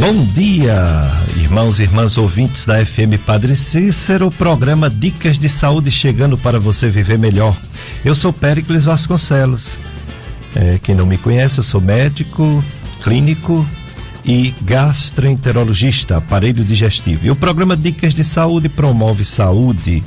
Bom 0.00 0.24
dia, 0.24 0.82
irmãos 1.36 1.78
e 1.78 1.82
irmãs 1.82 2.16
ouvintes 2.16 2.64
da 2.64 2.84
FM 2.84 3.20
Padre 3.26 3.54
Cícero, 3.54 4.28
o 4.28 4.32
programa 4.32 4.88
Dicas 4.88 5.38
de 5.38 5.46
Saúde 5.46 5.90
chegando 5.90 6.38
para 6.38 6.58
você 6.58 6.88
viver 6.88 7.18
melhor. 7.18 7.54
Eu 8.02 8.14
sou 8.14 8.32
Péricles 8.32 8.86
Vasconcelos. 8.86 9.76
É, 10.56 10.80
quem 10.82 10.94
não 10.94 11.04
me 11.04 11.18
conhece, 11.18 11.58
eu 11.58 11.62
sou 11.62 11.82
médico, 11.82 12.64
clínico 13.04 13.68
e 14.24 14.54
gastroenterologista, 14.62 16.16
aparelho 16.16 16.64
digestivo. 16.64 17.26
E 17.26 17.30
o 17.30 17.36
programa 17.36 17.76
Dicas 17.76 18.14
de 18.14 18.24
Saúde 18.24 18.70
promove 18.70 19.22
saúde, 19.22 20.02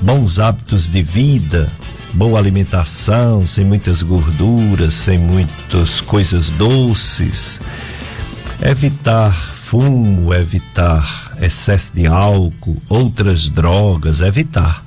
bons 0.00 0.38
hábitos 0.38 0.90
de 0.90 1.02
vida, 1.02 1.70
boa 2.14 2.38
alimentação, 2.38 3.46
sem 3.46 3.62
muitas 3.62 4.00
gorduras, 4.00 4.94
sem 4.94 5.18
muitas 5.18 6.00
coisas 6.00 6.48
doces 6.48 7.60
evitar 8.62 9.34
fumo, 9.34 10.32
evitar 10.32 11.32
excesso 11.40 11.92
de 11.94 12.06
álcool, 12.06 12.80
outras 12.88 13.48
drogas, 13.48 14.20
evitar. 14.20 14.84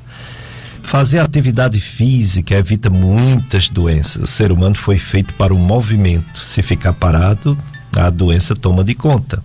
Fazer 0.83 1.19
atividade 1.19 1.79
física 1.81 2.55
evita 2.55 2.89
muitas 2.89 3.67
doenças. 3.67 4.23
O 4.23 4.27
ser 4.27 4.51
humano 4.51 4.75
foi 4.75 4.97
feito 4.97 5.33
para 5.33 5.53
o 5.53 5.59
movimento. 5.59 6.39
Se 6.39 6.61
ficar 6.61 6.93
parado, 6.93 7.57
a 7.97 8.09
doença 8.09 8.55
toma 8.55 8.85
de 8.85 8.95
conta. 8.95 9.43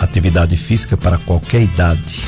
Atividade 0.00 0.56
física 0.56 0.96
para 0.96 1.18
qualquer 1.18 1.62
idade. 1.62 2.26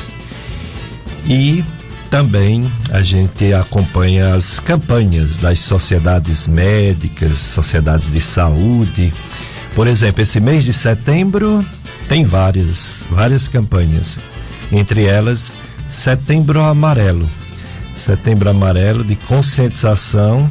E 1.25 1.63
também 2.11 2.71
a 2.91 3.01
gente 3.01 3.51
acompanha 3.53 4.35
as 4.35 4.59
campanhas 4.59 5.37
das 5.37 5.59
sociedades 5.61 6.47
médicas, 6.47 7.39
sociedades 7.39 8.11
de 8.11 8.21
saúde 8.21 9.11
por 9.77 9.85
exemplo, 9.85 10.23
esse 10.23 10.39
mês 10.39 10.63
de 10.63 10.73
setembro 10.73 11.63
tem 12.09 12.25
várias, 12.25 13.05
várias 13.11 13.47
campanhas. 13.47 14.17
Entre 14.71 15.05
elas, 15.05 15.51
Setembro 15.87 16.63
Amarelo. 16.63 17.29
Setembro 17.95 18.49
Amarelo 18.49 19.03
de 19.03 19.15
conscientização 19.15 20.49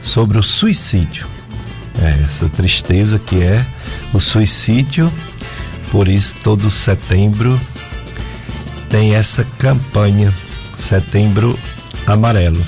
sobre 0.00 0.38
o 0.38 0.44
suicídio. 0.44 1.26
É, 2.00 2.22
essa 2.22 2.48
tristeza 2.48 3.18
que 3.18 3.42
é 3.42 3.66
o 4.14 4.20
suicídio. 4.20 5.12
Por 5.90 6.06
isso, 6.06 6.36
todo 6.44 6.70
setembro 6.70 7.60
tem 8.88 9.16
essa 9.16 9.42
campanha, 9.58 10.32
Setembro 10.78 11.58
Amarelo. 12.06 12.64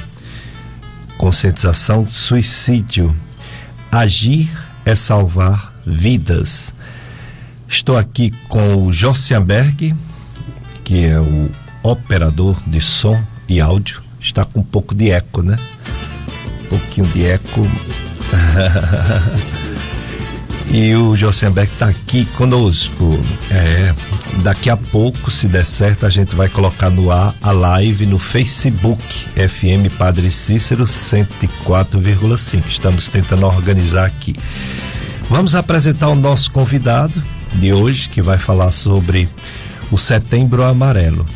Conscientização 1.17 2.05
suicídio. 2.05 3.15
Agir 3.93 4.51
é 4.85 4.95
salvar 4.95 5.73
vidas. 5.87 6.73
Estou 7.69 7.97
aqui 7.97 8.31
com 8.49 8.87
o 8.87 8.93
Jossianberg, 8.93 9.95
que 10.85 11.05
é 11.05 11.19
o 11.19 11.51
operador 11.83 12.61
de 12.67 12.81
som 12.81 13.21
e 13.49 13.61
áudio. 13.61 14.03
Está 14.21 14.45
com 14.45 14.61
um 14.61 14.65
pouco 14.65 14.95
de 14.95 15.11
eco, 15.11 15.43
né? 15.43 15.57
Um 16.65 16.69
pouquinho 16.69 17.07
de 17.09 17.27
eco. 17.27 17.63
e 20.73 20.97
o 20.97 21.15
Josenberg 21.15 21.71
está 21.71 21.89
aqui 21.89 22.25
conosco. 22.25 23.21
É, 23.51 23.95
daqui 24.43 24.71
a 24.71 24.77
pouco, 24.77 25.31
se 25.31 25.47
der 25.47 25.67
certo, 25.67 26.07
a 26.07 26.11
gente 26.11 26.35
vai 26.35 26.49
colocar 26.49 26.89
no 26.89 27.13
ar 27.13 27.35
a 27.43 27.53
live 27.53 28.07
no 28.07 28.19
Facebook 28.19 29.03
FM 29.35 29.95
Padre 29.99 30.31
Cícero 30.31 30.85
104,5. 30.85 32.63
Estamos 32.67 33.07
tentando 33.09 33.45
organizar 33.45 34.07
aqui. 34.07 34.35
Vamos 35.29 35.55
apresentar 35.55 36.09
o 36.09 36.15
nosso 36.15 36.51
convidado 36.51 37.23
de 37.55 37.71
hoje, 37.73 38.09
que 38.09 38.23
vai 38.23 38.39
falar 38.39 38.73
sobre 38.73 39.29
o 39.91 39.99
Setembro 39.99 40.65
Amarelo. 40.65 41.27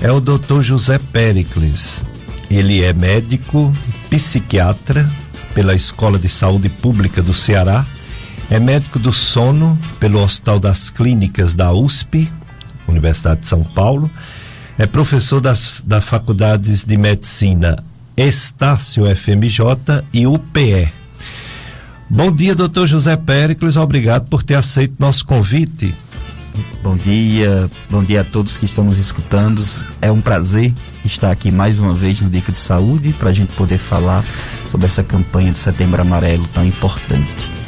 É 0.00 0.12
o 0.12 0.20
Dr. 0.20 0.62
José 0.62 0.98
Pericles. 1.12 2.04
Ele 2.48 2.84
é 2.84 2.92
médico, 2.92 3.72
psiquiatra 4.08 5.10
pela 5.54 5.74
Escola 5.74 6.18
de 6.18 6.28
Saúde 6.28 6.68
Pública 6.68 7.22
do 7.22 7.34
Ceará, 7.34 7.86
é 8.50 8.58
médico 8.58 8.98
do 8.98 9.12
sono 9.12 9.78
pelo 9.98 10.22
Hospital 10.22 10.60
das 10.60 10.90
Clínicas 10.90 11.54
da 11.54 11.72
USP, 11.72 12.30
Universidade 12.86 13.40
de 13.40 13.46
São 13.46 13.62
Paulo, 13.62 14.10
é 14.78 14.86
professor 14.86 15.40
das, 15.40 15.82
das 15.84 16.04
faculdades 16.04 16.84
de 16.84 16.96
medicina 16.96 17.82
Estácio 18.16 19.04
FMJ 19.16 20.04
e 20.12 20.26
UPE, 20.26 20.92
Bom 22.08 22.30
dia, 22.30 22.54
doutor 22.54 22.86
José 22.86 23.16
Péricles. 23.16 23.76
Obrigado 23.76 24.28
por 24.28 24.42
ter 24.42 24.54
aceito 24.54 24.94
nosso 24.98 25.24
convite. 25.24 25.94
Bom 26.82 26.96
dia, 26.96 27.68
bom 27.90 28.04
dia 28.04 28.20
a 28.20 28.24
todos 28.24 28.56
que 28.56 28.66
estão 28.66 28.84
nos 28.84 28.98
escutando. 28.98 29.60
É 30.00 30.12
um 30.12 30.20
prazer 30.20 30.72
estar 31.04 31.30
aqui 31.30 31.50
mais 31.50 31.78
uma 31.78 31.92
vez 31.92 32.20
no 32.20 32.30
Dica 32.30 32.52
de 32.52 32.58
Saúde 32.58 33.12
para 33.18 33.30
a 33.30 33.32
gente 33.32 33.54
poder 33.54 33.78
falar 33.78 34.24
sobre 34.70 34.86
essa 34.86 35.02
campanha 35.02 35.50
de 35.50 35.58
Setembro 35.58 36.00
Amarelo 36.00 36.46
tão 36.54 36.64
importante. 36.64 37.63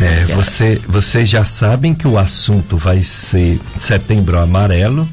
É, 0.00 0.24
você, 0.34 0.80
vocês 0.86 1.28
já 1.28 1.44
sabem 1.44 1.94
que 1.94 2.06
o 2.06 2.18
assunto 2.18 2.76
vai 2.76 3.02
ser 3.02 3.58
Setembro 3.76 4.38
Amarelo, 4.38 5.08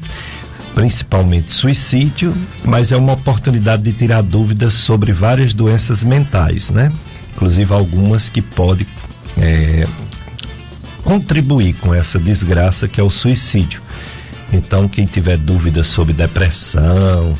principalmente 0.74 1.52
suicídio, 1.52 2.34
mas 2.64 2.92
é 2.92 2.96
uma 2.96 3.14
oportunidade 3.14 3.82
de 3.82 3.92
tirar 3.92 4.22
dúvidas 4.22 4.74
sobre 4.74 5.12
várias 5.12 5.54
doenças 5.54 6.04
mentais, 6.04 6.70
né? 6.70 6.92
inclusive 7.38 7.72
algumas 7.72 8.28
que 8.28 8.42
podem 8.42 8.86
é, 9.36 9.86
contribuir 11.04 11.74
com 11.74 11.94
essa 11.94 12.18
desgraça 12.18 12.88
que 12.88 13.00
é 13.00 13.04
o 13.04 13.10
suicídio. 13.10 13.80
Então, 14.52 14.88
quem 14.88 15.06
tiver 15.06 15.36
dúvidas 15.36 15.86
sobre 15.86 16.12
depressão, 16.12 17.36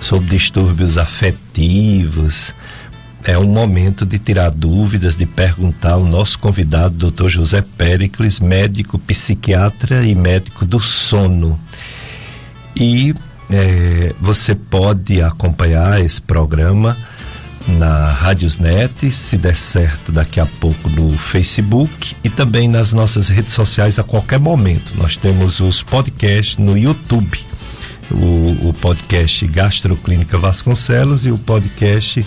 sobre 0.00 0.28
distúrbios 0.28 0.98
afetivos, 0.98 2.54
é 3.26 3.36
um 3.36 3.48
momento 3.48 4.06
de 4.06 4.20
tirar 4.20 4.50
dúvidas, 4.50 5.16
de 5.16 5.26
perguntar 5.26 5.94
ao 5.94 6.04
nosso 6.04 6.38
convidado, 6.38 7.10
Dr. 7.10 7.28
José 7.28 7.60
Pericles, 7.76 8.38
médico 8.38 9.00
psiquiatra 9.00 10.06
e 10.06 10.14
médico 10.14 10.64
do 10.64 10.78
sono. 10.78 11.58
E 12.76 13.12
é, 13.50 14.14
você 14.20 14.54
pode 14.54 15.20
acompanhar 15.20 16.00
esse 16.04 16.22
programa 16.22 16.96
na 17.66 18.12
Rádiosnet, 18.12 19.10
se 19.10 19.36
der 19.36 19.56
certo 19.56 20.12
daqui 20.12 20.38
a 20.38 20.46
pouco 20.46 20.88
no 20.88 21.10
Facebook 21.10 22.14
e 22.22 22.30
também 22.30 22.68
nas 22.68 22.92
nossas 22.92 23.28
redes 23.28 23.54
sociais 23.54 23.98
a 23.98 24.04
qualquer 24.04 24.38
momento. 24.38 24.92
Nós 24.94 25.16
temos 25.16 25.58
os 25.58 25.82
podcasts 25.82 26.58
no 26.58 26.78
YouTube, 26.78 27.40
o, 28.08 28.68
o 28.68 28.74
podcast 28.80 29.44
Gastroclínica 29.48 30.38
Vasconcelos 30.38 31.26
e 31.26 31.32
o 31.32 31.38
podcast 31.38 32.24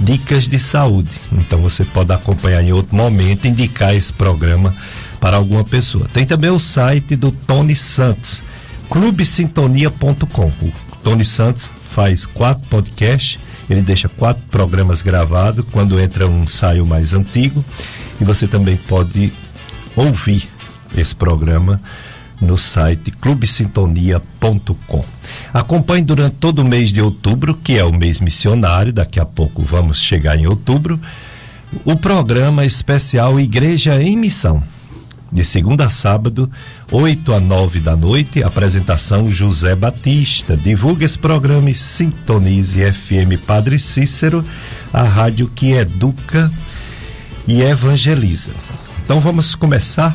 Dicas 0.00 0.48
de 0.48 0.58
Saúde. 0.58 1.10
Então 1.32 1.60
você 1.60 1.84
pode 1.84 2.12
acompanhar 2.12 2.62
em 2.62 2.72
outro 2.72 2.96
momento, 2.96 3.46
indicar 3.46 3.94
esse 3.94 4.12
programa 4.12 4.74
para 5.20 5.36
alguma 5.36 5.64
pessoa. 5.64 6.06
Tem 6.12 6.26
também 6.26 6.50
o 6.50 6.58
site 6.58 7.16
do 7.16 7.30
Tony 7.30 7.76
Santos, 7.76 8.42
clubesintonia.com. 8.88 10.46
O 10.46 10.72
Tony 11.02 11.24
Santos 11.24 11.70
faz 11.92 12.26
quatro 12.26 12.68
podcasts 12.68 13.38
ele 13.72 13.80
deixa 13.80 14.08
quatro 14.08 14.42
programas 14.50 15.02
gravados. 15.02 15.64
Quando 15.72 15.98
entra 15.98 16.28
um 16.28 16.42
ensaio 16.42 16.84
mais 16.84 17.12
antigo. 17.12 17.64
E 18.20 18.24
você 18.24 18.46
também 18.46 18.76
pode 18.76 19.32
ouvir 19.96 20.48
esse 20.96 21.14
programa 21.14 21.80
no 22.42 22.58
site 22.58 23.10
clubesintonia.com. 23.10 25.04
Acompanhe 25.52 26.04
durante 26.04 26.36
todo 26.36 26.58
o 26.60 26.64
mês 26.64 26.92
de 26.92 27.00
outubro, 27.00 27.54
que 27.54 27.78
é 27.78 27.84
o 27.84 27.92
mês 27.92 28.20
missionário, 28.20 28.92
daqui 28.92 29.18
a 29.20 29.24
pouco 29.24 29.62
vamos 29.62 30.00
chegar 30.00 30.36
em 30.38 30.46
outubro, 30.46 31.00
o 31.84 31.96
programa 31.96 32.64
especial 32.64 33.40
Igreja 33.40 34.02
em 34.02 34.16
Missão 34.16 34.62
de 35.32 35.44
segunda 35.44 35.86
a 35.86 35.90
sábado, 35.90 36.50
8 36.90 37.32
a 37.32 37.40
9 37.40 37.80
da 37.80 37.96
noite, 37.96 38.42
apresentação 38.42 39.30
José 39.32 39.74
Batista. 39.74 40.56
Divulgue 40.56 41.06
esse 41.06 41.18
programa 41.18 41.70
e 41.70 41.74
sintonize 41.74 42.78
FM 42.92 43.42
Padre 43.46 43.78
Cícero, 43.78 44.44
a 44.92 45.02
rádio 45.02 45.48
que 45.48 45.72
educa 45.72 46.52
e 47.48 47.62
evangeliza. 47.62 48.50
Então 49.02 49.20
vamos 49.20 49.54
começar 49.54 50.14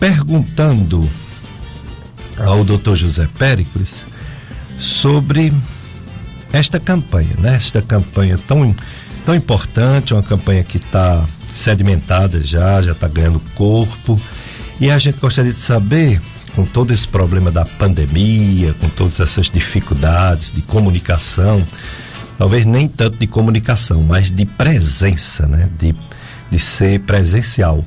perguntando 0.00 1.08
ao 2.44 2.64
Dr. 2.64 2.94
José 2.94 3.28
Péricles 3.38 4.04
sobre 4.78 5.52
esta 6.52 6.78
campanha, 6.78 7.34
né? 7.38 7.54
Esta 7.54 7.80
campanha 7.80 8.38
tão, 8.46 8.74
tão 9.24 9.34
importante, 9.34 10.12
uma 10.12 10.22
campanha 10.22 10.62
que 10.62 10.76
está 10.76 11.24
sedimentada 11.54 12.42
já, 12.42 12.82
já 12.82 12.92
está 12.92 13.08
ganhando 13.08 13.40
corpo. 13.54 14.20
E 14.80 14.90
a 14.90 14.98
gente 14.98 15.18
gostaria 15.18 15.52
de 15.52 15.60
saber, 15.60 16.20
com 16.54 16.64
todo 16.64 16.92
esse 16.92 17.08
problema 17.08 17.50
da 17.50 17.64
pandemia, 17.64 18.74
com 18.74 18.88
todas 18.88 19.20
essas 19.20 19.48
dificuldades 19.48 20.50
de 20.50 20.60
comunicação, 20.62 21.64
talvez 22.36 22.66
nem 22.66 22.88
tanto 22.88 23.16
de 23.16 23.26
comunicação, 23.26 24.02
mas 24.02 24.30
de 24.30 24.44
presença, 24.44 25.46
né? 25.46 25.68
De, 25.78 25.94
de 26.50 26.58
ser 26.58 27.00
presencial. 27.00 27.84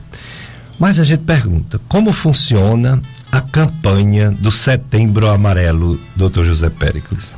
Mas 0.80 1.00
a 1.00 1.04
gente 1.04 1.24
pergunta, 1.24 1.80
como 1.88 2.12
funciona 2.12 3.02
a 3.36 3.42
campanha 3.42 4.32
do 4.32 4.50
Setembro 4.50 5.28
Amarelo, 5.28 6.00
doutor 6.16 6.46
José 6.46 6.70
Péricles? 6.70 7.36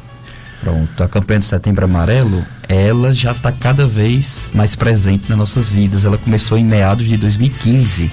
Pronto, 0.61 1.03
a 1.03 1.07
campanha 1.07 1.39
de 1.39 1.45
Setembro 1.45 1.85
Amarelo, 1.85 2.45
ela 2.69 3.11
já 3.15 3.31
está 3.31 3.51
cada 3.51 3.87
vez 3.87 4.45
mais 4.53 4.75
presente 4.75 5.27
nas 5.27 5.39
nossas 5.39 5.71
vidas. 5.71 6.05
Ela 6.05 6.19
começou 6.19 6.55
em 6.55 6.63
meados 6.63 7.07
de 7.07 7.17
2015 7.17 8.11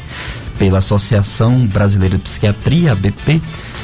pela 0.59 0.79
Associação 0.79 1.67
Brasileira 1.67 2.17
de 2.17 2.23
Psiquiatria, 2.23 2.93
ABP, 2.93 3.39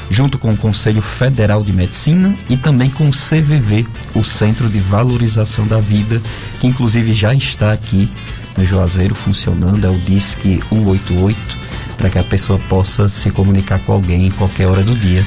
junto 0.08 0.38
com 0.38 0.48
o 0.48 0.56
Conselho 0.56 1.02
Federal 1.02 1.62
de 1.62 1.74
Medicina 1.74 2.34
e 2.48 2.56
também 2.56 2.88
com 2.88 3.06
o 3.06 3.10
CVV, 3.10 3.86
o 4.14 4.24
Centro 4.24 4.70
de 4.70 4.78
Valorização 4.78 5.66
da 5.66 5.78
Vida, 5.78 6.22
que 6.58 6.66
inclusive 6.66 7.12
já 7.12 7.34
está 7.34 7.70
aqui 7.70 8.10
no 8.56 8.64
Juazeiro 8.64 9.14
funcionando, 9.14 9.84
é 9.84 9.90
o 9.90 9.98
DISC 9.98 10.62
188 10.70 11.60
para 12.00 12.08
que 12.08 12.18
a 12.18 12.24
pessoa 12.24 12.58
possa 12.58 13.10
se 13.10 13.30
comunicar 13.30 13.78
com 13.80 13.92
alguém 13.92 14.26
em 14.26 14.30
qualquer 14.30 14.66
hora 14.66 14.82
do 14.82 14.94
dia. 14.94 15.24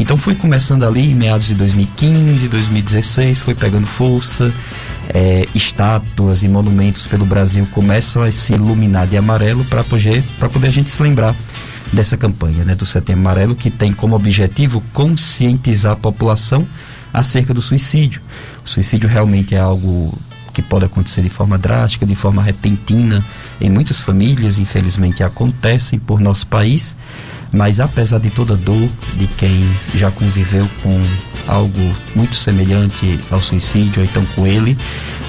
Então 0.00 0.18
foi 0.18 0.34
começando 0.34 0.82
ali 0.84 1.12
em 1.12 1.14
meados 1.14 1.46
de 1.46 1.54
2015, 1.54 2.48
2016, 2.48 3.38
foi 3.38 3.54
pegando 3.54 3.86
força, 3.86 4.52
é, 5.14 5.46
estátuas 5.54 6.42
e 6.42 6.48
monumentos 6.48 7.06
pelo 7.06 7.24
Brasil 7.24 7.66
começam 7.72 8.20
a 8.20 8.30
se 8.32 8.52
iluminar 8.52 9.06
de 9.06 9.16
amarelo 9.16 9.64
para 9.64 9.84
poder, 9.84 10.24
poder 10.52 10.66
a 10.66 10.70
gente 10.70 10.90
se 10.90 11.00
lembrar 11.00 11.36
dessa 11.92 12.16
campanha 12.16 12.64
né, 12.64 12.74
do 12.74 12.84
Setembro 12.84 13.22
Amarelo, 13.22 13.54
que 13.54 13.70
tem 13.70 13.92
como 13.92 14.16
objetivo 14.16 14.82
conscientizar 14.92 15.92
a 15.92 15.96
população 15.96 16.66
acerca 17.14 17.54
do 17.54 17.62
suicídio. 17.62 18.20
O 18.64 18.68
suicídio 18.68 19.08
realmente 19.08 19.54
é 19.54 19.60
algo 19.60 20.18
que 20.58 20.62
pode 20.62 20.84
acontecer 20.84 21.22
de 21.22 21.30
forma 21.30 21.56
drástica, 21.56 22.04
de 22.04 22.16
forma 22.16 22.42
repentina. 22.42 23.24
Em 23.60 23.70
muitas 23.70 24.00
famílias, 24.00 24.58
infelizmente, 24.58 25.22
acontecem 25.22 26.00
por 26.00 26.18
nosso 26.18 26.48
país, 26.48 26.96
mas 27.52 27.78
apesar 27.78 28.18
de 28.18 28.28
toda 28.28 28.54
a 28.54 28.56
dor 28.56 28.88
de 29.14 29.28
quem 29.28 29.62
já 29.94 30.10
conviveu 30.10 30.68
com 30.82 31.00
algo 31.46 31.94
muito 32.12 32.34
semelhante 32.34 33.20
ao 33.30 33.40
suicídio, 33.40 34.00
ou 34.00 34.04
então 34.04 34.26
com 34.34 34.48
ele, 34.48 34.76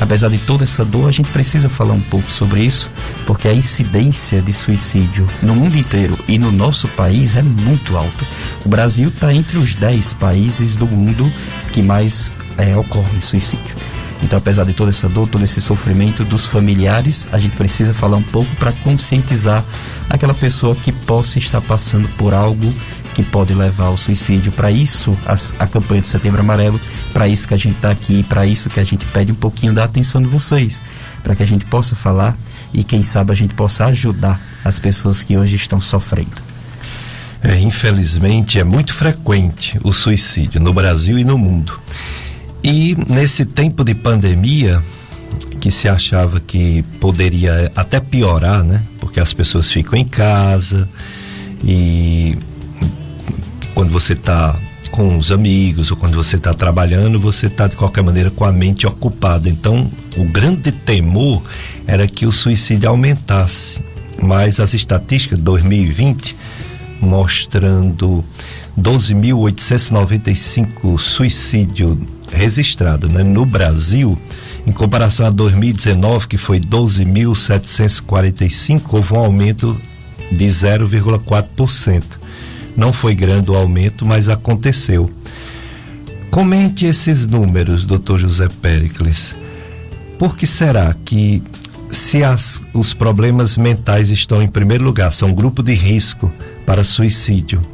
apesar 0.02 0.30
de 0.30 0.40
toda 0.40 0.64
essa 0.64 0.84
dor, 0.84 1.08
a 1.08 1.12
gente 1.12 1.30
precisa 1.30 1.70
falar 1.70 1.94
um 1.94 2.02
pouco 2.02 2.30
sobre 2.32 2.62
isso, 2.62 2.90
porque 3.28 3.48
a 3.48 3.54
incidência 3.54 4.42
de 4.42 4.52
suicídio 4.52 5.28
no 5.44 5.54
mundo 5.54 5.78
inteiro 5.78 6.18
e 6.28 6.40
no 6.40 6.52
nosso 6.52 6.88
país 6.88 7.36
é 7.36 7.44
muito 7.44 7.96
alta. 7.96 8.26
O 8.66 8.70
Brasil 8.70 9.10
está 9.10 9.32
entre 9.32 9.60
os 9.60 9.76
10 9.76 10.14
países 10.14 10.76
do 10.76 10.88
mundo 10.88 11.32
que 11.72 11.84
mais 11.84 12.32
é, 12.58 12.76
ocorre 12.76 13.22
suicídio. 13.22 13.89
Então, 14.22 14.38
apesar 14.38 14.66
de 14.66 14.74
toda 14.74 14.90
essa 14.90 15.08
dor, 15.08 15.28
todo 15.28 15.44
esse 15.44 15.62
sofrimento 15.62 16.24
dos 16.26 16.46
familiares, 16.46 17.28
a 17.32 17.38
gente 17.38 17.56
precisa 17.56 17.94
falar 17.94 18.18
um 18.18 18.24
pouco 18.24 18.54
para 18.58 18.72
conscientizar 18.72 19.64
aquela 20.10 20.34
pessoa 20.34 20.76
que 20.76 20.92
possa 20.92 21.40
estar 21.40 21.62
passando 21.62 22.08
por 22.18 22.34
algo 22.34 22.74
que 23.16 23.24
pode 23.24 23.54
levar 23.54 23.86
ao 23.86 23.98
suicídio. 23.98 24.52
Para 24.52 24.72
isso, 24.72 25.18
a, 25.58 25.68
campanha 25.68 26.02
de 26.02 26.08
Setembro 26.08 26.42
Amarelo, 26.42 26.80
para 27.14 27.28
isso 27.28 27.48
que 27.48 27.54
a 27.54 27.58
gente 27.58 27.76
está 27.76 27.92
aqui, 27.92 28.24
para 28.24 28.46
isso 28.46 28.70
que 28.70 28.80
a 28.80 28.84
gente 28.84 29.06
pede 29.06 29.32
um 29.32 29.36
pouquinho 29.36 29.74
da 29.74 29.84
atenção 29.84 30.22
de 30.22 30.28
vocês, 30.28 30.82
para 31.24 31.36
que 31.36 31.44
a 31.44 31.48
gente 31.48 31.66
possa 31.66 31.96
falar 31.96 32.38
e, 32.74 32.84
quem 32.84 33.04
sabe, 33.04 33.32
a 33.32 33.36
gente 33.36 33.54
possa 33.54 33.86
ajudar 33.86 34.40
as 34.64 34.80
pessoas 34.80 35.24
que 35.24 35.38
hoje 35.38 35.56
estão 35.56 35.80
sofrendo. 35.82 36.50
É, 37.42 37.58
infelizmente, 37.60 38.60
é 38.60 38.64
muito 38.64 38.94
frequente 38.94 39.80
o 39.84 39.94
suicídio 39.94 40.60
no 40.60 40.74
Brasil 40.74 41.18
e 41.18 41.24
no 41.24 41.38
mundo. 41.38 41.80
E 42.64 42.96
nesse 43.08 43.46
tempo 43.46 43.84
de 43.84 43.96
pandemia, 43.96 44.84
que 45.60 45.72
se 45.72 45.88
achava 45.88 46.40
que 46.40 46.84
poderia 47.00 47.72
até 47.76 48.00
piorar, 48.00 48.64
né? 48.64 48.84
Porque 49.00 49.20
as 49.20 49.34
pessoas 49.34 49.72
ficam 49.72 49.98
em 49.98 50.06
casa 50.06 50.88
e 51.64 52.38
quando 53.74 53.92
você 53.92 54.14
está 54.14 54.60
com 54.92 55.18
os 55.18 55.32
amigos 55.32 55.90
ou 55.92 55.98
quando 55.98 56.16
você 56.16 56.38
está 56.38 56.54
trabalhando, 56.54 57.20
você 57.20 57.48
está 57.48 57.68
de 57.68 57.76
qualquer 57.76 58.04
maneira 58.04 58.30
com 58.30 58.44
a 58.44 58.52
mente 58.52 58.86
ocupada. 58.88 59.50
Então, 59.50 59.90
o 60.18 60.26
grande 60.26 60.72
temor 60.72 61.42
era 61.86 62.08
que 62.08 62.26
o 62.26 62.32
suicídio 62.32 62.90
aumentasse. 62.90 63.80
Mas 64.22 64.60
as 64.60 64.74
estatísticas 64.74 65.40
de 65.40 65.46
2020 65.46 66.36
mostrando 67.00 68.26
12.895 68.78 71.00
suicídios 71.00 71.98
registrado 72.32 73.10
né? 73.10 73.24
no 73.24 73.46
Brasil, 73.46 74.18
em 74.66 74.72
comparação 74.72 75.26
a 75.26 75.30
2019, 75.30 76.28
que 76.28 76.38
foi 76.38 76.60
12.745, 76.60 78.82
houve 78.92 79.14
um 79.14 79.20
aumento 79.20 79.78
de 80.32 80.46
0,4%. 80.46 82.04
Não 82.76 82.94
foi 82.94 83.16
grande 83.16 83.52
o 83.52 83.56
aumento, 83.56 84.06
mas 84.06 84.30
aconteceu. 84.30 85.12
Comente 86.32 86.86
esses 86.86 87.26
números, 87.26 87.84
doutor 87.84 88.20
José 88.20 88.48
Pericles. 88.62 89.36
Por 90.18 90.36
que 90.36 90.46
será 90.46 90.96
que, 91.04 91.42
se 91.90 92.24
as, 92.24 92.62
os 92.74 92.94
problemas 92.94 93.58
mentais 93.58 94.12
estão 94.12 94.42
em 94.42 94.48
primeiro 94.48 94.84
lugar, 94.84 95.12
são 95.12 95.34
grupo 95.34 95.64
de 95.64 95.74
risco 95.74 96.32
para 96.66 96.84
suicídio, 96.84 97.66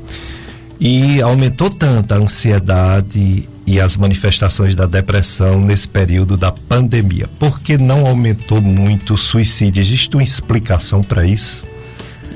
e 0.79 1.21
aumentou 1.21 1.69
tanto 1.69 2.13
a 2.13 2.17
ansiedade 2.17 3.49
e 3.65 3.79
as 3.79 3.95
manifestações 3.95 4.75
da 4.75 4.85
depressão 4.85 5.59
nesse 5.59 5.87
período 5.87 6.37
da 6.37 6.51
pandemia? 6.51 7.27
Por 7.39 7.59
que 7.59 7.77
não 7.77 8.05
aumentou 8.05 8.61
muito 8.61 9.15
o 9.15 9.17
suicídio? 9.17 9.81
Existe 9.81 10.15
uma 10.15 10.23
explicação 10.23 11.01
para 11.01 11.25
isso? 11.25 11.63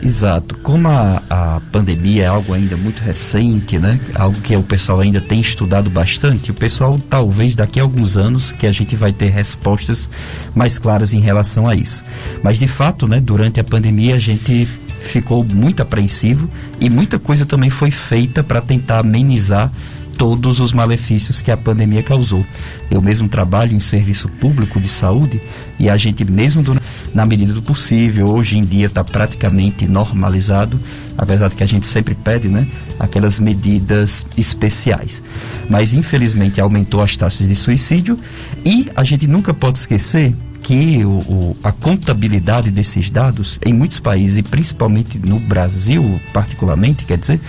Exato. 0.02 0.56
Como 0.58 0.88
a, 0.88 1.22
a 1.30 1.62
pandemia 1.72 2.24
é 2.24 2.28
algo 2.28 2.54
ainda 2.54 2.78
muito 2.78 3.02
recente, 3.02 3.78
né? 3.78 4.00
Algo 4.16 4.40
que 4.40 4.56
o 4.56 4.64
pessoal 4.64 5.02
ainda 5.02 5.20
tem 5.20 5.42
estudado 5.42 5.90
bastante, 5.90 6.52
o 6.52 6.54
pessoal 6.54 7.00
talvez 7.10 7.56
daqui 7.56 7.80
a 7.80 7.84
alguns 7.84 8.16
anos 8.16 8.52
que 8.52 8.66
a 8.66 8.72
gente 8.72 8.96
vai 8.96 9.12
ter 9.12 9.30
respostas 9.30 10.10
mais 10.56 10.80
claras 10.80 11.14
em 11.14 11.20
relação 11.20 11.68
a 11.68 11.76
isso. 11.76 12.04
Mas 12.42 12.60
de 12.60 12.68
fato, 12.68 13.08
né, 13.08 13.20
durante 13.20 13.60
a 13.60 13.64
pandemia 13.64 14.16
a 14.16 14.20
gente 14.20 14.68
ficou 15.02 15.44
muito 15.44 15.81
apreensivo 15.81 16.50
e 16.80 16.90
muita 16.90 17.20
coisa 17.20 17.46
também 17.46 17.70
foi 17.70 17.92
feita 17.92 18.44
para 18.44 18.62
tentar 18.62 19.00
amenizar 19.00 19.72
todos 20.19 20.60
os 20.60 20.74
malefícios 20.74 21.39
que 21.39 21.50
a 21.50 21.56
pandemia 21.56 22.04
causou. 22.04 22.45
Eu 22.92 23.01
mesmo 23.01 23.30
trabalho 23.30 23.74
em 23.74 23.80
serviço 23.80 24.27
público 24.27 24.77
de 24.77 24.89
saúde 24.89 25.42
e 25.80 25.89
a 25.89 25.95
gente 25.95 26.25
mesmo 26.25 26.62
do, 26.62 26.75
na 27.13 27.25
medida 27.25 27.54
do 27.54 27.62
possível, 27.62 28.27
hoje 28.27 28.57
em 28.57 28.63
dia 28.66 28.88
está 28.88 29.01
praticamente 29.01 29.88
normalizado, 29.88 30.77
apesar 31.18 31.47
de 31.47 31.56
que 31.56 31.64
a 31.64 31.68
gente 31.68 31.88
sempre 31.88 32.14
pede, 32.16 32.49
né, 32.49 32.68
aquelas 32.99 33.40
medidas 33.40 34.26
especiais. 34.38 35.23
Mas 35.69 35.94
infelizmente 35.94 36.59
aumentou 36.59 37.02
as 37.02 37.16
taxas 37.16 37.47
de 37.47 37.56
suicídio 37.56 38.19
e 38.66 38.90
a 38.97 39.06
gente 39.06 39.26
nunca 39.26 39.54
pode 39.54 39.78
esquecer 39.78 40.35
que 40.61 41.04
o, 41.04 41.09
o, 41.09 41.57
a 41.63 41.71
contabilidade 41.71 42.71
desses 42.71 43.09
dados 43.09 43.59
em 43.66 43.73
muitos 43.73 43.99
países 43.99 44.37
e 44.37 44.44
principalmente 44.44 45.18
no 45.18 45.39
Brasil 45.39 46.19
particularmente 46.33 47.06
quer 47.06 47.18
dizer 47.18 47.39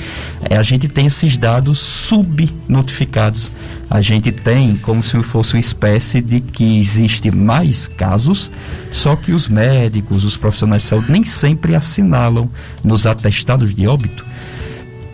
é, 0.49 0.57
a 0.57 0.63
gente 0.63 0.89
tem 0.89 1.07
esses 1.07 1.37
dados 1.37 1.79
subnotificados. 1.79 3.51
A 3.89 4.01
gente 4.01 4.31
tem 4.31 4.77
como 4.77 5.03
se 5.03 5.21
fosse 5.23 5.55
uma 5.55 5.61
espécie 5.61 6.21
de 6.21 6.41
que 6.41 6.79
existe 6.79 7.31
mais 7.31 7.89
casos 7.89 8.51
só 8.91 9.17
que 9.17 9.33
os 9.33 9.49
médicos 9.49 10.25
os 10.25 10.37
profissionais 10.37 10.83
de 10.83 10.89
saúde 10.89 11.11
nem 11.11 11.25
sempre 11.25 11.75
assinalam 11.75 12.49
nos 12.85 13.07
atestados 13.07 13.75
de 13.75 13.87
óbito 13.87 14.25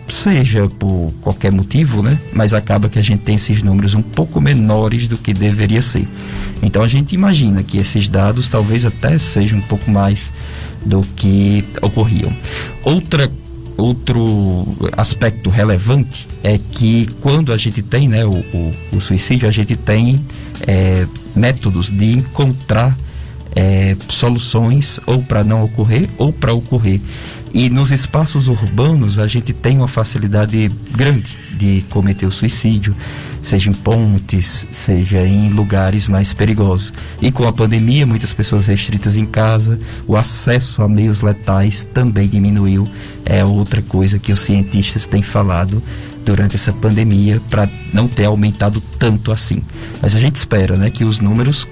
seja 0.07 0.69
por 0.69 1.13
qualquer 1.21 1.51
motivo, 1.51 2.01
né? 2.01 2.19
Mas 2.31 2.53
acaba 2.53 2.89
que 2.89 2.99
a 2.99 3.01
gente 3.01 3.21
tem 3.21 3.35
esses 3.35 3.61
números 3.61 3.93
um 3.93 4.01
pouco 4.01 4.39
menores 4.39 5.07
do 5.07 5.17
que 5.17 5.33
deveria 5.33 5.81
ser. 5.81 6.07
Então 6.61 6.83
a 6.83 6.87
gente 6.87 7.13
imagina 7.13 7.63
que 7.63 7.77
esses 7.77 8.07
dados 8.07 8.47
talvez 8.47 8.85
até 8.85 9.17
sejam 9.17 9.59
um 9.59 9.63
pouco 9.63 9.89
mais 9.91 10.31
do 10.85 11.01
que 11.15 11.63
ocorriam. 11.81 12.31
Outra 12.83 13.31
outro 13.77 14.65
aspecto 14.97 15.51
relevante 15.51 16.27
é 16.43 16.57
que 16.57 17.07
quando 17.21 17.53
a 17.53 17.57
gente 17.57 17.83
tem 17.83 18.07
né, 18.07 18.25
o, 18.25 18.31
o, 18.31 18.71
o 18.93 18.99
suicídio, 18.99 19.47
a 19.47 19.51
gente 19.51 19.75
tem 19.75 20.19
é, 20.65 21.05
métodos 21.35 21.91
de 21.91 22.11
encontrar 22.13 22.97
é, 23.55 23.95
soluções 24.07 24.99
ou 25.05 25.23
para 25.23 25.43
não 25.43 25.63
ocorrer 25.63 26.09
ou 26.17 26.33
para 26.33 26.53
ocorrer. 26.53 26.99
E 27.57 27.71
nos 27.71 27.91
espaços 27.91 28.47
urbanos 28.47 29.17
a 29.17 29.25
gente 29.25 29.51
tem 29.51 29.77
uma 29.77 29.87
facilidade 29.87 30.71
grande 30.91 31.35
de 31.53 31.83
cometer 31.89 32.27
o 32.27 32.31
suicídio, 32.31 32.95
seja 33.41 33.71
em 33.71 33.73
pontes, 33.73 34.67
seja 34.71 35.25
em 35.25 35.49
lugares 35.49 36.07
mais 36.07 36.33
perigosos. 36.33 36.93
E 37.19 37.31
com 37.31 37.47
a 37.47 37.51
pandemia, 37.51 38.05
muitas 38.05 38.31
pessoas 38.31 38.67
restritas 38.67 39.17
em 39.17 39.25
casa, 39.25 39.79
o 40.05 40.15
acesso 40.15 40.83
a 40.83 40.87
meios 40.87 41.21
letais 41.21 41.83
também 41.83 42.29
diminuiu. 42.29 42.87
É 43.25 43.43
outra 43.43 43.81
coisa 43.81 44.19
que 44.19 44.31
os 44.31 44.41
cientistas 44.41 45.07
têm 45.07 45.23
falado 45.23 45.81
durante 46.23 46.55
essa 46.55 46.71
pandemia 46.71 47.41
para 47.49 47.67
não 47.91 48.07
ter 48.07 48.25
aumentado 48.25 48.79
tanto 48.99 49.31
assim. 49.31 49.63
Mas 49.99 50.15
a 50.15 50.19
gente 50.19 50.35
espera, 50.35 50.77
né, 50.77 50.91
que 50.91 51.03
os 51.03 51.17
números 51.17 51.67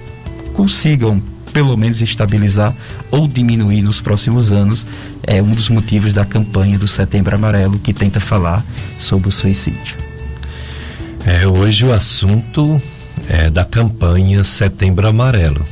consigam 0.52 1.22
pelo 1.56 1.74
menos 1.74 2.02
estabilizar 2.02 2.76
ou 3.10 3.26
diminuir 3.26 3.80
nos 3.80 3.98
próximos 3.98 4.52
anos, 4.52 4.86
é 5.22 5.40
um 5.40 5.52
dos 5.52 5.70
motivos 5.70 6.12
da 6.12 6.22
campanha 6.22 6.78
do 6.78 6.86
Setembro 6.86 7.34
Amarelo 7.34 7.78
que 7.78 7.94
tenta 7.94 8.20
falar 8.20 8.62
sobre 8.98 9.30
o 9.30 9.32
suicídio. 9.32 9.96
É, 11.24 11.46
hoje 11.46 11.86
o 11.86 11.94
assunto 11.94 12.78
é 13.26 13.48
da 13.48 13.64
campanha 13.64 14.44
Setembro 14.44 15.08
Amarelo. 15.08 15.64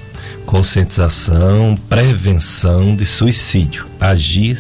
Conscientização, 0.47 1.79
prevenção 1.87 2.97
de 2.97 3.05
suicídio. 3.05 3.85
Agir 4.01 4.57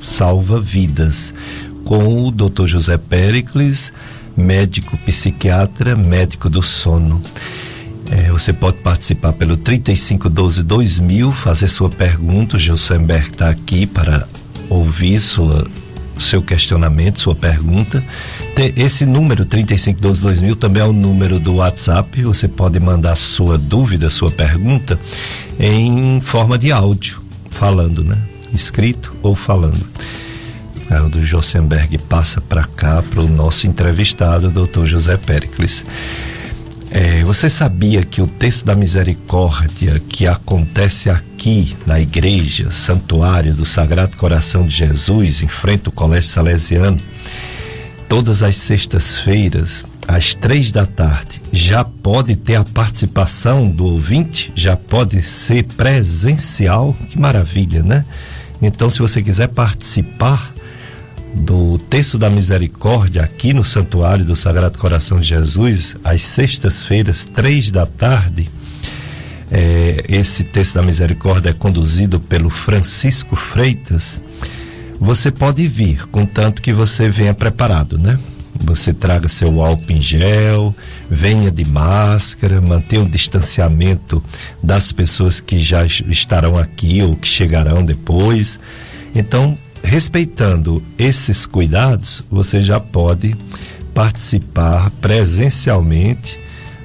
salva 0.00 0.60
vidas. 0.60 1.34
Com 1.84 2.28
o 2.28 2.30
Dr. 2.30 2.68
José 2.68 2.96
Pericles, 2.96 3.92
médico 4.36 4.96
psiquiatra, 4.98 5.96
médico 5.96 6.48
do 6.48 6.62
sono. 6.62 7.20
É, 8.10 8.30
você 8.30 8.52
pode 8.52 8.78
participar 8.78 9.32
pelo 9.32 9.56
3512 9.56 10.62
2000, 10.64 11.30
fazer 11.30 11.68
sua 11.68 11.88
pergunta. 11.88 12.56
O 12.56 12.58
Gilsenberg 12.58 13.28
está 13.28 13.48
aqui 13.48 13.86
para 13.86 14.26
ouvir 14.68 15.20
sua, 15.20 15.64
seu 16.18 16.42
questionamento, 16.42 17.20
sua 17.20 17.36
pergunta. 17.36 18.02
Esse 18.76 19.06
número 19.06 19.44
3512 19.44 20.20
2000 20.20 20.56
também 20.56 20.82
é 20.82 20.86
o 20.86 20.92
número 20.92 21.38
do 21.38 21.54
WhatsApp. 21.54 22.22
Você 22.24 22.48
pode 22.48 22.80
mandar 22.80 23.14
sua 23.16 23.56
dúvida, 23.56 24.10
sua 24.10 24.30
pergunta 24.30 24.98
em 25.58 26.20
forma 26.20 26.58
de 26.58 26.72
áudio, 26.72 27.22
falando, 27.50 28.02
né? 28.02 28.18
Escrito 28.52 29.14
ou 29.22 29.36
falando. 29.36 29.86
É, 30.90 31.00
o 31.00 31.08
do 31.08 31.24
Josenberg 31.24 31.96
passa 31.98 32.40
para 32.40 32.64
cá 32.64 33.00
para 33.00 33.20
o 33.20 33.28
nosso 33.28 33.68
entrevistado, 33.68 34.50
doutor 34.50 34.86
José 34.86 35.16
Pericles. 35.16 35.84
É, 36.92 37.22
você 37.22 37.48
sabia 37.48 38.02
que 38.02 38.20
o 38.20 38.26
texto 38.26 38.66
da 38.66 38.74
misericórdia 38.74 40.00
que 40.08 40.26
acontece 40.26 41.08
aqui 41.08 41.76
na 41.86 42.00
igreja, 42.00 42.72
santuário 42.72 43.54
do 43.54 43.64
Sagrado 43.64 44.16
Coração 44.16 44.66
de 44.66 44.74
Jesus, 44.74 45.40
em 45.40 45.46
frente 45.46 45.84
ao 45.86 45.92
Colégio 45.92 46.28
Salesiano, 46.28 46.98
todas 48.08 48.42
as 48.42 48.56
sextas-feiras, 48.56 49.84
às 50.08 50.34
três 50.34 50.72
da 50.72 50.84
tarde, 50.84 51.40
já 51.52 51.84
pode 51.84 52.34
ter 52.34 52.56
a 52.56 52.64
participação 52.64 53.70
do 53.70 53.84
ouvinte, 53.84 54.52
já 54.56 54.76
pode 54.76 55.22
ser 55.22 55.62
presencial. 55.62 56.96
Que 57.08 57.16
maravilha, 57.16 57.84
né? 57.84 58.04
Então, 58.60 58.90
se 58.90 58.98
você 58.98 59.22
quiser 59.22 59.46
participar 59.46 60.52
do 61.34 61.78
texto 61.78 62.18
da 62.18 62.28
misericórdia 62.28 63.22
aqui 63.22 63.52
no 63.52 63.64
Santuário 63.64 64.24
do 64.24 64.34
Sagrado 64.34 64.78
Coração 64.78 65.20
de 65.20 65.28
Jesus, 65.28 65.96
às 66.02 66.22
sextas-feiras, 66.22 67.24
três 67.24 67.70
da 67.70 67.86
tarde. 67.86 68.48
É, 69.50 70.04
esse 70.08 70.44
texto 70.44 70.74
da 70.74 70.82
misericórdia 70.82 71.50
é 71.50 71.52
conduzido 71.52 72.20
pelo 72.20 72.50
Francisco 72.50 73.34
Freitas. 73.34 74.20
Você 75.00 75.30
pode 75.30 75.66
vir, 75.66 76.06
contanto 76.08 76.60
que 76.60 76.72
você 76.72 77.08
venha 77.08 77.34
preparado, 77.34 77.98
né? 77.98 78.18
Você 78.62 78.92
traga 78.92 79.28
seu 79.28 79.62
álcool 79.62 79.92
em 79.92 80.02
gel, 80.02 80.74
venha 81.08 81.50
de 81.50 81.64
máscara, 81.64 82.60
mantenha 82.60 83.02
o 83.02 83.08
distanciamento 83.08 84.22
das 84.62 84.92
pessoas 84.92 85.40
que 85.40 85.58
já 85.58 85.86
estarão 85.86 86.58
aqui 86.58 87.02
ou 87.02 87.16
que 87.16 87.26
chegarão 87.26 87.82
depois. 87.82 88.58
Então, 89.14 89.56
respeitando 89.82 90.82
esses 90.98 91.46
cuidados, 91.46 92.22
você 92.30 92.62
já 92.62 92.78
pode 92.78 93.36
participar 93.94 94.90
presencialmente 95.00 96.38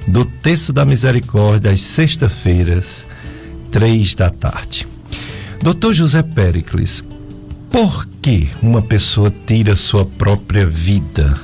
do 0.06 0.24
Texto 0.24 0.72
da 0.72 0.84
Misericórdia 0.84 1.70
às 1.70 1.80
sexta-feiras, 1.80 3.06
três 3.70 4.14
da 4.14 4.30
tarde. 4.30 4.86
Doutor 5.62 5.94
José 5.94 6.22
Pericles, 6.22 7.02
por 7.70 8.06
que 8.22 8.48
uma 8.62 8.82
pessoa 8.82 9.32
tira 9.46 9.76
sua 9.76 10.04
própria 10.04 10.66
vida? 10.66 11.38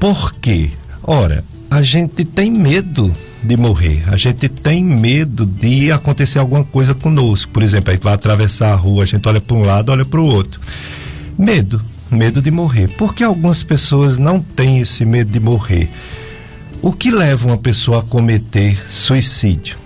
Por 0.00 0.34
quê? 0.34 0.70
Ora, 1.02 1.44
a 1.70 1.82
gente 1.82 2.24
tem 2.24 2.50
medo 2.50 3.14
de 3.42 3.56
morrer. 3.56 4.04
A 4.06 4.16
gente 4.16 4.48
tem 4.48 4.84
medo 4.84 5.44
de 5.44 5.90
acontecer 5.90 6.38
alguma 6.38 6.64
coisa 6.64 6.94
conosco. 6.94 7.52
Por 7.52 7.62
exemplo, 7.62 7.90
a 7.90 7.94
gente 7.94 8.02
vai 8.02 8.14
atravessar 8.14 8.72
a 8.72 8.76
rua, 8.76 9.02
a 9.02 9.06
gente 9.06 9.26
olha 9.28 9.40
para 9.40 9.56
um 9.56 9.62
lado, 9.62 9.90
olha 9.90 10.04
para 10.04 10.20
o 10.20 10.24
outro. 10.24 10.60
Medo, 11.36 11.82
medo 12.10 12.40
de 12.40 12.50
morrer. 12.50 12.88
Por 12.88 13.14
que 13.14 13.24
algumas 13.24 13.62
pessoas 13.62 14.18
não 14.18 14.40
têm 14.40 14.78
esse 14.78 15.04
medo 15.04 15.30
de 15.30 15.40
morrer? 15.40 15.90
O 16.80 16.92
que 16.92 17.10
leva 17.10 17.46
uma 17.46 17.58
pessoa 17.58 18.00
a 18.00 18.02
cometer 18.02 18.76
suicídio? 18.90 19.82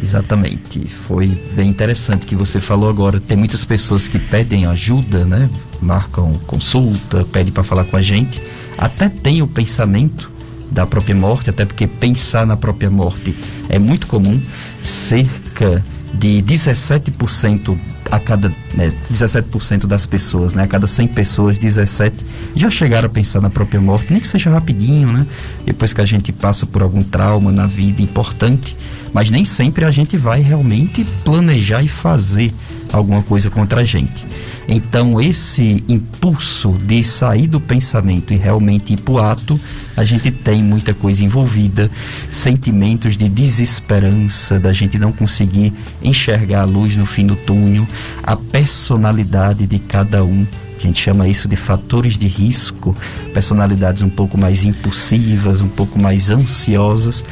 Exatamente, 0.00 0.86
foi 0.86 1.26
bem 1.54 1.68
interessante 1.68 2.24
que 2.24 2.36
você 2.36 2.60
falou 2.60 2.88
agora. 2.88 3.18
Tem 3.18 3.36
muitas 3.36 3.64
pessoas 3.64 4.06
que 4.06 4.18
pedem 4.18 4.64
ajuda, 4.64 5.24
né? 5.24 5.50
Marcam 5.82 6.34
consulta, 6.46 7.26
pedem 7.32 7.52
para 7.52 7.64
falar 7.64 7.84
com 7.84 7.96
a 7.96 8.00
gente, 8.00 8.40
até 8.76 9.08
tem 9.08 9.42
o 9.42 9.46
pensamento 9.46 10.30
da 10.70 10.86
própria 10.86 11.14
morte, 11.14 11.50
até 11.50 11.64
porque 11.64 11.86
pensar 11.86 12.46
na 12.46 12.56
própria 12.56 12.90
morte 12.90 13.34
é 13.68 13.78
muito 13.78 14.06
comum. 14.06 14.40
Cerca 14.82 15.84
de 16.12 16.42
17% 16.42 17.78
a 18.10 18.18
cada 18.18 18.48
né, 18.74 18.92
17% 19.12 19.86
das 19.86 20.06
pessoas, 20.06 20.54
né, 20.54 20.62
a 20.62 20.66
cada 20.66 20.86
100 20.86 21.08
pessoas, 21.08 21.58
17 21.58 22.24
já 22.56 22.70
chegaram 22.70 23.06
a 23.06 23.10
pensar 23.10 23.40
na 23.40 23.50
própria 23.50 23.80
morte, 23.80 24.10
nem 24.10 24.20
que 24.20 24.26
seja 24.26 24.50
rapidinho, 24.50 25.12
né? 25.12 25.26
Depois 25.64 25.92
que 25.92 26.00
a 26.00 26.06
gente 26.06 26.32
passa 26.32 26.64
por 26.64 26.82
algum 26.82 27.02
trauma 27.02 27.52
na 27.52 27.66
vida 27.66 28.00
importante, 28.00 28.76
mas 29.12 29.30
nem 29.30 29.44
sempre 29.44 29.84
a 29.84 29.90
gente 29.90 30.16
vai 30.16 30.40
realmente 30.40 31.04
planejar 31.24 31.82
e 31.82 31.88
fazer 31.88 32.52
alguma 32.92 33.22
coisa 33.22 33.50
contra 33.50 33.82
a 33.82 33.84
gente. 33.84 34.26
Então, 34.66 35.20
esse 35.20 35.82
impulso 35.88 36.72
de 36.84 37.02
sair 37.02 37.46
do 37.46 37.60
pensamento 37.60 38.32
e 38.32 38.36
realmente 38.36 38.92
ir 38.92 39.00
para 39.00 39.14
o 39.14 39.18
ato, 39.18 39.60
a 39.96 40.04
gente 40.04 40.30
tem 40.30 40.62
muita 40.62 40.94
coisa 40.94 41.24
envolvida, 41.24 41.90
sentimentos 42.30 43.16
de 43.16 43.28
desesperança, 43.28 44.58
da 44.58 44.72
gente 44.72 44.98
não 44.98 45.12
conseguir 45.12 45.72
enxergar 46.02 46.62
a 46.62 46.64
luz 46.64 46.96
no 46.96 47.06
fim 47.06 47.26
do 47.26 47.36
túnel, 47.36 47.86
a 48.22 48.36
personalidade 48.36 49.66
de 49.66 49.78
cada 49.78 50.24
um 50.24 50.46
a 50.78 50.80
gente 50.80 51.00
chama 51.00 51.28
isso 51.28 51.48
de 51.48 51.56
fatores 51.56 52.16
de 52.16 52.28
risco, 52.28 52.96
personalidades 53.34 54.02
um 54.02 54.08
pouco 54.08 54.38
mais 54.38 54.64
impulsivas, 54.64 55.60
um 55.60 55.68
pouco 55.68 55.98
mais 55.98 56.30
ansiosas, 56.30 57.24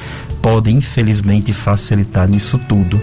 podem 0.42 0.76
infelizmente 0.76 1.52
facilitar 1.52 2.28
nisso 2.28 2.58
tudo. 2.68 3.00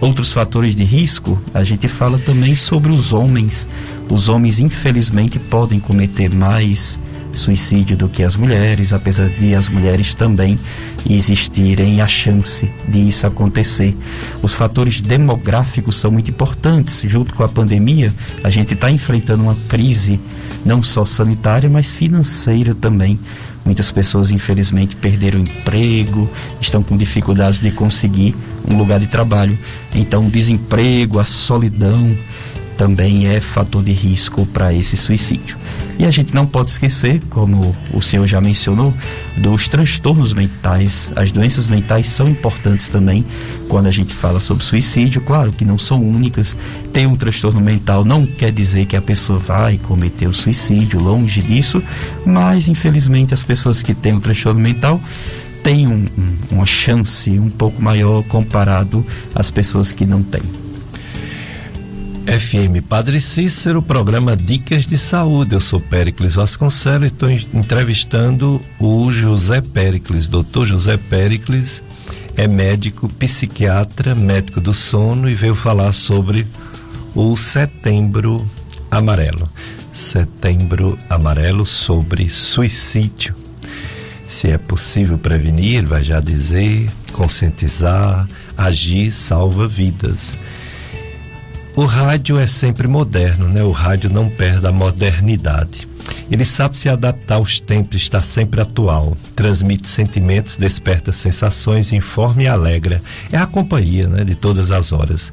Outros 0.00 0.32
fatores 0.32 0.76
de 0.76 0.84
risco, 0.84 1.40
a 1.52 1.64
gente 1.64 1.88
fala 1.88 2.18
também 2.18 2.54
sobre 2.54 2.92
os 2.92 3.12
homens. 3.12 3.68
Os 4.10 4.28
homens 4.28 4.60
infelizmente 4.60 5.38
podem 5.38 5.80
cometer 5.80 6.30
mais 6.30 6.98
suicídio 7.32 7.96
do 7.96 8.08
que 8.08 8.22
as 8.22 8.36
mulheres, 8.36 8.92
apesar 8.92 9.28
de 9.28 9.54
as 9.54 9.68
mulheres 9.68 10.14
também 10.14 10.58
existirem 11.08 12.00
a 12.00 12.06
chance 12.06 12.70
de 12.88 13.06
isso 13.06 13.26
acontecer. 13.26 13.96
Os 14.42 14.54
fatores 14.54 15.00
demográficos 15.00 15.96
são 15.96 16.10
muito 16.10 16.30
importantes. 16.30 17.02
Junto 17.06 17.34
com 17.34 17.42
a 17.42 17.48
pandemia, 17.48 18.12
a 18.42 18.50
gente 18.50 18.74
está 18.74 18.90
enfrentando 18.90 19.42
uma 19.42 19.56
crise 19.68 20.18
não 20.64 20.82
só 20.82 21.04
sanitária, 21.04 21.70
mas 21.70 21.92
financeira 21.92 22.74
também. 22.74 23.18
Muitas 23.64 23.90
pessoas, 23.90 24.30
infelizmente, 24.30 24.94
perderam 24.94 25.40
emprego, 25.40 26.30
estão 26.60 26.84
com 26.84 26.96
dificuldades 26.96 27.60
de 27.60 27.72
conseguir 27.72 28.34
um 28.68 28.76
lugar 28.76 29.00
de 29.00 29.08
trabalho. 29.08 29.58
Então, 29.94 30.26
o 30.26 30.30
desemprego, 30.30 31.18
a 31.18 31.24
solidão 31.24 32.16
também 32.76 33.26
é 33.28 33.40
fator 33.40 33.82
de 33.82 33.92
risco 33.92 34.46
para 34.46 34.72
esse 34.72 34.96
suicídio. 34.96 35.56
E 35.98 36.04
a 36.04 36.10
gente 36.10 36.34
não 36.34 36.46
pode 36.46 36.70
esquecer, 36.70 37.22
como 37.30 37.74
o 37.92 38.02
senhor 38.02 38.26
já 38.26 38.38
mencionou, 38.38 38.92
dos 39.36 39.66
transtornos 39.66 40.34
mentais. 40.34 41.10
As 41.16 41.32
doenças 41.32 41.66
mentais 41.66 42.06
são 42.06 42.28
importantes 42.28 42.90
também 42.90 43.24
quando 43.68 43.86
a 43.86 43.90
gente 43.90 44.12
fala 44.12 44.38
sobre 44.38 44.62
suicídio. 44.62 45.22
Claro 45.22 45.52
que 45.52 45.64
não 45.64 45.78
são 45.78 46.02
únicas. 46.02 46.54
Ter 46.92 47.06
um 47.06 47.16
transtorno 47.16 47.60
mental 47.60 48.04
não 48.04 48.26
quer 48.26 48.52
dizer 48.52 48.84
que 48.84 48.96
a 48.96 49.00
pessoa 49.00 49.38
vai 49.38 49.78
cometer 49.78 50.26
o 50.26 50.34
suicídio, 50.34 51.00
longe 51.00 51.40
disso, 51.40 51.82
mas 52.26 52.68
infelizmente 52.68 53.32
as 53.32 53.42
pessoas 53.42 53.80
que 53.80 53.94
têm 53.94 54.12
um 54.12 54.20
transtorno 54.20 54.60
mental 54.60 55.00
têm 55.62 55.86
um, 55.86 56.04
um, 56.18 56.36
uma 56.50 56.66
chance 56.66 57.30
um 57.38 57.48
pouco 57.48 57.80
maior 57.82 58.22
comparado 58.24 59.04
às 59.34 59.50
pessoas 59.50 59.92
que 59.92 60.04
não 60.04 60.22
têm. 60.22 60.65
FM 62.26 62.82
Padre 62.88 63.20
Cícero, 63.20 63.80
programa 63.80 64.36
Dicas 64.36 64.84
de 64.84 64.98
Saúde. 64.98 65.54
Eu 65.54 65.60
sou 65.60 65.80
Péricles 65.80 66.34
Vasconcelos 66.34 67.04
e 67.04 67.06
estou 67.06 67.30
entrevistando 67.30 68.60
o 68.80 69.12
José 69.12 69.60
Péricles, 69.60 70.26
doutor 70.26 70.66
José 70.66 70.96
Péricles, 70.96 71.84
é 72.36 72.48
médico, 72.48 73.08
psiquiatra, 73.08 74.12
médico 74.16 74.60
do 74.60 74.74
sono 74.74 75.30
e 75.30 75.34
veio 75.34 75.54
falar 75.54 75.92
sobre 75.92 76.44
o 77.14 77.36
Setembro 77.36 78.44
Amarelo. 78.90 79.48
Setembro 79.92 80.98
Amarelo 81.08 81.64
sobre 81.64 82.28
suicídio. 82.28 83.36
Se 84.26 84.50
é 84.50 84.58
possível 84.58 85.16
prevenir, 85.16 85.86
vai 85.86 86.02
já 86.02 86.18
dizer, 86.18 86.90
conscientizar, 87.12 88.26
Agir 88.56 89.12
salva 89.12 89.68
vidas. 89.68 90.36
O 91.76 91.84
rádio 91.84 92.38
é 92.38 92.46
sempre 92.46 92.88
moderno, 92.88 93.50
né? 93.50 93.62
O 93.62 93.70
rádio 93.70 94.08
não 94.08 94.30
perde 94.30 94.66
a 94.66 94.72
modernidade. 94.72 95.86
Ele 96.30 96.46
sabe 96.46 96.78
se 96.78 96.88
adaptar 96.88 97.34
aos 97.34 97.60
tempos, 97.60 98.00
está 98.00 98.22
sempre 98.22 98.62
atual. 98.62 99.14
Transmite 99.36 99.86
sentimentos, 99.86 100.56
desperta 100.56 101.12
sensações, 101.12 101.92
informa 101.92 102.44
e 102.44 102.46
alegra. 102.48 103.02
É 103.30 103.36
a 103.36 103.44
companhia 103.44 104.08
né, 104.08 104.24
de 104.24 104.34
todas 104.34 104.70
as 104.70 104.90
horas. 104.90 105.30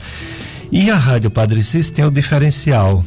E 0.70 0.92
a 0.92 0.98
Rádio 0.98 1.32
Padre 1.32 1.64
Cis 1.64 1.90
tem 1.90 2.04
o 2.04 2.12
diferencial 2.12 3.06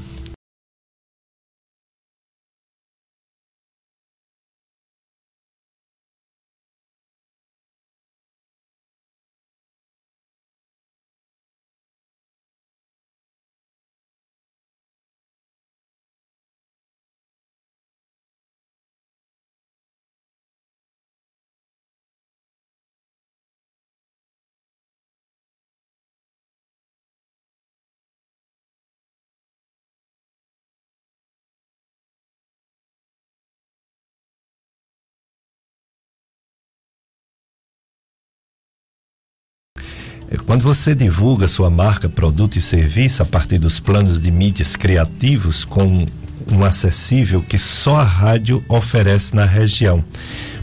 Quando 40.44 40.62
você 40.62 40.94
divulga 40.94 41.48
sua 41.48 41.70
marca, 41.70 42.08
produto 42.08 42.56
e 42.56 42.60
serviço 42.60 43.22
a 43.22 43.26
partir 43.26 43.58
dos 43.58 43.80
planos 43.80 44.20
de 44.20 44.30
mídias 44.30 44.76
criativos 44.76 45.64
com 45.64 46.06
um 46.50 46.64
acessível 46.64 47.42
que 47.42 47.58
só 47.58 47.96
a 47.96 48.04
rádio 48.04 48.64
oferece 48.68 49.34
na 49.34 49.44
região, 49.44 50.04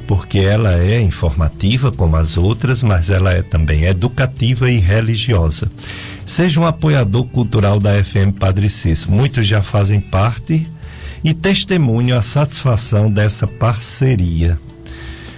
porque 0.08 0.40
ela 0.40 0.78
é 0.78 1.00
informativa 1.02 1.92
como 1.92 2.16
as 2.16 2.38
outras, 2.38 2.82
mas 2.84 3.10
ela 3.10 3.32
é 3.32 3.42
também 3.42 3.86
educativa 3.86 4.70
e 4.70 4.80
religiosa. 4.80 5.70
Seja 6.26 6.60
um 6.60 6.66
apoiador 6.66 7.26
cultural 7.26 7.80
da 7.80 8.02
FM 8.04 8.38
Padre 8.40 8.70
Cício. 8.70 9.12
Muitos 9.12 9.46
já 9.46 9.62
fazem 9.62 10.00
parte 10.00 10.68
e 11.24 11.34
testemunham 11.34 12.18
a 12.18 12.22
satisfação 12.22 13.12
dessa 13.12 13.46
parceria. 13.46 14.58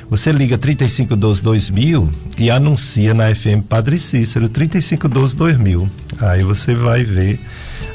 Você 0.10 0.32
liga 0.32 0.58
3512 0.58 1.42
2000 1.42 2.10
e 2.38 2.52
anuncia 2.52 3.14
na 3.14 3.34
FM 3.34 3.66
Padre 3.68 4.00
Cícero 4.00 4.48
3512 4.48 5.36
2000. 5.36 5.90
Aí 6.20 6.44
você 6.44 6.76
vai 6.76 7.04
ver 7.04 7.40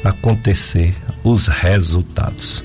acontecer 0.03 0.93
os 1.23 1.47
resultados. 1.47 2.63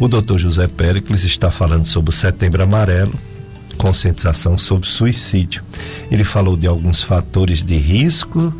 O 0.00 0.08
Dr. 0.08 0.38
José 0.38 0.66
Péricles 0.68 1.24
está 1.24 1.50
falando 1.50 1.84
sobre 1.84 2.10
o 2.10 2.12
Setembro 2.12 2.62
Amarelo, 2.62 3.12
conscientização 3.76 4.56
sobre 4.56 4.88
suicídio. 4.88 5.62
Ele 6.10 6.24
falou 6.24 6.56
de 6.56 6.66
alguns 6.66 7.02
fatores 7.02 7.62
de 7.62 7.76
risco 7.76 8.54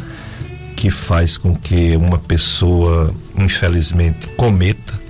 que 0.77 0.91
faz 0.91 1.39
com 1.39 1.57
que 1.57 1.97
uma 1.97 2.19
pessoa, 2.19 3.15
infelizmente, 3.37 4.27
cometa 4.37 5.08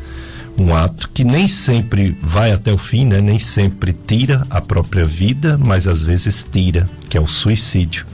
um 0.58 0.74
ato 0.74 1.08
que 1.10 1.22
nem 1.22 1.46
sempre 1.46 2.16
vai 2.20 2.52
até 2.52 2.72
o 2.72 2.78
fim, 2.78 3.06
né? 3.06 3.20
nem 3.20 3.38
sempre 3.38 3.92
tira 3.92 4.46
a 4.50 4.60
própria 4.60 5.04
vida, 5.04 5.56
mas 5.56 5.86
às 5.86 6.02
vezes 6.02 6.46
tira, 6.50 6.88
que 7.08 7.16
é 7.16 7.20
o 7.20 7.26
suicídio. 7.26 8.06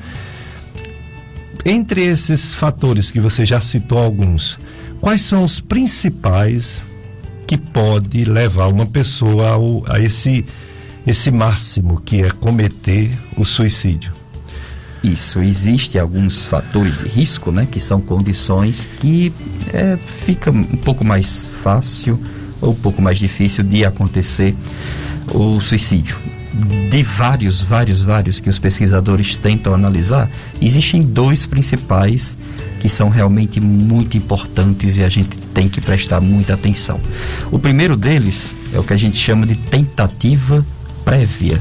Entre 1.65 2.05
esses 2.05 2.53
fatores 2.53 3.11
que 3.11 3.19
você 3.19 3.45
já 3.45 3.61
citou 3.61 3.99
alguns, 3.99 4.59
quais 5.01 5.23
são 5.23 5.45
os 5.45 5.61
principais 5.61 6.85
que 7.47 7.57
pode 7.57 8.25
levar 8.25 8.69
uma 8.69 8.87
pessoa 8.87 9.51
ao, 9.51 9.83
a 9.89 9.99
esse 9.99 10.45
esse 11.07 11.31
máximo 11.31 12.01
que 12.01 12.23
é 12.23 12.31
cometer 12.31 13.11
o 13.37 13.45
suicídio? 13.45 14.13
Isso, 15.03 15.41
existe 15.41 15.99
alguns 15.99 16.47
fatores 16.47 16.99
de 16.99 17.09
risco, 17.09 17.53
né, 17.53 17.69
que 17.71 17.79
são 17.79 18.01
condições 18.01 18.89
que 19.01 19.31
é, 19.71 19.99
fica 19.99 20.51
um 20.51 20.65
pouco 20.65 21.05
mais 21.05 21.43
fácil 21.43 22.19
ou 22.65 22.73
um 22.73 22.77
pouco 22.77 23.01
mais 23.01 23.19
difícil 23.19 23.63
de 23.63 23.85
acontecer 23.85 24.55
o 25.33 25.61
suicídio. 25.61 26.17
De 26.89 27.03
vários, 27.03 27.63
vários, 27.63 28.03
vários 28.03 28.41
que 28.41 28.49
os 28.49 28.59
pesquisadores 28.59 29.37
tentam 29.37 29.75
analisar, 29.75 30.31
existem 30.63 31.03
dois 31.03 31.47
principais 31.47 32.39
que 32.81 32.89
são 32.89 33.09
realmente 33.09 33.61
muito 33.61 34.17
importantes 34.17 34.99
e 34.99 35.03
a 35.03 35.09
gente 35.09 35.37
tem 35.53 35.69
que 35.69 35.81
prestar 35.81 36.21
muita 36.21 36.55
atenção. 36.55 37.01
O 37.51 37.59
primeiro 37.59 37.97
deles 37.97 38.55
é 38.73 38.79
o 38.79 38.85
que 38.85 38.93
a 38.93 38.97
gente 38.97 39.17
chama 39.17 39.47
de 39.47 39.57
tentativa 39.57 40.65
prévia. 41.05 41.61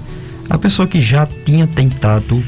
A 0.49 0.57
pessoa 0.57 0.87
que 0.87 0.99
já 0.99 1.25
tinha 1.25 1.65
tentado 1.65 2.43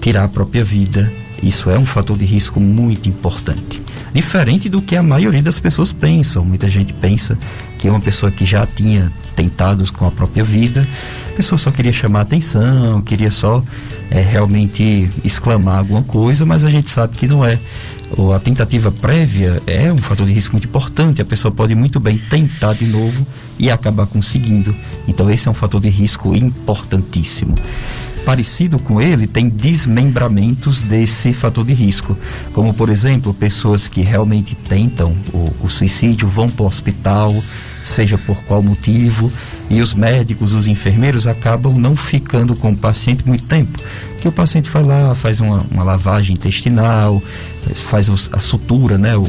tirar 0.00 0.24
a 0.24 0.28
própria 0.28 0.64
vida. 0.64 1.12
Isso 1.42 1.70
é 1.70 1.78
um 1.78 1.86
fator 1.86 2.18
de 2.18 2.24
risco 2.24 2.60
muito 2.60 3.08
importante. 3.08 3.80
Diferente 4.12 4.68
do 4.68 4.82
que 4.82 4.96
a 4.96 5.02
maioria 5.02 5.42
das 5.42 5.58
pessoas 5.58 5.92
pensam. 5.92 6.44
Muita 6.44 6.68
gente 6.68 6.92
pensa 6.92 7.38
que 7.82 7.88
é 7.88 7.90
uma 7.90 7.98
pessoa 7.98 8.30
que 8.30 8.44
já 8.44 8.64
tinha 8.64 9.12
tentados 9.34 9.90
com 9.90 10.06
a 10.06 10.10
própria 10.12 10.44
vida, 10.44 10.86
a 11.32 11.34
pessoa 11.34 11.58
só 11.58 11.72
queria 11.72 11.90
chamar 11.90 12.20
atenção, 12.20 13.02
queria 13.02 13.32
só 13.32 13.60
é, 14.08 14.20
realmente 14.20 15.10
exclamar 15.24 15.78
alguma 15.78 16.04
coisa, 16.04 16.46
mas 16.46 16.64
a 16.64 16.70
gente 16.70 16.88
sabe 16.88 17.18
que 17.18 17.26
não 17.26 17.44
é. 17.44 17.58
A 18.32 18.38
tentativa 18.38 18.92
prévia 18.92 19.60
é 19.66 19.92
um 19.92 19.98
fator 19.98 20.24
de 20.24 20.32
risco 20.32 20.52
muito 20.52 20.68
importante. 20.68 21.20
A 21.20 21.24
pessoa 21.24 21.50
pode 21.50 21.74
muito 21.74 21.98
bem 21.98 22.18
tentar 22.30 22.74
de 22.74 22.84
novo 22.84 23.26
e 23.58 23.68
acabar 23.68 24.06
conseguindo. 24.06 24.72
Então, 25.08 25.28
esse 25.28 25.48
é 25.48 25.50
um 25.50 25.54
fator 25.54 25.80
de 25.80 25.88
risco 25.88 26.36
importantíssimo 26.36 27.56
parecido 28.24 28.78
com 28.78 29.00
ele 29.00 29.26
tem 29.26 29.48
desmembramentos 29.48 30.80
desse 30.80 31.32
fator 31.32 31.64
de 31.64 31.72
risco, 31.72 32.16
como 32.52 32.72
por 32.72 32.88
exemplo 32.88 33.34
pessoas 33.34 33.88
que 33.88 34.00
realmente 34.00 34.54
tentam 34.54 35.16
o, 35.32 35.52
o 35.62 35.68
suicídio 35.68 36.28
vão 36.28 36.48
para 36.48 36.64
o 36.64 36.66
hospital, 36.66 37.34
seja 37.84 38.16
por 38.16 38.36
qual 38.44 38.62
motivo, 38.62 39.30
e 39.68 39.80
os 39.80 39.94
médicos, 39.94 40.52
os 40.52 40.68
enfermeiros 40.68 41.26
acabam 41.26 41.76
não 41.76 41.96
ficando 41.96 42.54
com 42.54 42.70
o 42.70 42.76
paciente 42.76 43.26
muito 43.26 43.44
tempo, 43.44 43.78
que 44.20 44.28
o 44.28 44.32
paciente 44.32 44.70
vai 44.70 44.82
lá, 44.82 45.14
faz 45.14 45.40
uma, 45.40 45.66
uma 45.70 45.82
lavagem 45.82 46.34
intestinal, 46.34 47.22
faz 47.74 48.08
os, 48.08 48.30
a 48.32 48.38
sutura, 48.38 48.96
né, 48.98 49.16
o, 49.16 49.26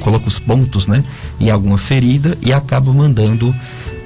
coloca 0.00 0.26
os 0.26 0.38
pontos, 0.38 0.86
né, 0.86 1.02
em 1.40 1.50
alguma 1.50 1.78
ferida 1.78 2.36
e 2.42 2.52
acaba 2.52 2.92
mandando 2.92 3.54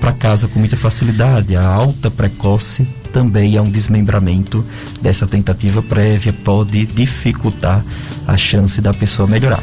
para 0.00 0.12
casa 0.12 0.48
com 0.48 0.58
muita 0.58 0.76
facilidade. 0.76 1.56
A 1.56 1.66
alta 1.66 2.10
precoce 2.10 2.86
também 3.12 3.56
é 3.56 3.60
um 3.60 3.70
desmembramento 3.70 4.64
dessa 5.00 5.26
tentativa 5.26 5.82
prévia, 5.82 6.32
pode 6.32 6.86
dificultar 6.86 7.84
a 8.26 8.36
chance 8.36 8.80
da 8.80 8.92
pessoa 8.94 9.28
melhorar. 9.28 9.62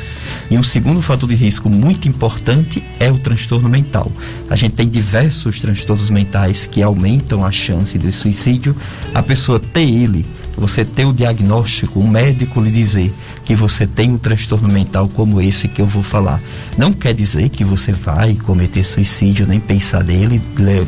E 0.49 0.57
um 0.57 0.63
segundo 0.63 1.01
fator 1.01 1.27
de 1.27 1.35
risco 1.35 1.69
muito 1.69 2.07
importante 2.07 2.83
é 2.99 3.11
o 3.11 3.17
transtorno 3.17 3.69
mental. 3.69 4.11
A 4.49 4.55
gente 4.55 4.75
tem 4.75 4.87
diversos 4.87 5.59
transtornos 5.59 6.09
mentais 6.09 6.65
que 6.65 6.81
aumentam 6.81 7.45
a 7.45 7.51
chance 7.51 7.97
de 7.97 8.11
suicídio. 8.11 8.75
A 9.13 9.23
pessoa 9.23 9.59
ter 9.59 9.87
ele 9.87 10.25
você 10.57 10.83
ter 10.83 11.05
o 11.05 11.13
diagnóstico, 11.13 11.99
um 11.99 12.07
médico 12.07 12.59
lhe 12.59 12.71
dizer 12.71 13.13
que 13.45 13.55
você 13.55 13.85
tem 13.85 14.11
um 14.11 14.17
transtorno 14.17 14.67
mental 14.67 15.07
como 15.07 15.39
esse 15.39 15.67
que 15.67 15.81
eu 15.81 15.85
vou 15.85 16.01
falar, 16.01 16.41
não 16.77 16.91
quer 16.91 17.13
dizer 17.13 17.49
que 17.49 17.63
você 17.63 17.93
vai 17.93 18.33
cometer 18.35 18.83
suicídio, 18.83 19.47
nem 19.47 19.59
pensar 19.59 20.03
nele 20.03 20.41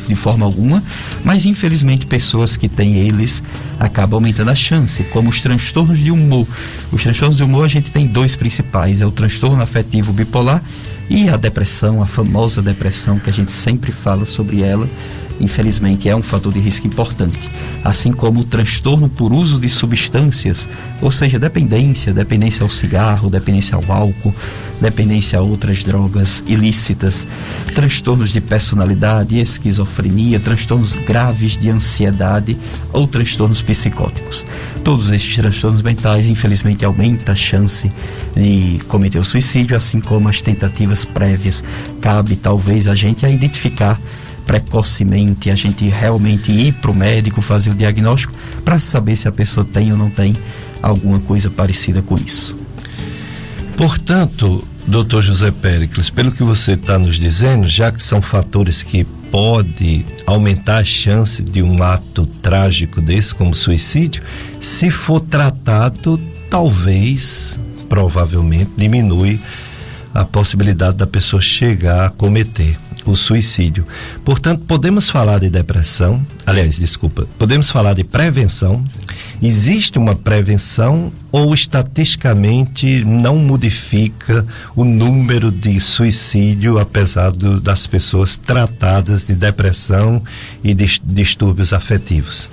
de 0.08 0.16
forma 0.16 0.46
alguma, 0.46 0.84
mas 1.24 1.46
infelizmente 1.46 2.08
pessoas 2.08 2.58
que 2.58 2.68
têm 2.68 2.96
eles 2.96 3.44
acabam 3.80 4.18
aumentando 4.18 4.50
a 4.50 4.56
chance, 4.56 5.04
como 5.04 5.30
os 5.30 5.40
transtornos 5.40 6.00
de 6.00 6.12
humor. 6.12 6.48
Os 6.92 7.04
transtornos 7.04 7.38
de 7.38 7.44
humor 7.44 7.66
a 7.66 7.70
gente 7.70 7.92
tem 7.92 8.08
dois 8.08 8.36
principais, 8.36 9.02
é 9.02 9.06
o 9.06 9.12
transtorno 9.12 9.62
afetivo 9.62 10.12
bipolar 10.12 10.64
e 11.10 11.30
a 11.30 11.38
depressão, 11.38 12.02
a 12.02 12.06
famosa 12.06 12.62
depressão 12.62 13.20
que 13.20 13.30
a 13.30 13.34
gente 13.34 13.52
sempre 13.52 13.92
fala 13.92 14.26
sobre 14.26 14.62
ela 14.62 14.90
infelizmente 15.40 16.10
é 16.10 16.16
um 16.16 16.22
fator 16.22 16.54
de 16.54 16.60
risco 16.60 16.88
importante, 16.88 17.50
assim 17.84 18.12
como 18.12 18.42
o 18.42 18.44
transtorno 18.44 19.10
por 19.10 19.32
uso 19.32 19.60
de 19.60 19.70
substâncias, 19.70 20.68
ou 21.02 21.12
seja, 21.12 21.40
dependência, 21.40 22.14
dependência 22.14 22.64
ao 22.64 22.70
cigarro, 22.70 23.30
dependência 23.30 23.76
ao 23.76 23.92
álcool, 23.92 24.34
dependência 24.80 25.40
a 25.40 25.42
outras 25.42 25.84
drogas 25.84 26.44
ilícitas, 26.48 27.28
transtornos 27.74 28.32
de 28.32 28.42
personalidade, 28.42 29.40
esquizofrenia, 29.40 30.40
transtornos 30.40 30.96
graves 30.96 31.58
de 31.58 31.70
ansiedade 31.70 32.58
ou 32.94 33.08
transtornos 33.08 33.62
psicóticos. 33.62 34.46
Todos 34.84 35.12
estes 35.12 35.36
transtornos 35.36 35.82
mentais, 35.82 36.30
infelizmente, 36.30 36.86
aumentam 36.86 37.34
a 37.34 37.36
chance 37.36 37.92
de 38.36 38.80
cometer 38.88 39.20
o 39.20 39.26
suicídio, 39.26 39.76
assim 39.76 40.00
como 40.00 40.30
as 40.30 40.42
tentativas 40.42 41.06
prévias. 41.06 41.64
Cabe 42.02 42.36
talvez 42.36 42.88
a 42.88 42.96
gente 42.96 43.26
a 43.26 43.30
identificar 43.30 44.00
precocemente, 44.50 45.52
a 45.52 45.56
gente 45.56 45.88
realmente 45.88 46.52
ir 46.52 46.74
para 46.74 46.90
o 46.90 46.96
médico 46.96 47.40
fazer 47.40 47.70
o 47.70 47.76
diagnóstico 47.76 48.34
para 48.66 48.80
saber 48.80 49.16
se 49.16 49.28
a 49.28 49.32
pessoa 49.32 49.64
tem 49.64 49.92
ou 49.92 49.98
não 49.98 50.10
tem 50.10 50.36
alguma 50.82 51.20
coisa 51.20 51.52
parecida 51.52 52.02
com 52.02 52.16
isso. 52.16 52.56
Portanto, 53.78 54.68
doutor 54.88 55.22
José 55.22 55.52
Péricles, 55.52 56.10
pelo 56.10 56.32
que 56.32 56.42
você 56.42 56.72
está 56.72 56.98
nos 56.98 57.20
dizendo, 57.20 57.68
já 57.68 57.92
que 57.92 58.02
são 58.02 58.24
fatores 58.24 58.82
que 58.82 59.04
pode 59.04 60.04
aumentar 60.26 60.80
a 60.80 60.84
chance 60.84 61.44
de 61.44 61.62
um 61.62 61.84
ato 61.84 62.26
trágico 62.42 63.00
desse, 63.00 63.36
como 63.36 63.54
suicídio, 63.54 64.24
se 64.60 64.90
for 64.90 65.20
tratado, 65.20 66.20
talvez, 66.50 67.60
provavelmente, 67.88 68.72
diminui 68.76 69.40
a 70.12 70.26
possibilidade 70.26 70.98
da 70.98 71.06
pessoa 71.06 71.40
chegar 71.40 72.08
a 72.08 72.10
cometer 72.10 72.80
o 73.06 73.16
suicídio. 73.16 73.86
Portanto, 74.24 74.64
podemos 74.68 75.10
falar 75.10 75.40
de 75.40 75.50
depressão, 75.50 76.26
aliás, 76.46 76.78
desculpa, 76.78 77.28
podemos 77.38 77.70
falar 77.70 77.94
de 77.94 78.04
prevenção. 78.04 78.84
Existe 79.42 79.98
uma 79.98 80.16
prevenção 80.16 81.12
ou 81.32 81.54
estatisticamente 81.54 83.04
não 83.06 83.38
modifica 83.38 84.46
o 84.76 84.84
número 84.84 85.52
de 85.52 85.80
suicídio, 85.80 86.78
apesar 86.78 87.32
do, 87.32 87.60
das 87.60 87.88
pessoas 87.88 88.36
tratadas 88.36 89.28
de 89.28 89.36
depressão 89.36 90.22
e 90.64 90.74
de 90.74 91.00
distúrbios 91.04 91.72
afetivos? 91.72 92.50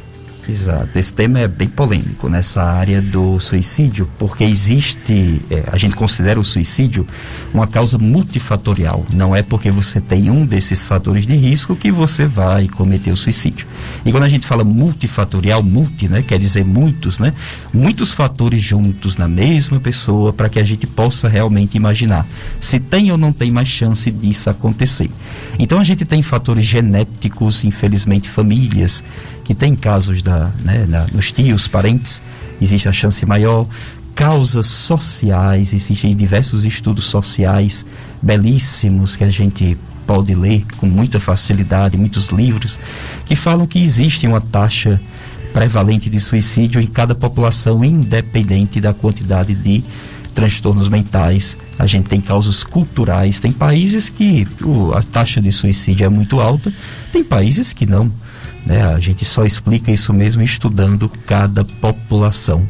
Exato. 0.48 0.96
Esse 0.96 1.12
tema 1.12 1.40
é 1.40 1.48
bem 1.48 1.68
polêmico 1.68 2.28
nessa 2.28 2.62
área 2.62 3.02
do 3.02 3.40
suicídio, 3.40 4.08
porque 4.16 4.44
existe, 4.44 5.42
é, 5.50 5.64
a 5.72 5.76
gente 5.76 5.96
considera 5.96 6.38
o 6.38 6.44
suicídio 6.44 7.06
uma 7.52 7.66
causa 7.66 7.98
multifatorial. 7.98 9.04
Não 9.12 9.34
é 9.34 9.42
porque 9.42 9.70
você 9.70 10.00
tem 10.00 10.30
um 10.30 10.46
desses 10.46 10.86
fatores 10.86 11.26
de 11.26 11.34
risco 11.34 11.74
que 11.74 11.90
você 11.90 12.26
vai 12.26 12.68
cometer 12.68 13.10
o 13.10 13.16
suicídio. 13.16 13.66
E 14.04 14.12
quando 14.12 14.22
a 14.22 14.28
gente 14.28 14.46
fala 14.46 14.62
multifatorial, 14.62 15.62
multi, 15.62 16.08
né, 16.08 16.22
quer 16.22 16.38
dizer 16.38 16.64
muitos, 16.64 17.18
né? 17.18 17.32
Muitos 17.74 18.12
fatores 18.12 18.62
juntos 18.62 19.16
na 19.16 19.26
mesma 19.26 19.80
pessoa 19.80 20.32
para 20.32 20.48
que 20.48 20.60
a 20.60 20.64
gente 20.64 20.86
possa 20.86 21.28
realmente 21.28 21.76
imaginar 21.76 22.26
se 22.60 22.78
tem 22.78 23.10
ou 23.10 23.18
não 23.18 23.32
tem 23.32 23.50
mais 23.50 23.68
chance 23.68 24.10
disso 24.12 24.48
acontecer. 24.48 25.10
Então 25.58 25.80
a 25.80 25.84
gente 25.84 26.04
tem 26.04 26.22
fatores 26.22 26.64
genéticos, 26.64 27.64
infelizmente 27.64 28.28
famílias 28.28 29.02
que 29.46 29.54
tem 29.54 29.76
casos 29.76 30.22
da, 30.22 30.50
né, 30.64 30.84
na, 30.88 31.06
nos 31.12 31.30
tios, 31.30 31.68
parentes, 31.68 32.20
existe 32.60 32.88
a 32.88 32.92
chance 32.92 33.24
maior. 33.24 33.66
Causas 34.12 34.66
sociais, 34.66 35.72
existem 35.72 36.14
diversos 36.16 36.64
estudos 36.64 37.04
sociais 37.04 37.86
belíssimos 38.20 39.14
que 39.14 39.22
a 39.22 39.30
gente 39.30 39.78
pode 40.04 40.34
ler 40.34 40.64
com 40.78 40.86
muita 40.86 41.20
facilidade, 41.20 41.96
muitos 41.96 42.26
livros, 42.26 42.76
que 43.24 43.36
falam 43.36 43.66
que 43.68 43.80
existe 43.80 44.26
uma 44.26 44.40
taxa 44.40 45.00
prevalente 45.52 46.10
de 46.10 46.18
suicídio 46.18 46.80
em 46.80 46.86
cada 46.86 47.14
população, 47.14 47.84
independente 47.84 48.80
da 48.80 48.92
quantidade 48.92 49.54
de 49.54 49.84
transtornos 50.34 50.88
mentais. 50.88 51.56
A 51.78 51.86
gente 51.86 52.08
tem 52.08 52.20
causas 52.20 52.64
culturais, 52.64 53.38
tem 53.38 53.52
países 53.52 54.08
que 54.08 54.46
a 54.94 55.02
taxa 55.02 55.40
de 55.40 55.52
suicídio 55.52 56.04
é 56.04 56.08
muito 56.08 56.40
alta, 56.40 56.72
tem 57.12 57.22
países 57.22 57.72
que 57.72 57.86
não. 57.86 58.10
Né? 58.66 58.82
A 58.82 58.98
gente 58.98 59.24
só 59.24 59.44
explica 59.44 59.92
isso 59.92 60.12
mesmo 60.12 60.42
estudando 60.42 61.08
cada 61.08 61.64
população. 61.64 62.68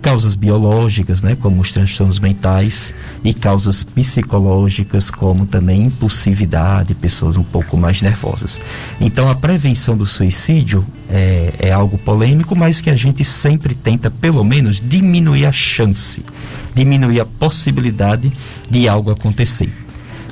Causas 0.00 0.36
biológicas, 0.36 1.22
né, 1.22 1.36
como 1.40 1.60
os 1.60 1.72
transtornos 1.72 2.20
mentais, 2.20 2.94
e 3.24 3.34
causas 3.34 3.82
psicológicas, 3.82 5.10
como 5.10 5.44
também 5.44 5.86
impulsividade, 5.86 6.94
pessoas 6.94 7.36
um 7.36 7.42
pouco 7.42 7.76
mais 7.76 8.00
nervosas. 8.00 8.60
Então, 9.00 9.28
a 9.28 9.34
prevenção 9.34 9.96
do 9.96 10.06
suicídio 10.06 10.86
é, 11.10 11.52
é 11.58 11.72
algo 11.72 11.98
polêmico, 11.98 12.54
mas 12.54 12.80
que 12.80 12.90
a 12.90 12.94
gente 12.94 13.24
sempre 13.24 13.74
tenta, 13.74 14.08
pelo 14.08 14.44
menos, 14.44 14.80
diminuir 14.80 15.46
a 15.46 15.52
chance, 15.52 16.24
diminuir 16.72 17.18
a 17.18 17.26
possibilidade 17.26 18.32
de 18.70 18.88
algo 18.88 19.10
acontecer 19.10 19.87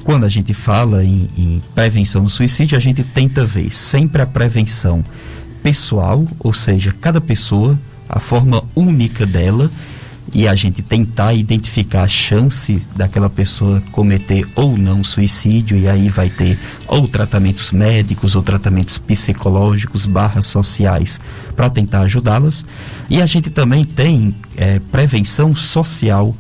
quando 0.06 0.22
a 0.22 0.28
gente 0.28 0.54
fala 0.54 1.04
em, 1.04 1.28
em 1.36 1.62
prevenção 1.74 2.22
do 2.22 2.28
suicídio, 2.28 2.76
a 2.76 2.80
gente 2.80 3.02
tenta 3.02 3.44
ver 3.44 3.74
sempre 3.74 4.22
a 4.22 4.26
prevenção 4.26 5.02
pessoal, 5.64 6.24
ou 6.38 6.52
seja, 6.52 6.94
cada 7.00 7.20
pessoa, 7.20 7.76
a 8.08 8.20
forma 8.20 8.62
única 8.76 9.26
dela, 9.26 9.68
e 10.32 10.46
a 10.46 10.54
gente 10.54 10.80
tentar 10.80 11.34
identificar 11.34 12.04
a 12.04 12.08
chance 12.08 12.80
daquela 12.94 13.28
pessoa 13.28 13.82
cometer 13.90 14.46
ou 14.54 14.78
não 14.78 15.02
suicídio, 15.02 15.76
e 15.76 15.88
aí 15.88 16.08
vai 16.08 16.30
ter 16.30 16.56
ou 16.86 17.08
tratamentos 17.08 17.72
médicos 17.72 18.36
ou 18.36 18.44
tratamentos 18.44 18.98
psicológicos 18.98 20.06
barra 20.06 20.40
sociais 20.40 21.18
para 21.56 21.68
tentar 21.68 22.02
ajudá-las. 22.02 22.64
E 23.10 23.20
a 23.20 23.26
gente 23.26 23.50
também 23.50 23.84
tem 23.84 24.36
é, 24.56 24.78
prevenção 24.78 25.52
social 25.56 26.32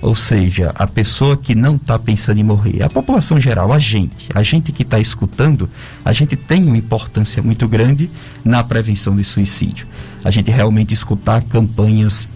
ou 0.00 0.14
seja, 0.14 0.72
a 0.74 0.86
pessoa 0.86 1.36
que 1.36 1.54
não 1.54 1.76
está 1.76 1.98
pensando 1.98 2.38
em 2.38 2.44
morrer, 2.44 2.82
a 2.82 2.88
população 2.88 3.38
geral, 3.38 3.72
a 3.72 3.78
gente, 3.78 4.28
a 4.34 4.42
gente 4.42 4.70
que 4.72 4.82
está 4.82 4.98
escutando, 4.98 5.68
a 6.04 6.12
gente 6.12 6.36
tem 6.36 6.64
uma 6.64 6.76
importância 6.76 7.42
muito 7.42 7.66
grande 7.66 8.10
na 8.44 8.62
prevenção 8.62 9.16
de 9.16 9.24
suicídio. 9.24 9.86
A 10.24 10.30
gente 10.30 10.50
realmente 10.50 10.94
escutar 10.94 11.42
campanhas 11.42 12.28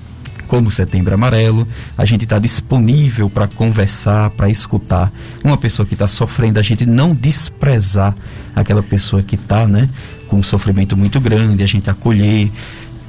como 0.53 0.71
Setembro 0.71 1.15
Amarelo, 1.15 1.67
a 1.97 2.05
gente 2.05 2.25
está 2.25 2.39
disponível 2.39 3.31
para 3.31 3.49
conversar, 3.49 4.29
para 4.31 4.51
escutar 4.51 5.11
uma 5.43 5.57
pessoa 5.57 5.87
que 5.87 5.95
está 5.95 6.07
sofrendo, 6.07 6.59
a 6.59 6.63
gente 6.63 6.85
não 6.85 7.15
desprezar 7.15 8.15
aquela 8.55 8.83
pessoa 8.83 9.23
que 9.23 9.35
está, 9.35 9.67
né, 9.67 9.89
com 10.29 10.37
um 10.37 10.43
sofrimento 10.43 10.95
muito 10.95 11.19
grande, 11.21 11.63
a 11.63 11.67
gente 11.67 11.89
acolher, 11.89 12.51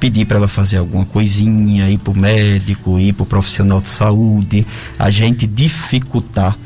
pedir 0.04 0.26
para 0.26 0.36
ela 0.36 0.48
fazer 0.48 0.76
alguma 0.76 1.06
coisinha, 1.06 1.88
ir 1.88 1.96
para 1.96 2.12
o 2.12 2.14
médico, 2.14 2.98
ir 3.00 3.14
para 3.14 3.22
o 3.22 3.26
profissional 3.26 3.80
de 3.80 3.88
saúde, 3.88 4.66
a 4.98 5.08
gente 5.08 5.46
dificultar, 5.46 6.58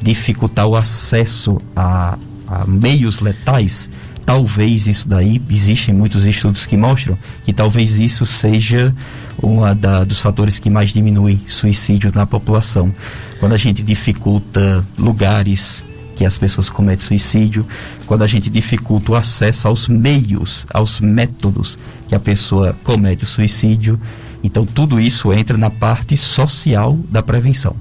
dificultar 0.00 0.66
o 0.66 0.74
acesso 0.74 1.60
a, 1.76 2.16
a 2.48 2.66
meios 2.66 3.20
letais, 3.20 3.90
talvez 4.24 4.86
isso 4.86 5.06
daí, 5.06 5.42
existem 5.50 5.94
muitos 5.94 6.24
estudos 6.24 6.64
que 6.64 6.74
mostram 6.74 7.18
que 7.44 7.52
talvez 7.52 7.98
isso 7.98 8.24
seja 8.24 8.94
um 9.42 9.58
dos 10.06 10.18
fatores 10.18 10.58
que 10.58 10.70
mais 10.70 10.94
diminui 10.94 11.38
suicídio 11.46 12.10
na 12.14 12.24
população. 12.24 12.90
Quando 13.38 13.52
a 13.52 13.58
gente 13.58 13.82
dificulta 13.82 14.82
lugares 14.96 15.84
que 16.16 16.24
as 16.24 16.38
pessoas 16.38 16.70
cometem 16.70 17.06
suicídio, 17.06 17.66
quando 18.06 18.24
a 18.24 18.26
gente 18.26 18.50
dificulta 18.50 19.12
o 19.12 19.14
acesso 19.14 19.68
aos 19.68 19.86
meios, 19.86 20.66
aos 20.72 20.98
métodos 20.98 21.78
que 22.08 22.14
a 22.14 22.20
pessoa 22.20 22.76
comete 22.82 23.24
o 23.24 23.26
suicídio. 23.26 24.00
Então, 24.42 24.64
tudo 24.64 24.98
isso 24.98 25.32
entra 25.32 25.58
na 25.58 25.70
parte 25.70 26.16
social 26.16 26.98
da 27.10 27.22
prevenção. 27.22 27.76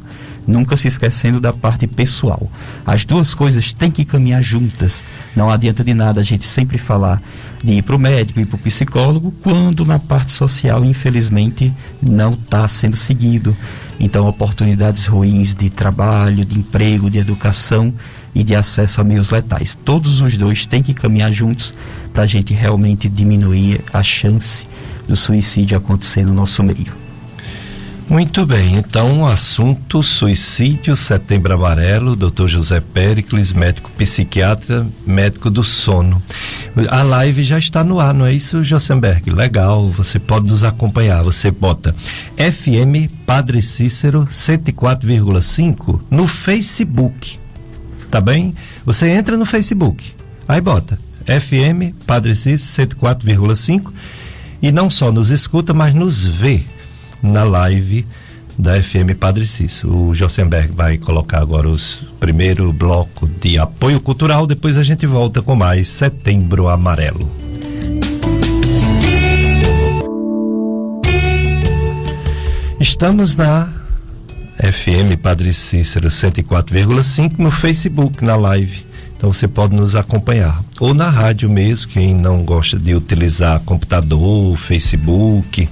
Nunca 0.47 0.77
se 0.77 0.87
esquecendo 0.87 1.39
da 1.39 1.51
parte 1.51 1.87
pessoal. 1.87 2.51
As 2.85 3.03
duas 3.03 3.33
coisas 3.33 3.71
têm 3.71 3.89
que 3.89 4.05
caminhar 4.05 4.43
juntas. 4.43 5.03
Não 5.35 5.49
adianta 5.49 5.83
de 5.83 5.93
nada 5.93 6.21
a 6.21 6.23
gente 6.23 6.45
sempre 6.45 6.77
falar 6.77 7.21
de 7.63 7.73
ir 7.73 7.81
para 7.81 7.95
o 7.95 7.99
médico, 7.99 8.39
ir 8.39 8.45
para 8.45 8.55
o 8.55 8.59
psicólogo, 8.59 9.33
quando 9.41 9.83
na 9.85 9.97
parte 9.97 10.31
social, 10.31 10.85
infelizmente, 10.85 11.73
não 11.99 12.33
está 12.33 12.67
sendo 12.67 12.95
seguido. 12.95 13.57
Então, 13.99 14.27
oportunidades 14.27 15.05
ruins 15.05 15.55
de 15.55 15.69
trabalho, 15.69 16.45
de 16.45 16.59
emprego, 16.59 17.09
de 17.09 17.17
educação 17.17 17.91
e 18.35 18.43
de 18.43 18.53
acesso 18.53 18.99
a 18.99 19.03
meios 19.03 19.29
letais. 19.29 19.73
Todos 19.73 20.19
os 20.19 20.35
dois 20.35 20.65
têm 20.65 20.83
que 20.83 20.93
caminhar 20.93 21.31
juntos 21.31 21.73
para 22.13 22.23
a 22.23 22.27
gente 22.27 22.53
realmente 22.53 23.07
diminuir 23.07 23.81
a 23.93 24.03
chance 24.03 24.67
do 25.07 25.15
suicídio 25.15 25.77
acontecer 25.77 26.25
no 26.25 26.33
nosso 26.33 26.61
meio. 26.61 27.05
Muito 28.07 28.45
bem, 28.45 28.75
então 28.75 29.25
assunto 29.25 30.03
suicídio, 30.03 30.95
setembro 30.95 31.55
amarelo, 31.55 32.15
Dr. 32.15 32.47
José 32.47 32.79
Pericles, 32.79 33.51
médico 33.51 33.89
psiquiatra, 33.97 34.85
médico 35.07 35.49
do 35.49 35.63
sono. 35.63 36.21
A 36.89 37.01
live 37.01 37.43
já 37.43 37.57
está 37.57 37.83
no 37.83 37.99
ar, 37.99 38.13
não 38.13 38.27
é 38.27 38.31
isso, 38.31 38.63
Josenberg? 38.63 39.31
Legal, 39.31 39.89
você 39.89 40.19
pode 40.19 40.47
nos 40.47 40.63
acompanhar, 40.63 41.23
você 41.23 41.49
bota 41.49 41.95
FM 42.37 43.09
Padre 43.25 43.59
Cícero 43.63 44.27
104,5 44.29 46.01
no 46.11 46.27
Facebook 46.27 47.39
tá 48.15 48.21
bem? 48.21 48.55
Você 48.85 49.09
entra 49.09 49.35
no 49.35 49.45
Facebook, 49.45 50.13
aí 50.47 50.61
bota 50.61 50.97
FM 51.25 51.93
Padre 52.07 52.33
Cícero 52.33 52.87
104,5 52.95 53.91
e 54.61 54.71
não 54.71 54.89
só 54.89 55.11
nos 55.11 55.29
escuta, 55.29 55.73
mas 55.73 55.93
nos 55.93 56.23
vê 56.23 56.63
na 57.21 57.43
live 57.43 58.07
da 58.57 58.81
FM 58.81 59.19
Padre 59.19 59.45
Cícero. 59.45 59.93
O 59.93 60.15
Josenberg 60.15 60.71
vai 60.71 60.97
colocar 60.97 61.39
agora 61.39 61.67
os 61.67 62.03
primeiro 62.17 62.71
bloco 62.71 63.27
de 63.27 63.57
apoio 63.59 63.99
cultural, 63.99 64.47
depois 64.47 64.77
a 64.77 64.83
gente 64.83 65.05
volta 65.05 65.41
com 65.41 65.53
mais 65.53 65.89
Setembro 65.89 66.69
Amarelo. 66.69 67.29
Estamos 72.79 73.35
na 73.35 73.84
FM 74.57 75.17
Padre 75.21 75.53
Cícero 75.53 76.07
104,5 76.07 77.37
no 77.37 77.51
Facebook, 77.51 78.23
na 78.23 78.35
live. 78.35 78.85
Então 79.17 79.31
você 79.31 79.47
pode 79.47 79.75
nos 79.75 79.95
acompanhar. 79.95 80.61
Ou 80.79 80.93
na 80.93 81.09
rádio 81.09 81.49
mesmo, 81.49 81.91
quem 81.91 82.13
não 82.13 82.43
gosta 82.43 82.77
de 82.77 82.93
utilizar 82.95 83.59
computador, 83.61 84.57
Facebook, 84.57 85.69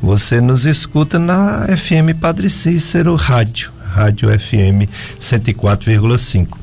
você 0.00 0.40
nos 0.40 0.66
escuta 0.66 1.18
na 1.18 1.66
FM 1.76 2.18
Padre 2.20 2.48
Cícero 2.48 3.14
Rádio, 3.14 3.70
Rádio 3.84 4.28
FM 4.28 4.88
104,5. 5.20 6.56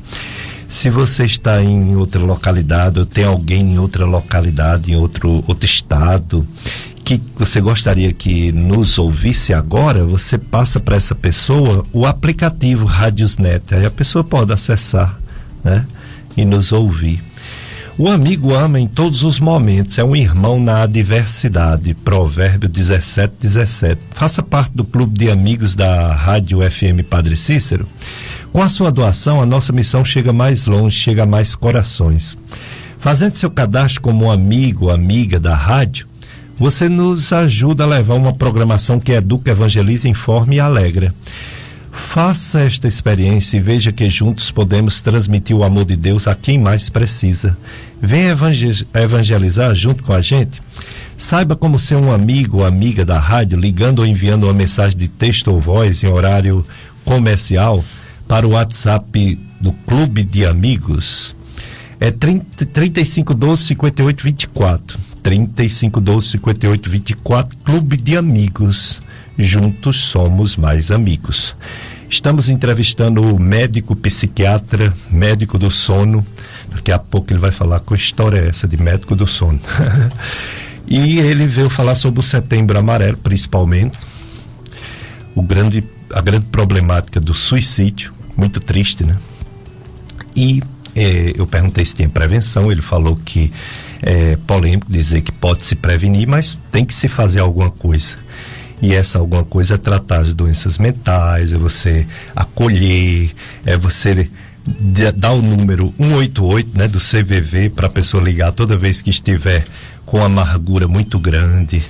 Se 0.68 0.88
você 0.88 1.24
está 1.24 1.60
em 1.60 1.96
outra 1.96 2.20
localidade 2.20 3.00
ou 3.00 3.04
tem 3.04 3.24
alguém 3.24 3.72
em 3.72 3.78
outra 3.78 4.04
localidade, 4.04 4.92
em 4.92 4.96
outro, 4.96 5.44
outro 5.48 5.66
estado, 5.66 6.46
que 7.18 7.22
você 7.36 7.60
gostaria 7.60 8.12
que 8.12 8.52
nos 8.52 8.98
ouvisse 8.98 9.52
agora, 9.54 10.04
você 10.04 10.36
passa 10.36 10.78
para 10.78 10.96
essa 10.96 11.14
pessoa 11.14 11.84
o 11.92 12.06
aplicativo 12.06 12.84
Radiosnet. 12.84 13.74
Aí 13.74 13.86
a 13.86 13.90
pessoa 13.90 14.22
pode 14.22 14.52
acessar 14.52 15.18
né, 15.64 15.86
e 16.36 16.44
nos 16.44 16.72
ouvir. 16.72 17.22
O 17.98 18.08
amigo 18.08 18.54
ama 18.54 18.80
em 18.80 18.86
todos 18.86 19.24
os 19.24 19.38
momentos, 19.38 19.98
é 19.98 20.04
um 20.04 20.16
irmão 20.16 20.58
na 20.58 20.82
adversidade. 20.84 21.92
Provérbio 21.92 22.68
17, 22.68 23.34
17. 23.40 24.00
Faça 24.12 24.42
parte 24.42 24.72
do 24.74 24.84
clube 24.84 25.18
de 25.18 25.30
amigos 25.30 25.74
da 25.74 26.14
Rádio 26.14 26.60
FM 26.60 27.04
Padre 27.08 27.36
Cícero. 27.36 27.86
Com 28.52 28.62
a 28.62 28.68
sua 28.68 28.90
doação, 28.90 29.40
a 29.42 29.46
nossa 29.46 29.72
missão 29.72 30.04
chega 30.04 30.32
mais 30.32 30.64
longe, 30.66 30.96
chega 30.96 31.24
a 31.24 31.26
mais 31.26 31.54
corações. 31.54 32.38
Fazendo 32.98 33.32
seu 33.32 33.50
cadastro 33.50 34.00
como 34.00 34.30
amigo, 34.30 34.90
amiga 34.90 35.38
da 35.38 35.54
rádio, 35.54 36.06
você 36.60 36.90
nos 36.90 37.32
ajuda 37.32 37.84
a 37.84 37.86
levar 37.86 38.16
uma 38.16 38.34
programação 38.34 39.00
que 39.00 39.12
educa, 39.12 39.50
evangeliza, 39.50 40.06
informe 40.06 40.56
e 40.56 40.60
alegra. 40.60 41.14
Faça 41.90 42.60
esta 42.60 42.86
experiência 42.86 43.56
e 43.56 43.60
veja 43.60 43.90
que 43.90 44.10
juntos 44.10 44.50
podemos 44.50 45.00
transmitir 45.00 45.56
o 45.56 45.64
amor 45.64 45.86
de 45.86 45.96
Deus 45.96 46.28
a 46.28 46.34
quem 46.34 46.58
mais 46.58 46.90
precisa. 46.90 47.56
Venha 47.98 48.36
evangelizar 48.94 49.74
junto 49.74 50.04
com 50.04 50.12
a 50.12 50.20
gente. 50.20 50.60
Saiba 51.16 51.56
como 51.56 51.78
ser 51.78 51.94
um 51.94 52.12
amigo 52.12 52.58
ou 52.58 52.66
amiga 52.66 53.06
da 53.06 53.18
rádio, 53.18 53.58
ligando 53.58 54.00
ou 54.00 54.06
enviando 54.06 54.44
uma 54.44 54.52
mensagem 54.52 54.98
de 54.98 55.08
texto 55.08 55.48
ou 55.48 55.58
voz 55.58 56.02
em 56.02 56.08
horário 56.08 56.64
comercial 57.06 57.82
para 58.28 58.46
o 58.46 58.50
WhatsApp 58.50 59.38
do 59.58 59.72
Clube 59.72 60.22
de 60.22 60.44
Amigos. 60.44 61.34
É 61.98 62.10
30, 62.10 62.66
3512 62.66 63.64
5824. 63.64 65.09
3512 65.22 66.30
5824, 66.30 67.56
Clube 67.64 67.96
de 67.96 68.16
Amigos. 68.16 69.02
Juntos 69.38 70.00
somos 70.04 70.56
mais 70.56 70.90
amigos. 70.90 71.54
Estamos 72.08 72.48
entrevistando 72.48 73.22
o 73.22 73.38
médico 73.38 73.94
psiquiatra, 73.94 74.92
médico 75.10 75.58
do 75.58 75.70
sono. 75.70 76.26
Daqui 76.74 76.90
a 76.90 76.98
pouco 76.98 77.32
ele 77.32 77.38
vai 77.38 77.50
falar 77.50 77.82
a 77.88 77.94
história 77.94 78.38
é 78.38 78.48
essa 78.48 78.66
de 78.66 78.76
médico 78.76 79.14
do 79.14 79.26
sono. 79.26 79.60
e 80.86 81.18
ele 81.18 81.46
veio 81.46 81.70
falar 81.70 81.94
sobre 81.94 82.20
o 82.20 82.22
setembro 82.22 82.78
amarelo, 82.78 83.16
principalmente. 83.18 83.98
O 85.34 85.42
grande, 85.42 85.84
a 86.12 86.20
grande 86.20 86.46
problemática 86.46 87.20
do 87.20 87.32
suicídio 87.32 88.12
muito 88.36 88.58
triste, 88.58 89.04
né? 89.04 89.16
E 90.34 90.62
é, 90.94 91.32
eu 91.36 91.46
perguntei 91.46 91.84
se 91.84 91.94
tinha 91.94 92.08
prevenção, 92.08 92.72
ele 92.72 92.82
falou 92.82 93.16
que 93.24 93.52
é 94.02 94.36
polêmico 94.46 94.90
dizer 94.90 95.22
que 95.22 95.32
pode 95.32 95.64
se 95.64 95.74
prevenir, 95.74 96.26
mas 96.26 96.58
tem 96.72 96.84
que 96.84 96.94
se 96.94 97.08
fazer 97.08 97.40
alguma 97.40 97.70
coisa. 97.70 98.16
E 98.82 98.94
essa 98.94 99.18
alguma 99.18 99.44
coisa 99.44 99.74
é 99.74 99.78
tratar 99.78 100.20
as 100.20 100.32
doenças 100.32 100.78
mentais, 100.78 101.52
é 101.52 101.58
você 101.58 102.06
acolher, 102.34 103.30
é 103.66 103.76
você 103.76 104.30
dar 105.14 105.32
o 105.32 105.42
número 105.42 105.92
188 105.98 106.78
né, 106.78 106.88
do 106.88 106.98
CVV 106.98 107.70
para 107.70 107.86
a 107.86 107.90
pessoa 107.90 108.22
ligar 108.22 108.52
toda 108.52 108.76
vez 108.76 109.02
que 109.02 109.10
estiver 109.10 109.64
com 110.06 110.22
amargura 110.22 110.88
muito 110.88 111.18
grande, 111.18 111.82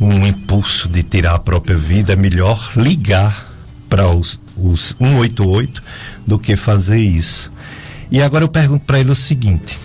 um 0.00 0.26
impulso 0.26 0.88
de 0.88 1.02
tirar 1.02 1.34
a 1.34 1.38
própria 1.38 1.76
vida, 1.76 2.12
é 2.12 2.16
melhor 2.16 2.72
ligar 2.76 3.52
para 3.88 4.08
os, 4.08 4.38
os 4.56 4.94
188 4.98 5.82
do 6.26 6.38
que 6.38 6.56
fazer 6.56 6.98
isso. 6.98 7.50
E 8.10 8.22
agora 8.22 8.44
eu 8.44 8.48
pergunto 8.48 8.84
para 8.84 9.00
ele 9.00 9.10
o 9.10 9.16
seguinte: 9.16 9.78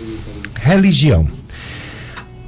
religião. 0.54 1.26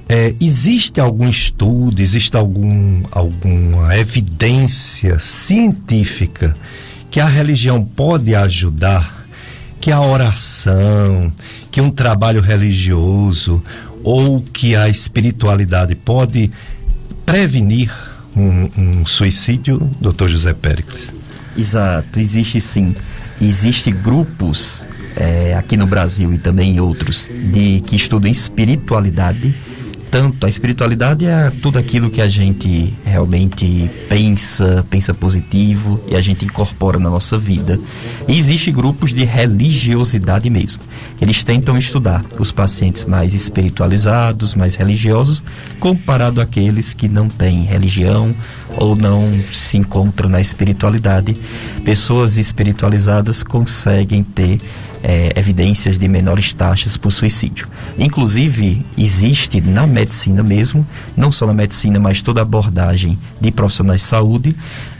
É, 0.08 0.34
existe 0.40 1.00
algum 1.00 1.28
estudo, 1.28 2.00
existe 2.00 2.36
algum, 2.36 3.02
alguma 3.10 3.96
evidência 3.96 5.18
científica 5.18 6.56
que 7.10 7.20
a 7.20 7.26
religião 7.26 7.82
pode 7.82 8.34
ajudar, 8.34 9.26
que 9.80 9.90
a 9.90 10.00
oração, 10.00 11.32
que 11.70 11.80
um 11.80 11.90
trabalho 11.90 12.40
religioso 12.40 13.62
ou 14.02 14.40
que 14.40 14.76
a 14.76 14.88
espiritualidade 14.88 15.94
pode 15.94 16.50
prevenir 17.24 17.90
um, 18.36 18.68
um 18.76 19.06
suicídio, 19.06 19.78
doutor 20.00 20.28
José 20.28 20.52
Péricles? 20.52 21.12
Exato, 21.56 22.18
existe 22.18 22.60
sim. 22.60 22.94
Existe 23.40 23.90
grupos 23.90 24.86
é, 25.16 25.54
aqui 25.54 25.76
no 25.76 25.86
Brasil 25.86 26.32
e 26.32 26.38
também 26.38 26.76
em 26.76 26.80
outros 26.80 27.30
de 27.52 27.80
que 27.80 27.96
estudam 27.96 28.30
espiritualidade 28.30 29.54
tanto 30.14 30.46
a 30.46 30.48
espiritualidade 30.48 31.26
é 31.26 31.50
tudo 31.60 31.76
aquilo 31.76 32.08
que 32.08 32.20
a 32.20 32.28
gente 32.28 32.94
realmente 33.04 33.90
pensa, 34.08 34.86
pensa 34.88 35.12
positivo 35.12 36.00
e 36.06 36.14
a 36.14 36.20
gente 36.20 36.44
incorpora 36.44 37.00
na 37.00 37.10
nossa 37.10 37.36
vida. 37.36 37.80
E 38.28 38.38
existe 38.38 38.70
grupos 38.70 39.12
de 39.12 39.24
religiosidade 39.24 40.48
mesmo. 40.48 40.82
Eles 41.20 41.42
tentam 41.42 41.76
estudar 41.76 42.24
os 42.38 42.52
pacientes 42.52 43.04
mais 43.04 43.34
espiritualizados, 43.34 44.54
mais 44.54 44.76
religiosos, 44.76 45.42
comparado 45.80 46.40
àqueles 46.40 46.94
que 46.94 47.08
não 47.08 47.28
têm 47.28 47.64
religião 47.64 48.32
ou 48.76 48.94
não 48.94 49.32
se 49.52 49.78
encontram 49.78 50.28
na 50.28 50.40
espiritualidade. 50.40 51.36
Pessoas 51.84 52.38
espiritualizadas 52.38 53.42
conseguem 53.42 54.22
ter 54.22 54.60
é, 55.04 55.38
evidências 55.38 55.98
de 55.98 56.08
menores 56.08 56.54
taxas 56.54 56.96
por 56.96 57.12
suicídio. 57.12 57.68
Inclusive, 57.98 58.84
existe 58.96 59.60
na 59.60 59.86
medicina 59.86 60.42
mesmo, 60.42 60.86
não 61.14 61.30
só 61.30 61.46
na 61.46 61.52
medicina, 61.52 62.00
mas 62.00 62.22
toda 62.22 62.40
abordagem 62.40 63.18
de 63.38 63.52
profissionais 63.52 64.00
de 64.00 64.06
saúde, 64.06 64.56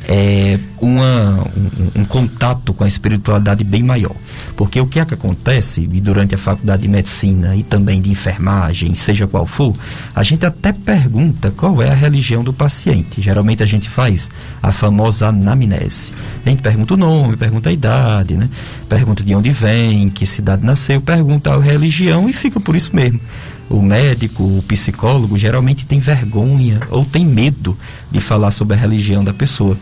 é, 0.08 0.58
uma, 0.80 1.46
um, 1.56 2.00
um, 2.00 2.04
contato 2.04 2.72
com 2.72 2.84
a 2.84 2.86
espiritualidade 2.86 3.64
bem 3.64 3.82
maior. 3.82 4.14
Porque 4.56 4.80
o 4.80 4.86
que 4.86 5.00
é 5.00 5.04
que 5.04 5.14
acontece, 5.14 5.82
e 5.82 6.00
durante 6.00 6.34
a 6.34 6.38
faculdade 6.38 6.82
de 6.82 6.88
medicina 6.88 7.56
e 7.56 7.62
também 7.62 8.00
de 8.00 8.10
enfermagem, 8.10 8.94
seja 8.94 9.26
qual 9.26 9.46
for, 9.46 9.74
a 10.14 10.22
gente 10.22 10.44
até 10.44 10.72
pergunta 10.72 11.50
qual 11.50 11.82
é 11.82 11.90
a 11.90 11.94
religião 11.94 12.44
do 12.44 12.52
paciente. 12.52 13.20
Geralmente 13.20 13.62
a 13.62 13.66
gente 13.66 13.88
faz 13.88 14.30
a 14.62 14.70
famosa 14.70 15.28
anamnese. 15.28 16.12
A 16.44 16.50
gente 16.50 16.62
pergunta 16.62 16.94
o 16.94 16.96
nome, 16.96 17.36
pergunta 17.36 17.70
a 17.70 17.72
idade, 17.72 18.36
né? 18.36 18.48
pergunta 18.88 19.24
de 19.24 19.34
onde 19.34 19.50
vem, 19.50 20.10
que 20.10 20.26
cidade 20.26 20.64
nasceu, 20.64 21.00
pergunta 21.00 21.52
a 21.52 21.60
religião 21.60 22.28
e 22.28 22.32
fica 22.32 22.60
por 22.60 22.76
isso 22.76 22.94
mesmo 22.94 23.20
o 23.68 23.80
médico, 23.80 24.42
o 24.42 24.62
psicólogo, 24.66 25.38
geralmente 25.38 25.86
tem 25.86 25.98
vergonha 25.98 26.80
ou 26.90 27.04
tem 27.04 27.24
medo 27.24 27.76
de 28.10 28.20
falar 28.20 28.50
sobre 28.50 28.76
a 28.76 28.80
religião 28.80 29.24
da 29.24 29.32
pessoa. 29.32 29.76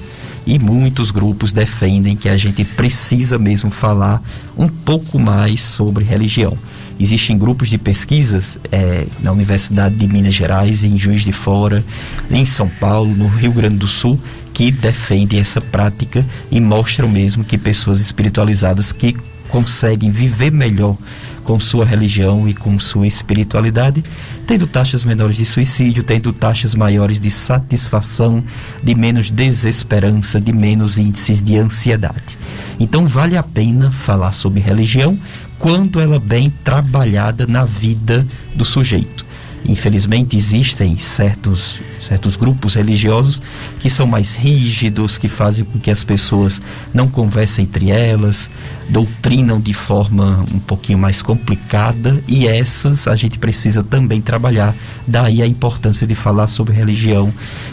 E 0.45 0.59
muitos 0.59 1.11
grupos 1.11 1.53
defendem 1.53 2.17
que 2.17 2.29
a 2.29 2.37
gente 2.37 2.65
precisa 2.65 3.39
mesmo 3.39 3.71
falar 3.71 4.21
um 4.57 4.67
pouco 4.67 5.19
mais 5.19 5.61
sobre 5.61 6.05
religião. 6.05 6.59
Existem 6.99 7.39
grupos 7.39 7.69
de 7.69 7.79
pesquisas 7.79 8.59
é, 8.71 9.07
na 9.21 9.33
Universidade 9.33 9.95
de 9.95 10.07
Minas 10.07 10.35
Gerais, 10.35 10.85
em 10.85 10.99
Juiz 10.99 11.23
de 11.23 11.33
Fora, 11.33 11.85
em 12.31 12.45
São 12.45 12.69
Paulo, 12.69 13.15
no 13.15 13.27
Rio 13.27 13.53
Grande 13.53 13.77
do 13.77 13.87
Sul, 13.87 14.19
que 14.53 14.71
defendem 14.71 15.41
essa 15.41 15.61
prática 15.61 16.25
e 16.51 16.61
mostram 16.61 17.09
mesmo 17.09 17.45
que 17.45 17.57
pessoas 17.57 18.01
espiritualizadas 18.01 18.93
que 18.93 19.17
conseguem 19.53 20.11
viver 20.11 20.51
melhor 20.51 20.97
com 21.45 21.61
sua 21.61 21.85
religião 21.85 22.49
e 22.49 22.55
com 22.55 22.81
sua 22.81 23.07
espiritualidade, 23.07 24.03
tendo 24.47 24.67
taxas 24.67 25.05
menores 25.05 25.37
de 25.37 25.45
suicídio, 25.45 26.03
tendo 26.03 26.33
taxas 26.33 26.75
maiores 26.75 27.21
de 27.21 27.31
satisfação, 27.31 28.43
de 28.83 28.95
menos 28.95 29.31
desesperança, 29.31 30.41
de 30.41 30.55
menos 30.55 30.97
índices 30.97 31.43
de 31.43 31.59
ansiedade. 31.59 32.39
Então 32.81 33.07
vale 33.07 33.37
a 33.37 33.43
pena 33.43 33.93
falar 33.93 34.33
sobre 34.33 34.59
religião 34.59 35.19
quando 35.59 36.01
ela 36.01 36.17
é 36.17 36.19
bem 36.19 36.51
trabalhada 36.65 37.47
na 37.47 37.67
vida 37.67 38.27
do 38.55 38.65
sujeito. 38.65 39.32
Infelizmente 39.65 40.37
existem 40.37 40.99
certos, 40.99 41.79
certos 42.01 42.35
grupos 42.37 42.75
religiosos 42.75 43.41
que 43.79 43.89
são 43.89 44.07
mais 44.07 44.35
rígidos, 44.35 45.19
que 45.19 45.29
fazem 45.29 45.65
com 45.65 45.79
que 45.79 45.91
as 45.91 46.03
pessoas 46.03 46.61
não 46.93 47.09
conversem 47.09 47.65
entre 47.65 47.91
elas, 47.91 48.51
doutrinam 48.89 49.61
de 49.61 49.73
forma 49.73 50.45
um 50.53 50.59
pouquinho 50.59 50.99
mais 50.99 51.23
complicada 51.23 52.23
e 52.27 52.49
essas 52.49 53.07
a 53.07 53.15
gente 53.15 53.39
precisa 53.39 53.83
também 53.83 54.21
trabalhar. 54.21 54.75
Daí 55.07 55.41
a 55.41 55.47
importância 55.47 56.07
de 56.07 56.15
falar 56.15 56.49
sobre 56.49 56.75
religião 56.75 57.33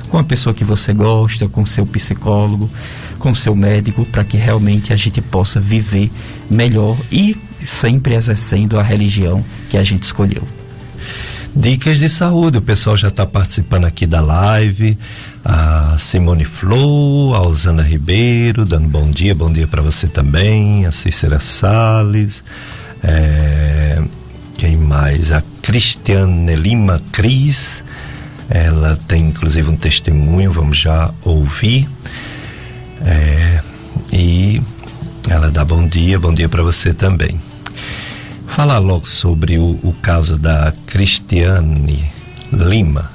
com 0.10 0.18
a 0.18 0.24
pessoa 0.24 0.54
que 0.54 0.64
você 0.64 0.94
gosta, 0.94 1.50
com 1.50 1.66
seu 1.66 1.86
psicólogo, 1.86 2.70
com 3.18 3.34
seu 3.34 3.56
médico, 3.56 4.06
para 4.06 4.24
que 4.24 4.38
realmente 4.38 4.94
a 4.94 4.96
gente 4.96 5.22
possa 5.22 5.60
viver 5.60 6.12
melhor 6.50 6.98
e 7.12 7.36
sempre 7.66 8.16
exercendo 8.16 8.80
a 8.80 8.84
religião 8.84 9.44
que 9.70 9.78
a 9.78 9.84
gente 9.84 10.04
escolheu. 10.04 10.59
Dicas 11.56 11.98
de 11.98 12.08
saúde, 12.08 12.60
o 12.60 12.62
pessoal 12.62 12.96
já 12.96 13.08
está 13.08 13.26
participando 13.26 13.86
aqui 13.86 14.06
da 14.06 14.22
live. 14.22 14.98
A 15.44 15.98
Simone 15.98 16.46
Flor, 16.46 17.36
a 17.36 17.42
Osana 17.42 17.82
Ribeiro, 17.82 18.66
dando 18.66 18.88
bom 18.88 19.10
dia, 19.10 19.34
bom 19.34 19.52
dia 19.52 19.68
para 19.68 19.82
você 19.82 20.08
também. 20.08 20.86
A 20.86 20.92
Cícera 20.92 21.40
Salles, 21.40 22.44
é, 23.04 24.02
quem 24.58 24.78
mais? 24.78 25.32
A 25.32 25.42
Cristiane 25.62 26.56
Lima 26.56 27.02
Cris, 27.12 27.84
ela 28.48 28.98
tem 29.08 29.28
inclusive 29.28 29.70
um 29.70 29.76
testemunho, 29.76 30.52
vamos 30.52 30.78
já 30.78 31.12
ouvir. 31.24 31.90
É, 33.02 33.62
e 34.14 34.62
ela 35.28 35.50
dá 35.50 35.66
bom 35.66 35.88
dia, 35.88 36.20
bom 36.20 36.34
dia 36.34 36.48
para 36.48 36.62
você 36.62 36.94
também 36.94 37.40
falar 38.50 38.80
logo 38.80 39.08
sobre 39.08 39.58
o, 39.58 39.80
o 39.84 39.96
caso 40.02 40.38
da 40.38 40.74
Cristiane 40.86 42.12
Lima, 42.52 43.10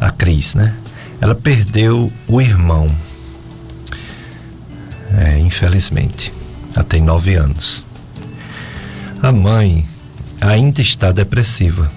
a 0.00 0.10
Cris, 0.10 0.54
né? 0.54 0.74
Ela 1.20 1.34
perdeu 1.34 2.12
o 2.28 2.40
irmão, 2.40 2.88
é, 5.16 5.38
infelizmente, 5.38 6.32
tem 6.88 7.00
nove 7.00 7.34
anos. 7.34 7.82
A 9.22 9.32
mãe 9.32 9.88
ainda 10.40 10.82
está 10.82 11.12
depressiva 11.12 11.90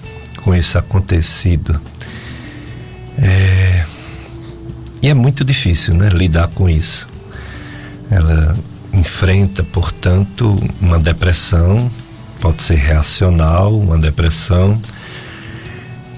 com 0.43 0.55
isso 0.55 0.77
acontecido. 0.77 1.81
É, 3.17 3.85
e 5.01 5.09
é 5.09 5.13
muito 5.13 5.43
difícil, 5.43 5.93
né, 5.93 6.09
lidar 6.09 6.47
com 6.49 6.69
isso. 6.69 7.07
Ela 8.09 8.55
enfrenta, 8.93 9.63
portanto, 9.63 10.55
uma 10.79 10.97
depressão 10.97 11.91
pode 12.39 12.61
ser 12.61 12.75
reacional, 12.75 13.77
uma 13.77 13.97
depressão. 13.97 14.79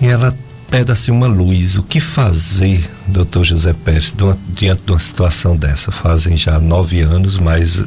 E 0.01 0.07
ela 0.07 0.35
pede 0.69 0.91
assim 0.91 1.11
uma 1.11 1.27
luz. 1.27 1.77
O 1.77 1.83
que 1.83 1.99
fazer, 1.99 2.89
doutor 3.07 3.43
José 3.43 3.73
Pérez, 3.73 4.13
diante 4.49 4.83
de 4.85 4.91
uma 4.91 4.99
situação 4.99 5.55
dessa? 5.55 5.91
Fazem 5.91 6.37
já 6.37 6.59
nove 6.59 7.01
anos, 7.01 7.37
mas 7.37 7.83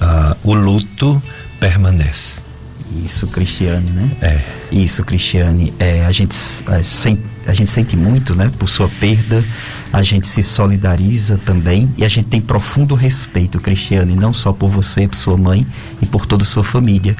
ah, 0.00 0.36
o 0.42 0.54
luto 0.54 1.22
permanece. 1.58 2.40
Isso, 3.04 3.26
Cristiane, 3.26 3.90
né? 3.90 4.10
É. 4.20 4.40
Isso, 4.70 5.02
Cristiane. 5.04 5.72
É, 5.78 6.04
a, 6.04 6.12
gente, 6.12 6.36
a, 6.66 7.50
a 7.50 7.54
gente 7.54 7.70
sente 7.70 7.96
muito, 7.96 8.34
né? 8.34 8.50
Por 8.58 8.68
sua 8.68 8.88
perda, 8.88 9.44
a 9.92 10.02
gente 10.02 10.26
se 10.26 10.42
solidariza 10.42 11.38
também 11.38 11.92
e 11.96 12.04
a 12.04 12.08
gente 12.08 12.28
tem 12.28 12.40
profundo 12.40 12.94
respeito, 12.94 13.60
Cristiane, 13.60 14.14
não 14.14 14.32
só 14.32 14.52
por 14.52 14.70
você, 14.70 15.08
por 15.08 15.16
sua 15.16 15.36
mãe 15.36 15.66
e 16.00 16.06
por 16.06 16.26
toda 16.26 16.42
a 16.42 16.46
sua 16.46 16.64
família. 16.64 17.16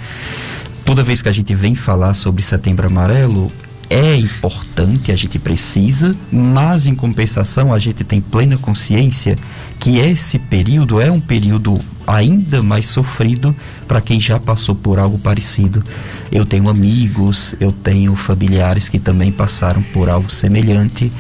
Toda 0.85 1.03
vez 1.03 1.23
que 1.23 1.29
a 1.29 1.33
gente 1.33 1.55
vem 1.55 1.75
falar 1.75 2.15
sobre 2.15 2.43
Setembro 2.43 2.87
Amarelo, 2.87 3.51
é 3.89 4.17
importante, 4.17 5.13
a 5.13 5.17
gente 5.17 5.39
precisa, 5.39 6.17
mas 6.31 6.87
em 6.87 6.95
compensação 6.95 7.75
a 7.75 7.79
gente 7.79 8.03
tem 8.03 8.23
plena 8.23 8.57
consciência 8.57 9.37
que 9.79 9.99
esse 9.99 10.39
período 10.39 10.99
é 10.99 11.11
um 11.11 11.21
período 11.21 11.79
ainda 12.07 12.63
mais 12.63 12.87
sofrido 12.87 13.55
para 13.87 14.01
quem 14.01 14.19
já 14.19 14.39
passou 14.39 14.75
por 14.75 14.99
algo 14.99 15.19
parecido. 15.19 15.83
Eu 16.31 16.45
tenho 16.45 16.69
amigos, 16.69 17.55
eu 17.61 17.73
tenho 17.73 18.15
familiares 18.17 18.89
que 18.89 18.99
também 18.99 19.31
passaram 19.31 19.83
por 19.83 20.09
algo 20.09 20.31
semelhante 20.31 21.13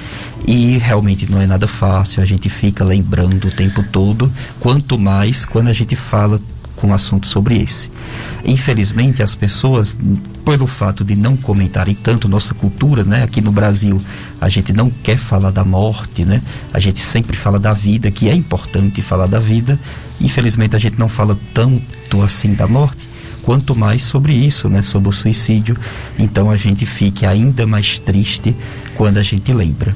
e 0.47 0.79
realmente 0.79 1.31
não 1.31 1.41
é 1.41 1.47
nada 1.47 1.69
fácil, 1.69 2.23
a 2.23 2.27
gente 2.27 2.49
fica 2.49 2.85
lembrando 2.85 3.47
o 3.47 3.51
tempo 3.53 3.83
todo, 3.83 4.33
quanto 4.59 4.99
mais 4.99 5.45
quando 5.45 5.69
a 5.69 5.73
gente 5.73 5.95
fala 5.95 6.41
com 6.83 6.93
assunto 6.93 7.29
sobre 7.29 7.63
esse. 7.63 7.93
Infelizmente, 8.45 9.23
as 9.23 9.37
pessoas, 9.37 9.97
pelo 10.45 10.67
fato 10.67 11.05
de 11.05 11.15
não 11.15 11.37
comentarem 11.37 11.95
tanto 11.95 12.29
nossa 12.29 12.53
cultura, 12.55 13.05
né? 13.05 13.23
Aqui 13.23 13.41
no 13.41 13.53
Brasil, 13.53 14.03
a 14.41 14.49
gente 14.49 14.73
não 14.73 14.91
quer 14.91 15.17
falar 15.17 15.53
da 15.53 15.63
morte, 15.63 16.25
né? 16.25 16.43
A 16.75 16.81
gente 16.81 16.99
sempre 16.99 17.37
fala 17.37 17.57
da 17.57 17.73
vida, 17.73 18.11
que 18.11 18.29
é 18.29 18.35
importante 18.35 19.01
falar 19.01 19.29
da 19.29 19.39
vida. 19.39 19.79
Infelizmente, 20.21 20.75
a 20.75 20.79
gente 20.81 20.99
não 20.99 21.09
fala 21.09 21.39
tanto 21.55 22.21
assim 22.21 22.53
da 22.53 22.67
morte 22.67 23.09
quanto 23.45 23.77
mais 23.77 24.03
sobre 24.03 24.35
isso, 24.35 24.69
né, 24.69 24.83
sobre 24.83 25.09
o 25.09 25.13
suicídio. 25.13 25.77
Então 26.19 26.51
a 26.51 26.57
gente 26.57 26.85
fica 26.85 27.29
ainda 27.29 27.65
mais 27.65 27.99
triste 27.99 28.57
quando 28.97 29.19
a 29.19 29.23
gente 29.23 29.53
lembra. 29.53 29.95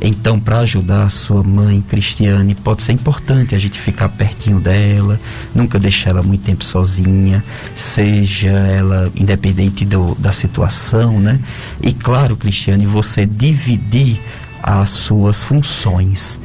Então, 0.00 0.38
para 0.38 0.58
ajudar 0.60 1.04
a 1.04 1.08
sua 1.08 1.42
mãe, 1.42 1.80
Cristiane, 1.80 2.54
pode 2.54 2.82
ser 2.82 2.92
importante 2.92 3.54
a 3.54 3.58
gente 3.58 3.78
ficar 3.78 4.08
pertinho 4.08 4.60
dela, 4.60 5.18
nunca 5.54 5.78
deixar 5.78 6.10
ela 6.10 6.22
muito 6.22 6.44
tempo 6.44 6.64
sozinha, 6.64 7.42
seja 7.74 8.50
ela 8.50 9.10
independente 9.14 9.84
do, 9.84 10.14
da 10.16 10.32
situação, 10.32 11.18
né? 11.20 11.38
E 11.82 11.92
claro, 11.92 12.36
Cristiane, 12.36 12.86
você 12.86 13.24
dividir 13.24 14.20
as 14.62 14.90
suas 14.90 15.42
funções. 15.42 16.40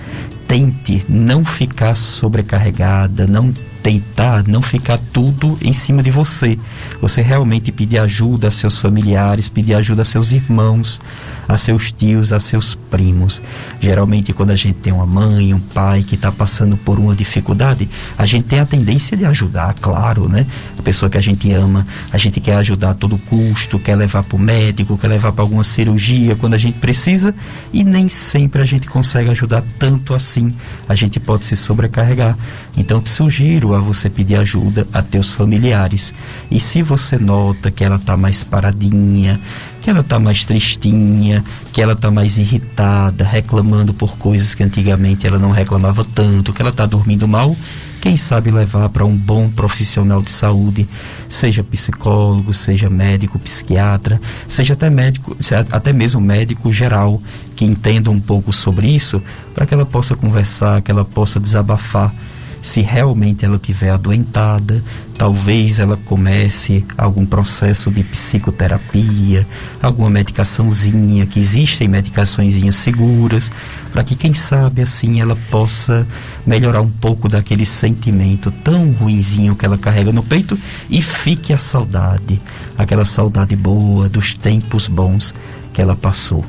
Tente 0.48 1.06
não 1.08 1.46
ficar 1.46 1.96
sobrecarregada, 1.96 3.28
não 3.28 3.54
tentar 3.82 4.44
não 4.48 4.62
ficar 4.62 4.98
tudo 5.12 5.58
em 5.62 5.74
cima 5.74 6.04
de 6.04 6.12
você. 6.12 6.58
Você 7.02 7.22
realmente 7.22 7.72
pedir 7.72 8.00
ajuda 8.00 8.48
a 8.48 8.52
seus 8.52 8.78
familiares, 8.78 9.50
pedir 9.50 9.74
ajuda 9.74 10.02
a 10.02 10.06
seus 10.06 10.32
irmãos, 10.32 11.00
a 11.48 11.58
seus 11.58 11.92
tios, 11.92 12.32
a 12.32 12.40
seus 12.40 12.76
primos. 12.76 13.42
Geralmente, 13.80 14.34
quando 14.34 14.52
a 14.52 14.56
gente 14.56 14.80
tem 14.80 14.94
uma 14.94 15.06
mãe, 15.06 15.54
um 15.54 15.60
pai 15.60 16.04
que 16.04 16.16
está 16.16 16.32
passando 16.32 16.78
por 16.78 17.00
uma 17.00 17.16
dificuldade, 17.16 17.90
a 18.18 18.26
gente 18.26 18.46
tem 18.46 18.60
a 18.60 18.66
tendência 18.66 19.16
de 19.16 19.26
ajudar, 19.26 19.74
claro, 19.76 20.28
né? 20.28 20.46
A 20.78 20.82
pessoa 20.82 21.10
que 21.10 21.18
a 21.18 21.22
gente 21.22 21.52
ama, 21.52 21.88
a 22.12 22.18
gente 22.18 22.40
quer 22.40 22.56
ajudar 22.58 22.92
a 22.92 22.94
todo 22.94 23.18
custo, 23.18 23.80
quer 23.80 23.96
levar 23.96 24.24
para 24.24 24.36
o 24.36 24.40
médico, 24.40 24.98
quer 24.98 25.08
levar 25.08 25.32
para 25.32 25.44
alguma 25.44 25.64
cirurgia 25.64 26.36
quando 26.36 26.54
a 26.54 26.58
gente 26.58 26.78
precisa 26.80 27.34
e 27.72 27.84
nem 27.84 28.10
sempre 28.10 28.62
a 28.62 28.66
gente 28.66 28.88
consegue 28.88 29.30
ajudar 29.30 29.64
tanto 29.78 30.14
assim. 30.14 30.54
A 30.88 30.96
gente 30.96 31.20
pode 31.20 31.46
se 31.46 31.56
sobrecarregar. 31.56 32.38
Então, 32.78 33.02
te 33.02 33.10
sugiro 33.10 33.74
a 33.80 33.84
você 33.84 34.10
pedir 34.10 34.36
ajuda 34.36 34.88
a 34.94 35.02
teus 35.02 35.32
familiares. 35.32 36.14
E 36.52 36.60
se 36.60 36.82
você 36.82 37.18
nota 37.18 37.72
que 37.72 37.84
ela 37.84 37.96
está 37.96 38.16
mais 38.16 38.44
paradinha, 38.44 39.40
que 39.82 39.90
ela 39.90 40.02
está 40.02 40.20
mais 40.20 40.46
tristinha, 40.46 41.44
que 41.74 41.82
ela 41.82 41.94
está 41.94 42.12
mais 42.12 42.38
irritada, 42.38 43.24
reclamando 43.24 43.94
por 43.94 44.18
coisas 44.18 44.54
que 44.54 44.64
antigamente 44.64 45.26
ela 45.26 45.40
não 45.40 45.52
reclamava 45.52 46.04
tanto, 46.06 46.54
que 46.54 46.62
ela 46.62 46.72
está 46.72 46.86
dormindo 46.86 47.28
mal, 47.28 47.56
quem 48.02 48.16
sabe 48.16 48.50
levar 48.50 48.88
para 48.90 49.06
um 49.06 49.16
bom 49.16 49.50
profissional 49.50 50.22
de 50.22 50.32
saúde, 50.32 50.88
seja 51.28 51.64
psicólogo, 51.64 52.54
seja 52.54 52.90
médico, 52.90 53.38
psiquiatra, 53.40 54.22
seja 54.48 54.74
até 54.74 54.90
médico, 54.90 55.36
até 55.70 55.92
mesmo 55.92 56.22
médico 56.22 56.72
geral, 56.72 57.22
que 57.56 57.66
entenda 57.66 58.10
um 58.10 58.20
pouco 58.20 58.54
sobre 58.54 58.88
isso, 58.88 59.22
para 59.54 59.66
que 59.66 59.74
ela 59.74 59.86
possa 59.86 60.16
conversar, 60.16 60.82
que 60.82 60.92
ela 60.92 61.04
possa 61.04 61.40
desabafar 61.40 62.14
se 62.62 62.82
realmente 62.82 63.46
ela 63.46 63.58
tiver 63.58 63.90
adoentada, 63.90 64.84
talvez 65.18 65.80
ela 65.80 65.98
comece 66.06 66.86
algum 66.98 67.26
processo 67.26 67.92
de 67.92 68.04
psicoterapia, 68.04 69.46
alguma 69.82 70.10
medicaçãozinha, 70.10 71.26
que 71.26 71.40
existem 71.40 71.88
medicaçõezinhas 71.88 72.76
seguras, 72.76 73.52
para 73.92 74.04
que 74.04 74.16
quem 74.16 74.34
sabe 74.34 74.82
assim 74.82 75.20
ela 75.22 75.38
possa 75.50 76.06
melhorar 76.46 76.82
um 76.82 76.90
pouco 76.90 77.28
daquele 77.30 77.66
sentimento 77.66 78.52
tão 78.52 78.92
ruinzinho 78.92 79.56
que 79.56 79.66
ela 79.66 79.78
carrega 79.78 80.12
no 80.12 80.24
peito 80.24 80.58
e 80.90 81.02
fique 81.02 81.54
a 81.54 81.58
saudade, 81.58 82.42
aquela 82.78 83.06
saudade 83.06 83.56
boa 83.56 84.08
dos 84.10 84.34
tempos 84.34 84.88
bons 84.88 85.34
que 85.74 85.82
ela 85.82 85.96
passou. 85.96 86.46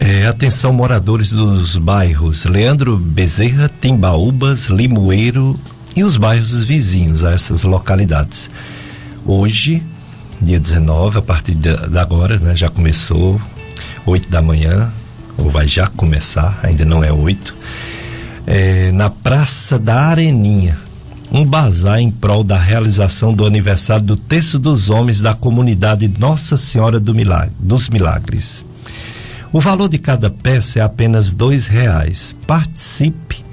É, 0.00 0.26
atenção 0.26 0.72
moradores 0.72 1.30
dos 1.30 1.76
bairros 1.76 2.44
Leandro 2.44 2.96
Bezerra, 2.96 3.70
Timbaúbas, 3.80 4.66
Limoeiro 4.66 5.58
e 5.94 6.02
os 6.02 6.16
bairros 6.16 6.62
vizinhos 6.62 7.22
a 7.22 7.32
essas 7.32 7.62
localidades. 7.62 8.50
Hoje, 9.24 9.82
dia 10.40 10.58
19, 10.58 11.18
a 11.18 11.22
partir 11.22 11.54
de, 11.54 11.68
agora, 11.98 12.38
né, 12.38 12.56
já 12.56 12.68
começou, 12.68 13.40
8 14.06 14.28
da 14.28 14.42
manhã, 14.42 14.90
ou 15.36 15.50
vai 15.50 15.68
já 15.68 15.86
começar, 15.86 16.58
ainda 16.62 16.84
não 16.84 17.04
é 17.04 17.12
8, 17.12 17.54
é, 18.46 18.90
na 18.92 19.10
Praça 19.10 19.78
da 19.78 20.00
Areninha, 20.00 20.76
um 21.30 21.44
bazar 21.44 22.00
em 22.00 22.10
prol 22.10 22.42
da 22.42 22.58
realização 22.58 23.32
do 23.32 23.46
aniversário 23.46 24.04
do 24.04 24.16
Terço 24.16 24.58
dos 24.58 24.90
Homens 24.90 25.20
da 25.20 25.34
comunidade 25.34 26.10
Nossa 26.18 26.56
Senhora 26.56 26.98
do 26.98 27.14
Milagre, 27.14 27.54
dos 27.58 27.88
Milagres. 27.88 28.66
O 29.52 29.60
valor 29.60 29.86
de 29.86 29.98
cada 29.98 30.30
peça 30.30 30.78
é 30.78 30.82
apenas 30.82 31.30
dois 31.30 31.66
reais. 31.66 32.34
Participe 32.46 33.44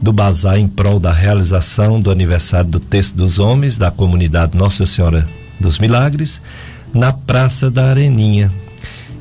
do 0.00 0.12
bazar 0.12 0.56
em 0.56 0.68
prol 0.68 1.00
da 1.00 1.12
realização 1.12 2.00
do 2.00 2.12
aniversário 2.12 2.70
do 2.70 2.78
Texto 2.78 3.16
dos 3.16 3.40
Homens 3.40 3.76
da 3.76 3.90
comunidade 3.90 4.56
Nossa 4.56 4.86
Senhora 4.86 5.28
dos 5.58 5.80
Milagres 5.80 6.40
na 6.94 7.12
Praça 7.12 7.68
da 7.68 7.86
Areninha, 7.86 8.52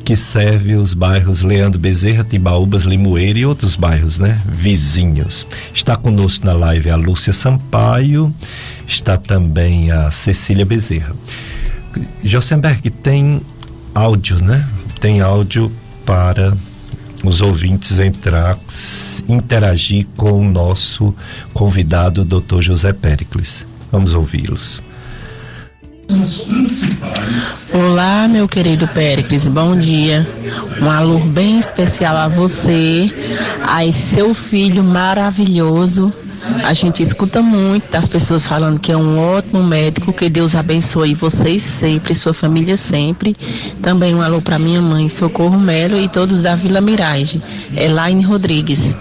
que 0.04 0.16
serve 0.16 0.76
os 0.76 0.94
bairros 0.94 1.42
Leandro 1.42 1.80
Bezerra, 1.80 2.24
Timbaúbas, 2.24 2.84
Limoeiro 2.84 3.40
e 3.40 3.46
outros 3.48 3.76
bairros, 3.76 4.20
né, 4.20 4.40
vizinhos. 4.46 5.48
Está 5.74 5.98
conosco 5.98 6.46
na 6.46 6.54
live 6.54 6.92
a 6.92 6.96
Lúcia 6.96 7.34
Sampaio, 7.34 8.32
está 8.88 9.18
também 9.18 9.90
a 9.90 10.12
Cecília 10.12 10.68
Bezerra. 10.68 11.16
Josenberg 12.24 12.92
tem 12.92 13.42
áudio, 13.96 14.40
né? 14.40 14.68
Tem 15.00 15.22
áudio 15.22 15.72
para 16.06 16.56
os 17.24 17.42
ouvintes 17.42 17.98
entrar, 18.00 18.58
interagir 19.28 20.06
com 20.16 20.32
o 20.32 20.44
nosso 20.44 21.14
convidado, 21.54 22.24
Dr. 22.24 22.62
José 22.62 22.94
Pericles. 22.94 23.66
Vamos 23.92 24.14
ouvi-los. 24.14 24.82
Olá, 27.74 28.28
meu 28.28 28.48
querido 28.48 28.88
Péricles, 28.90 29.48
bom 29.48 29.76
dia. 29.76 30.26
Um 30.80 30.90
alô 30.90 31.18
bem 31.18 31.58
especial 31.58 32.16
a 32.16 32.28
você, 32.28 33.12
a 33.64 33.92
seu 33.92 34.36
filho 34.36 34.84
maravilhoso. 34.84 36.25
A 36.64 36.74
gente 36.74 37.04
escuta 37.04 37.42
muito 37.42 37.92
das 37.92 38.08
pessoas 38.08 38.48
falando 38.48 38.80
que 38.80 38.92
é 38.92 38.98
um 38.98 39.20
ótimo 39.20 39.64
médico, 39.64 40.14
que 40.14 40.30
Deus 40.30 40.56
abençoe 40.56 41.14
vocês 41.14 41.62
sempre, 41.62 42.16
sua 42.16 42.34
família 42.34 42.78
sempre. 42.78 43.36
Também 43.82 44.16
um 44.16 44.22
alô 44.22 44.42
para 44.42 44.60
minha 44.60 44.82
mãe, 44.82 45.08
Socorro 45.10 45.60
Melo 45.60 45.98
e 45.98 46.08
todos 46.08 46.42
da 46.42 46.56
Vila 46.56 46.82
Mirage. 46.82 47.42
Elaine 47.76 48.24
Rodrigues. 48.24 48.96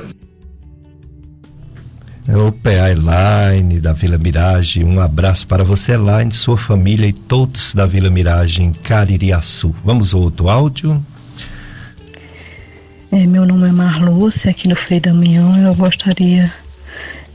É 2.27 2.37
o 2.37 2.51
PA 2.51 2.91
Elaine 2.91 3.81
da 3.81 3.93
Vila 3.93 4.17
Mirage. 4.17 4.83
Um 4.83 4.99
abraço 4.99 5.47
para 5.47 5.63
você, 5.63 5.93
Elaine, 5.93 6.33
sua 6.33 6.57
família 6.57 7.07
e 7.07 7.13
todos 7.13 7.75
da 7.75 7.87
Vila 7.87 8.09
Mirage 8.09 8.63
em 8.63 8.73
Caririaçu. 8.73 9.75
Vamos 9.85 10.15
ao 10.15 10.23
outro 10.23 10.49
áudio. 10.49 11.05
É, 13.13 13.27
meu 13.27 13.47
nome 13.47 13.69
é 13.69 13.73
Marlúcia, 13.73 14.51
aqui 14.51 14.67
no 14.67 14.75
Frei 14.75 15.01
Damião. 15.01 15.55
Eu 15.57 15.75
gostaria 15.75 16.53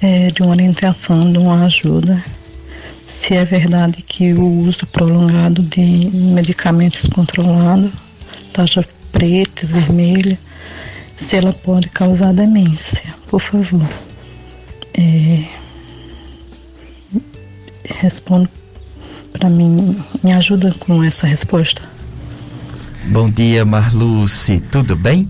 é, 0.02 0.28
de 0.28 0.42
uma 0.42 0.52
orientação, 0.52 1.32
de 1.32 1.38
uma 1.38 1.66
ajuda. 1.66 2.24
Se 3.08 3.34
é 3.34 3.44
verdade 3.44 4.02
que 4.02 4.34
o 4.34 4.44
uso 4.62 4.86
prolongado 4.88 5.62
de 5.64 5.82
medicamentos 6.14 7.06
controlados, 7.08 7.92
taxa 8.54 8.86
preta, 9.12 9.66
vermelha, 9.66 10.38
se 11.18 11.36
ela 11.36 11.52
pode 11.52 11.90
causar 11.90 12.34
demência, 12.34 13.04
por 13.28 13.42
favor. 13.42 13.88
É, 14.94 15.44
para 19.34 19.50
mim, 19.50 19.98
me 20.24 20.32
ajuda 20.34 20.74
com 20.80 21.04
essa 21.04 21.28
resposta. 21.28 21.82
Bom 23.06 23.30
dia, 23.30 23.66
Marluce, 23.66 24.60
tudo 24.72 24.96
bem? 24.96 25.30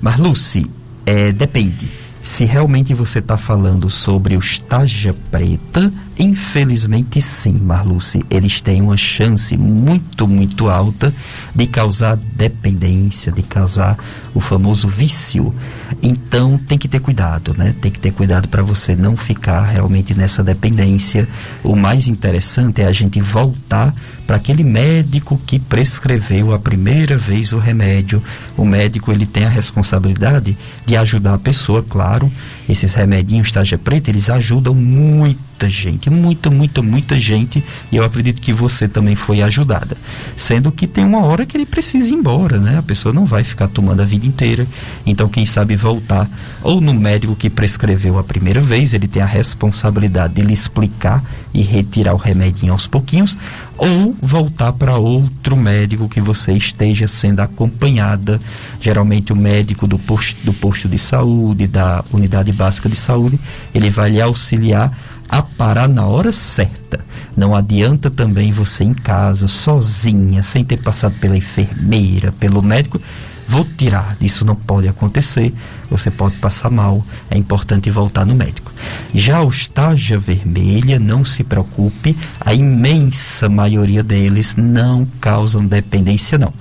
Marluce, 0.00 0.68
é, 1.06 1.30
depende. 1.30 1.99
Se 2.22 2.44
realmente 2.44 2.92
você 2.92 3.18
está 3.18 3.36
falando 3.36 3.88
sobre 3.88 4.36
os 4.36 4.58
taja 4.58 5.14
preta, 5.30 5.92
Infelizmente, 6.20 7.18
sim, 7.22 7.54
Marluce. 7.54 8.22
Eles 8.28 8.60
têm 8.60 8.82
uma 8.82 8.96
chance 8.98 9.56
muito, 9.56 10.28
muito 10.28 10.68
alta 10.68 11.14
de 11.54 11.66
causar 11.66 12.14
dependência, 12.14 13.32
de 13.32 13.42
causar 13.42 13.96
o 14.34 14.40
famoso 14.40 14.86
vício. 14.86 15.54
Então, 16.02 16.58
tem 16.58 16.76
que 16.76 16.88
ter 16.88 17.00
cuidado, 17.00 17.54
né? 17.56 17.74
Tem 17.80 17.90
que 17.90 17.98
ter 17.98 18.12
cuidado 18.12 18.48
para 18.48 18.62
você 18.62 18.94
não 18.94 19.16
ficar 19.16 19.62
realmente 19.62 20.12
nessa 20.12 20.44
dependência. 20.44 21.26
O 21.64 21.74
mais 21.74 22.06
interessante 22.06 22.82
é 22.82 22.86
a 22.86 22.92
gente 22.92 23.18
voltar 23.22 23.94
para 24.26 24.36
aquele 24.36 24.62
médico 24.62 25.40
que 25.46 25.58
prescreveu 25.58 26.52
a 26.52 26.58
primeira 26.58 27.16
vez 27.16 27.52
o 27.52 27.58
remédio. 27.58 28.22
O 28.58 28.64
médico 28.66 29.10
ele 29.10 29.24
tem 29.24 29.44
a 29.44 29.48
responsabilidade 29.48 30.56
de 30.84 30.96
ajudar 30.96 31.32
a 31.32 31.38
pessoa, 31.38 31.82
claro. 31.82 32.30
Esses 32.68 32.92
remedinhos 32.92 33.50
taja 33.50 33.78
preta, 33.78 34.10
eles 34.10 34.28
ajudam 34.28 34.74
muita 34.74 35.68
gente 35.68 36.09
muita, 36.10 36.50
muita, 36.50 36.82
muita 36.82 37.18
gente 37.18 37.62
e 37.90 37.96
eu 37.96 38.04
acredito 38.04 38.40
que 38.40 38.52
você 38.52 38.88
também 38.88 39.14
foi 39.14 39.42
ajudada. 39.42 39.96
Sendo 40.36 40.70
que 40.72 40.86
tem 40.86 41.04
uma 41.04 41.24
hora 41.24 41.46
que 41.46 41.56
ele 41.56 41.66
precisa 41.66 42.10
ir 42.10 42.14
embora, 42.14 42.58
né? 42.58 42.78
A 42.78 42.82
pessoa 42.82 43.12
não 43.12 43.24
vai 43.24 43.44
ficar 43.44 43.68
tomando 43.68 44.02
a 44.02 44.04
vida 44.04 44.26
inteira. 44.26 44.66
Então, 45.06 45.28
quem 45.28 45.46
sabe 45.46 45.76
voltar 45.76 46.28
ou 46.62 46.80
no 46.80 46.92
médico 46.92 47.34
que 47.34 47.48
prescreveu 47.48 48.18
a 48.18 48.24
primeira 48.24 48.60
vez, 48.60 48.94
ele 48.94 49.08
tem 49.08 49.22
a 49.22 49.26
responsabilidade 49.26 50.34
de 50.34 50.42
lhe 50.42 50.52
explicar 50.52 51.22
e 51.52 51.62
retirar 51.62 52.14
o 52.14 52.16
remedinho 52.16 52.72
aos 52.72 52.86
pouquinhos, 52.86 53.36
ou 53.76 54.14
voltar 54.20 54.72
para 54.72 54.96
outro 54.96 55.56
médico 55.56 56.08
que 56.08 56.20
você 56.20 56.52
esteja 56.52 57.08
sendo 57.08 57.40
acompanhada, 57.40 58.38
geralmente 58.80 59.32
o 59.32 59.36
médico 59.36 59.86
do 59.86 59.98
posto, 59.98 60.36
do 60.44 60.52
posto 60.52 60.88
de 60.88 60.98
saúde, 60.98 61.66
da 61.66 62.04
unidade 62.12 62.52
básica 62.52 62.88
de 62.88 62.96
saúde, 62.96 63.38
ele 63.74 63.90
vai 63.90 64.10
lhe 64.10 64.20
auxiliar 64.20 64.96
a 65.30 65.42
parar 65.42 65.88
na 65.88 66.04
hora 66.06 66.32
certa. 66.32 66.98
Não 67.36 67.54
adianta 67.54 68.10
também 68.10 68.52
você 68.52 68.82
em 68.82 68.92
casa, 68.92 69.46
sozinha, 69.46 70.42
sem 70.42 70.64
ter 70.64 70.78
passado 70.78 71.14
pela 71.20 71.36
enfermeira, 71.36 72.32
pelo 72.32 72.60
médico. 72.60 73.00
Vou 73.46 73.64
tirar, 73.64 74.16
isso 74.20 74.44
não 74.44 74.56
pode 74.56 74.88
acontecer. 74.88 75.54
Você 75.88 76.10
pode 76.10 76.36
passar 76.36 76.70
mal, 76.70 77.04
é 77.30 77.38
importante 77.38 77.90
voltar 77.90 78.24
no 78.24 78.34
médico. 78.34 78.72
Já 79.14 79.42
os 79.42 79.68
taja 79.68 80.18
vermelha, 80.18 80.98
não 80.98 81.24
se 81.24 81.44
preocupe, 81.44 82.16
a 82.40 82.52
imensa 82.52 83.48
maioria 83.48 84.02
deles 84.02 84.56
não 84.56 85.06
causam 85.20 85.64
dependência, 85.64 86.38
não. 86.38 86.52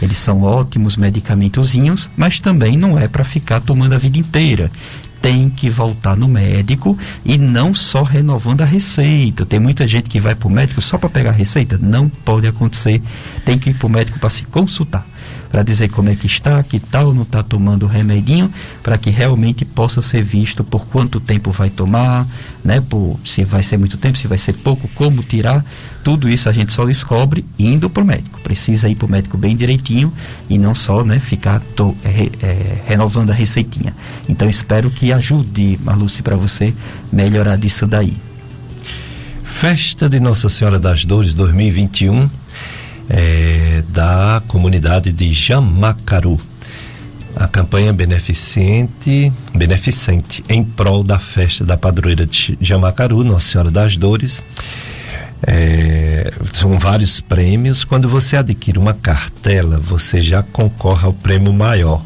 Eles 0.00 0.18
são 0.18 0.42
ótimos 0.42 0.96
medicamentozinhos, 0.96 2.08
mas 2.16 2.40
também 2.40 2.76
não 2.76 2.98
é 2.98 3.08
para 3.08 3.24
ficar 3.24 3.60
tomando 3.60 3.94
a 3.94 3.98
vida 3.98 4.18
inteira 4.18 4.70
tem 5.28 5.50
que 5.50 5.68
voltar 5.68 6.16
no 6.16 6.26
médico 6.26 6.98
e 7.22 7.36
não 7.36 7.74
só 7.74 8.02
renovando 8.02 8.62
a 8.62 8.64
receita. 8.64 9.44
Tem 9.44 9.60
muita 9.60 9.86
gente 9.86 10.08
que 10.08 10.18
vai 10.18 10.34
para 10.34 10.48
o 10.48 10.50
médico 10.50 10.80
só 10.80 10.96
para 10.96 11.10
pegar 11.10 11.28
a 11.28 11.34
receita. 11.34 11.78
Não 11.78 12.08
pode 12.08 12.46
acontecer. 12.46 13.02
Tem 13.44 13.58
que 13.58 13.68
ir 13.68 13.74
para 13.74 13.86
o 13.86 13.90
médico 13.90 14.18
para 14.18 14.30
se 14.30 14.44
consultar 14.44 15.06
para 15.50 15.62
dizer 15.62 15.88
como 15.88 16.10
é 16.10 16.14
que 16.14 16.26
está, 16.26 16.62
que 16.62 16.78
tal 16.78 17.14
não 17.14 17.22
está 17.22 17.42
tomando 17.42 17.84
o 17.84 17.88
remedinho, 17.88 18.52
para 18.82 18.98
que 18.98 19.10
realmente 19.10 19.64
possa 19.64 20.02
ser 20.02 20.22
visto 20.22 20.62
por 20.62 20.86
quanto 20.86 21.20
tempo 21.20 21.50
vai 21.50 21.70
tomar, 21.70 22.26
né? 22.64 22.80
Por, 22.80 23.18
se 23.24 23.44
vai 23.44 23.62
ser 23.62 23.78
muito 23.78 23.96
tempo, 23.96 24.18
se 24.18 24.26
vai 24.26 24.38
ser 24.38 24.54
pouco, 24.54 24.88
como 24.94 25.22
tirar. 25.22 25.64
Tudo 26.04 26.28
isso 26.28 26.48
a 26.48 26.52
gente 26.52 26.72
só 26.72 26.84
descobre 26.84 27.44
indo 27.58 27.88
para 27.90 28.02
o 28.02 28.06
médico. 28.06 28.40
Precisa 28.40 28.88
ir 28.88 28.94
para 28.94 29.06
o 29.06 29.10
médico 29.10 29.36
bem 29.36 29.56
direitinho 29.56 30.12
e 30.48 30.58
não 30.58 30.74
só 30.74 31.04
né, 31.04 31.18
ficar 31.18 31.60
to, 31.74 31.96
é, 32.04 32.30
é, 32.42 32.82
renovando 32.86 33.30
a 33.30 33.34
receitinha. 33.34 33.94
Então 34.28 34.48
espero 34.48 34.90
que 34.90 35.12
ajude, 35.12 35.78
Marluce, 35.82 36.22
para 36.22 36.36
você 36.36 36.74
melhorar 37.12 37.56
disso 37.56 37.86
daí. 37.86 38.16
Festa 39.44 40.08
de 40.08 40.20
Nossa 40.20 40.48
Senhora 40.48 40.78
das 40.78 41.04
Dores 41.04 41.34
2021 41.34 42.30
é, 43.08 43.82
da 43.88 44.42
comunidade 44.46 45.12
de 45.12 45.32
Jamacaru. 45.32 46.38
A 47.36 47.46
campanha 47.46 47.92
beneficente, 47.92 49.32
beneficente 49.54 50.42
em 50.48 50.64
prol 50.64 51.04
da 51.04 51.18
festa 51.18 51.64
da 51.64 51.76
padroeira 51.76 52.26
de 52.26 52.58
Jamacaru, 52.60 53.22
Nossa 53.22 53.52
Senhora 53.52 53.70
das 53.70 53.96
Dores. 53.96 54.42
É, 55.46 56.32
são 56.52 56.78
vários 56.78 57.20
prêmios. 57.20 57.84
Quando 57.84 58.08
você 58.08 58.36
adquire 58.36 58.78
uma 58.78 58.92
cartela, 58.92 59.78
você 59.78 60.20
já 60.20 60.42
concorre 60.42 61.06
ao 61.06 61.12
prêmio 61.12 61.52
maior. 61.52 62.02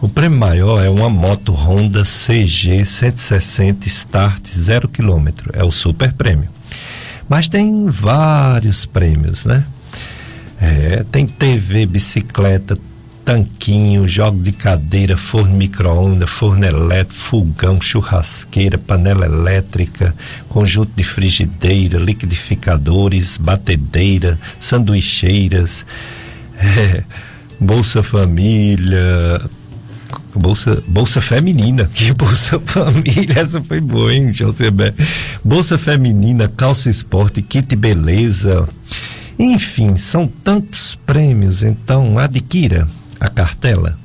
O 0.00 0.08
prêmio 0.08 0.36
maior 0.36 0.84
é 0.84 0.90
uma 0.90 1.08
moto 1.08 1.52
Honda 1.52 2.02
CG 2.02 2.84
160 2.84 3.86
Start 3.86 4.48
0 4.48 4.88
km. 4.88 5.28
É 5.52 5.62
o 5.62 5.70
super 5.70 6.12
prêmio. 6.12 6.48
Mas 7.28 7.48
tem 7.48 7.86
vários 7.86 8.84
prêmios, 8.84 9.44
né? 9.44 9.64
É, 10.62 11.04
tem 11.10 11.26
TV, 11.26 11.86
bicicleta, 11.86 12.78
tanquinho, 13.24 14.06
jogo 14.06 14.40
de 14.40 14.52
cadeira, 14.52 15.16
forno 15.16 15.56
micro-ondas, 15.56 16.30
forno 16.30 16.64
elétrico, 16.64 17.20
fogão, 17.20 17.80
churrasqueira, 17.80 18.78
panela 18.78 19.26
elétrica, 19.26 20.14
conjunto 20.48 20.92
de 20.94 21.02
frigideira, 21.02 21.98
liquidificadores, 21.98 23.38
batedeira, 23.38 24.38
sanduicheiras, 24.60 25.84
é, 26.56 27.02
Bolsa 27.58 28.04
Família, 28.04 29.40
Bolsa, 30.32 30.80
bolsa 30.86 31.20
feminina, 31.20 31.90
que 31.92 32.12
bolsa 32.14 32.60
família, 32.60 33.40
essa 33.40 33.60
foi 33.60 33.80
boa, 33.80 34.14
hein, 34.14 34.32
José 34.32 34.66
Bolsa 35.44 35.76
feminina, 35.76 36.46
calça 36.48 36.88
esporte, 36.88 37.42
kit 37.42 37.74
beleza, 37.74 38.68
enfim, 39.42 39.96
são 39.96 40.28
tantos 40.28 40.94
prêmios, 41.04 41.64
então 41.64 42.16
adquira 42.16 42.86
a 43.18 43.28
cartela. 43.28 43.98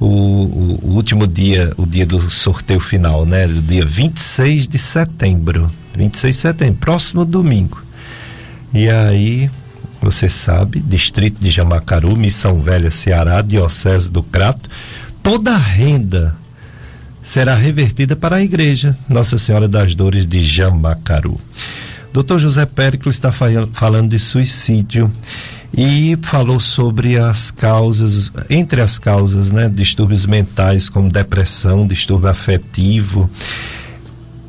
O, 0.00 0.06
o, 0.06 0.80
o, 0.82 0.94
último 0.94 1.26
dia, 1.26 1.72
o 1.76 1.86
dia 1.86 2.04
do 2.04 2.30
sorteio 2.30 2.80
final, 2.80 3.24
né? 3.24 3.46
O 3.46 3.62
dia 3.62 3.84
26 3.84 4.66
de 4.66 4.78
setembro. 4.78 5.70
26 5.94 6.34
de 6.34 6.42
setembro, 6.42 6.80
próximo 6.80 7.24
domingo. 7.24 7.80
E 8.72 8.88
aí, 8.88 9.48
você 10.02 10.28
sabe, 10.28 10.80
distrito 10.80 11.38
de 11.38 11.50
Jamacaru, 11.50 12.16
Missão 12.16 12.60
Velha, 12.60 12.90
Ceará, 12.90 13.42
Diocese 13.42 14.10
do 14.10 14.22
Crato, 14.22 14.68
toda 15.22 15.52
a 15.52 15.58
renda 15.58 16.34
será 17.22 17.54
revertida 17.54 18.16
para 18.16 18.36
a 18.36 18.42
igreja 18.42 18.96
Nossa 19.08 19.38
Senhora 19.38 19.68
das 19.68 19.94
Dores 19.94 20.26
de 20.26 20.42
Jamacaru. 20.42 21.38
Doutor 22.12 22.38
José 22.38 22.66
Péricles 22.66 23.16
está 23.16 23.30
falando 23.30 24.10
de 24.10 24.18
suicídio 24.18 25.10
e 25.72 26.18
falou 26.22 26.58
sobre 26.58 27.16
as 27.16 27.50
causas, 27.50 28.32
entre 28.48 28.80
as 28.80 28.98
causas, 28.98 29.52
né, 29.52 29.68
distúrbios 29.68 30.26
mentais 30.26 30.88
como 30.88 31.08
depressão, 31.08 31.86
distúrbio 31.86 32.28
afetivo. 32.28 33.30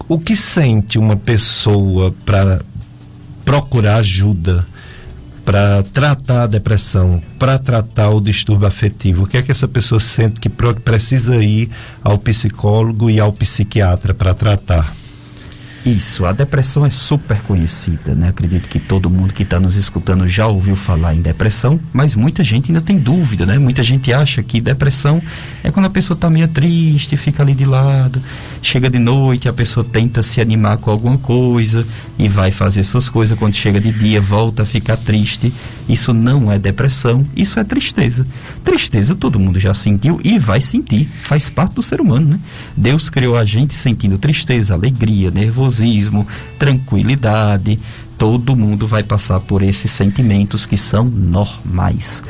O 0.07 0.19
que 0.19 0.35
sente 0.35 0.97
uma 0.97 1.15
pessoa 1.15 2.13
para 2.25 2.61
procurar 3.45 3.97
ajuda? 3.97 4.65
para 5.43 5.83
tratar 5.83 6.43
a 6.43 6.47
depressão, 6.47 7.21
para 7.39 7.57
tratar 7.57 8.11
o 8.11 8.21
distúrbio 8.21 8.67
afetivo? 8.67 9.23
O 9.23 9.27
que 9.27 9.37
é 9.37 9.41
que 9.41 9.51
essa 9.51 9.67
pessoa 9.67 9.99
sente 9.99 10.39
que 10.39 10.47
precisa 10.49 11.43
ir 11.43 11.69
ao 12.03 12.17
psicólogo 12.17 13.09
e 13.09 13.19
ao 13.19 13.33
psiquiatra 13.33 14.13
para 14.13 14.33
tratar? 14.33 15.00
Isso, 15.83 16.27
a 16.27 16.31
depressão 16.31 16.85
é 16.85 16.91
super 16.91 17.41
conhecida, 17.41 18.13
né? 18.13 18.29
Acredito 18.29 18.69
que 18.69 18.79
todo 18.79 19.09
mundo 19.09 19.33
que 19.33 19.41
está 19.41 19.59
nos 19.59 19.75
escutando 19.75 20.27
já 20.29 20.45
ouviu 20.45 20.75
falar 20.75 21.15
em 21.15 21.21
depressão, 21.21 21.79
mas 21.91 22.13
muita 22.13 22.43
gente 22.43 22.69
ainda 22.69 22.81
tem 22.81 22.99
dúvida, 22.99 23.47
né? 23.47 23.57
Muita 23.57 23.81
gente 23.81 24.13
acha 24.13 24.43
que 24.43 24.61
depressão 24.61 25.19
é 25.63 25.71
quando 25.71 25.87
a 25.87 25.89
pessoa 25.89 26.13
está 26.13 26.29
meio 26.29 26.47
triste, 26.47 27.17
fica 27.17 27.41
ali 27.41 27.55
de 27.55 27.65
lado, 27.65 28.21
chega 28.61 28.91
de 28.91 28.99
noite, 28.99 29.49
a 29.49 29.53
pessoa 29.53 29.83
tenta 29.83 30.21
se 30.21 30.39
animar 30.39 30.77
com 30.77 30.91
alguma 30.91 31.17
coisa 31.17 31.83
e 32.17 32.27
vai 32.27 32.51
fazer 32.51 32.83
suas 32.83 33.09
coisas, 33.09 33.37
quando 33.37 33.53
chega 33.53 33.79
de 33.79 33.91
dia 33.91 34.21
volta 34.21 34.61
a 34.61 34.67
ficar 34.67 34.97
triste. 34.97 35.51
Isso 35.89 36.13
não 36.13 36.51
é 36.51 36.59
depressão, 36.59 37.25
isso 37.35 37.59
é 37.59 37.63
tristeza. 37.63 38.25
Tristeza 38.63 39.15
todo 39.15 39.39
mundo 39.39 39.59
já 39.59 39.73
sentiu 39.73 40.21
e 40.23 40.37
vai 40.37 40.61
sentir, 40.61 41.09
faz 41.23 41.49
parte 41.49 41.73
do 41.73 41.81
ser 41.81 41.99
humano, 41.99 42.27
né? 42.27 42.39
Deus 42.77 43.09
criou 43.09 43.35
a 43.35 43.43
gente 43.43 43.73
sentindo 43.73 44.19
tristeza, 44.19 44.75
alegria, 44.75 45.31
nervosismo 45.31 45.70
nervosismo, 45.71 46.27
tranquilidade. 46.59 47.79
Todo 48.17 48.55
mundo 48.55 48.85
vai 48.85 49.01
passar 49.01 49.39
por 49.39 49.63
esses 49.63 49.89
sentimentos 49.89 50.65
que 50.65 50.77
são 50.77 51.05
normais. 51.05 52.21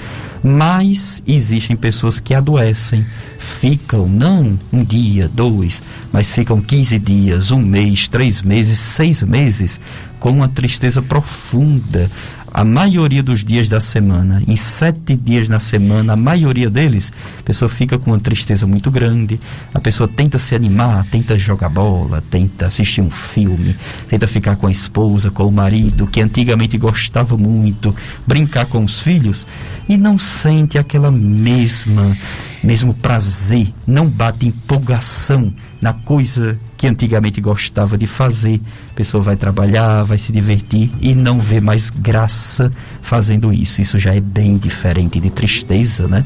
Mas 0.43 1.21
existem 1.27 1.75
pessoas 1.75 2.19
que 2.19 2.33
adoecem, 2.33 3.05
ficam 3.37 4.07
não 4.07 4.57
um 4.73 4.83
dia, 4.83 5.29
dois, 5.31 5.83
mas 6.11 6.31
ficam 6.31 6.59
15 6.59 6.97
dias, 6.97 7.51
um 7.51 7.59
mês, 7.59 8.07
três 8.07 8.41
meses, 8.41 8.79
seis 8.79 9.21
meses 9.21 9.79
com 10.19 10.31
uma 10.31 10.47
tristeza 10.47 11.01
profunda, 11.01 12.09
a 12.53 12.65
maioria 12.65 13.23
dos 13.23 13.43
dias 13.43 13.69
da 13.69 13.79
semana, 13.79 14.43
em 14.45 14.57
sete 14.57 15.15
dias 15.15 15.47
na 15.47 15.59
semana, 15.59 16.13
a 16.13 16.17
maioria 16.17 16.69
deles, 16.69 17.11
a 17.39 17.43
pessoa 17.43 17.69
fica 17.69 17.97
com 17.97 18.11
uma 18.11 18.19
tristeza 18.19 18.67
muito 18.67 18.91
grande, 18.91 19.39
a 19.73 19.79
pessoa 19.79 20.07
tenta 20.07 20.37
se 20.37 20.53
animar, 20.53 21.05
tenta 21.09 21.39
jogar 21.39 21.69
bola, 21.69 22.21
tenta 22.29 22.67
assistir 22.67 23.01
um 23.01 23.09
filme, 23.09 23.75
tenta 24.09 24.27
ficar 24.27 24.57
com 24.57 24.67
a 24.67 24.71
esposa, 24.71 25.31
com 25.31 25.47
o 25.47 25.51
marido, 25.51 26.05
que 26.07 26.21
antigamente 26.21 26.77
gostava 26.77 27.37
muito, 27.37 27.95
brincar 28.27 28.65
com 28.65 28.83
os 28.83 28.99
filhos, 28.99 29.47
e 29.87 29.97
não 29.97 30.17
sente 30.17 30.77
aquela 30.77 31.09
mesma, 31.09 32.17
mesmo 32.61 32.93
prazer, 32.93 33.73
não 33.87 34.07
bate 34.07 34.47
empolgação 34.47 35.53
na 35.81 35.93
coisa 35.93 36.59
que 36.81 36.87
antigamente 36.87 37.39
gostava 37.39 37.95
de 37.95 38.07
fazer. 38.07 38.59
A 38.89 38.95
pessoa 38.95 39.21
vai 39.21 39.35
trabalhar, 39.35 40.01
vai 40.01 40.17
se 40.17 40.31
divertir 40.31 40.89
e 40.99 41.13
não 41.13 41.39
vê 41.39 41.61
mais 41.61 41.91
graça 41.91 42.71
fazendo 43.03 43.53
isso. 43.53 43.79
Isso 43.79 43.99
já 43.99 44.15
é 44.15 44.19
bem 44.19 44.57
diferente 44.57 45.19
de 45.19 45.29
tristeza, 45.29 46.07
né? 46.07 46.25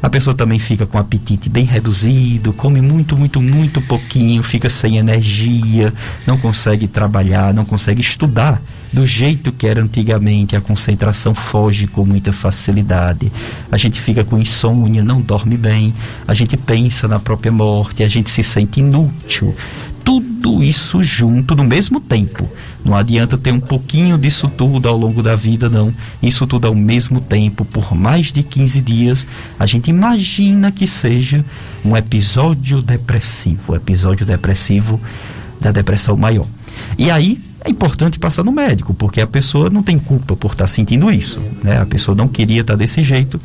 A 0.00 0.08
pessoa 0.08 0.36
também 0.36 0.60
fica 0.60 0.86
com 0.86 0.98
apetite 0.98 1.48
bem 1.48 1.64
reduzido, 1.64 2.52
come 2.52 2.80
muito, 2.80 3.16
muito, 3.16 3.42
muito 3.42 3.80
pouquinho, 3.80 4.40
fica 4.40 4.70
sem 4.70 4.98
energia, 4.98 5.92
não 6.24 6.38
consegue 6.38 6.86
trabalhar, 6.86 7.52
não 7.52 7.64
consegue 7.64 8.00
estudar 8.00 8.62
do 8.92 9.06
jeito 9.06 9.52
que 9.52 9.66
era 9.66 9.82
antigamente, 9.82 10.56
a 10.56 10.60
concentração 10.60 11.34
foge 11.34 11.86
com 11.86 12.04
muita 12.04 12.32
facilidade. 12.32 13.30
A 13.70 13.76
gente 13.76 14.00
fica 14.00 14.24
com 14.24 14.38
insônia, 14.38 15.04
não 15.04 15.20
dorme 15.20 15.56
bem, 15.56 15.92
a 16.26 16.34
gente 16.34 16.56
pensa 16.56 17.06
na 17.06 17.18
própria 17.18 17.52
morte, 17.52 18.02
a 18.02 18.08
gente 18.08 18.30
se 18.30 18.42
sente 18.42 18.80
inútil. 18.80 19.54
Tudo 20.04 20.64
isso 20.64 21.02
junto 21.02 21.54
no 21.54 21.64
mesmo 21.64 22.00
tempo. 22.00 22.50
Não 22.82 22.96
adianta 22.96 23.36
ter 23.36 23.52
um 23.52 23.60
pouquinho 23.60 24.16
disso 24.16 24.48
tudo 24.48 24.88
ao 24.88 24.96
longo 24.96 25.22
da 25.22 25.36
vida, 25.36 25.68
não. 25.68 25.92
Isso 26.22 26.46
tudo 26.46 26.66
ao 26.66 26.74
mesmo 26.74 27.20
tempo, 27.20 27.64
por 27.64 27.94
mais 27.94 28.32
de 28.32 28.42
15 28.42 28.80
dias, 28.80 29.26
a 29.58 29.66
gente 29.66 29.90
imagina 29.90 30.72
que 30.72 30.86
seja 30.86 31.44
um 31.84 31.94
episódio 31.94 32.80
depressivo, 32.80 33.74
episódio 33.74 34.24
depressivo 34.24 34.98
da 35.60 35.70
depressão 35.70 36.16
maior. 36.16 36.46
E 36.96 37.10
aí, 37.10 37.38
é 37.64 37.70
importante 37.70 38.18
passar 38.18 38.44
no 38.44 38.52
médico, 38.52 38.94
porque 38.94 39.20
a 39.20 39.26
pessoa 39.26 39.68
não 39.68 39.82
tem 39.82 39.98
culpa 39.98 40.36
por 40.36 40.52
estar 40.52 40.66
sentindo 40.68 41.10
isso. 41.10 41.40
Né? 41.62 41.80
A 41.80 41.86
pessoa 41.86 42.14
não 42.14 42.28
queria 42.28 42.60
estar 42.60 42.76
desse 42.76 43.02
jeito. 43.02 43.40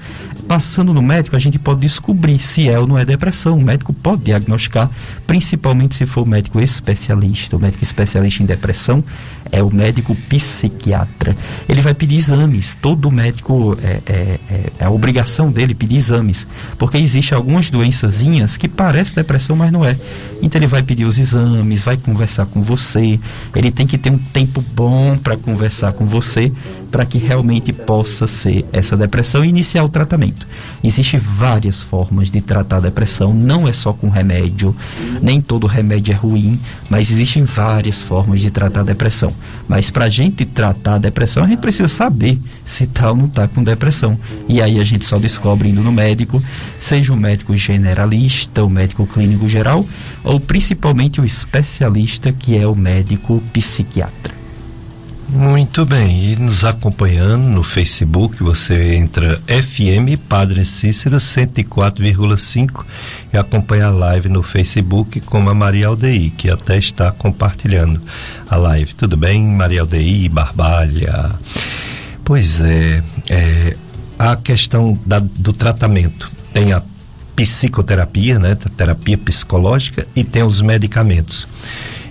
Passando 0.48 0.94
no 0.94 1.02
médico, 1.02 1.36
a 1.36 1.40
gente 1.40 1.58
pode 1.58 1.80
descobrir 1.80 2.38
se 2.38 2.70
é 2.70 2.78
ou 2.78 2.86
não 2.86 2.98
é 2.98 3.06
depressão. 3.06 3.58
O 3.58 3.62
médico 3.62 3.92
pode 3.92 4.24
diagnosticar, 4.24 4.90
principalmente 5.26 5.96
se 5.96 6.06
for 6.06 6.28
médico 6.28 6.60
especialista. 6.60 7.56
O 7.56 7.60
médico 7.60 7.84
especialista 7.84 8.44
em 8.44 8.46
depressão 8.46 9.04
é 9.52 9.64
o 9.64 9.74
médico 9.74 10.16
psiquiatra. 10.30 11.36
Ele 11.68 11.82
vai 11.82 11.94
pedir 11.94 12.18
exames. 12.18 12.76
Todo 12.76 13.10
médico 13.10 13.78
é, 13.82 14.00
é, 14.06 14.40
é, 14.50 14.72
é 14.80 14.86
a 14.86 14.90
obrigação 14.90 15.52
dele 15.52 15.74
pedir 15.74 15.96
exames, 15.96 16.46
porque 16.78 16.98
existe 16.98 17.34
algumas 17.34 17.70
doençazinhas 17.70 18.58
que 18.58 18.68
parecem 18.68 19.16
depressão, 19.16 19.56
mas 19.56 19.72
não 19.72 19.86
é. 19.86 19.98
Então 20.42 20.60
ele 20.60 20.68
vai 20.68 20.84
pedir 20.84 21.06
os 21.06 21.18
exames, 21.18 21.82
vai 21.82 21.98
conversar 21.98 22.46
com 22.46 22.62
você. 22.62 23.20
Ele 23.56 23.72
tem 23.72 23.88
que 23.88 23.98
ter 24.04 24.12
um 24.12 24.18
tempo 24.18 24.62
bom 24.76 25.18
para 25.18 25.38
conversar 25.38 25.94
com 25.94 26.06
você, 26.06 26.52
para 26.92 27.06
que 27.06 27.18
realmente 27.18 27.72
possa 27.72 28.28
ser 28.28 28.66
essa 28.74 28.98
depressão 28.98 29.44
e 29.44 29.48
iniciar 29.48 29.84
o 29.84 29.90
tratamento. 29.90 30.46
Existem 30.84 31.18
várias 31.18 31.82
formas 31.82 32.30
de 32.30 32.42
tratar 32.42 32.78
a 32.78 32.82
depressão, 32.82 33.34
não 33.34 33.66
é 33.66 33.72
só 33.72 33.94
com 33.94 34.10
remédio, 34.10 34.76
nem 35.22 35.42
todo 35.42 35.66
remédio 35.68 36.12
é 36.12 36.16
ruim, 36.16 36.60
mas 36.90 37.12
existem 37.12 37.44
várias 37.44 38.02
formas 38.02 38.42
de 38.42 38.52
tratar 38.52 38.82
a 38.82 38.84
depressão. 38.84 39.34
Mas 39.70 39.90
para 39.90 40.06
a 40.06 40.10
gente 40.10 40.46
tratar 40.46 40.96
a 40.96 41.00
depressão, 41.00 41.46
a 41.46 41.48
gente 41.48 41.60
precisa 41.60 41.88
saber 41.88 42.38
se 42.66 42.86
tal 42.86 43.04
tá 43.04 43.12
ou 43.12 43.18
não 43.18 43.26
está 43.26 43.48
com 43.48 43.64
depressão. 43.64 44.20
E 44.50 44.62
aí 44.62 44.82
a 44.82 44.84
gente 44.84 45.06
só 45.06 45.18
descobre 45.18 45.70
indo 45.70 45.82
no 45.82 45.94
médico, 45.94 46.44
seja 46.78 47.14
o 47.14 47.18
médico 47.18 47.56
generalista, 47.56 48.66
o 48.66 48.70
médico 48.70 49.08
clínico 49.08 49.48
geral, 49.48 49.86
ou 50.26 50.42
principalmente 50.42 51.22
o 51.22 51.26
especialista, 51.26 52.34
que 52.34 52.58
é 52.58 52.68
o 52.68 52.76
médico 52.76 53.42
psiquiatra 53.54 53.93
psiquiatra. 53.94 54.34
Muito 55.30 55.86
bem, 55.86 56.32
e 56.32 56.36
nos 56.36 56.64
acompanhando 56.64 57.44
no 57.44 57.64
Facebook, 57.64 58.44
você 58.44 58.96
entra 58.96 59.42
FM 59.48 60.20
Padre 60.28 60.64
Cícero 60.66 61.18
104,5 61.18 62.86
e 63.32 63.38
acompanha 63.38 63.88
a 63.88 63.90
live 63.90 64.30
no 64.30 64.44
Facebook 64.44 65.22
com 65.22 65.50
a 65.50 65.54
Maria 65.56 65.88
Aldeí, 65.88 66.30
que 66.30 66.52
até 66.52 66.78
está 66.78 67.12
compartilhando 67.12 68.02
a 68.48 68.56
live. 68.58 68.94
Tudo 68.94 69.18
bem, 69.18 69.42
Maria 69.42 69.82
Aldeí, 69.82 70.30
Barbalha? 70.30 71.32
Pois 72.24 72.62
é, 72.62 73.02
é 73.30 73.78
a 74.20 74.36
questão 74.36 75.00
da, 75.06 75.20
do 75.20 75.52
tratamento. 75.52 76.32
Tem 76.54 76.74
a 76.74 76.84
psicoterapia, 77.36 78.38
né, 78.38 78.56
terapia 78.78 79.18
psicológica 79.18 80.06
e 80.16 80.24
tem 80.24 80.44
os 80.44 80.62
medicamentos. 80.62 81.48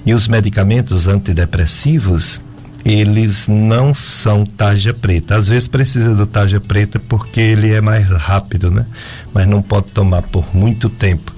E 0.05 0.15
os 0.15 0.27
medicamentos 0.27 1.07
antidepressivos, 1.07 2.41
eles 2.85 3.47
não 3.47 3.95
são 3.95 4.45
tarja 4.45 4.93
preta. 4.93 5.37
Às 5.37 5.49
vezes 5.49 5.69
precisa 5.69 6.15
do 6.15 6.27
tarja 6.27 6.61
preta 6.61 6.99
porque 6.99 7.41
ele 7.41 7.73
é 7.73 7.81
mais 7.81 8.07
rápido, 8.09 8.71
né? 8.71 8.85
Mas 9.33 9.47
não 9.47 9.63
pode 9.63 9.87
tomar 9.89 10.23
por 10.23 10.55
muito 10.55 10.89
tempo. 10.89 11.33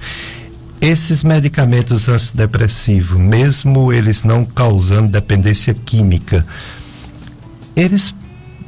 Esses 0.81 1.23
medicamentos 1.23 2.09
antidepressivos, 2.09 3.19
mesmo 3.19 3.93
eles 3.93 4.23
não 4.23 4.43
causando 4.43 5.09
dependência 5.09 5.73
química, 5.73 6.45
eles 7.75 8.13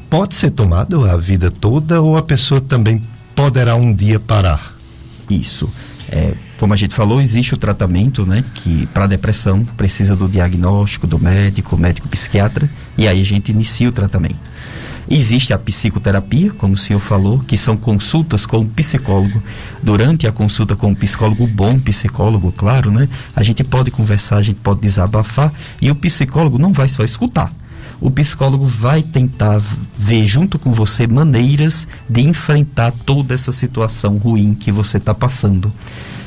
pode 0.09 0.35
ser 0.35 0.51
tomado 0.51 1.09
a 1.09 1.17
vida 1.17 1.51
toda 1.51 2.01
ou 2.01 2.17
a 2.17 2.21
pessoa 2.21 2.61
também 2.61 3.01
poderá 3.35 3.75
um 3.75 3.93
dia 3.93 4.19
parar? 4.19 4.73
Isso. 5.29 5.69
É, 6.09 6.33
como 6.57 6.73
a 6.73 6.77
gente 6.77 6.95
falou, 6.95 7.21
existe 7.21 7.53
o 7.53 7.57
tratamento, 7.57 8.25
né, 8.25 8.43
que 8.55 8.87
para 8.87 9.07
depressão 9.07 9.65
precisa 9.75 10.15
do 10.15 10.27
diagnóstico 10.27 11.05
do 11.05 11.19
médico, 11.19 11.77
médico 11.77 12.07
psiquiatra, 12.07 12.69
e 12.97 13.07
aí 13.07 13.19
a 13.19 13.23
gente 13.23 13.51
inicia 13.51 13.89
o 13.89 13.91
tratamento. 13.91 14.49
Existe 15.09 15.53
a 15.53 15.57
psicoterapia, 15.57 16.51
como 16.51 16.73
o 16.73 16.77
senhor 16.77 16.99
falou, 16.99 17.39
que 17.39 17.55
são 17.55 17.77
consultas 17.77 18.45
com 18.45 18.59
o 18.59 18.65
psicólogo. 18.65 19.41
Durante 19.81 20.27
a 20.27 20.33
consulta 20.33 20.75
com 20.75 20.91
o 20.91 20.95
psicólogo, 20.95 21.47
bom 21.47 21.79
psicólogo, 21.79 22.51
claro, 22.51 22.91
né? 22.91 23.07
A 23.33 23.41
gente 23.41 23.63
pode 23.63 23.89
conversar, 23.89 24.37
a 24.37 24.41
gente 24.41 24.59
pode 24.59 24.81
desabafar 24.81 25.53
e 25.81 25.89
o 25.89 25.95
psicólogo 25.95 26.59
não 26.59 26.73
vai 26.73 26.89
só 26.89 27.05
escutar 27.05 27.53
o 27.99 28.11
psicólogo 28.11 28.65
vai 28.65 29.01
tentar 29.01 29.61
ver 29.97 30.27
junto 30.27 30.59
com 30.59 30.71
você 30.71 31.07
maneiras 31.07 31.87
de 32.09 32.21
enfrentar 32.21 32.91
toda 32.91 33.33
essa 33.33 33.51
situação 33.51 34.17
ruim 34.17 34.53
que 34.53 34.71
você 34.71 34.97
está 34.97 35.13
passando. 35.13 35.71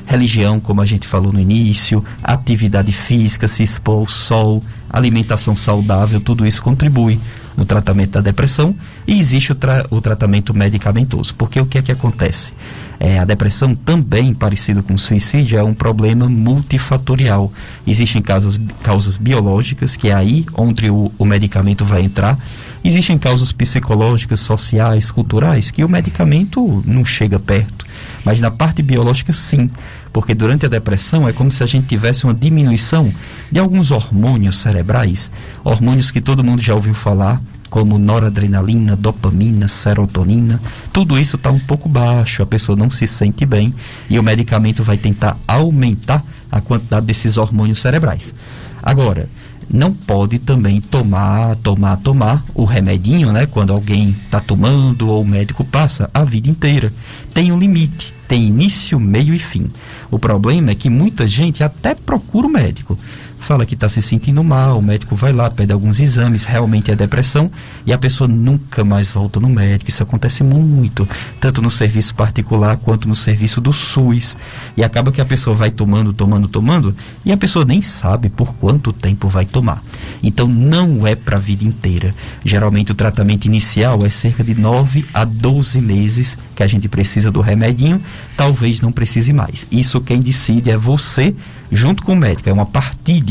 Religião, 0.06 0.58
como 0.58 0.80
a 0.80 0.86
gente 0.86 1.06
falou 1.06 1.32
no 1.32 1.38
início, 1.38 2.04
atividade 2.22 2.90
física, 2.90 3.46
se 3.46 3.62
expor 3.62 4.00
ao 4.00 4.08
sol, 4.08 4.60
alimentação 4.88 5.54
saudável, 5.54 6.20
tudo 6.20 6.44
isso 6.44 6.62
contribui. 6.62 7.20
No 7.60 7.66
tratamento 7.66 8.12
da 8.12 8.22
depressão 8.22 8.74
e 9.06 9.20
existe 9.20 9.52
o, 9.52 9.54
tra 9.54 9.86
o 9.90 10.00
tratamento 10.00 10.54
medicamentoso. 10.54 11.34
Porque 11.34 11.60
o 11.60 11.66
que 11.66 11.76
é 11.76 11.82
que 11.82 11.92
acontece? 11.92 12.54
É, 12.98 13.18
a 13.18 13.24
depressão 13.26 13.74
também, 13.74 14.32
parecido 14.32 14.82
com 14.82 14.94
o 14.94 14.98
suicídio, 14.98 15.58
é 15.58 15.62
um 15.62 15.74
problema 15.74 16.26
multifatorial. 16.26 17.52
Existem 17.86 18.22
causas, 18.22 18.58
causas 18.82 19.18
biológicas, 19.18 19.94
que 19.94 20.08
é 20.08 20.14
aí 20.14 20.46
onde 20.54 20.88
o, 20.90 21.12
o 21.18 21.24
medicamento 21.26 21.84
vai 21.84 22.02
entrar. 22.02 22.38
Existem 22.82 23.18
causas 23.18 23.52
psicológicas, 23.52 24.40
sociais, 24.40 25.10
culturais, 25.10 25.70
que 25.70 25.84
o 25.84 25.88
medicamento 25.88 26.82
não 26.86 27.04
chega 27.04 27.38
perto. 27.38 27.84
Mas 28.24 28.40
na 28.40 28.50
parte 28.50 28.82
biológica, 28.82 29.34
sim. 29.34 29.70
Porque 30.12 30.34
durante 30.34 30.66
a 30.66 30.68
depressão 30.68 31.28
é 31.28 31.32
como 31.32 31.52
se 31.52 31.62
a 31.62 31.66
gente 31.66 31.86
tivesse 31.86 32.24
uma 32.24 32.34
diminuição 32.34 33.12
de 33.50 33.58
alguns 33.58 33.90
hormônios 33.90 34.58
cerebrais, 34.58 35.30
hormônios 35.62 36.10
que 36.10 36.20
todo 36.20 36.42
mundo 36.42 36.60
já 36.60 36.74
ouviu 36.74 36.94
falar, 36.94 37.40
como 37.70 37.98
noradrenalina, 37.98 38.96
dopamina, 38.96 39.68
serotonina, 39.68 40.60
tudo 40.92 41.18
isso 41.18 41.36
está 41.36 41.52
um 41.52 41.60
pouco 41.60 41.88
baixo, 41.88 42.42
a 42.42 42.46
pessoa 42.46 42.76
não 42.76 42.90
se 42.90 43.06
sente 43.06 43.46
bem 43.46 43.72
e 44.10 44.18
o 44.18 44.22
medicamento 44.22 44.82
vai 44.82 44.96
tentar 44.96 45.38
aumentar 45.46 46.24
a 46.50 46.60
quantidade 46.60 47.06
desses 47.06 47.36
hormônios 47.36 47.78
cerebrais. 47.78 48.34
Agora, 48.82 49.28
não 49.72 49.92
pode 49.92 50.40
também 50.40 50.80
tomar, 50.80 51.54
tomar, 51.56 51.96
tomar 51.98 52.44
o 52.54 52.64
remedinho, 52.64 53.32
né? 53.32 53.46
Quando 53.46 53.72
alguém 53.72 54.16
está 54.24 54.40
tomando 54.40 55.08
ou 55.08 55.22
o 55.22 55.26
médico 55.26 55.64
passa 55.64 56.10
a 56.12 56.24
vida 56.24 56.50
inteira. 56.50 56.92
Tem 57.32 57.52
um 57.52 57.58
limite, 57.58 58.12
tem 58.30 58.44
início, 58.44 59.00
meio 59.00 59.34
e 59.34 59.40
fim. 59.40 59.68
O 60.08 60.16
problema 60.16 60.70
é 60.70 60.74
que 60.76 60.88
muita 60.88 61.26
gente 61.26 61.64
até 61.64 61.96
procura 61.96 62.46
o 62.46 62.50
médico, 62.50 62.96
fala 63.44 63.66
que 63.66 63.74
está 63.74 63.88
se 63.88 64.00
sentindo 64.02 64.42
mal, 64.44 64.78
o 64.78 64.82
médico 64.82 65.16
vai 65.16 65.32
lá, 65.32 65.50
pede 65.50 65.72
alguns 65.72 66.00
exames, 66.00 66.44
realmente 66.44 66.90
é 66.90 66.96
depressão, 66.96 67.50
e 67.86 67.92
a 67.92 67.98
pessoa 67.98 68.28
nunca 68.28 68.84
mais 68.84 69.10
volta 69.10 69.40
no 69.40 69.48
médico. 69.48 69.90
Isso 69.90 70.02
acontece 70.02 70.44
muito, 70.44 71.08
tanto 71.40 71.60
no 71.60 71.70
serviço 71.70 72.14
particular 72.14 72.76
quanto 72.76 73.08
no 73.08 73.14
serviço 73.14 73.60
do 73.60 73.72
SUS. 73.72 74.36
E 74.76 74.84
acaba 74.84 75.12
que 75.12 75.20
a 75.20 75.24
pessoa 75.24 75.56
vai 75.56 75.70
tomando, 75.70 76.12
tomando, 76.12 76.48
tomando, 76.48 76.94
e 77.24 77.32
a 77.32 77.36
pessoa 77.36 77.64
nem 77.64 77.80
sabe 77.82 78.28
por 78.28 78.54
quanto 78.54 78.92
tempo 78.92 79.28
vai 79.28 79.44
tomar. 79.44 79.82
Então 80.22 80.46
não 80.46 81.06
é 81.06 81.14
para 81.14 81.36
a 81.36 81.40
vida 81.40 81.64
inteira. 81.64 82.14
Geralmente 82.44 82.92
o 82.92 82.94
tratamento 82.94 83.46
inicial 83.46 84.04
é 84.04 84.10
cerca 84.10 84.44
de 84.44 84.54
9 84.54 85.06
a 85.14 85.24
12 85.24 85.80
meses 85.80 86.36
que 86.54 86.62
a 86.62 86.66
gente 86.66 86.88
precisa 86.88 87.30
do 87.30 87.40
remedinho, 87.40 88.02
talvez 88.36 88.80
não 88.80 88.92
precise 88.92 89.32
mais. 89.32 89.66
Isso 89.70 90.00
quem 90.00 90.20
decide 90.20 90.70
é 90.70 90.76
você 90.76 91.34
junto 91.70 92.02
com 92.02 92.12
o 92.12 92.16
médico. 92.16 92.48
É 92.48 92.52
uma 92.52 92.66
partilha 92.66 93.29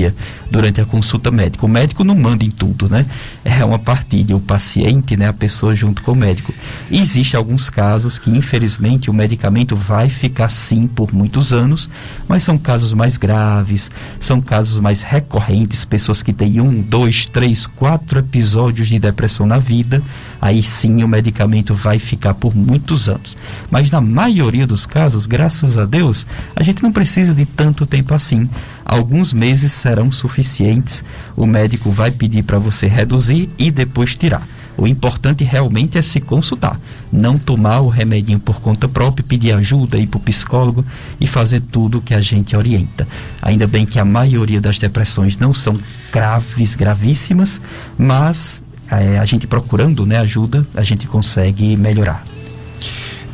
durante 0.49 0.81
a 0.81 0.85
consulta 0.85 1.29
médica. 1.29 1.65
O 1.65 1.69
médico 1.69 2.03
não 2.03 2.15
manda 2.15 2.43
em 2.45 2.49
tudo, 2.49 2.89
né? 2.89 3.05
É 3.43 3.63
uma 3.63 3.79
partilha. 3.79 4.35
O 4.35 4.39
paciente, 4.39 5.15
né, 5.17 5.27
a 5.27 5.33
pessoa 5.33 5.75
junto 5.75 6.01
com 6.01 6.13
o 6.13 6.15
médico. 6.15 6.53
Existem 6.91 7.37
alguns 7.37 7.69
casos 7.69 8.17
que, 8.17 8.29
infelizmente, 8.29 9.09
o 9.09 9.13
medicamento 9.13 9.75
vai 9.75 10.09
ficar 10.09 10.49
sim 10.49 10.87
por 10.87 11.13
muitos 11.13 11.53
anos, 11.53 11.89
mas 12.27 12.43
são 12.43 12.57
casos 12.57 12.93
mais 12.93 13.17
graves, 13.17 13.89
são 14.19 14.41
casos 14.41 14.79
mais 14.79 15.01
recorrentes, 15.01 15.85
pessoas 15.85 16.21
que 16.21 16.33
têm 16.33 16.61
um, 16.61 16.81
dois, 16.81 17.25
três, 17.25 17.65
quatro 17.65 18.19
episódios 18.19 18.87
de 18.87 18.99
depressão 18.99 19.45
na 19.45 19.57
vida, 19.57 20.01
aí 20.41 20.61
sim 20.63 21.03
o 21.03 21.07
medicamento 21.07 21.73
vai 21.73 21.99
ficar 21.99 22.33
por 22.33 22.55
muitos 22.55 23.09
anos. 23.09 23.35
Mas 23.69 23.91
na 23.91 24.01
maioria 24.01 24.67
dos 24.67 24.85
casos, 24.85 25.25
graças 25.25 25.77
a 25.77 25.85
Deus, 25.85 26.25
a 26.55 26.63
gente 26.63 26.83
não 26.83 26.91
precisa 26.91 27.33
de 27.33 27.45
tanto 27.45 27.85
tempo 27.85 28.13
assim, 28.13 28.49
alguns 28.89 29.31
meses 29.31 29.71
serão 29.71 30.11
suficientes. 30.11 31.03
O 31.37 31.45
médico 31.45 31.91
vai 31.91 32.09
pedir 32.11 32.43
para 32.43 32.57
você 32.57 32.87
reduzir 32.87 33.49
e 33.57 33.69
depois 33.69 34.15
tirar. 34.15 34.47
O 34.75 34.87
importante 34.87 35.43
realmente 35.43 35.97
é 35.97 36.01
se 36.01 36.21
consultar, 36.21 36.79
não 37.11 37.37
tomar 37.37 37.81
o 37.81 37.89
remedinho 37.89 38.39
por 38.39 38.61
conta 38.61 38.87
própria, 38.87 39.25
pedir 39.27 39.51
ajuda, 39.51 39.97
ir 39.97 40.07
para 40.07 40.17
o 40.17 40.21
psicólogo 40.21 40.85
e 41.19 41.27
fazer 41.27 41.61
tudo 41.61 41.97
o 41.97 42.01
que 42.01 42.13
a 42.13 42.21
gente 42.21 42.55
orienta. 42.55 43.05
Ainda 43.41 43.67
bem 43.67 43.85
que 43.85 43.99
a 43.99 44.05
maioria 44.05 44.61
das 44.61 44.79
depressões 44.79 45.37
não 45.37 45.53
são 45.53 45.77
graves, 46.11 46.75
gravíssimas, 46.75 47.61
mas 47.97 48.63
é, 48.89 49.19
a 49.19 49.25
gente 49.25 49.45
procurando 49.45 50.05
né, 50.05 50.17
ajuda, 50.17 50.65
a 50.73 50.81
gente 50.81 51.05
consegue 51.07 51.75
melhorar. 51.75 52.23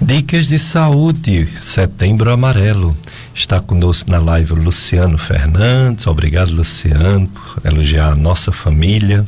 Dicas 0.01 0.47
de 0.47 0.60
saúde, 0.60 1.47
setembro 1.62 2.32
amarelo. 2.32 2.97
Está 3.36 3.59
conosco 3.59 4.09
na 4.09 4.17
live 4.17 4.53
o 4.53 4.55
Luciano 4.55 5.17
Fernandes. 5.17 6.07
Obrigado, 6.07 6.51
Luciano, 6.53 7.27
por 7.27 7.59
elogiar 7.65 8.13
a 8.13 8.15
nossa 8.15 8.49
família. 8.49 9.25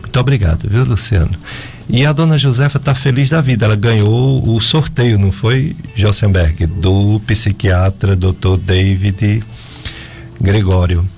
Muito 0.00 0.18
obrigado, 0.18 0.68
viu, 0.68 0.84
Luciano? 0.84 1.30
E 1.88 2.04
a 2.04 2.12
dona 2.12 2.36
Josefa 2.36 2.78
está 2.78 2.92
feliz 2.92 3.30
da 3.30 3.40
vida. 3.40 3.64
Ela 3.64 3.76
ganhou 3.76 4.52
o 4.52 4.60
sorteio, 4.60 5.16
não 5.16 5.30
foi, 5.30 5.76
Josenberg? 5.94 6.66
Do 6.66 7.20
psiquiatra 7.24 8.16
Dr. 8.16 8.56
David 8.60 9.44
Gregório. 10.40 11.08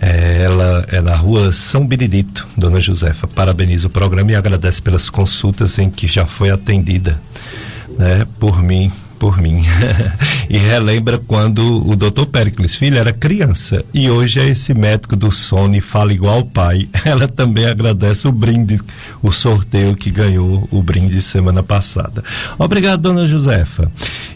É, 0.00 0.42
ela 0.42 0.84
é 0.88 1.00
na 1.00 1.14
rua 1.14 1.52
São 1.52 1.86
Benedito, 1.86 2.46
dona 2.56 2.80
Josefa. 2.80 3.28
Parabeniza 3.28 3.86
o 3.86 3.90
programa 3.90 4.32
e 4.32 4.34
agradece 4.34 4.82
pelas 4.82 5.08
consultas 5.08 5.78
em 5.78 5.88
que 5.88 6.08
já 6.08 6.26
foi 6.26 6.50
atendida 6.50 7.20
né, 7.96 8.26
por 8.40 8.60
mim 8.60 8.90
por 9.18 9.38
mim. 9.40 9.62
e 10.48 10.56
relembra 10.56 11.18
quando 11.18 11.86
o 11.88 11.96
doutor 11.96 12.26
Pericles 12.26 12.76
Filho 12.76 12.96
era 12.96 13.12
criança 13.12 13.84
e 13.92 14.08
hoje 14.08 14.40
é 14.40 14.48
esse 14.48 14.72
médico 14.72 15.16
do 15.16 15.30
sono 15.30 15.74
e 15.76 15.80
fala 15.80 16.12
igual 16.12 16.40
o 16.40 16.46
pai. 16.46 16.88
Ela 17.04 17.26
também 17.26 17.66
agradece 17.66 18.28
o 18.28 18.32
brinde, 18.32 18.80
o 19.22 19.32
sorteio 19.32 19.94
que 19.94 20.10
ganhou 20.10 20.68
o 20.70 20.82
brinde 20.82 21.20
semana 21.20 21.62
passada. 21.62 22.22
Obrigado, 22.58 23.00
dona 23.00 23.26
Josefa. 23.26 23.90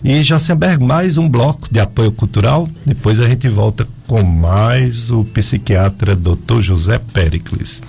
E 0.05 0.23
Josenberg, 0.23 0.83
mais 0.83 1.17
um 1.17 1.29
bloco 1.29 1.69
de 1.71 1.79
apoio 1.79 2.11
cultural. 2.11 2.69
Depois 2.85 3.21
a 3.21 3.29
gente 3.29 3.49
volta 3.49 3.87
com 4.07 4.23
mais 4.23 5.11
o 5.11 5.25
psiquiatra 5.25 6.17
doutor 6.17 6.61
José 6.61 6.99
Pericles. 6.99 7.83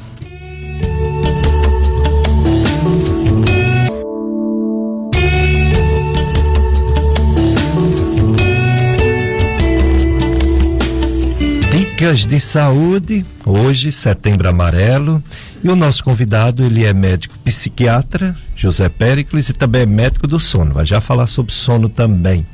Dicas 12.04 12.26
de 12.26 12.38
saúde, 12.38 13.26
hoje, 13.46 13.90
setembro 13.90 14.50
amarelo, 14.50 15.24
e 15.64 15.70
o 15.70 15.76
nosso 15.76 16.04
convidado, 16.04 16.62
ele 16.62 16.84
é 16.84 16.92
médico 16.92 17.40
psiquiatra, 17.46 18.36
José 18.58 18.90
Pericles, 18.90 19.48
e 19.48 19.54
também 19.54 19.84
é 19.84 19.86
médico 19.86 20.28
do 20.28 20.38
sono, 20.38 20.74
vai 20.74 20.86
já 20.86 21.00
falar 21.00 21.28
sobre 21.28 21.54
sono 21.54 21.88
também. 21.88 22.46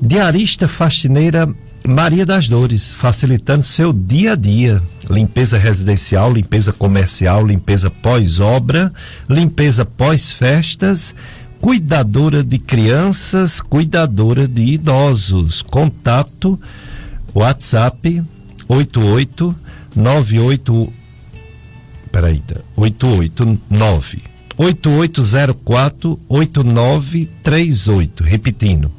Diarista 0.00 0.68
faxineira 0.68 1.52
Maria 1.84 2.24
das 2.24 2.46
Dores, 2.46 2.92
facilitando 2.92 3.64
seu 3.64 3.92
dia 3.92 4.34
a 4.34 4.36
dia. 4.36 4.80
Limpeza 5.10 5.58
residencial, 5.58 6.32
limpeza 6.32 6.72
comercial, 6.72 7.44
limpeza 7.44 7.90
pós-obra, 7.90 8.92
limpeza 9.28 9.84
pós-festas, 9.84 11.12
cuidadora 11.60 12.44
de 12.44 12.60
crianças, 12.60 13.60
cuidadora 13.60 14.46
de 14.46 14.62
idosos. 14.62 15.60
Contato 15.60 16.56
WhatsApp 17.34 18.22
88 18.70 19.54
98 19.96 20.92
peraí, 22.12 22.42
889 22.76 24.30
8804 24.56 26.20
8938, 26.28 28.22
repetindo. 28.22 28.92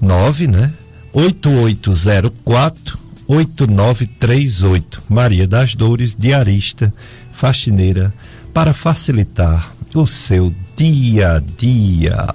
9, 0.00 0.46
né? 0.46 0.72
8804 1.12 2.98
8938. 3.26 5.02
Maria 5.08 5.46
das 5.46 5.74
Dores, 5.74 6.14
diarista, 6.14 6.92
faxineira, 7.32 8.12
para 8.52 8.74
facilitar 8.74 9.72
o 9.94 10.06
seu 10.06 10.54
dia 10.76 11.36
a 11.36 11.40
dia. 11.40 12.26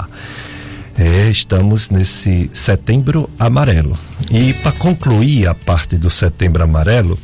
É, 0.98 1.30
estamos 1.30 1.90
nesse 1.90 2.50
setembro 2.54 3.30
amarelo. 3.40 3.98
E 4.32 4.54
para 4.54 4.72
concluir 4.74 5.48
a 5.48 5.56
parte 5.56 5.98
do 5.98 6.10
setembro 6.10 6.64
amarelo, 6.64 7.18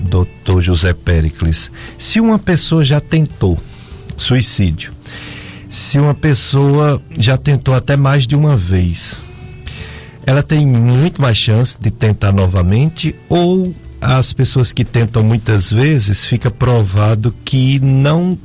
doutor 0.00 0.60
José 0.60 0.92
Pericles, 0.92 1.70
se 1.96 2.20
uma 2.20 2.38
pessoa 2.38 2.84
já 2.84 3.00
tentou 3.00 3.58
suicídio, 4.16 4.92
se 5.70 5.98
uma 5.98 6.14
pessoa 6.14 7.00
já 7.18 7.36
tentou 7.36 7.74
até 7.74 7.96
mais 7.96 8.26
de 8.26 8.34
uma 8.34 8.56
vez, 8.56 9.24
ela 10.26 10.42
tem 10.42 10.66
muito 10.66 11.22
mais 11.22 11.36
chance 11.36 11.80
de 11.80 11.90
tentar 11.90 12.32
novamente 12.32 13.14
ou 13.28 13.74
as 14.00 14.32
pessoas 14.32 14.72
que 14.72 14.84
tentam 14.84 15.22
muitas 15.22 15.70
vezes 15.70 16.24
fica 16.24 16.50
provado 16.50 17.34
que 17.44 17.78
não 17.80 18.38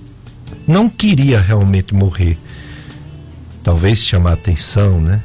não 0.67 0.87
queria 0.87 1.39
realmente 1.39 1.93
morrer 1.93 2.37
talvez 3.63 4.03
chamar 4.03 4.33
atenção, 4.33 4.99
né? 4.99 5.21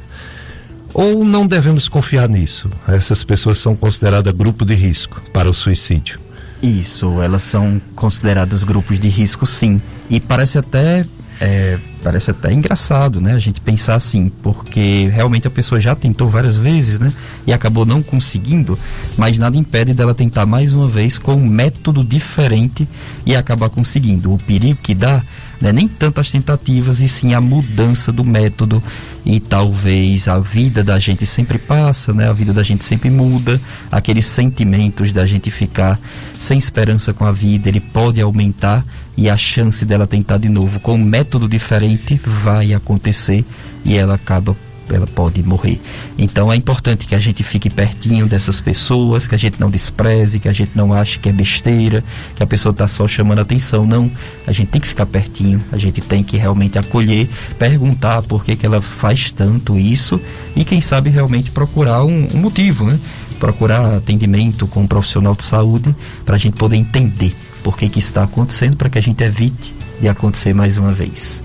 Ou 0.93 1.25
não 1.25 1.45
devemos 1.45 1.89
confiar 1.89 2.29
nisso? 2.29 2.69
Essas 2.87 3.23
pessoas 3.23 3.57
são 3.57 3.75
consideradas 3.75 4.33
grupo 4.33 4.65
de 4.65 4.73
risco 4.73 5.21
para 5.33 5.49
o 5.49 5.53
suicídio. 5.53 6.19
Isso, 6.63 7.21
elas 7.21 7.43
são 7.43 7.81
consideradas 7.95 8.63
grupos 8.63 8.97
de 8.97 9.09
risco 9.09 9.45
sim. 9.45 9.77
E 10.09 10.19
parece 10.19 10.57
até 10.57 11.05
é, 11.39 11.77
parece 12.01 12.31
até 12.31 12.53
engraçado, 12.53 13.19
né? 13.19 13.33
A 13.33 13.39
gente 13.39 13.59
pensar 13.59 13.95
assim, 13.95 14.29
porque 14.41 15.09
realmente 15.13 15.47
a 15.47 15.51
pessoa 15.51 15.79
já 15.79 15.95
tentou 15.95 16.29
várias 16.29 16.57
vezes, 16.57 16.99
né? 16.99 17.11
E 17.45 17.51
acabou 17.51 17.85
não 17.85 18.01
conseguindo, 18.01 18.79
mas 19.17 19.37
nada 19.37 19.57
impede 19.57 19.93
dela 19.93 20.15
tentar 20.15 20.45
mais 20.45 20.71
uma 20.71 20.87
vez 20.87 21.19
com 21.19 21.33
um 21.33 21.45
método 21.45 22.03
diferente 22.03 22.87
e 23.25 23.35
acabar 23.35 23.69
conseguindo. 23.69 24.33
O 24.33 24.37
perigo 24.37 24.79
que 24.81 24.95
dá 24.95 25.21
não 25.65 25.69
é 25.69 25.73
nem 25.73 25.87
tanto 25.87 26.21
as 26.21 26.29
tentativas, 26.29 27.01
e 27.01 27.07
sim 27.07 27.33
a 27.33 27.41
mudança 27.41 28.11
do 28.11 28.23
método. 28.23 28.83
E 29.25 29.39
talvez 29.39 30.27
a 30.27 30.37
vida 30.37 30.83
da 30.83 30.99
gente 30.99 31.25
sempre 31.25 31.57
passa, 31.57 32.13
né? 32.13 32.29
A 32.29 32.33
vida 32.33 32.53
da 32.53 32.61
gente 32.61 32.83
sempre 32.83 33.09
muda. 33.09 33.59
Aqueles 33.91 34.27
sentimentos 34.27 35.11
da 35.11 35.25
gente 35.25 35.49
ficar 35.49 35.99
sem 36.37 36.59
esperança 36.59 37.13
com 37.15 37.25
a 37.25 37.31
vida, 37.31 37.67
ele 37.67 37.79
pode 37.79 38.21
aumentar 38.21 38.85
e 39.17 39.27
a 39.27 39.35
chance 39.35 39.83
dela 39.85 40.05
tentar 40.05 40.37
de 40.37 40.49
novo 40.49 40.79
com 40.79 40.93
um 40.93 41.03
método 41.03 41.47
diferente 41.47 42.21
vai 42.23 42.73
acontecer 42.73 43.43
e 43.83 43.95
ela 43.95 44.15
acaba 44.15 44.55
ela 44.89 45.07
pode 45.07 45.41
morrer. 45.43 45.79
Então 46.17 46.51
é 46.51 46.55
importante 46.55 47.07
que 47.07 47.15
a 47.15 47.19
gente 47.19 47.43
fique 47.43 47.69
pertinho 47.69 48.27
dessas 48.27 48.59
pessoas, 48.59 49.27
que 49.27 49.35
a 49.35 49.37
gente 49.37 49.59
não 49.59 49.69
despreze, 49.69 50.39
que 50.39 50.47
a 50.47 50.53
gente 50.53 50.71
não 50.75 50.93
ache 50.93 51.19
que 51.19 51.29
é 51.29 51.31
besteira, 51.31 52.03
que 52.35 52.43
a 52.43 52.47
pessoa 52.47 52.71
está 52.71 52.87
só 52.87 53.07
chamando 53.07 53.39
atenção. 53.39 53.85
Não, 53.85 54.11
a 54.45 54.51
gente 54.51 54.69
tem 54.69 54.81
que 54.81 54.87
ficar 54.87 55.05
pertinho, 55.05 55.59
a 55.71 55.77
gente 55.77 56.01
tem 56.01 56.23
que 56.23 56.37
realmente 56.37 56.77
acolher, 56.77 57.27
perguntar 57.57 58.21
por 58.23 58.43
que, 58.43 58.55
que 58.55 58.65
ela 58.65 58.81
faz 58.81 59.31
tanto 59.31 59.77
isso 59.77 60.19
e 60.55 60.63
quem 60.63 60.81
sabe 60.81 61.09
realmente 61.09 61.51
procurar 61.51 62.03
um, 62.03 62.27
um 62.33 62.37
motivo, 62.37 62.85
né? 62.85 62.99
Procurar 63.39 63.97
atendimento 63.97 64.65
com 64.67 64.81
um 64.81 64.87
profissional 64.87 65.35
de 65.35 65.43
saúde 65.43 65.93
para 66.25 66.35
a 66.35 66.39
gente 66.39 66.55
poder 66.55 66.77
entender 66.77 67.35
por 67.63 67.75
que, 67.75 67.89
que 67.89 67.99
está 67.99 68.23
acontecendo 68.23 68.77
para 68.77 68.89
que 68.89 68.97
a 68.97 69.01
gente 69.01 69.23
evite 69.23 69.73
de 69.99 70.07
acontecer 70.07 70.53
mais 70.53 70.77
uma 70.77 70.91
vez. 70.91 71.43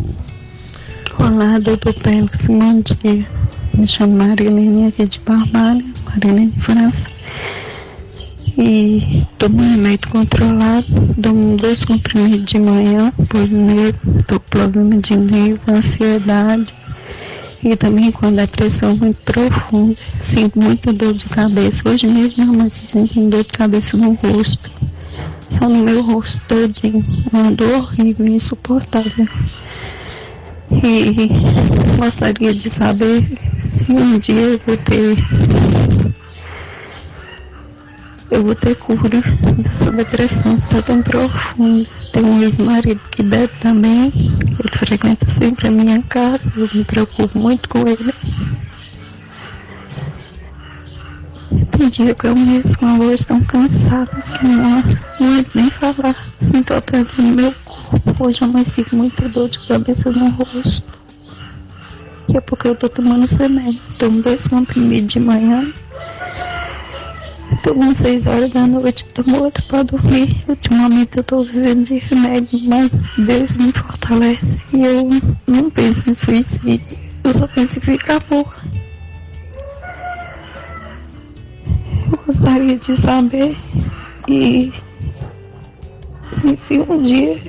Olá, 1.18 1.58
doutor 1.58 1.92
Pélix, 1.92 2.46
bom 2.46 2.80
dia. 2.80 3.26
Me 3.74 3.86
chamo 3.86 4.16
Marilene 4.16 4.86
aqui 4.86 5.06
de 5.06 5.20
Barbalha, 5.20 5.84
Marilene 6.06 6.54
França. 6.58 7.06
E 8.56 9.26
tomo 9.36 9.60
remédio 9.60 10.08
controlado, 10.08 10.86
dou 11.18 11.34
dois 11.58 11.84
comprimidos 11.84 12.46
de 12.46 12.58
manhã 12.58 13.12
por 13.28 13.46
nervo, 13.46 14.22
tô 14.26 14.40
com 14.40 14.48
problema 14.48 15.02
de 15.02 15.18
nervo, 15.18 15.60
ansiedade 15.68 16.72
e 17.62 17.76
também 17.76 18.10
com 18.10 18.28
a 18.28 18.30
depressão 18.30 18.96
muito 18.96 19.22
profunda. 19.30 19.94
Sinto 20.24 20.58
muita 20.58 20.94
dor 20.94 21.12
de 21.12 21.26
cabeça. 21.26 21.86
Hoje 21.86 22.06
mesmo, 22.06 22.54
mas 22.56 22.80
sinto 22.86 23.28
dor 23.28 23.44
de 23.44 23.50
cabeça 23.50 23.98
no 23.98 24.14
rosto 24.14 24.72
só 25.52 25.68
no 25.68 25.82
meu 25.82 26.02
rosto 26.02 26.40
todinho. 26.48 27.04
Uma 27.32 27.52
dor 27.52 27.74
horrível, 27.74 28.26
insuportável. 28.26 29.28
E 30.70 31.28
gostaria 31.98 32.54
de 32.54 32.70
saber 32.70 33.22
se 33.68 33.92
um 33.92 34.18
dia 34.18 34.40
eu 34.40 34.60
vou 34.66 34.76
ter 34.76 35.16
eu 38.30 38.42
vou 38.42 38.54
ter 38.54 38.74
cura 38.76 39.22
dessa 39.58 39.92
depressão 39.92 40.56
que 40.56 40.64
está 40.64 40.80
tão 40.80 41.02
profunda. 41.02 41.86
Tem 42.12 42.24
um 42.24 42.42
ex-marido 42.42 43.00
que 43.10 43.22
bebe 43.22 43.52
também, 43.60 44.10
ele 44.14 44.78
frequenta 44.78 45.26
sempre 45.28 45.68
a 45.68 45.70
minha 45.70 46.02
casa, 46.02 46.40
eu 46.56 46.68
me 46.72 46.84
preocupo 46.84 47.38
muito 47.38 47.68
com 47.68 47.80
ele. 47.86 48.12
Tem 51.76 51.90
dia 51.90 52.14
que 52.14 52.26
eu 52.26 52.34
mesmo 52.34 52.78
com 52.78 52.86
a 52.86 52.96
voz 52.96 53.24
tão 53.24 53.40
cansada 53.44 54.22
que 54.38 54.46
não, 54.46 54.82
não 55.20 55.44
nem 55.54 55.70
falar. 55.70 56.16
Sinto 56.40 56.74
até 56.74 56.98
no 56.98 57.34
meu 57.34 57.52
corpo. 57.64 58.26
Hoje 58.26 58.42
eu 58.42 58.48
amanheci 58.48 58.84
com 58.84 58.96
muita 58.96 59.28
dor 59.28 59.48
de 59.48 59.66
cabeça 59.66 60.10
no 60.10 60.30
rosto. 60.30 60.82
E 62.28 62.36
é 62.36 62.40
porque 62.40 62.68
eu 62.68 62.74
tô 62.74 62.88
tomando 62.88 63.26
remédio. 63.26 63.80
Tomo 63.98 64.22
dois 64.22 64.46
comprimidos 64.46 65.12
de 65.12 65.20
manhã. 65.20 65.72
Tomo 67.62 67.94
seis 67.96 68.26
horas 68.26 68.48
da 68.48 68.66
noite, 68.66 69.04
tomo 69.12 69.42
outro 69.44 69.62
para 69.64 69.82
dormir. 69.82 70.34
Ultimamente 70.48 71.18
eu 71.18 71.24
tô 71.24 71.44
vivendo 71.44 71.84
de 71.84 71.98
remédio, 71.98 72.60
mas 72.64 72.92
Deus 73.18 73.52
me 73.52 73.72
fortalece. 73.72 74.62
E 74.72 74.82
eu 74.82 75.08
não 75.46 75.70
penso 75.70 76.08
em 76.08 76.14
suicídio. 76.14 76.98
Eu 77.24 77.34
só 77.34 77.46
penso 77.46 77.78
em 77.78 77.82
ficar 77.82 78.20
morra. 78.30 78.71
Gostaria 82.18 82.78
de 82.78 83.00
saber 83.00 83.56
e 84.28 84.72
assim, 86.32 86.56
se 86.56 86.78
um 86.80 87.02
dia 87.02 87.40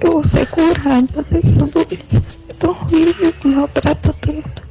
eu 0.00 0.12
vou 0.12 0.28
ser 0.28 0.46
curada 0.46 1.22
dessa 1.30 1.66
doença. 1.66 2.22
É 2.48 2.52
tão 2.54 2.70
horrível 2.70 3.32
que 3.32 3.48
maltrata 3.48 4.14
tanto. 4.20 4.62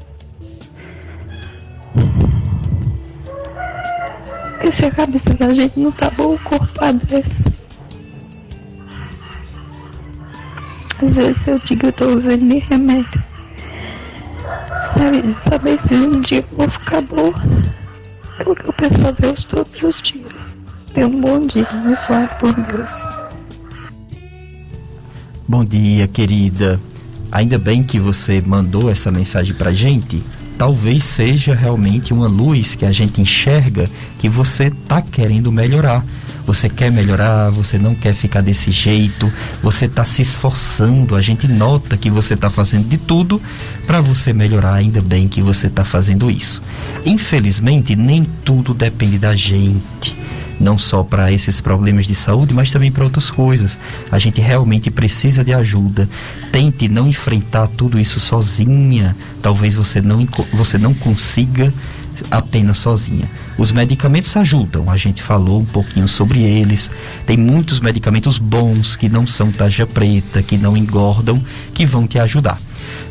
Porque 4.51 4.71
se 4.71 4.85
a 4.85 4.91
cabeça 4.91 5.33
da 5.33 5.53
gente 5.53 5.79
não 5.79 5.91
tá 5.91 6.09
boa, 6.11 6.35
o 6.35 6.39
corpo 6.43 6.73
padece. 6.73 7.51
Às 11.01 11.15
vezes 11.15 11.47
eu 11.47 11.59
digo 11.59 11.81
que 11.81 11.87
eu 11.87 11.93
tô 11.93 12.07
vivendo 12.15 12.49
de 12.49 12.59
remédio. 12.59 13.23
Gostaria 14.81 15.21
de 15.21 15.43
saber 15.43 15.79
se 15.79 15.95
um 15.95 16.21
dia 16.21 16.37
eu 16.39 16.57
vou 16.57 16.69
ficar 16.69 17.01
boa. 17.01 17.33
O 18.45 18.55
que 18.55 18.65
eu 18.65 18.73
peço 18.73 19.07
a 19.07 19.11
Deus 19.11 19.43
todos 19.45 19.81
os 19.81 20.01
dias. 20.01 20.31
Tenha 20.93 21.07
um 21.07 21.21
bom 21.21 21.45
dia, 21.47 21.67
abençoado 21.69 22.35
por 22.39 22.53
Deus. 22.53 22.91
Bom 25.47 25.63
dia, 25.63 26.07
querida. 26.07 26.79
Ainda 27.31 27.57
bem 27.57 27.83
que 27.83 27.99
você 27.99 28.41
mandou 28.41 28.89
essa 28.89 29.09
mensagem 29.09 29.55
pra 29.55 29.71
gente. 29.73 30.21
Talvez 30.57 31.03
seja 31.03 31.55
realmente 31.55 32.13
uma 32.13 32.27
luz 32.27 32.75
que 32.75 32.85
a 32.85 32.91
gente 32.91 33.21
enxerga 33.21 33.89
que 34.19 34.29
você 34.29 34.71
tá 34.87 35.01
querendo 35.01 35.51
melhorar. 35.51 36.05
Você 36.45 36.69
quer 36.69 36.91
melhorar, 36.91 37.49
você 37.49 37.77
não 37.77 37.95
quer 37.95 38.13
ficar 38.13 38.41
desse 38.41 38.71
jeito, 38.71 39.31
você 39.61 39.85
está 39.85 40.03
se 40.03 40.21
esforçando. 40.21 41.15
A 41.15 41.21
gente 41.21 41.47
nota 41.47 41.95
que 41.95 42.09
você 42.09 42.33
está 42.33 42.49
fazendo 42.49 42.87
de 42.87 42.97
tudo 42.97 43.41
para 43.87 44.01
você 44.01 44.33
melhorar. 44.33 44.73
Ainda 44.73 45.01
bem 45.01 45.27
que 45.27 45.41
você 45.41 45.67
está 45.67 45.83
fazendo 45.83 46.29
isso. 46.29 46.61
Infelizmente, 47.05 47.95
nem 47.95 48.23
tudo 48.23 48.73
depende 48.73 49.17
da 49.17 49.35
gente 49.35 50.23
não 50.59 50.77
só 50.77 51.03
para 51.03 51.31
esses 51.31 51.59
problemas 51.59 52.07
de 52.07 52.15
saúde, 52.15 52.53
mas 52.53 52.71
também 52.71 52.91
para 52.91 53.03
outras 53.03 53.29
coisas. 53.29 53.77
A 54.11 54.17
gente 54.17 54.39
realmente 54.39 54.89
precisa 54.89 55.43
de 55.43 55.53
ajuda. 55.53 56.07
Tente 56.51 56.87
não 56.87 57.07
enfrentar 57.07 57.67
tudo 57.67 57.99
isso 57.99 58.19
sozinha. 58.19 59.15
Talvez 59.41 59.75
você 59.75 60.01
não, 60.01 60.27
você 60.53 60.77
não 60.77 60.93
consiga 60.93 61.73
apenas 62.29 62.79
sozinha. 62.79 63.29
Os 63.57 63.71
medicamentos 63.71 64.35
ajudam, 64.35 64.89
a 64.89 64.97
gente 64.97 65.21
falou 65.21 65.61
um 65.61 65.65
pouquinho 65.65 66.07
sobre 66.07 66.41
eles. 66.41 66.89
Tem 67.25 67.37
muitos 67.37 67.79
medicamentos 67.79 68.37
bons 68.37 68.95
que 68.95 69.09
não 69.09 69.25
são 69.27 69.51
taxa 69.51 69.85
preta, 69.85 70.41
que 70.41 70.57
não 70.57 70.75
engordam, 70.75 71.43
que 71.73 71.85
vão 71.85 72.07
te 72.07 72.19
ajudar. 72.19 72.59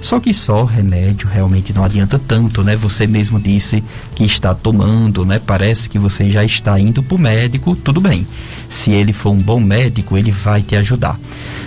Só 0.00 0.18
que 0.18 0.34
só 0.34 0.64
remédio 0.64 1.28
realmente 1.28 1.72
não 1.72 1.84
adianta 1.84 2.18
tanto, 2.18 2.62
né? 2.62 2.76
Você 2.76 3.06
mesmo 3.06 3.40
disse 3.40 3.82
que 4.14 4.24
está 4.24 4.54
tomando, 4.54 5.24
né? 5.24 5.40
Parece 5.44 5.88
que 5.88 5.98
você 5.98 6.30
já 6.30 6.44
está 6.44 6.78
indo 6.78 7.02
para 7.02 7.14
o 7.14 7.18
médico, 7.18 7.76
tudo 7.76 8.00
bem. 8.00 8.26
Se 8.68 8.90
ele 8.90 9.12
for 9.12 9.30
um 9.30 9.38
bom 9.38 9.60
médico, 9.60 10.16
ele 10.16 10.30
vai 10.30 10.62
te 10.62 10.76
ajudar. 10.76 11.18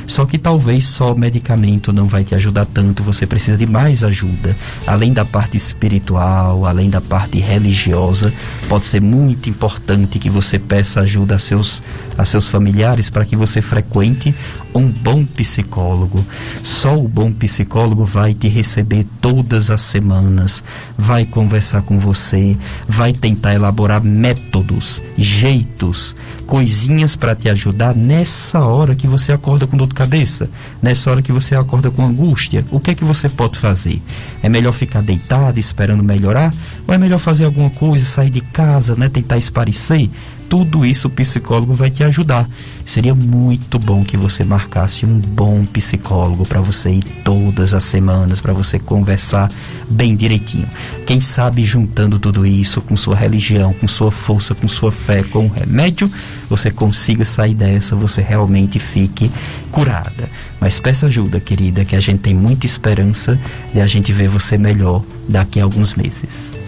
Só 0.08 0.26
que 0.26 0.38
talvez 0.38 0.86
só 0.86 1.16
medicamento 1.16 1.92
não 1.92 2.08
vai 2.08 2.24
te 2.24 2.36
ajudar 2.36 2.66
tanto, 2.66 3.04
você 3.04 3.26
precisa 3.26 3.58
de 3.58 3.66
mais 3.66 4.04
ajuda. 4.04 4.56
Além 4.86 5.14
da 5.14 5.26
parte 5.26 5.58
espiritual, 5.58 6.66
além 6.66 6.90
da 6.90 7.02
parte 7.02 7.40
religiosa, 7.40 8.34
pode 8.70 8.86
ser 8.86 9.02
muito 9.02 9.50
importante 9.50 10.20
que 10.20 10.30
você 10.30 10.60
peça 10.60 11.02
ajuda 11.02 11.36
a 11.36 11.40
seus, 11.40 11.82
a 12.18 12.26
seus 12.26 12.48
familiares 12.48 13.10
para 13.10 13.26
que 13.26 13.36
você 13.36 13.62
frequente 13.62 14.34
um 14.74 14.88
bom 14.88 15.26
psicólogo. 15.26 16.24
Só 16.62 16.96
o 16.98 17.08
bom 17.08 17.32
psicólogo 17.32 18.05
vai 18.06 18.34
te 18.34 18.48
receber 18.48 19.06
todas 19.20 19.70
as 19.70 19.82
semanas, 19.82 20.64
vai 20.98 21.26
conversar 21.26 21.82
com 21.82 22.00
você, 22.00 22.56
vai 22.88 23.12
tentar 23.12 23.54
elaborar 23.54 24.04
métodos, 24.04 25.02
jeitos, 25.18 26.16
coisinhas 26.46 27.16
para 27.16 27.36
te 27.36 27.50
ajudar 27.50 27.96
nessa 27.96 28.60
hora 28.60 28.96
que 28.96 29.08
você 29.08 29.34
acorda 29.34 29.66
com 29.66 29.76
dor 29.76 29.88
de 29.88 29.96
cabeça, 29.96 30.50
nessa 30.82 31.10
hora 31.10 31.22
que 31.22 31.32
você 31.32 31.56
acorda 31.56 31.90
com 31.90 32.06
angústia. 32.06 32.64
O 32.72 32.80
que 32.80 32.92
é 32.92 32.96
que 32.96 33.04
você 33.04 33.28
pode 33.28 33.58
fazer? 33.58 34.02
É 34.44 34.48
melhor 34.48 34.74
ficar 34.74 35.02
deitado 35.02 35.60
esperando 35.60 36.04
melhorar? 36.04 36.54
Ou 36.88 36.94
é 36.94 36.98
melhor 36.98 37.20
fazer 37.20 37.46
alguma 37.46 37.70
coisa, 37.70 38.06
sair 38.06 38.30
de 38.30 38.42
casa, 38.42 38.96
né, 38.96 39.10
tentar 39.10 39.38
esparecer? 39.38 40.10
Tudo 40.50 40.86
isso 40.86 41.08
o 41.08 41.12
psicólogo 41.12 41.74
vai 41.74 41.90
te 41.90 42.04
ajudar. 42.04 42.48
Seria 42.84 43.16
muito 43.16 43.80
bom 43.80 44.04
que 44.04 44.16
você 44.16 44.44
marcasse 44.44 45.06
um 45.06 45.20
bom 45.20 45.66
psicólogo 45.66 46.46
para 46.46 46.62
você 46.62 46.92
ir 46.92 47.04
todas 47.24 47.74
as 47.74 47.84
semanas, 47.84 48.40
para 48.42 48.54
você 48.54 48.78
conversar 48.78 49.52
bem 49.90 50.16
direitinho. 50.16 50.68
Quem 51.06 51.20
sabe 51.20 51.64
juntando 51.64 52.20
tudo 52.20 52.46
isso 52.46 52.82
com 52.82 52.96
sua 52.96 53.16
religião, 53.16 53.74
com 53.74 53.88
sua 53.88 54.12
força, 54.12 54.54
com 54.54 54.68
sua 54.68 54.92
fé, 54.92 55.24
com 55.24 55.46
o 55.46 55.52
remédio, 55.52 56.12
você 56.50 56.70
consiga 56.70 57.26
sair 57.26 57.54
dessa, 57.54 57.96
você 57.96 58.22
realmente 58.22 58.80
fique 58.80 59.32
curada. 59.72 60.30
Mas 60.60 60.80
peça 60.80 61.08
ajuda, 61.08 61.40
querida, 61.40 61.86
que 61.86 61.96
a 61.96 62.00
gente 62.00 62.20
tem 62.20 62.34
muita 62.34 62.66
esperança 62.66 63.40
de 63.74 63.82
a 63.82 63.88
gente 63.88 64.14
ver 64.14 64.28
você 64.28 64.58
melhor 64.58 65.04
daqui 65.28 65.60
a 65.60 65.64
alguns 65.64 65.96
meses. 65.96 66.65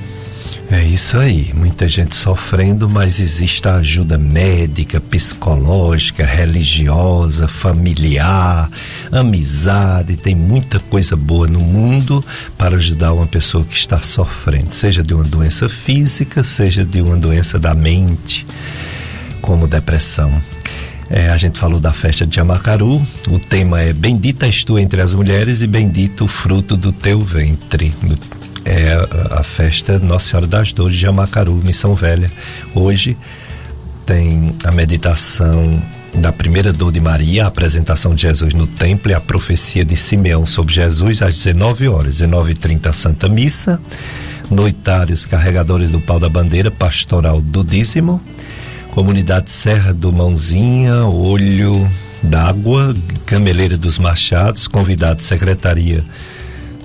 É 0.70 0.84
isso 0.84 1.18
aí, 1.18 1.54
muita 1.54 1.88
gente 1.88 2.14
sofrendo, 2.14 2.90
mas 2.90 3.22
existe 3.22 3.66
a 3.70 3.76
ajuda 3.76 4.18
médica, 4.18 5.00
psicológica, 5.00 6.26
religiosa, 6.26 7.48
familiar, 7.48 8.70
amizade, 9.10 10.18
tem 10.18 10.36
muita 10.36 10.78
coisa 10.78 11.16
boa 11.16 11.48
no 11.48 11.62
mundo 11.62 12.24
para 12.58 12.76
ajudar 12.76 13.14
uma 13.14 13.26
pessoa 13.26 13.64
que 13.64 13.78
está 13.78 14.02
sofrendo, 14.02 14.74
seja 14.74 15.02
de 15.02 15.14
uma 15.14 15.24
doença 15.24 15.70
física, 15.70 16.44
seja 16.44 16.84
de 16.84 17.00
uma 17.02 17.16
doença 17.16 17.58
da 17.58 17.74
mente, 17.74 18.46
como 19.42 19.70
depressão. 19.70 20.42
É, 21.10 21.30
a 21.30 21.38
gente 21.38 21.58
falou 21.58 21.80
da 21.80 21.94
festa 21.94 22.28
de 22.28 22.42
Amacaru, 22.42 23.02
o 23.30 23.40
tema 23.40 23.80
é 23.80 23.94
Bendita 23.94 24.46
és 24.46 24.66
tu 24.66 24.78
entre 24.78 25.00
as 25.00 25.14
mulheres 25.14 25.62
e 25.62 25.68
bendito 25.68 26.26
o 26.26 26.28
fruto 26.28 26.76
do 26.76 26.92
teu 26.92 27.22
ventre 27.22 27.94
é 28.66 28.94
a, 29.32 29.44
festa 29.44 30.00
Nossa 30.00 30.30
Senhora 30.30 30.48
das 30.48 30.72
Dores 30.72 30.96
de 30.96 31.06
Amacaru, 31.06 31.54
Missão 31.56 31.96
Velha. 31.96 32.32
Hoje 32.74 33.18
tem 34.06 34.54
a 34.64 34.72
meditação 34.72 35.82
da 36.14 36.32
primeira 36.32 36.72
dor 36.72 36.92
de 36.92 37.00
Maria, 37.00 37.46
a 37.46 37.48
apresentação 37.48 38.16
de 38.16 38.24
Jesus 38.24 38.54
no 38.54 38.66
templo 38.66 39.12
e 39.12 39.14
a 39.14 39.20
profecia 39.20 39.84
de 39.84 39.96
Simeão 39.96 40.46
sobre 40.46 40.74
Jesus 40.74 41.22
às 41.22 41.36
19 41.36 41.88
horas, 41.88 42.22
19h30 42.22 42.94
Santa 42.94 43.30
Missa, 43.30 43.80
noitários 44.50 45.26
carregadores 45.26 45.90
do 45.90 46.00
pau 46.00 46.20
da 46.20 46.30
bandeira, 46.30 46.72
pastoral 46.72 47.42
do 47.42 47.64
dízimo, 47.64 48.22
comunidade 48.92 49.50
Serra 49.50 49.94
do 49.94 50.12
Mãozinha, 50.12 51.06
Olho 51.06 51.90
d'Água, 52.24 52.96
Cameleira 53.26 53.78
dos 53.78 53.98
Machados, 53.98 54.68
convidado 54.68 55.22
Secretaria 55.22 56.04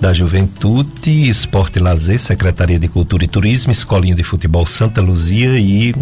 da 0.03 0.13
Juventude, 0.13 1.29
Esporte 1.29 1.79
e 1.79 1.81
Lazer, 1.81 2.19
Secretaria 2.19 2.77
de 2.77 2.89
Cultura 2.89 3.25
e 3.25 3.29
Turismo, 3.29 3.71
Escolinha 3.71 4.17
de 4.17 4.25
Futebol 4.25 4.67
Santa 4.67 5.01
Luzia 5.01 5.57
e 5.61 5.95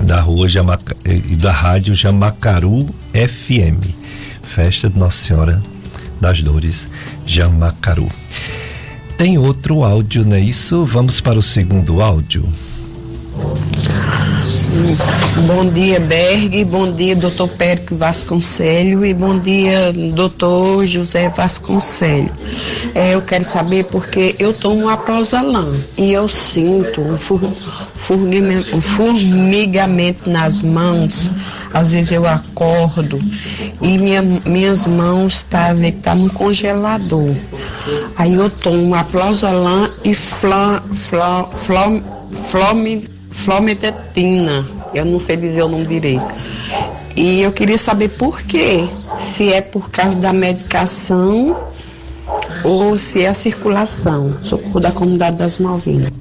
da 0.00 0.20
rua 0.20 0.48
Jamaca, 0.48 0.96
da 1.40 1.50
rádio 1.50 1.92
Jamacaru 1.92 2.88
FM. 3.12 3.82
Festa 4.44 4.88
de 4.88 4.96
Nossa 4.96 5.18
Senhora 5.26 5.60
das 6.20 6.40
Dores, 6.40 6.88
Jamacaru. 7.26 8.08
Tem 9.16 9.36
outro 9.38 9.82
áudio, 9.82 10.24
não 10.24 10.36
é 10.36 10.40
isso? 10.40 10.84
Vamos 10.84 11.20
para 11.20 11.36
o 11.36 11.42
segundo 11.42 12.00
áudio. 12.00 12.48
Bom 15.46 15.70
dia, 15.70 16.00
Berg. 16.00 16.64
Bom 16.64 16.92
dia, 16.92 17.14
doutor 17.16 17.48
Périco 17.48 17.96
Vasconcelho. 17.96 19.04
E 19.04 19.14
bom 19.14 19.38
dia, 19.38 19.92
doutor 20.14 20.84
José 20.86 21.28
Vasconcelho. 21.28 22.30
É, 22.94 23.14
eu 23.14 23.22
quero 23.22 23.44
saber 23.44 23.84
porque 23.84 24.34
eu 24.38 24.52
tomo 24.52 24.88
a 24.88 24.96
prosalan 24.96 25.78
e 25.96 26.12
eu 26.12 26.28
sinto 26.28 27.00
um, 27.00 27.16
formigamento, 28.80 30.28
um 30.28 30.32
nas 30.32 30.62
mãos. 30.62 31.30
Às 31.72 31.92
vezes 31.92 32.12
eu 32.12 32.26
acordo 32.26 33.18
e 33.80 33.98
minha, 33.98 34.22
minhas 34.22 34.86
mãos 34.86 35.42
tá, 35.44 35.68
tá 36.02 36.14
no 36.14 36.30
congelador. 36.30 37.34
Aí 38.16 38.34
eu 38.34 38.50
tomo 38.50 38.94
a 38.94 39.04
prosalan 39.04 39.88
e 40.04 40.14
flam, 40.14 40.82
flam, 40.92 41.44
flam, 41.44 42.02
flam, 42.32 43.02
eu 44.94 45.04
não 45.04 45.20
sei 45.20 45.36
dizer 45.36 45.62
o 45.62 45.68
nome 45.68 45.86
direito. 45.86 46.24
E 47.16 47.42
eu 47.42 47.52
queria 47.52 47.78
saber 47.78 48.10
por 48.10 48.40
quê. 48.42 48.88
Se 49.18 49.52
é 49.52 49.60
por 49.60 49.90
causa 49.90 50.18
da 50.18 50.32
medicação 50.32 51.56
ou 52.64 52.98
se 52.98 53.22
é 53.22 53.28
a 53.28 53.34
circulação. 53.34 54.36
Socorro 54.42 54.80
da 54.80 54.92
comunidade 54.92 55.36
das 55.36 55.58
Malvinas. 55.58 56.12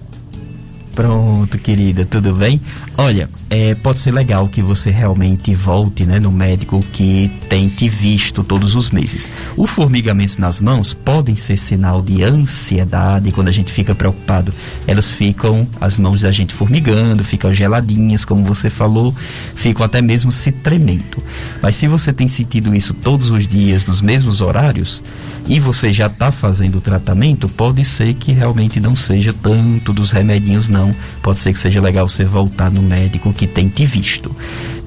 Pronto, 0.98 1.60
querida, 1.60 2.06
tudo 2.06 2.34
bem? 2.34 2.60
Olha, 2.98 3.30
é, 3.52 3.76
pode 3.76 4.00
ser 4.00 4.10
legal 4.10 4.48
que 4.48 4.64
você 4.64 4.90
realmente 4.90 5.54
volte 5.54 6.04
né, 6.08 6.20
no 6.20 6.32
médico 6.32 6.84
que 6.92 7.32
tem 7.48 7.70
te 7.70 7.88
visto 7.88 8.44
todos 8.44 8.74
os 8.74 8.90
meses. 8.90 9.30
O 9.56 9.68
formigamento 9.68 10.42
nas 10.42 10.60
mãos 10.60 10.96
podem 10.96 11.36
ser 11.36 11.56
sinal 11.56 12.02
de 12.02 12.24
ansiedade, 12.24 13.32
quando 13.32 13.48
a 13.48 13.52
gente 13.52 13.72
fica 13.72 13.94
preocupado, 13.94 14.52
elas 14.88 15.14
ficam, 15.14 15.68
as 15.80 15.98
mãos 15.98 16.22
da 16.22 16.32
gente 16.32 16.52
formigando, 16.52 17.24
ficam 17.24 17.54
geladinhas, 17.54 18.26
como 18.26 18.44
você 18.44 18.68
falou, 18.68 19.14
ficam 19.54 19.86
até 19.86 20.02
mesmo 20.02 20.32
se 20.32 20.52
tremendo. 20.52 21.24
Mas 21.62 21.76
se 21.76 21.88
você 21.88 22.12
tem 22.12 22.28
sentido 22.28 22.76
isso 22.76 22.96
todos 22.96 23.30
os 23.30 23.48
dias, 23.48 23.86
nos 23.86 24.02
mesmos 24.02 24.42
horários, 24.42 25.04
e 25.48 25.60
você 25.60 25.94
já 25.94 26.08
está 26.08 26.32
fazendo 26.32 26.80
o 26.80 26.82
tratamento, 26.82 27.48
pode 27.48 27.86
ser 27.86 28.16
que 28.16 28.34
realmente 28.34 28.80
não 28.80 28.96
seja 28.96 29.32
tanto 29.32 29.94
dos 29.94 30.12
remedinhos, 30.12 30.68
não. 30.68 30.87
Pode 31.22 31.40
ser 31.40 31.54
que 31.54 31.60
seja 31.60 31.82
legal 31.82 32.08
você 32.08 32.26
voltar 32.26 32.72
no 32.72 32.82
médico 32.82 33.34
que 33.34 33.48
tem 33.48 33.68
te 33.68 33.86
visto. 33.86 34.36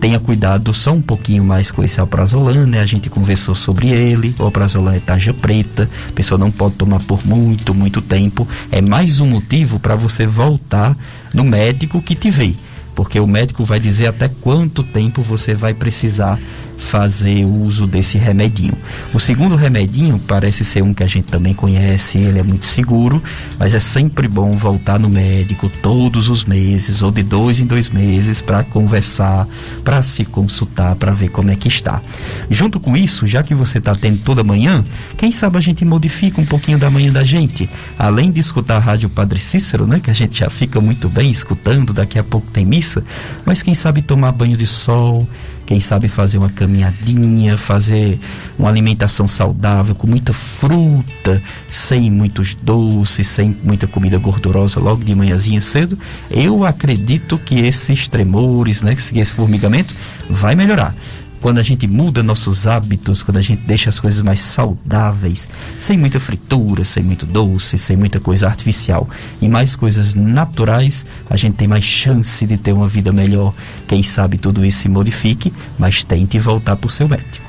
Tenha 0.00 0.18
cuidado 0.18 0.72
só 0.72 0.92
um 0.92 1.02
pouquinho 1.02 1.44
mais 1.44 1.70
com 1.70 1.84
esse 1.84 2.00
alprazolam, 2.00 2.66
né? 2.66 2.80
A 2.80 2.86
gente 2.86 3.10
conversou 3.10 3.54
sobre 3.54 3.88
ele. 3.88 4.34
O 4.38 4.44
alprazolam 4.44 4.94
é 4.94 5.00
tarja 5.00 5.34
preta, 5.34 5.88
a 6.08 6.12
pessoa 6.12 6.38
não 6.38 6.50
pode 6.50 6.74
tomar 6.76 7.00
por 7.00 7.26
muito, 7.26 7.74
muito 7.74 8.00
tempo. 8.00 8.48
É 8.72 8.80
mais 8.80 9.20
um 9.20 9.26
motivo 9.26 9.78
para 9.78 9.94
você 9.94 10.26
voltar 10.26 10.96
no 11.34 11.44
médico 11.44 12.00
que 12.00 12.14
te 12.14 12.30
vê 12.30 12.54
porque 12.94 13.18
o 13.18 13.26
médico 13.26 13.64
vai 13.64 13.80
dizer 13.80 14.08
até 14.08 14.28
quanto 14.28 14.82
tempo 14.82 15.22
você 15.22 15.54
vai 15.54 15.72
precisar 15.72 16.38
fazer 16.80 17.44
uso 17.44 17.86
desse 17.86 18.18
remedinho. 18.18 18.74
O 19.14 19.20
segundo 19.20 19.54
remedinho 19.54 20.18
parece 20.18 20.64
ser 20.64 20.82
um 20.82 20.92
que 20.92 21.04
a 21.04 21.06
gente 21.06 21.28
também 21.28 21.54
conhece, 21.54 22.18
ele 22.18 22.38
é 22.38 22.42
muito 22.42 22.66
seguro, 22.66 23.22
mas 23.58 23.74
é 23.74 23.78
sempre 23.78 24.26
bom 24.26 24.52
voltar 24.52 24.98
no 24.98 25.08
médico 25.08 25.70
todos 25.82 26.28
os 26.28 26.42
meses 26.44 27.02
ou 27.02 27.10
de 27.10 27.22
dois 27.22 27.60
em 27.60 27.66
dois 27.66 27.88
meses 27.88 28.40
para 28.40 28.64
conversar, 28.64 29.46
para 29.84 30.02
se 30.02 30.24
consultar, 30.24 30.96
para 30.96 31.12
ver 31.12 31.28
como 31.28 31.50
é 31.50 31.56
que 31.56 31.68
está. 31.68 32.00
Junto 32.48 32.80
com 32.80 32.96
isso, 32.96 33.26
já 33.26 33.42
que 33.42 33.54
você 33.54 33.78
está 33.78 33.94
tendo 33.94 34.18
toda 34.18 34.42
manhã, 34.42 34.84
quem 35.16 35.30
sabe 35.30 35.58
a 35.58 35.60
gente 35.60 35.84
modifica 35.84 36.40
um 36.40 36.46
pouquinho 36.46 36.78
da 36.78 36.90
manhã 36.90 37.12
da 37.12 37.22
gente, 37.22 37.68
além 37.98 38.30
de 38.30 38.40
escutar 38.40 38.76
a 38.76 38.80
rádio 38.80 39.08
Padre 39.08 39.40
Cícero, 39.40 39.86
né, 39.86 40.00
que 40.00 40.10
a 40.10 40.14
gente 40.14 40.38
já 40.38 40.48
fica 40.48 40.80
muito 40.80 41.08
bem 41.08 41.30
escutando, 41.30 41.92
daqui 41.92 42.18
a 42.18 42.24
pouco 42.24 42.46
tem 42.50 42.64
missa, 42.64 43.04
mas 43.44 43.62
quem 43.62 43.74
sabe 43.74 44.02
tomar 44.02 44.32
banho 44.32 44.56
de 44.56 44.66
sol, 44.66 45.28
quem 45.70 45.78
sabe 45.78 46.08
fazer 46.08 46.36
uma 46.36 46.50
caminhadinha, 46.50 47.56
fazer 47.56 48.18
uma 48.58 48.68
alimentação 48.68 49.28
saudável 49.28 49.94
com 49.94 50.04
muita 50.04 50.32
fruta, 50.32 51.40
sem 51.68 52.10
muitos 52.10 52.54
doces, 52.54 53.28
sem 53.28 53.56
muita 53.62 53.86
comida 53.86 54.18
gordurosa 54.18 54.80
logo 54.80 55.04
de 55.04 55.14
manhãzinha 55.14 55.60
cedo, 55.60 55.96
eu 56.28 56.64
acredito 56.64 57.38
que 57.38 57.60
esses 57.60 58.08
tremores, 58.08 58.82
né, 58.82 58.96
esse 59.14 59.32
formigamento 59.32 59.94
vai 60.28 60.56
melhorar 60.56 60.92
quando 61.40 61.58
a 61.58 61.62
gente 61.62 61.86
muda 61.86 62.22
nossos 62.22 62.66
hábitos, 62.66 63.22
quando 63.22 63.38
a 63.38 63.42
gente 63.42 63.62
deixa 63.62 63.88
as 63.88 63.98
coisas 63.98 64.20
mais 64.20 64.40
saudáveis, 64.40 65.48
sem 65.78 65.96
muita 65.96 66.20
fritura, 66.20 66.84
sem 66.84 67.02
muito 67.02 67.24
doce, 67.24 67.78
sem 67.78 67.96
muita 67.96 68.20
coisa 68.20 68.46
artificial 68.46 69.08
e 69.40 69.48
mais 69.48 69.74
coisas 69.74 70.14
naturais, 70.14 71.06
a 71.28 71.36
gente 71.36 71.54
tem 71.54 71.66
mais 71.66 71.84
chance 71.84 72.46
de 72.46 72.56
ter 72.56 72.72
uma 72.72 72.88
vida 72.88 73.10
melhor. 73.12 73.54
Quem 73.88 74.02
sabe 74.02 74.38
tudo 74.38 74.64
isso 74.64 74.80
se 74.80 74.88
modifique, 74.88 75.52
mas 75.78 76.04
tente 76.04 76.38
voltar 76.38 76.76
para 76.76 76.86
o 76.86 76.90
seu 76.90 77.08
médico. 77.08 77.44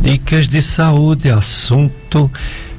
Dicas 0.00 0.46
de 0.48 0.60
saúde, 0.62 1.30
assunto 1.30 2.30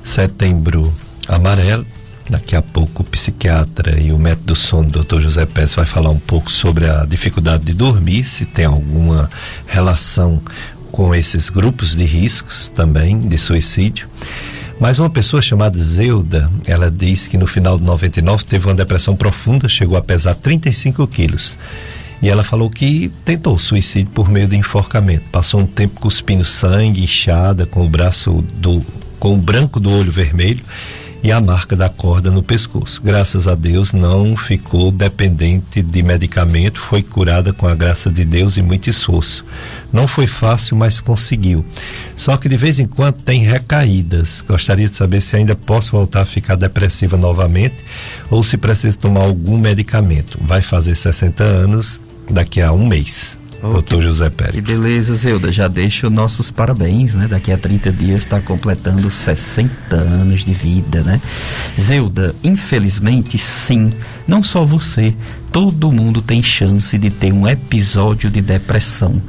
setembro 0.04 0.94
amarelo. 1.28 1.95
Daqui 2.30 2.56
a 2.56 2.62
pouco 2.62 3.04
o 3.04 3.06
psiquiatra 3.06 4.02
e 4.02 4.12
o 4.12 4.18
método 4.18 4.48
do 4.48 4.56
sono, 4.56 4.90
doutor 4.90 5.22
José 5.22 5.46
Pérez, 5.46 5.76
vai 5.76 5.86
falar 5.86 6.10
um 6.10 6.20
pouco 6.20 6.52
sobre 6.52 6.90
a 6.90 7.06
dificuldade 7.06 7.64
de 7.64 7.74
dormir, 7.74 8.24
se 8.24 8.46
tem 8.46 8.66
alguma 8.66 9.30
relação 9.68 10.42
com 10.92 11.14
esses 11.14 11.50
grupos 11.50 11.96
de 11.96 12.04
riscos 12.04 12.68
também 12.70 13.20
de 13.20 13.38
suicídio. 13.38 14.08
Mas 14.80 14.98
uma 14.98 15.10
pessoa 15.10 15.42
chamada 15.42 15.78
Zeuda, 15.78 16.50
ela 16.66 16.90
diz 16.90 17.28
que 17.28 17.38
no 17.38 17.46
final 17.46 17.78
de 17.78 17.84
99 17.84 18.44
teve 18.44 18.66
uma 18.66 18.74
depressão 18.74 19.16
profunda, 19.16 19.70
chegou 19.70 19.98
a 19.98 20.02
pesar 20.02 20.34
35 20.34 21.08
quilos. 21.08 21.56
E 22.22 22.30
ela 22.30 22.44
falou 22.44 22.70
que 22.70 23.12
tentou 23.24 23.58
suicídio 23.60 24.12
por 24.14 24.30
meio 24.30 24.48
de 24.48 24.56
enforcamento. 24.56 25.26
Passou 25.32 25.60
um 25.62 25.66
tempo 25.66 26.00
cuspindo 26.00 26.44
sangue, 26.44 27.04
inchada, 27.04 27.66
com 27.66 27.86
o 27.86 27.90
braço 27.90 28.44
do. 28.56 28.84
com 29.20 29.36
o 29.36 29.38
branco 29.38 29.80
do 29.80 29.92
olho 29.92 30.12
vermelho 30.12 30.64
e 31.26 31.32
a 31.32 31.42
marca 31.42 31.76
da 31.76 31.90
corda 31.90 32.30
no 32.30 32.44
pescoço. 32.44 33.02
Graças 33.04 33.48
a 33.48 33.56
Deus 33.56 33.94
não 33.94 34.38
ficou 34.38 34.92
dependente 34.92 35.82
de 35.82 36.04
medicamento, 36.04 36.80
foi 36.80 37.02
curada 37.02 37.52
com 37.52 37.68
a 37.68 37.74
graça 37.74 38.12
de 38.12 38.24
Deus 38.24 38.58
e 38.58 38.62
muito 38.62 38.92
esforço. 38.92 39.44
Não 39.92 40.08
foi 40.08 40.28
fácil, 40.28 40.78
mas 40.78 41.00
conseguiu. 41.00 41.66
Só 42.16 42.38
que 42.38 42.48
de 42.48 42.56
vez 42.56 42.80
em 42.80 42.86
quando 42.86 43.16
tem 43.16 43.44
recaídas. 43.44 44.44
Gostaria 44.48 44.88
de 44.88 44.94
saber 44.94 45.20
se 45.20 45.36
ainda 45.36 45.56
posso 45.56 45.94
voltar 45.94 46.22
a 46.22 46.26
ficar 46.28 46.54
depressiva 46.54 47.18
novamente 47.18 47.84
ou 48.30 48.44
se 48.44 48.56
preciso 48.56 49.00
tomar 49.00 49.24
algum 49.24 49.58
medicamento. 49.58 50.38
Vai 50.40 50.62
fazer 50.62 50.94
60 50.94 51.44
anos 51.44 52.00
daqui 52.30 52.62
a 52.62 52.72
um 52.72 52.86
mês. 52.86 53.36
Oh, 53.68 53.74
Doutor 53.74 54.02
José 54.02 54.30
Pérez. 54.30 54.56
Que 54.56 54.62
beleza, 54.62 55.16
Zeuda. 55.16 55.52
Já 55.52 55.68
deixo 55.68 56.10
nossos 56.10 56.52
parabéns, 56.52 57.16
né? 57.16 57.28
Daqui 57.28 57.52
a 57.52 57.58
30 57.58 57.92
dias 57.92 58.20
está 58.20 58.40
completando 58.40 59.10
60 59.10 59.96
anos 59.96 60.46
de 60.46 60.54
vida, 60.54 61.02
né? 61.02 61.20
Zeuda, 61.80 62.36
infelizmente, 62.44 63.38
sim. 63.38 63.92
Não 64.28 64.44
só 64.44 64.64
você, 64.66 65.14
todo 65.52 65.92
mundo 65.92 66.22
tem 66.22 66.44
chance 66.44 66.98
de 66.98 67.10
ter 67.10 67.34
um 67.34 67.48
episódio 67.48 68.30
de 68.30 68.42
depressão. 68.42 69.22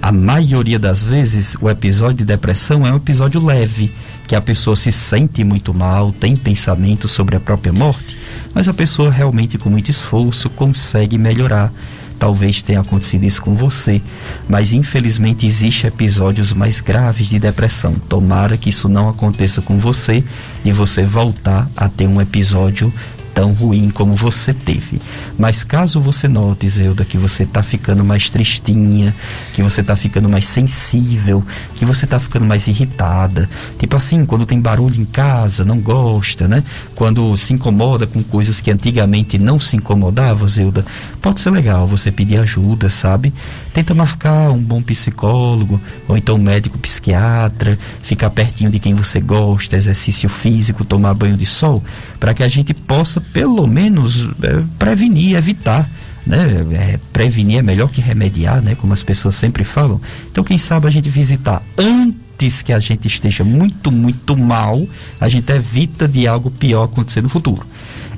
A 0.00 0.12
maioria 0.12 0.78
das 0.78 1.04
vezes, 1.04 1.56
o 1.60 1.68
episódio 1.68 2.18
de 2.18 2.24
depressão 2.24 2.86
é 2.86 2.92
um 2.92 2.96
episódio 2.96 3.44
leve, 3.44 3.92
que 4.28 4.36
a 4.36 4.40
pessoa 4.40 4.76
se 4.76 4.92
sente 4.92 5.42
muito 5.42 5.74
mal, 5.74 6.12
tem 6.12 6.36
pensamentos 6.36 7.10
sobre 7.10 7.34
a 7.34 7.40
própria 7.40 7.72
morte, 7.72 8.16
mas 8.54 8.68
a 8.68 8.74
pessoa 8.74 9.10
realmente, 9.10 9.58
com 9.58 9.68
muito 9.68 9.90
esforço, 9.90 10.48
consegue 10.50 11.18
melhorar 11.18 11.72
Talvez 12.18 12.62
tenha 12.62 12.80
acontecido 12.80 13.24
isso 13.24 13.40
com 13.40 13.54
você, 13.54 14.02
mas 14.48 14.72
infelizmente 14.72 15.46
existem 15.46 15.88
episódios 15.88 16.52
mais 16.52 16.80
graves 16.80 17.28
de 17.28 17.38
depressão. 17.38 17.94
Tomara 18.08 18.56
que 18.56 18.70
isso 18.70 18.88
não 18.88 19.08
aconteça 19.08 19.62
com 19.62 19.78
você 19.78 20.24
e 20.64 20.72
você 20.72 21.04
voltar 21.04 21.68
a 21.76 21.88
ter 21.88 22.06
um 22.06 22.20
episódio 22.20 22.92
tão 23.38 23.52
ruim 23.52 23.88
como 23.88 24.16
você 24.16 24.52
teve. 24.52 25.00
Mas 25.38 25.62
caso 25.62 26.00
você 26.00 26.26
note, 26.26 26.66
Zeuda, 26.66 27.04
que 27.04 27.16
você 27.16 27.44
está 27.44 27.62
ficando 27.62 28.04
mais 28.04 28.28
tristinha, 28.28 29.14
que 29.54 29.62
você 29.62 29.80
está 29.80 29.94
ficando 29.94 30.28
mais 30.28 30.44
sensível, 30.44 31.44
que 31.76 31.84
você 31.84 32.04
está 32.04 32.18
ficando 32.18 32.44
mais 32.44 32.66
irritada, 32.66 33.48
tipo 33.78 33.96
assim, 33.96 34.26
quando 34.26 34.44
tem 34.44 34.60
barulho 34.60 35.00
em 35.00 35.04
casa, 35.04 35.64
não 35.64 35.78
gosta, 35.78 36.48
né? 36.48 36.64
Quando 36.96 37.36
se 37.36 37.54
incomoda 37.54 38.08
com 38.08 38.24
coisas 38.24 38.60
que 38.60 38.72
antigamente 38.72 39.38
não 39.38 39.60
se 39.60 39.76
incomodava, 39.76 40.44
Zeuda, 40.48 40.84
pode 41.22 41.40
ser 41.40 41.50
legal 41.50 41.86
você 41.86 42.10
pedir 42.10 42.38
ajuda, 42.38 42.88
sabe? 42.88 43.32
Tenta 43.72 43.94
marcar 43.94 44.50
um 44.50 44.58
bom 44.58 44.82
psicólogo, 44.82 45.80
ou 46.08 46.16
então 46.16 46.34
um 46.34 46.42
médico 46.42 46.76
psiquiatra, 46.76 47.78
ficar 48.02 48.30
pertinho 48.30 48.68
de 48.68 48.80
quem 48.80 48.94
você 48.94 49.20
gosta, 49.20 49.76
exercício 49.76 50.28
físico, 50.28 50.84
tomar 50.84 51.14
banho 51.14 51.36
de 51.36 51.46
sol, 51.46 51.84
para 52.18 52.34
que 52.34 52.42
a 52.42 52.48
gente 52.48 52.74
possa 52.74 53.20
pelo 53.32 53.66
menos 53.66 54.28
é, 54.42 54.62
prevenir, 54.78 55.36
evitar. 55.36 55.88
Né? 56.26 56.66
É, 56.72 56.98
prevenir 57.12 57.58
é 57.58 57.62
melhor 57.62 57.88
que 57.88 58.00
remediar, 58.00 58.60
né? 58.62 58.74
como 58.74 58.92
as 58.92 59.02
pessoas 59.02 59.34
sempre 59.34 59.64
falam. 59.64 60.00
Então, 60.30 60.44
quem 60.44 60.58
sabe 60.58 60.86
a 60.86 60.90
gente 60.90 61.08
visitar 61.08 61.62
antes 61.76 62.62
que 62.62 62.72
a 62.72 62.78
gente 62.78 63.08
esteja 63.08 63.42
muito, 63.42 63.90
muito 63.90 64.36
mal, 64.36 64.86
a 65.20 65.28
gente 65.28 65.50
evita 65.50 66.06
de 66.06 66.26
algo 66.26 66.50
pior 66.50 66.84
acontecer 66.84 67.22
no 67.22 67.28
futuro. 67.28 67.66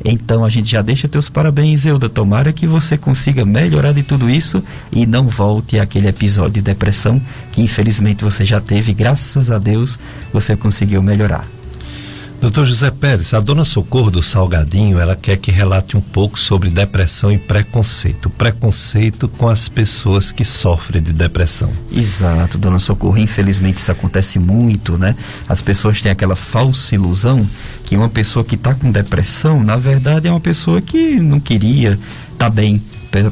Então 0.04 0.44
a 0.44 0.48
gente 0.48 0.70
já 0.70 0.82
deixa 0.82 1.08
teus 1.08 1.28
parabéns, 1.28 1.84
Euda. 1.84 2.08
Tomara 2.08 2.52
que 2.52 2.66
você 2.66 2.96
consiga 2.96 3.44
melhorar 3.44 3.92
de 3.92 4.02
tudo 4.02 4.30
isso 4.30 4.62
e 4.90 5.06
não 5.06 5.28
volte 5.28 5.78
àquele 5.78 6.08
episódio 6.08 6.54
de 6.54 6.62
depressão 6.62 7.20
que 7.52 7.60
infelizmente 7.60 8.24
você 8.24 8.44
já 8.44 8.60
teve. 8.60 8.94
Graças 8.94 9.50
a 9.50 9.58
Deus 9.58 9.98
você 10.32 10.56
conseguiu 10.56 11.02
melhorar. 11.02 11.59
Doutor 12.40 12.64
José 12.64 12.90
Pérez, 12.90 13.34
a 13.34 13.40
dona 13.40 13.66
Socorro 13.66 14.10
do 14.10 14.22
Salgadinho, 14.22 14.98
ela 14.98 15.14
quer 15.14 15.36
que 15.36 15.50
relate 15.50 15.94
um 15.94 16.00
pouco 16.00 16.40
sobre 16.40 16.70
depressão 16.70 17.30
e 17.30 17.36
preconceito. 17.36 18.30
Preconceito 18.30 19.28
com 19.28 19.46
as 19.46 19.68
pessoas 19.68 20.32
que 20.32 20.42
sofrem 20.42 21.02
de 21.02 21.12
depressão. 21.12 21.70
Exato, 21.92 22.56
dona 22.56 22.78
Socorro. 22.78 23.18
Infelizmente 23.18 23.76
isso 23.76 23.92
acontece 23.92 24.38
muito, 24.38 24.96
né? 24.96 25.14
As 25.46 25.60
pessoas 25.60 26.00
têm 26.00 26.10
aquela 26.10 26.34
falsa 26.34 26.94
ilusão 26.94 27.46
que 27.84 27.94
uma 27.94 28.08
pessoa 28.08 28.42
que 28.42 28.54
está 28.54 28.72
com 28.72 28.90
depressão, 28.90 29.62
na 29.62 29.76
verdade, 29.76 30.26
é 30.26 30.30
uma 30.30 30.40
pessoa 30.40 30.80
que 30.80 31.20
não 31.20 31.40
queria 31.40 31.98
estar 32.32 32.46
tá 32.46 32.50
bem. 32.50 32.82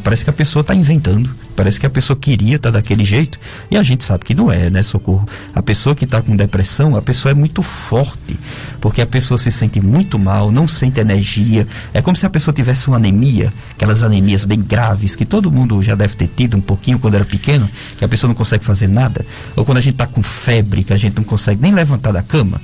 Parece 0.04 0.22
que 0.22 0.30
a 0.30 0.34
pessoa 0.34 0.60
está 0.60 0.74
inventando 0.74 1.34
Parece 1.58 1.80
que 1.80 1.86
a 1.86 1.90
pessoa 1.90 2.16
queria 2.16 2.54
estar 2.54 2.70
tá 2.70 2.78
daquele 2.78 3.04
jeito 3.04 3.36
e 3.68 3.76
a 3.76 3.82
gente 3.82 4.04
sabe 4.04 4.24
que 4.24 4.32
não 4.32 4.48
é, 4.48 4.70
né, 4.70 4.80
Socorro? 4.80 5.26
A 5.52 5.60
pessoa 5.60 5.92
que 5.92 6.04
está 6.04 6.22
com 6.22 6.36
depressão, 6.36 6.94
a 6.94 7.02
pessoa 7.02 7.32
é 7.32 7.34
muito 7.34 7.62
forte, 7.62 8.38
porque 8.80 9.02
a 9.02 9.06
pessoa 9.06 9.38
se 9.38 9.50
sente 9.50 9.80
muito 9.80 10.20
mal, 10.20 10.52
não 10.52 10.68
sente 10.68 11.00
energia. 11.00 11.66
É 11.92 12.00
como 12.00 12.16
se 12.16 12.24
a 12.24 12.30
pessoa 12.30 12.54
tivesse 12.54 12.86
uma 12.86 12.96
anemia, 12.96 13.52
aquelas 13.72 14.04
anemias 14.04 14.44
bem 14.44 14.60
graves 14.60 15.16
que 15.16 15.24
todo 15.24 15.50
mundo 15.50 15.82
já 15.82 15.96
deve 15.96 16.14
ter 16.14 16.28
tido 16.28 16.56
um 16.56 16.60
pouquinho 16.60 16.96
quando 17.00 17.14
era 17.14 17.24
pequeno, 17.24 17.68
que 17.98 18.04
a 18.04 18.08
pessoa 18.08 18.28
não 18.28 18.36
consegue 18.36 18.64
fazer 18.64 18.86
nada. 18.86 19.26
Ou 19.56 19.64
quando 19.64 19.78
a 19.78 19.80
gente 19.80 19.94
está 19.94 20.06
com 20.06 20.22
febre, 20.22 20.84
que 20.84 20.92
a 20.92 20.96
gente 20.96 21.16
não 21.16 21.24
consegue 21.24 21.60
nem 21.60 21.74
levantar 21.74 22.12
da 22.12 22.22
cama. 22.22 22.60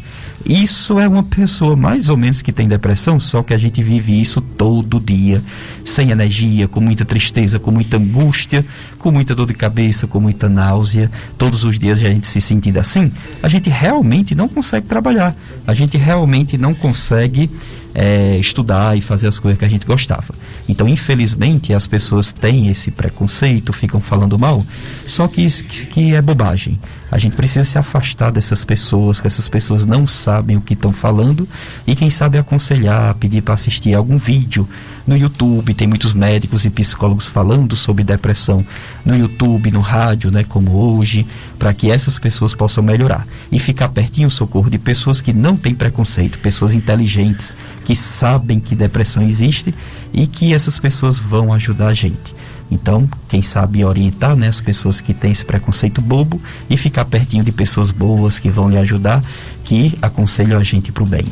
Isso 0.46 1.00
é 1.00 1.08
uma 1.08 1.22
pessoa 1.22 1.74
mais 1.74 2.10
ou 2.10 2.18
menos 2.18 2.42
que 2.42 2.52
tem 2.52 2.68
depressão, 2.68 3.18
só 3.18 3.42
que 3.42 3.54
a 3.54 3.58
gente 3.58 3.82
vive 3.82 4.20
isso 4.20 4.42
todo 4.42 5.00
dia, 5.00 5.42
sem 5.82 6.10
energia, 6.10 6.68
com 6.68 6.80
muita 6.80 7.02
tristeza, 7.02 7.58
com 7.58 7.70
muita 7.70 7.96
angústia, 7.96 8.64
com 8.98 9.10
muita 9.10 9.34
dor 9.34 9.46
de 9.46 9.54
cabeça, 9.54 10.06
com 10.06 10.20
muita 10.20 10.46
náusea. 10.46 11.10
Todos 11.38 11.64
os 11.64 11.78
dias 11.78 11.98
a 11.98 12.10
gente 12.10 12.26
se 12.26 12.42
sentindo 12.42 12.78
assim, 12.78 13.10
a 13.42 13.48
gente 13.48 13.70
realmente 13.70 14.34
não 14.34 14.46
consegue 14.46 14.86
trabalhar, 14.86 15.34
a 15.66 15.72
gente 15.72 15.96
realmente 15.96 16.58
não 16.58 16.74
consegue 16.74 17.48
é, 17.94 18.36
estudar 18.38 18.98
e 18.98 19.00
fazer 19.00 19.28
as 19.28 19.38
coisas 19.38 19.58
que 19.58 19.64
a 19.64 19.68
gente 19.68 19.86
gostava. 19.86 20.34
Então, 20.68 20.88
infelizmente, 20.88 21.72
as 21.72 21.86
pessoas 21.86 22.32
têm 22.32 22.68
esse 22.68 22.90
preconceito, 22.90 23.72
ficam 23.72 24.00
falando 24.00 24.38
mal, 24.38 24.64
só 25.06 25.28
que, 25.28 25.46
que 25.62 26.14
é 26.14 26.20
bobagem. 26.20 26.78
A 27.10 27.18
gente 27.18 27.36
precisa 27.36 27.64
se 27.64 27.78
afastar 27.78 28.32
dessas 28.32 28.64
pessoas, 28.64 29.20
que 29.20 29.26
essas 29.26 29.48
pessoas 29.48 29.86
não 29.86 30.06
sabem 30.06 30.56
o 30.56 30.60
que 30.60 30.74
estão 30.74 30.92
falando 30.92 31.48
e 31.86 31.94
quem 31.94 32.10
sabe 32.10 32.38
aconselhar, 32.38 33.14
pedir 33.14 33.42
para 33.42 33.54
assistir 33.54 33.94
algum 33.94 34.16
vídeo 34.16 34.68
no 35.06 35.16
YouTube. 35.16 35.74
Tem 35.74 35.86
muitos 35.86 36.12
médicos 36.12 36.64
e 36.64 36.70
psicólogos 36.70 37.26
falando 37.26 37.76
sobre 37.76 38.02
depressão 38.02 38.66
no 39.04 39.16
YouTube, 39.16 39.70
no 39.70 39.80
rádio, 39.80 40.30
né, 40.30 40.44
como 40.44 40.72
hoje, 40.72 41.26
para 41.58 41.72
que 41.74 41.90
essas 41.90 42.18
pessoas 42.18 42.54
possam 42.54 42.82
melhorar 42.82 43.26
e 43.52 43.58
ficar 43.58 43.88
pertinho 43.88 44.30
socorro 44.30 44.70
de 44.70 44.78
pessoas 44.78 45.20
que 45.20 45.32
não 45.32 45.56
têm 45.56 45.74
preconceito, 45.74 46.38
pessoas 46.38 46.74
inteligentes 46.74 47.54
que 47.84 47.94
sabem 47.94 48.58
que 48.58 48.74
depressão 48.74 49.22
existe 49.22 49.74
e 50.12 50.26
que 50.26 50.54
essas 50.54 50.78
pessoas 50.78 51.18
vão 51.18 51.52
ajudar 51.52 51.88
a 51.88 51.94
gente. 51.94 52.34
Então, 52.70 53.08
quem 53.28 53.42
sabe 53.42 53.84
orientar 53.84 54.34
né, 54.36 54.48
as 54.48 54.60
pessoas 54.60 55.00
que 55.00 55.14
têm 55.14 55.30
esse 55.30 55.44
preconceito 55.44 56.00
bobo 56.00 56.40
e 56.68 56.76
ficar 56.76 57.04
pertinho 57.04 57.44
de 57.44 57.52
pessoas 57.52 57.90
boas 57.90 58.38
que 58.38 58.50
vão 58.50 58.68
lhe 58.68 58.78
ajudar, 58.78 59.22
que 59.64 59.96
aconselham 60.00 60.58
a 60.58 60.64
gente 60.64 60.90
para 60.90 61.02
o 61.02 61.06
bem. 61.06 61.24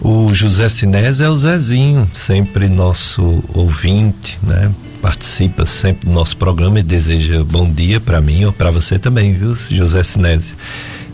O 0.00 0.32
José 0.32 0.68
Sinés 0.68 1.20
é 1.20 1.28
o 1.28 1.36
Zezinho, 1.36 2.08
sempre 2.12 2.68
nosso 2.68 3.42
ouvinte, 3.54 4.38
né? 4.42 4.70
Participa 5.00 5.66
sempre 5.66 6.06
do 6.08 6.12
nosso 6.12 6.36
programa 6.36 6.80
e 6.80 6.82
deseja 6.82 7.42
bom 7.44 7.68
dia 7.68 8.00
para 8.00 8.20
mim 8.20 8.44
ou 8.44 8.52
para 8.52 8.70
você 8.70 8.98
também, 8.98 9.32
viu, 9.32 9.54
José 9.54 10.02
Sinésio? 10.02 10.56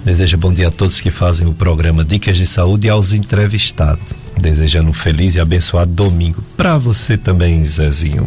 Deseja 0.04 0.36
bom 0.36 0.52
dia 0.52 0.68
a 0.68 0.70
todos 0.70 1.00
que 1.00 1.10
fazem 1.10 1.46
o 1.46 1.52
programa 1.52 2.04
Dicas 2.04 2.36
de 2.36 2.46
Saúde 2.46 2.88
e 2.88 2.90
aos 2.90 3.12
entrevistados. 3.12 4.21
Desejando 4.42 4.90
um 4.90 4.92
feliz 4.92 5.36
e 5.36 5.40
abençoado 5.40 5.92
domingo 5.92 6.42
para 6.56 6.76
você 6.76 7.16
também, 7.16 7.64
Zezinho. 7.64 8.26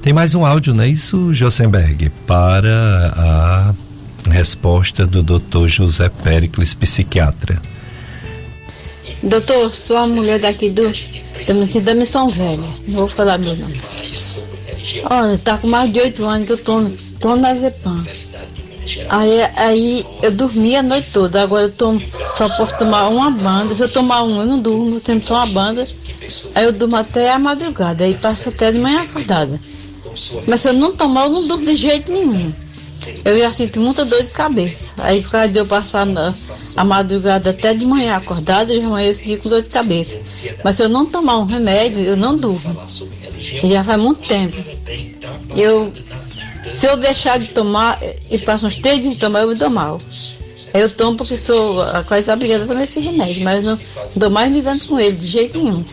Tem 0.00 0.12
mais 0.12 0.36
um 0.36 0.46
áudio, 0.46 0.72
não 0.72 0.84
é 0.84 0.88
isso, 0.88 1.34
Josenberg? 1.34 2.10
Para 2.28 3.12
a 3.16 3.74
resposta 4.30 5.04
do 5.04 5.20
Dr. 5.20 5.66
José 5.66 6.08
Pericles, 6.08 6.74
psiquiatra. 6.74 7.60
Doutor, 9.20 9.68
sou 9.74 9.96
a 9.96 10.06
mulher 10.06 10.38
daqui 10.38 10.70
do, 10.70 10.84
da 11.84 11.94
Missão 11.94 12.28
Velha. 12.28 12.62
Não 12.86 12.98
vou 12.98 13.08
falar 13.08 13.36
meu 13.36 13.56
nome. 13.56 13.80
Olha, 15.10 15.38
tá 15.38 15.58
com 15.58 15.66
mais 15.66 15.92
de 15.92 15.98
oito 15.98 16.24
anos 16.24 16.46
que 16.46 16.52
eu 16.52 16.58
tô, 16.58 16.90
tô 17.18 17.36
na 17.36 17.52
Zepan. 17.52 18.04
Aí, 19.08 19.42
aí 19.56 20.06
eu 20.22 20.30
dormi 20.30 20.76
a 20.76 20.82
noite 20.82 21.12
toda, 21.12 21.42
agora 21.42 21.64
eu 21.64 21.72
tomo, 21.72 22.02
só 22.36 22.48
posso 22.48 22.76
tomar 22.78 23.08
uma 23.08 23.30
banda. 23.30 23.74
Se 23.74 23.82
eu 23.82 23.88
tomar 23.88 24.22
um, 24.22 24.40
eu 24.40 24.46
não 24.46 24.58
durmo, 24.58 24.96
eu 24.96 25.00
tenho 25.00 25.22
só 25.24 25.34
uma 25.34 25.46
banda. 25.46 25.84
Aí 26.54 26.64
eu 26.64 26.72
durmo 26.72 26.96
até 26.96 27.30
a 27.30 27.38
madrugada, 27.38 28.04
aí 28.04 28.14
passo 28.14 28.48
até 28.48 28.72
de 28.72 28.78
manhã 28.78 29.02
acordada. 29.02 29.60
Mas 30.46 30.60
se 30.60 30.68
eu 30.68 30.72
não 30.72 30.94
tomar, 30.94 31.24
eu 31.24 31.30
não 31.30 31.46
durmo 31.46 31.64
de 31.64 31.76
jeito 31.76 32.12
nenhum. 32.12 32.52
Eu 33.24 33.38
já 33.38 33.52
sinto 33.52 33.80
muita 33.80 34.04
dor 34.04 34.22
de 34.22 34.30
cabeça. 34.30 34.92
Aí 34.98 35.22
por 35.22 35.32
causa 35.32 35.48
de 35.48 35.58
eu 35.58 35.66
passar 35.66 36.06
na, 36.06 36.32
a 36.76 36.84
madrugada 36.84 37.50
até 37.50 37.74
de 37.74 37.84
manhã 37.84 38.16
acordada, 38.16 38.72
eu 38.72 38.80
já 38.80 38.86
amanheço 38.86 39.20
com 39.20 39.48
dor 39.48 39.62
de 39.62 39.68
cabeça. 39.68 40.18
Mas 40.62 40.76
se 40.76 40.82
eu 40.82 40.88
não 40.88 41.06
tomar 41.06 41.38
um 41.38 41.44
remédio, 41.44 42.00
eu 42.00 42.16
não 42.16 42.36
durmo. 42.36 42.76
E 43.62 43.70
já 43.70 43.82
faz 43.82 44.00
muito 44.00 44.26
tempo. 44.26 44.56
Eu, 45.56 45.92
se 46.74 46.86
eu 46.86 46.96
deixar 46.96 47.38
de 47.38 47.48
tomar 47.48 47.98
e 48.30 48.38
passo 48.38 48.66
uns 48.66 48.76
três 48.76 49.02
dias 49.02 49.14
de 49.14 49.20
tomar, 49.20 49.40
eu 49.40 49.48
me 49.48 49.54
dou 49.54 49.70
mal. 49.70 50.00
Eu 50.72 50.88
tomo 50.88 51.18
porque 51.18 51.36
sou 51.36 51.76
quase 52.06 52.30
obrigada 52.30 52.64
a 52.64 52.66
tomar 52.66 52.82
esse 52.82 52.98
remédio, 52.98 53.44
mas 53.44 53.66
não, 53.66 53.76
não 53.76 53.82
dou 54.16 54.30
mais 54.30 54.54
me 54.54 54.62
dando 54.62 54.84
com 54.86 54.98
ele, 54.98 55.16
de 55.16 55.26
jeito 55.26 55.58
nenhum. 55.58 55.84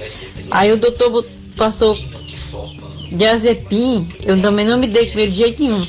Aí 0.49 0.71
o 0.71 0.77
doutor 0.77 1.25
passou 1.57 1.97
diazepam, 3.11 4.07
eu 4.23 4.41
também 4.41 4.65
não 4.65 4.77
me 4.77 4.87
dei 4.87 5.07
com 5.07 5.19
ele 5.19 5.29
de 5.29 5.37
jeito 5.37 5.61
nenhum. 5.61 5.85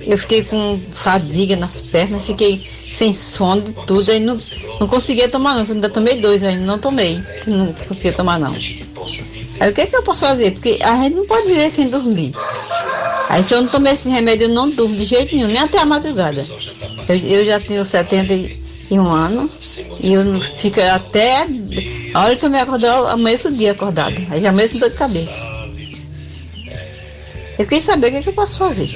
Eu 0.00 0.16
fiquei 0.18 0.44
com 0.44 0.78
fadiga 0.92 1.56
nas 1.56 1.80
pernas, 1.90 2.24
fiquei 2.24 2.68
sem 2.92 3.12
sono, 3.12 3.62
tudo, 3.86 4.10
aí 4.10 4.20
não, 4.20 4.36
não 4.80 4.86
conseguia 4.86 5.28
tomar 5.28 5.54
não, 5.54 5.62
eu 5.62 5.74
ainda 5.74 5.88
tomei 5.88 6.20
dois, 6.20 6.42
ainda 6.42 6.64
não 6.64 6.78
tomei, 6.78 7.20
não 7.46 7.72
conseguia 7.72 8.12
tomar 8.12 8.38
não. 8.38 8.54
Aí 9.58 9.70
o 9.70 9.74
que, 9.74 9.80
é 9.82 9.86
que 9.86 9.96
eu 9.96 10.02
posso 10.02 10.20
fazer? 10.20 10.52
Porque 10.52 10.78
a 10.82 10.96
gente 10.96 11.14
não 11.16 11.26
pode 11.26 11.46
viver 11.46 11.72
sem 11.72 11.88
dormir. 11.88 12.32
Aí 13.28 13.42
se 13.42 13.54
eu 13.54 13.62
não 13.62 13.68
tomei 13.68 13.92
esse 13.92 14.08
remédio, 14.08 14.44
eu 14.44 14.54
não 14.54 14.70
durmo 14.70 14.96
de 14.96 15.04
jeito 15.04 15.34
nenhum, 15.34 15.48
nem 15.48 15.58
até 15.58 15.78
a 15.78 15.86
madrugada. 15.86 16.44
Eu, 17.08 17.16
eu 17.16 17.46
já 17.46 17.60
tenho 17.60 17.84
71 17.84 19.10
anos 19.10 19.80
e 20.00 20.12
eu 20.12 20.40
fico 20.40 20.80
até 20.80 21.46
a 22.14 22.24
hora 22.24 22.36
que 22.36 22.44
eu 22.44 22.50
me 22.50 22.60
acordar, 22.60 22.96
eu 22.96 23.08
amanheço 23.08 23.48
o 23.48 23.52
dia 23.52 23.72
acordado. 23.72 24.14
Aí 24.30 24.40
já 24.40 24.52
mesmo 24.52 24.78
dor 24.78 24.90
de 24.90 24.96
cabeça. 24.96 25.56
Eu 27.58 27.64
queria 27.64 27.80
saber 27.80 28.08
o 28.08 28.10
que, 28.10 28.16
é 28.16 28.22
que 28.22 28.28
eu 28.28 28.34
posso 28.34 28.58
fazer. 28.58 28.88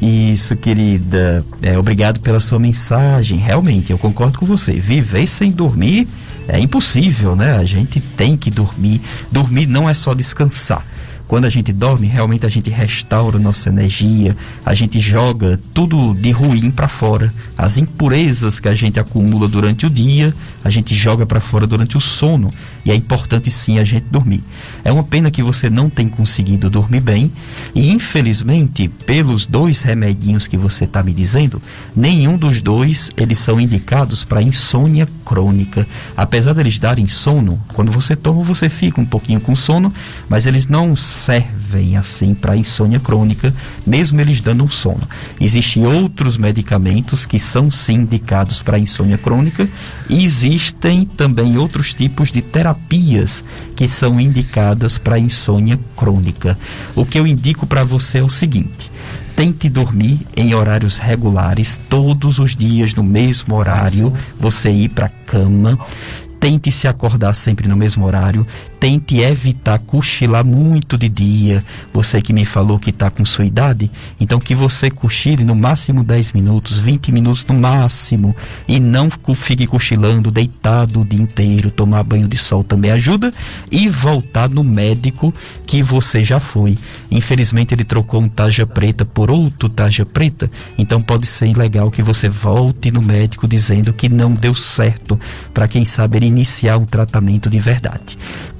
Isso, 0.00 0.56
querida. 0.56 1.44
É, 1.62 1.78
obrigado 1.78 2.20
pela 2.20 2.40
sua 2.40 2.58
mensagem. 2.58 3.38
Realmente, 3.38 3.90
eu 3.90 3.98
concordo 3.98 4.38
com 4.38 4.46
você. 4.46 4.72
Viver 4.72 5.26
sem 5.26 5.50
dormir 5.50 6.06
é 6.48 6.58
impossível, 6.58 7.36
né? 7.36 7.56
A 7.56 7.64
gente 7.64 8.00
tem 8.00 8.36
que 8.36 8.50
dormir. 8.50 9.00
Dormir 9.30 9.66
não 9.66 9.88
é 9.88 9.94
só 9.94 10.14
descansar. 10.14 10.84
Quando 11.28 11.44
a 11.44 11.50
gente 11.50 11.74
dorme, 11.74 12.06
realmente 12.06 12.46
a 12.46 12.48
gente 12.48 12.70
restaura 12.70 13.38
nossa 13.38 13.68
energia, 13.68 14.34
a 14.64 14.72
gente 14.72 14.98
joga 14.98 15.60
tudo 15.74 16.14
de 16.14 16.30
ruim 16.30 16.70
para 16.70 16.88
fora. 16.88 17.32
As 17.56 17.76
impurezas 17.76 18.58
que 18.58 18.66
a 18.66 18.74
gente 18.74 18.98
acumula 18.98 19.46
durante 19.46 19.84
o 19.84 19.90
dia, 19.90 20.34
a 20.64 20.70
gente 20.70 20.94
joga 20.94 21.26
para 21.26 21.38
fora 21.38 21.66
durante 21.66 21.98
o 21.98 22.00
sono. 22.00 22.50
E 22.82 22.90
é 22.90 22.94
importante 22.94 23.50
sim 23.50 23.78
a 23.78 23.84
gente 23.84 24.06
dormir. 24.10 24.42
É 24.82 24.90
uma 24.90 25.04
pena 25.04 25.30
que 25.30 25.42
você 25.42 25.68
não 25.68 25.90
tem 25.90 26.08
conseguido 26.08 26.70
dormir 26.70 27.00
bem 27.00 27.30
e 27.74 27.90
infelizmente, 27.90 28.88
pelos 28.88 29.44
dois 29.44 29.82
remedinhos 29.82 30.46
que 30.46 30.56
você 30.56 30.84
está 30.84 31.02
me 31.02 31.12
dizendo, 31.12 31.60
nenhum 31.94 32.38
dos 32.38 32.62
dois 32.62 33.10
eles 33.18 33.38
são 33.38 33.60
indicados 33.60 34.24
para 34.24 34.40
insônia 34.40 35.06
crônica. 35.26 35.86
Apesar 36.16 36.54
deles 36.54 36.78
darem 36.78 37.06
sono, 37.06 37.60
quando 37.74 37.92
você 37.92 38.16
toma 38.16 38.42
você 38.42 38.70
fica 38.70 38.98
um 38.98 39.04
pouquinho 39.04 39.40
com 39.40 39.54
sono, 39.54 39.92
mas 40.26 40.46
eles 40.46 40.66
não 40.66 40.96
servem 41.18 41.96
assim 41.96 42.34
para 42.34 42.56
insônia 42.56 43.00
crônica, 43.00 43.52
mesmo 43.86 44.20
eles 44.20 44.40
dando 44.40 44.64
um 44.64 44.68
sono. 44.68 45.02
Existem 45.40 45.84
outros 45.84 46.36
medicamentos 46.36 47.26
que 47.26 47.38
são 47.38 47.70
sim 47.70 47.94
indicados 47.94 48.62
para 48.62 48.78
insônia 48.78 49.18
crônica 49.18 49.68
e 50.08 50.22
existem 50.24 51.04
também 51.04 51.58
outros 51.58 51.92
tipos 51.92 52.30
de 52.30 52.40
terapias 52.40 53.44
que 53.76 53.88
são 53.88 54.20
indicadas 54.20 54.96
para 54.96 55.18
insônia 55.18 55.78
crônica. 55.96 56.56
O 56.94 57.04
que 57.04 57.18
eu 57.18 57.26
indico 57.26 57.66
para 57.66 57.84
você 57.84 58.18
é 58.18 58.22
o 58.22 58.30
seguinte: 58.30 58.90
tente 59.36 59.68
dormir 59.68 60.20
em 60.36 60.54
horários 60.54 60.98
regulares, 60.98 61.78
todos 61.88 62.38
os 62.38 62.56
dias 62.56 62.94
no 62.94 63.02
mesmo 63.02 63.54
horário, 63.56 64.12
você 64.38 64.70
ir 64.70 64.88
para 64.88 65.06
a 65.06 65.10
cama. 65.10 65.78
Tente 66.40 66.70
se 66.70 66.86
acordar 66.86 67.34
sempre 67.34 67.66
no 67.66 67.76
mesmo 67.76 68.06
horário 68.06 68.46
tente 68.80 69.18
evitar 69.18 69.78
cochilar 69.78 70.44
muito 70.44 70.96
de 70.96 71.08
dia. 71.08 71.64
Você 71.92 72.22
que 72.22 72.32
me 72.32 72.44
falou 72.44 72.78
que 72.78 72.90
está 72.90 73.10
com 73.10 73.24
sua 73.24 73.44
idade, 73.44 73.90
então 74.20 74.38
que 74.38 74.54
você 74.54 74.90
cochile 74.90 75.44
no 75.44 75.54
máximo 75.54 76.04
10 76.04 76.32
minutos, 76.32 76.78
20 76.78 77.12
minutos 77.12 77.44
no 77.44 77.54
máximo. 77.54 78.34
E 78.66 78.78
não 78.78 79.08
fique 79.34 79.66
cochilando, 79.66 80.30
deitado 80.30 81.00
o 81.00 81.04
dia 81.04 81.20
inteiro. 81.20 81.70
Tomar 81.70 82.02
banho 82.02 82.28
de 82.28 82.36
sol 82.36 82.62
também 82.62 82.90
ajuda. 82.90 83.32
E 83.70 83.88
voltar 83.88 84.48
no 84.48 84.62
médico 84.62 85.32
que 85.66 85.82
você 85.82 86.22
já 86.22 86.40
foi. 86.40 86.76
Infelizmente 87.10 87.74
ele 87.74 87.84
trocou 87.84 88.20
um 88.20 88.28
taja 88.28 88.66
preta 88.66 89.04
por 89.04 89.30
outro 89.30 89.68
taja 89.68 90.04
preta. 90.04 90.50
Então 90.76 91.00
pode 91.00 91.26
ser 91.26 91.56
legal 91.56 91.90
que 91.90 92.02
você 92.02 92.28
volte 92.28 92.90
no 92.90 93.02
médico 93.02 93.48
dizendo 93.48 93.92
que 93.92 94.08
não 94.08 94.32
deu 94.32 94.54
certo. 94.54 95.18
Para 95.52 95.68
quem 95.68 95.84
sabe 95.84 96.18
ele 96.18 96.26
iniciar 96.26 96.76
um 96.78 96.84
tratamento 96.84 97.50
de 97.50 97.58
verdade. 97.58 98.18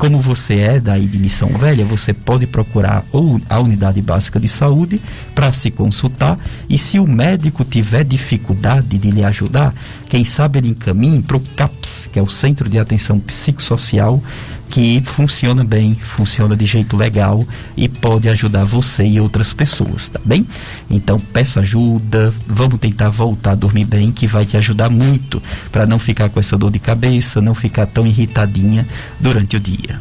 Como 0.09 0.23
você 0.23 0.55
é 0.61 0.81
daí 0.81 1.07
de 1.07 1.19
Missão 1.19 1.51
Velha, 1.51 1.85
você 1.85 2.15
pode 2.15 2.47
procurar 2.47 3.05
ou 3.13 3.39
a 3.47 3.61
unidade 3.61 4.01
básica 4.01 4.41
de 4.41 4.49
saúde 4.49 4.99
para 5.35 5.53
se 5.53 5.71
consultar. 5.71 6.39
E 6.67 6.79
se 6.79 6.99
o 6.99 7.07
médico 7.07 7.63
tiver 7.63 8.05
dificuldade 8.05 8.97
de 8.97 9.11
lhe 9.11 9.23
ajudar, 9.23 9.75
quem 10.09 10.25
sabe 10.25 10.59
ele 10.59 10.69
encaminhe 10.71 11.21
para 11.21 11.37
o 11.37 11.41
CAPS, 11.41 12.09
que 12.11 12.19
é 12.19 12.23
o 12.23 12.27
Centro 12.27 12.69
de 12.69 12.79
Atenção 12.79 13.21
Psicossocial, 13.21 14.23
que 14.71 15.03
funciona 15.05 15.65
bem, 15.65 15.95
funciona 15.95 16.57
de 16.57 16.67
jeito 16.67 16.97
legal 16.97 17.47
e 17.77 17.89
pode 17.89 18.29
ajudar 18.29 18.65
você 18.65 19.05
e 19.05 19.21
outras 19.21 19.53
pessoas, 19.53 20.09
tá 20.09 20.21
bem? 20.25 20.47
Então 20.91 21.19
peça 21.19 21.61
ajuda, 21.61 22.33
vamos 22.47 22.79
tentar 22.79 23.09
voltar 23.11 23.53
a 23.53 23.55
dormir 23.55 23.85
bem, 23.85 24.13
que 24.13 24.27
vai 24.27 24.45
te 24.45 24.57
ajudar 24.57 24.89
muito 24.89 25.43
para 25.71 25.87
não 25.87 25.99
ficar 25.99 26.29
com 26.29 26.41
essa 26.41 26.57
dor 26.57 26.71
de 26.71 26.79
cabeça, 26.79 27.41
não 27.41 27.55
ficar 27.55 27.87
tão 27.87 28.07
irritadinha 28.07 28.87
durante 29.21 29.57
o 29.57 29.61
dia. 29.61 30.01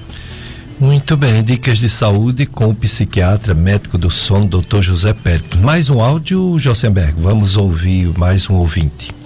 Muito 0.80 1.18
bem, 1.18 1.44
dicas 1.44 1.80
de 1.80 1.90
saúde 1.90 2.46
com 2.46 2.70
o 2.70 2.76
psiquiatra, 2.76 3.56
médico 3.56 3.98
do 3.98 4.12
sono, 4.12 4.46
doutor 4.46 4.84
José 4.84 5.12
Pérez. 5.12 5.60
Mais 5.60 5.90
um 5.90 6.00
áudio, 6.02 6.60
Josenberg, 6.60 7.16
vamos 7.20 7.58
ouvir 7.58 8.16
mais 8.18 8.48
um 8.48 8.54
ouvinte. 8.54 9.17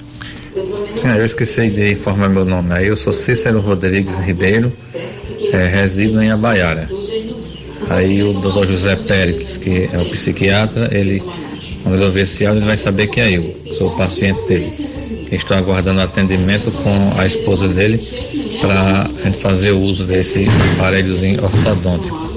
Sim, 0.94 1.08
eu 1.18 1.26
esqueci 1.26 1.70
de 1.70 1.94
informar 1.94 2.30
meu 2.30 2.46
nome. 2.46 2.74
Aí 2.74 2.88
eu 2.88 2.96
sou 2.96 3.14
Cícero 3.14 3.60
Rodrigues 3.60 4.18
Ribeiro, 4.18 4.72
é, 5.52 5.68
resido 5.68 6.22
em 6.22 6.32
Abaiara. 6.32 6.90
Aí 7.90 8.24
o 8.24 8.34
doutor 8.34 8.66
José 8.66 8.96
Pérez, 8.96 9.58
que 9.58 9.90
é 9.92 9.98
o 9.98 10.06
psiquiatra, 10.06 10.90
ele, 10.92 11.22
quando 11.84 11.96
ele 11.96 12.06
ouvir 12.06 12.22
esse 12.22 12.46
áudio, 12.46 12.60
ele 12.60 12.68
vai 12.68 12.78
saber 12.78 13.08
que 13.08 13.20
é 13.20 13.32
eu, 13.32 13.56
sou 13.78 13.90
o 13.90 13.98
paciente 13.98 14.42
dele. 14.48 14.72
Estou 15.32 15.58
aguardando 15.58 16.02
atendimento 16.02 16.72
com 16.72 17.20
a 17.20 17.26
esposa 17.26 17.68
dele 17.68 17.98
para 18.60 19.04
a 19.04 19.24
gente 19.24 19.38
fazer 19.40 19.72
o 19.72 19.80
uso 19.80 20.04
desse 20.04 20.46
aparelhozinho 20.76 21.44
ortodôntico. 21.44 22.32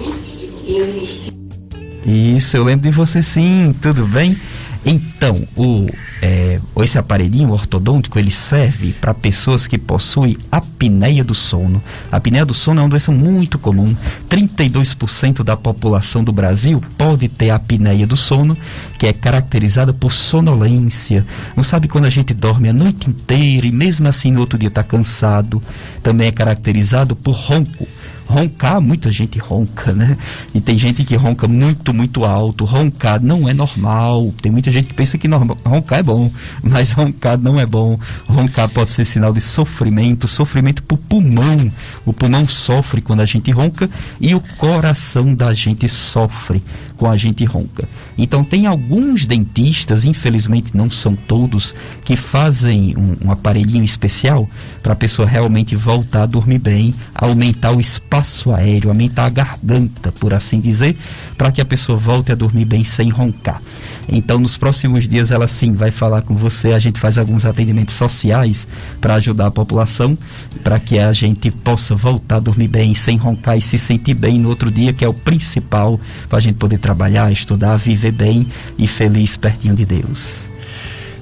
Isso, 2.06 2.56
eu 2.56 2.64
lembro 2.64 2.88
de 2.88 2.96
você 2.96 3.22
sim, 3.22 3.74
tudo 3.80 4.06
bem? 4.06 4.36
Então, 4.84 5.46
o, 5.56 5.86
é, 6.20 6.60
esse 6.82 6.98
aparelhinho 6.98 7.50
ortodôntico 7.50 8.18
ele 8.18 8.30
serve 8.30 8.92
para 8.92 9.14
pessoas 9.14 9.66
que 9.66 9.78
possuem 9.78 10.36
apneia 10.52 11.24
do 11.24 11.34
sono. 11.34 11.82
A 12.12 12.18
apneia 12.18 12.44
do 12.44 12.52
sono 12.52 12.80
é 12.80 12.82
uma 12.82 12.90
doença 12.90 13.10
muito 13.10 13.58
comum. 13.58 13.96
32% 14.28 15.42
da 15.42 15.56
população 15.56 16.22
do 16.22 16.32
Brasil 16.32 16.82
pode 16.98 17.28
ter 17.28 17.50
apneia 17.50 18.06
do 18.06 18.16
sono, 18.16 18.56
que 18.98 19.06
é 19.06 19.12
caracterizada 19.12 19.92
por 19.92 20.12
sonolência. 20.12 21.24
Não 21.56 21.64
sabe 21.64 21.88
quando 21.88 22.04
a 22.04 22.10
gente 22.10 22.34
dorme 22.34 22.68
a 22.68 22.72
noite 22.72 23.08
inteira 23.08 23.66
e 23.66 23.72
mesmo 23.72 24.06
assim 24.06 24.30
no 24.30 24.40
outro 24.40 24.58
dia 24.58 24.68
está 24.68 24.82
cansado. 24.82 25.62
Também 26.02 26.28
é 26.28 26.32
caracterizado 26.32 27.16
por 27.16 27.32
ronco 27.32 27.88
roncar, 28.26 28.80
muita 28.80 29.10
gente 29.12 29.38
ronca, 29.38 29.92
né? 29.92 30.16
E 30.54 30.60
tem 30.60 30.76
gente 30.78 31.04
que 31.04 31.14
ronca 31.16 31.46
muito, 31.46 31.92
muito 31.92 32.24
alto. 32.24 32.64
Roncar 32.64 33.22
não 33.22 33.48
é 33.48 33.54
normal. 33.54 34.32
Tem 34.40 34.50
muita 34.50 34.70
gente 34.70 34.88
que 34.88 34.94
pensa 34.94 35.18
que 35.18 35.28
roncar 35.28 35.98
é 35.98 36.02
bom, 36.02 36.30
mas 36.62 36.92
roncar 36.92 37.38
não 37.38 37.60
é 37.60 37.66
bom. 37.66 37.98
Roncar 38.26 38.68
pode 38.68 38.92
ser 38.92 39.04
sinal 39.04 39.32
de 39.32 39.40
sofrimento, 39.40 40.28
sofrimento 40.28 40.82
para 40.82 40.94
o 40.94 40.98
pulmão. 40.98 41.70
O 42.04 42.12
pulmão 42.12 42.46
sofre 42.46 43.00
quando 43.00 43.20
a 43.20 43.26
gente 43.26 43.50
ronca 43.50 43.88
e 44.20 44.34
o 44.34 44.40
coração 44.58 45.34
da 45.34 45.52
gente 45.54 45.88
sofre 45.88 46.62
com 47.04 47.10
a 47.10 47.18
gente 47.18 47.44
ronca. 47.44 47.86
Então 48.16 48.42
tem 48.42 48.66
alguns 48.66 49.26
dentistas, 49.26 50.06
infelizmente 50.06 50.74
não 50.74 50.88
são 50.88 51.14
todos, 51.14 51.74
que 52.02 52.16
fazem 52.16 52.96
um, 52.96 53.26
um 53.26 53.30
aparelhinho 53.30 53.84
especial 53.84 54.48
para 54.82 54.94
a 54.94 54.96
pessoa 54.96 55.28
realmente 55.28 55.76
voltar 55.76 56.22
a 56.22 56.26
dormir 56.26 56.60
bem, 56.60 56.94
aumentar 57.14 57.72
o 57.72 57.80
espaço 57.80 58.54
aéreo, 58.54 58.88
aumentar 58.88 59.26
a 59.26 59.28
garganta, 59.28 60.10
por 60.12 60.32
assim 60.32 60.60
dizer, 60.60 60.96
para 61.36 61.52
que 61.52 61.60
a 61.60 61.64
pessoa 61.66 61.98
volte 61.98 62.32
a 62.32 62.34
dormir 62.34 62.64
bem 62.64 62.84
sem 62.84 63.10
roncar. 63.10 63.60
Então 64.08 64.38
nos 64.38 64.56
próximos 64.56 65.08
dias 65.08 65.30
ela 65.30 65.48
sim 65.48 65.72
vai 65.72 65.90
falar 65.90 66.22
com 66.22 66.34
você, 66.34 66.72
a 66.72 66.78
gente 66.78 66.98
faz 66.98 67.18
alguns 67.18 67.44
atendimentos 67.44 67.94
sociais 67.94 68.66
para 69.00 69.14
ajudar 69.14 69.46
a 69.46 69.50
população, 69.50 70.16
para 70.62 70.78
que 70.78 70.98
a 70.98 71.12
gente 71.12 71.50
possa 71.50 71.94
voltar 71.94 72.36
a 72.36 72.40
dormir 72.40 72.68
bem 72.68 72.94
sem 72.94 73.16
roncar 73.16 73.56
e 73.56 73.62
se 73.62 73.78
sentir 73.78 74.14
bem 74.14 74.38
no 74.38 74.48
outro 74.48 74.70
dia, 74.70 74.92
que 74.92 75.04
é 75.04 75.08
o 75.08 75.14
principal 75.14 75.98
para 76.28 76.38
a 76.38 76.42
gente 76.42 76.56
poder 76.56 76.78
trabalhar, 76.78 77.32
estudar, 77.32 77.76
viver 77.76 78.12
bem 78.12 78.46
e 78.78 78.86
feliz 78.86 79.36
pertinho 79.36 79.74
de 79.74 79.84
Deus. 79.84 80.48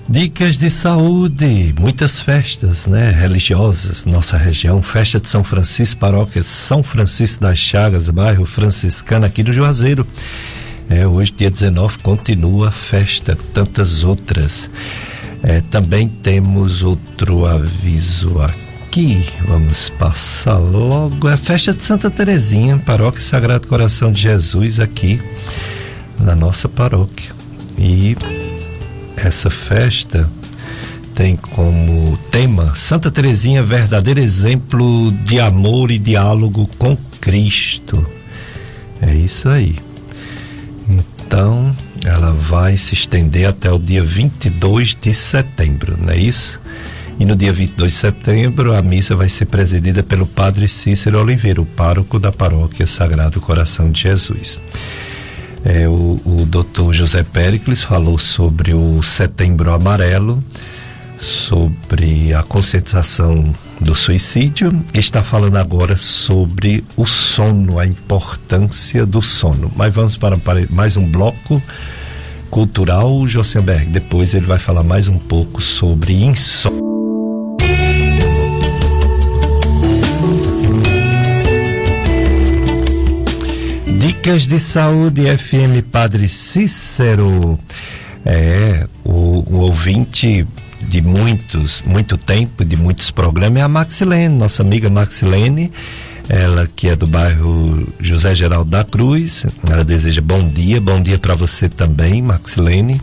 Dicas 0.09 0.59
de 0.59 0.69
saúde, 0.69 1.75
muitas 1.79 2.21
festas, 2.21 2.87
né, 2.87 3.11
religiosas, 3.11 4.05
nossa 4.05 4.37
região, 4.37 4.83
festa 4.83 5.21
de 5.21 5.29
São 5.29 5.45
Francisco, 5.45 6.01
paróquia 6.01 6.43
São 6.43 6.83
Francisco 6.83 7.41
das 7.41 7.59
Chagas, 7.59 8.11
bairro 8.11 8.45
franciscano 8.45 9.25
aqui 9.25 9.43
do 9.43 9.53
Juazeiro. 9.53 10.07
É, 10.89 11.07
hoje, 11.07 11.33
dia 11.37 11.51
19, 11.51 11.99
continua 11.99 12.69
a 12.69 12.73
festa, 12.73 13.37
tantas 13.55 14.05
outras. 14.05 14.69
É, 15.43 15.61
também 15.61 16.09
temos 16.09 16.83
outro 16.83 17.47
aviso 17.47 18.41
aqui, 18.41 19.25
vamos 19.47 19.89
passar 19.89 20.59
logo. 20.59 21.29
É 21.29 21.33
a 21.33 21.37
festa 21.37 21.73
de 21.73 21.83
Santa 21.83 22.11
Terezinha, 22.11 22.79
paróquia 22.79 23.21
Sagrado 23.21 23.67
Coração 23.67 24.13
de 24.13 24.23
Jesus, 24.23 24.79
aqui 24.79 25.21
na 26.19 26.37
nossa 26.37 26.69
paróquia. 26.69 27.31
E 27.79 28.17
essa 29.17 29.51
festa 29.51 30.31
tem 31.15 31.37
como 31.37 32.17
tema 32.31 32.75
Santa 32.77 33.11
Terezinha, 33.11 33.63
verdadeiro 33.63 34.21
exemplo 34.21 35.13
de 35.25 35.41
amor 35.41 35.91
e 35.91 35.99
diálogo 35.99 36.69
com 36.79 36.97
Cristo. 37.21 38.07
É 39.01 39.15
isso 39.15 39.49
aí. 39.49 39.77
Então, 41.33 41.75
ela 42.05 42.31
vai 42.35 42.77
se 42.77 42.93
estender 42.93 43.49
até 43.49 43.73
o 43.73 43.79
dia 43.79 44.03
22 44.03 44.95
de 44.95 45.15
setembro, 45.15 45.97
não 45.99 46.13
é 46.13 46.19
isso? 46.19 46.61
E 47.19 47.25
no 47.25 47.35
dia 47.35 47.51
22 47.51 47.91
de 47.91 47.99
setembro, 47.99 48.77
a 48.77 48.83
missa 48.83 49.17
vai 49.17 49.31
ser 49.31 49.47
presidida 49.47 50.03
pelo 50.03 50.27
Padre 50.27 50.69
Cícero 50.69 51.19
Oliveira, 51.19 51.63
o 51.63 51.65
pároco 51.65 52.19
da 52.19 52.31
paróquia 52.31 52.87
Sagrado 52.87 53.41
Coração 53.41 53.91
de 53.91 54.03
Jesus. 54.03 54.61
É, 55.65 55.89
o, 55.89 56.21
o 56.23 56.45
doutor 56.45 56.93
José 56.93 57.23
Pericles 57.23 57.83
falou 57.83 58.19
sobre 58.19 58.75
o 58.75 59.03
Setembro 59.03 59.73
Amarelo, 59.73 60.45
sobre 61.19 62.35
a 62.35 62.43
conscientização 62.43 63.55
do 63.83 63.95
suicídio, 63.95 64.73
está 64.95 65.23
falando 65.23 65.57
agora 65.57 65.97
sobre 65.97 66.85
o 66.97 67.07
sono, 67.07 67.79
a 67.79 67.87
importância 67.87 69.05
do 69.05 69.21
sono. 69.21 69.71
Mas 69.75 69.93
vamos 69.93 70.17
para, 70.17 70.39
mais 70.71 70.97
um 70.97 71.05
bloco 71.05 71.61
cultural, 72.51 73.27
Josenberg. 73.27 73.87
Depois 73.87 74.35
ele 74.35 74.47
vai 74.47 74.59
falar 74.59 74.83
mais 74.83 75.09
um 75.09 75.19
pouco 75.19 75.61
sobre 75.61 76.15
insônia. 76.23 76.81
Dicas 84.23 84.47
de 84.47 84.61
Saúde 84.61 85.23
FM 85.37 85.83
Padre 85.91 86.29
Cícero. 86.29 87.59
É, 88.25 88.87
o, 89.05 89.11
o, 89.11 89.57
ouvinte 89.63 90.47
de 90.93 91.01
muitos, 91.01 91.83
muito 91.87 92.19
tempo, 92.19 92.63
de 92.63 92.77
muitos 92.77 93.11
programas 93.11 93.61
é 93.61 93.63
a 93.63 93.69
Maxilene, 93.69 94.35
nossa 94.35 94.61
amiga 94.61 94.91
Maxilene, 94.91 95.73
ela 96.29 96.69
que 96.77 96.87
é 96.87 96.95
do 96.95 97.07
bairro 97.07 97.89
José 97.99 98.35
Geraldo 98.35 98.71
da 98.71 98.85
Cruz. 98.85 99.47
Ela 99.71 99.85
deseja 99.85 100.21
bom 100.21 100.47
dia, 100.47 100.83
bom 100.83 101.01
dia 101.01 101.19
para 101.19 101.35
você 101.35 101.67
também, 101.67 102.21
Maxilene. 102.21 103.01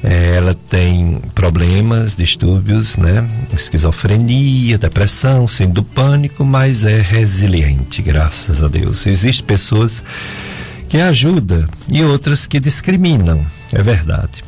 É, 0.00 0.36
ela 0.36 0.54
tem 0.54 1.20
problemas, 1.34 2.14
distúrbios, 2.14 2.96
né? 2.96 3.26
Esquizofrenia, 3.52 4.78
depressão, 4.78 5.48
síndrome 5.48 5.74
do 5.74 5.82
pânico, 5.82 6.44
mas 6.44 6.84
é 6.84 7.00
resiliente, 7.00 8.00
graças 8.00 8.62
a 8.62 8.68
Deus. 8.68 9.08
Existem 9.08 9.44
pessoas 9.44 10.00
que 10.88 10.98
ajudam 10.98 11.66
e 11.90 12.00
outras 12.04 12.46
que 12.46 12.60
discriminam, 12.60 13.44
é 13.72 13.82
verdade. 13.82 14.44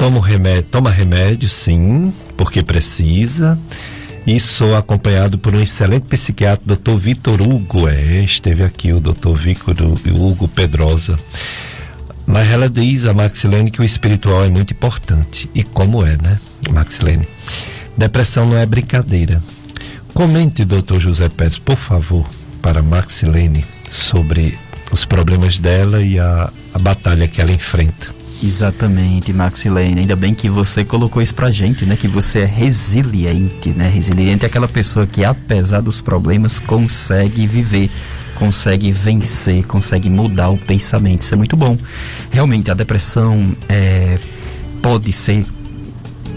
Toma 0.00 0.26
remédio, 0.26 0.62
toma 0.62 0.90
remédio, 0.90 1.46
sim, 1.46 2.10
porque 2.34 2.62
precisa. 2.62 3.58
E 4.26 4.40
sou 4.40 4.74
acompanhado 4.74 5.36
por 5.36 5.54
um 5.54 5.60
excelente 5.60 6.06
psiquiatra, 6.06 6.74
Dr. 6.74 6.96
Vitor 6.96 7.42
Hugo. 7.42 7.86
É, 7.86 8.24
esteve 8.24 8.64
aqui 8.64 8.94
o 8.94 8.98
Dr. 8.98 9.34
Vitor 9.34 9.76
Hugo 9.82 10.48
Pedrosa 10.48 11.18
mas 12.26 12.48
ela 12.48 12.70
diz, 12.70 13.04
a 13.06 13.12
Maxilene, 13.12 13.72
que 13.72 13.80
o 13.80 13.84
espiritual 13.84 14.44
é 14.44 14.48
muito 14.48 14.72
importante. 14.72 15.50
E 15.52 15.64
como 15.64 16.06
é, 16.06 16.16
né, 16.16 16.38
Maxilene? 16.72 17.28
Depressão 17.96 18.46
não 18.46 18.56
é 18.56 18.64
brincadeira. 18.64 19.42
Comente, 20.14 20.64
doutor 20.64 21.00
José 21.00 21.28
Pérez, 21.28 21.58
por 21.58 21.76
favor, 21.76 22.24
para 22.62 22.82
Maxilene, 22.82 23.66
sobre 23.90 24.56
os 24.92 25.04
problemas 25.04 25.58
dela 25.58 26.00
e 26.00 26.20
a, 26.20 26.52
a 26.72 26.78
batalha 26.78 27.26
que 27.26 27.40
ela 27.40 27.50
enfrenta. 27.50 28.19
Exatamente, 28.42 29.32
Maxilene. 29.32 30.00
Ainda 30.00 30.16
bem 30.16 30.34
que 30.34 30.48
você 30.48 30.84
colocou 30.84 31.20
isso 31.20 31.34
pra 31.34 31.50
gente, 31.50 31.84
né? 31.84 31.94
Que 31.94 32.08
você 32.08 32.40
é 32.40 32.44
resiliente, 32.46 33.70
né? 33.70 33.88
Resiliente 33.88 34.46
é 34.46 34.48
aquela 34.48 34.68
pessoa 34.68 35.06
que, 35.06 35.22
apesar 35.24 35.80
dos 35.80 36.00
problemas, 36.00 36.58
consegue 36.58 37.46
viver 37.46 37.90
consegue 38.40 38.90
vencer, 38.90 39.66
consegue 39.66 40.08
mudar 40.08 40.48
o 40.48 40.56
pensamento. 40.56 41.20
Isso 41.20 41.34
é 41.34 41.36
muito 41.36 41.58
bom. 41.58 41.76
Realmente, 42.30 42.70
a 42.70 42.74
depressão 42.74 43.54
é, 43.68 44.18
pode 44.80 45.12
ser 45.12 45.44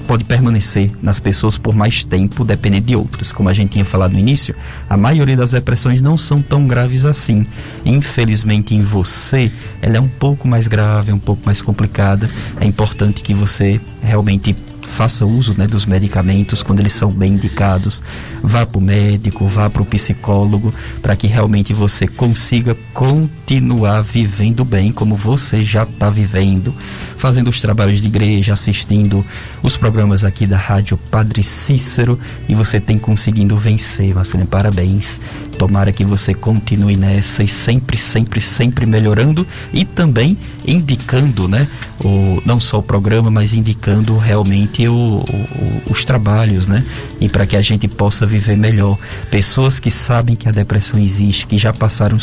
pode 0.08 0.24
permanecer 0.24 0.92
nas 1.02 1.20
pessoas 1.20 1.58
por 1.58 1.74
mais 1.76 2.04
tempo, 2.04 2.44
dependendo 2.44 2.88
de 2.88 2.96
outras. 2.96 3.32
Como 3.32 3.50
a 3.50 3.54
gente 3.54 3.72
tinha 3.72 3.86
falado 3.86 4.14
no 4.14 4.20
início, 4.20 4.56
a 4.90 4.98
maioria 4.98 5.38
das 5.38 5.52
depressões 5.52 6.02
não 6.02 6.18
são 6.18 6.42
tão 6.42 6.68
graves 6.68 7.06
assim. 7.06 7.46
Infelizmente, 7.86 8.76
em 8.76 8.82
você, 8.82 9.52
ela 9.82 9.98
é 9.98 10.02
um 10.02 10.08
pouco 10.08 10.48
mais 10.48 10.68
grave, 10.68 11.12
um 11.12 11.20
pouco 11.20 11.42
mais 11.46 11.62
complicada. 11.62 12.30
É 12.60 12.66
importante 12.66 13.22
que 13.22 13.34
você 13.34 13.80
realmente 14.02 14.56
faça 14.86 15.26
uso 15.26 15.56
né, 15.58 15.68
dos 15.68 15.86
medicamentos 15.86 16.64
quando 16.64 16.80
eles 16.80 16.94
são 16.94 17.12
bem 17.12 17.34
indicados. 17.34 18.02
Vá 18.42 18.66
para 18.66 18.78
o 18.78 18.82
médico, 18.82 19.48
vá 19.48 19.70
para 19.70 19.82
o 19.82 19.86
psicólogo, 19.86 20.74
para 21.02 21.16
que 21.16 21.28
realmente 21.28 21.74
você 21.74 22.08
consiga 22.08 22.76
continuar 22.94 24.02
vivendo 24.02 24.64
bem 24.64 24.92
como 24.92 25.16
você 25.16 25.64
já 25.64 25.84
está 25.84 26.10
vivendo, 26.10 26.74
fazendo 27.18 27.50
os 27.50 27.62
trabalhos 27.62 28.02
de 28.02 28.08
igreja, 28.08 28.54
assistindo 28.54 29.26
os 29.62 29.78
programas 29.78 30.24
aqui 30.24 30.46
da 30.46 30.58
Rádio 30.58 30.98
Padre 31.10 31.42
Cícero 31.42 32.20
e 32.48 32.56
você 32.56 32.80
tem 32.80 33.00
conseguindo 33.00 33.58
vencer, 33.58 34.14
Marcelo. 34.14 34.46
Parabéns. 34.46 35.20
Tomara 35.58 35.92
que 35.92 36.04
você 36.04 36.34
continue 36.34 36.96
nessa 36.96 37.44
e 37.44 37.48
sempre, 37.48 37.98
sempre, 37.98 38.42
sempre 38.42 38.86
melhorando 38.86 39.46
e 39.72 39.86
também 39.86 40.38
indicando, 40.66 41.48
né? 41.48 41.68
O, 42.04 42.42
não 42.46 42.60
só 42.60 42.80
o 42.80 42.84
programa, 42.84 43.32
mas 43.32 43.54
indicando 43.54 44.18
realmente 44.18 44.88
o, 44.88 44.94
o, 44.94 45.92
os 45.92 46.04
trabalhos, 46.04 46.68
né? 46.68 46.84
E 47.20 47.30
para 47.30 47.46
que 47.46 47.56
a 47.56 47.62
gente 47.62 47.88
possa 47.88 48.26
viver 48.26 48.58
melhor. 48.58 48.98
Pessoas 49.32 49.80
que 49.80 49.90
sabem 49.90 50.36
que 50.36 50.50
a 50.50 50.52
depressão 50.52 51.00
existe, 51.00 51.48
que 51.48 51.58
já 51.58 51.72
passaram 51.72 52.18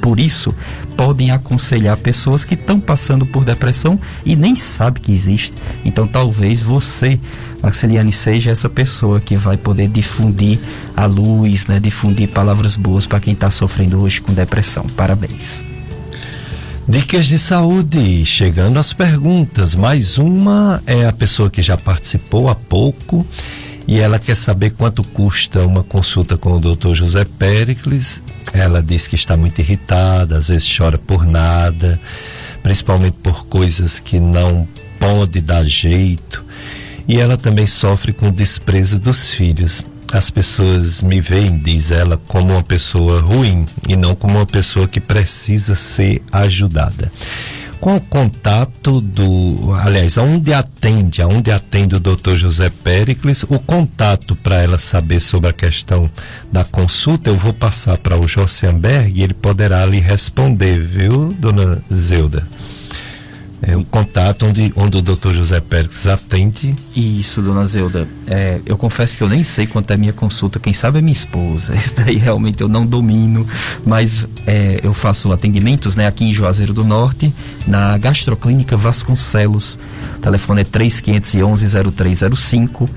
por 0.00 0.18
isso, 0.18 0.54
podem 0.96 1.30
aconselhar 1.30 1.96
pessoas 1.96 2.44
que 2.44 2.54
estão 2.54 2.80
passando 2.80 3.26
por 3.26 3.44
depressão 3.44 4.00
e 4.24 4.34
nem 4.34 4.56
sabem 4.56 5.02
que 5.02 5.12
existe. 5.12 5.52
Então 5.84 6.06
talvez 6.06 6.62
você 6.62 7.18
Maxiliane 7.62 8.12
seja 8.12 8.50
essa 8.50 8.68
pessoa 8.68 9.20
que 9.20 9.36
vai 9.36 9.56
poder 9.56 9.88
difundir 9.88 10.58
a 10.96 11.06
luz, 11.06 11.66
né, 11.66 11.80
difundir 11.80 12.28
palavras 12.28 12.76
boas 12.76 13.06
para 13.06 13.20
quem 13.20 13.32
está 13.32 13.50
sofrendo 13.50 14.00
hoje 14.00 14.20
com 14.20 14.32
depressão. 14.32 14.86
Parabéns. 14.96 15.75
Dicas 16.88 17.26
de 17.26 17.36
saúde, 17.36 18.24
chegando 18.24 18.78
às 18.78 18.92
perguntas. 18.92 19.74
Mais 19.74 20.18
uma 20.18 20.80
é 20.86 21.04
a 21.04 21.12
pessoa 21.12 21.50
que 21.50 21.60
já 21.60 21.76
participou 21.76 22.48
há 22.48 22.54
pouco 22.54 23.26
e 23.88 23.98
ela 23.98 24.20
quer 24.20 24.36
saber 24.36 24.70
quanto 24.70 25.02
custa 25.02 25.66
uma 25.66 25.82
consulta 25.82 26.36
com 26.36 26.52
o 26.52 26.60
Dr. 26.60 26.94
José 26.94 27.24
Pericles. 27.24 28.22
Ela 28.52 28.80
diz 28.80 29.08
que 29.08 29.16
está 29.16 29.36
muito 29.36 29.58
irritada, 29.58 30.38
às 30.38 30.46
vezes 30.46 30.76
chora 30.76 30.96
por 30.96 31.26
nada, 31.26 32.00
principalmente 32.62 33.16
por 33.20 33.46
coisas 33.46 33.98
que 33.98 34.20
não 34.20 34.66
pode 35.00 35.40
dar 35.40 35.66
jeito. 35.66 36.44
E 37.08 37.18
ela 37.18 37.36
também 37.36 37.66
sofre 37.66 38.12
com 38.12 38.28
o 38.28 38.32
desprezo 38.32 39.00
dos 39.00 39.32
filhos. 39.32 39.84
As 40.12 40.30
pessoas 40.30 41.02
me 41.02 41.20
veem, 41.20 41.58
diz 41.58 41.90
ela, 41.90 42.20
como 42.28 42.52
uma 42.52 42.62
pessoa 42.62 43.20
ruim 43.20 43.66
e 43.88 43.96
não 43.96 44.14
como 44.14 44.36
uma 44.36 44.46
pessoa 44.46 44.86
que 44.86 45.00
precisa 45.00 45.74
ser 45.74 46.22
ajudada. 46.32 47.10
Qual 47.80 47.96
o 47.96 48.00
contato 48.00 49.00
do. 49.00 49.74
Aliás, 49.74 50.16
aonde 50.16 50.52
atende, 50.52 51.20
aonde 51.20 51.50
atende 51.50 51.94
o 51.94 52.00
doutor 52.00 52.38
José 52.38 52.70
Pericles? 52.70 53.42
O 53.44 53.58
contato 53.58 54.34
para 54.34 54.62
ela 54.62 54.78
saber 54.78 55.20
sobre 55.20 55.50
a 55.50 55.52
questão 55.52 56.10
da 56.50 56.64
consulta, 56.64 57.28
eu 57.28 57.36
vou 57.36 57.52
passar 57.52 57.98
para 57.98 58.18
o 58.18 58.26
Josianberg 58.26 59.20
e 59.20 59.22
ele 59.22 59.34
poderá 59.34 59.84
lhe 59.84 60.00
responder, 60.00 60.80
viu, 60.80 61.34
dona 61.38 61.82
Zeuda? 61.92 62.46
É 63.62 63.76
um 63.76 63.84
contato 63.84 64.46
onde, 64.46 64.72
onde 64.76 64.98
o 64.98 65.02
doutor 65.02 65.34
José 65.34 65.60
Pérez 65.60 66.06
atende. 66.06 66.76
Isso, 66.94 67.40
dona 67.40 67.64
Zeuda. 67.66 68.06
É, 68.26 68.60
eu 68.66 68.76
confesso 68.76 69.16
que 69.16 69.22
eu 69.22 69.28
nem 69.28 69.42
sei 69.42 69.66
quanto 69.66 69.90
é 69.92 69.96
minha 69.96 70.12
consulta, 70.12 70.60
quem 70.60 70.74
sabe 70.74 70.98
é 70.98 71.02
minha 71.02 71.12
esposa. 71.12 71.74
Isso 71.74 71.94
daí 71.94 72.16
realmente 72.16 72.60
eu 72.60 72.68
não 72.68 72.86
domino, 72.86 73.46
mas 73.84 74.26
é, 74.46 74.78
eu 74.82 74.92
faço 74.92 75.32
atendimentos 75.32 75.96
né, 75.96 76.06
aqui 76.06 76.24
em 76.24 76.32
Juazeiro 76.32 76.74
do 76.74 76.84
Norte, 76.84 77.32
na 77.66 77.98
Gastroclínica 77.98 78.76
Vasconcelos. 78.76 79.78
O 80.16 80.20
telefone 80.20 80.60
é 80.60 80.64
3511-0305 80.64 82.88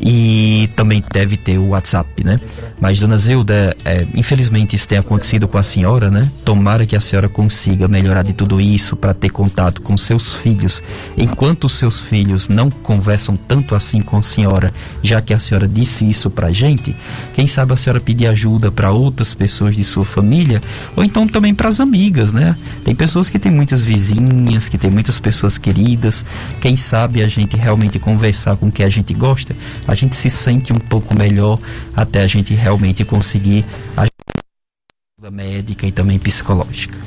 e 0.00 0.68
também 0.74 1.02
deve 1.12 1.36
ter 1.36 1.58
o 1.58 1.68
WhatsApp, 1.68 2.24
né? 2.24 2.40
Mas, 2.80 2.98
dona 3.00 3.16
Zeuda, 3.16 3.76
é, 3.84 4.04
infelizmente 4.14 4.74
isso 4.74 4.88
tem 4.88 4.98
acontecido 4.98 5.46
com 5.46 5.58
a 5.58 5.62
senhora, 5.62 6.10
né? 6.10 6.28
Tomara 6.44 6.84
que 6.86 6.96
a 6.96 7.00
senhora 7.00 7.28
consiga 7.28 7.86
melhorar 7.86 8.22
de 8.22 8.32
tudo 8.32 8.60
isso 8.60 8.96
para 8.96 9.14
ter 9.14 9.30
contato 9.30 9.80
com 9.82 9.91
seus 9.96 10.34
filhos. 10.34 10.82
Enquanto 11.16 11.64
os 11.64 11.72
seus 11.72 12.00
filhos 12.00 12.48
não 12.48 12.70
conversam 12.70 13.36
tanto 13.36 13.74
assim 13.74 14.00
com 14.00 14.16
a 14.16 14.22
senhora, 14.22 14.72
já 15.02 15.20
que 15.20 15.34
a 15.34 15.38
senhora 15.38 15.68
disse 15.68 16.08
isso 16.08 16.30
pra 16.30 16.50
gente, 16.50 16.94
quem 17.34 17.46
sabe 17.46 17.72
a 17.72 17.76
senhora 17.76 18.00
pedir 18.00 18.26
ajuda 18.26 18.70
para 18.70 18.90
outras 18.90 19.34
pessoas 19.34 19.76
de 19.76 19.84
sua 19.84 20.04
família, 20.04 20.60
ou 20.96 21.04
então 21.04 21.26
também 21.26 21.54
para 21.54 21.68
as 21.68 21.80
amigas, 21.80 22.32
né? 22.32 22.56
Tem 22.84 22.94
pessoas 22.94 23.28
que 23.28 23.38
têm 23.38 23.52
muitas 23.52 23.82
vizinhas, 23.82 24.68
que 24.68 24.78
têm 24.78 24.90
muitas 24.90 25.18
pessoas 25.18 25.58
queridas. 25.58 26.24
Quem 26.60 26.76
sabe 26.76 27.22
a 27.22 27.28
gente 27.28 27.56
realmente 27.56 27.98
conversar 27.98 28.56
com 28.56 28.70
quem 28.70 28.86
a 28.86 28.88
gente 28.88 29.14
gosta, 29.14 29.54
a 29.86 29.94
gente 29.94 30.16
se 30.16 30.30
sente 30.30 30.72
um 30.72 30.78
pouco 30.78 31.16
melhor 31.16 31.58
até 31.96 32.22
a 32.22 32.26
gente 32.26 32.54
realmente 32.54 33.04
conseguir 33.04 33.64
ajuda 33.96 35.30
médica 35.30 35.86
e 35.86 35.92
também 35.92 36.18
psicológica. 36.18 36.98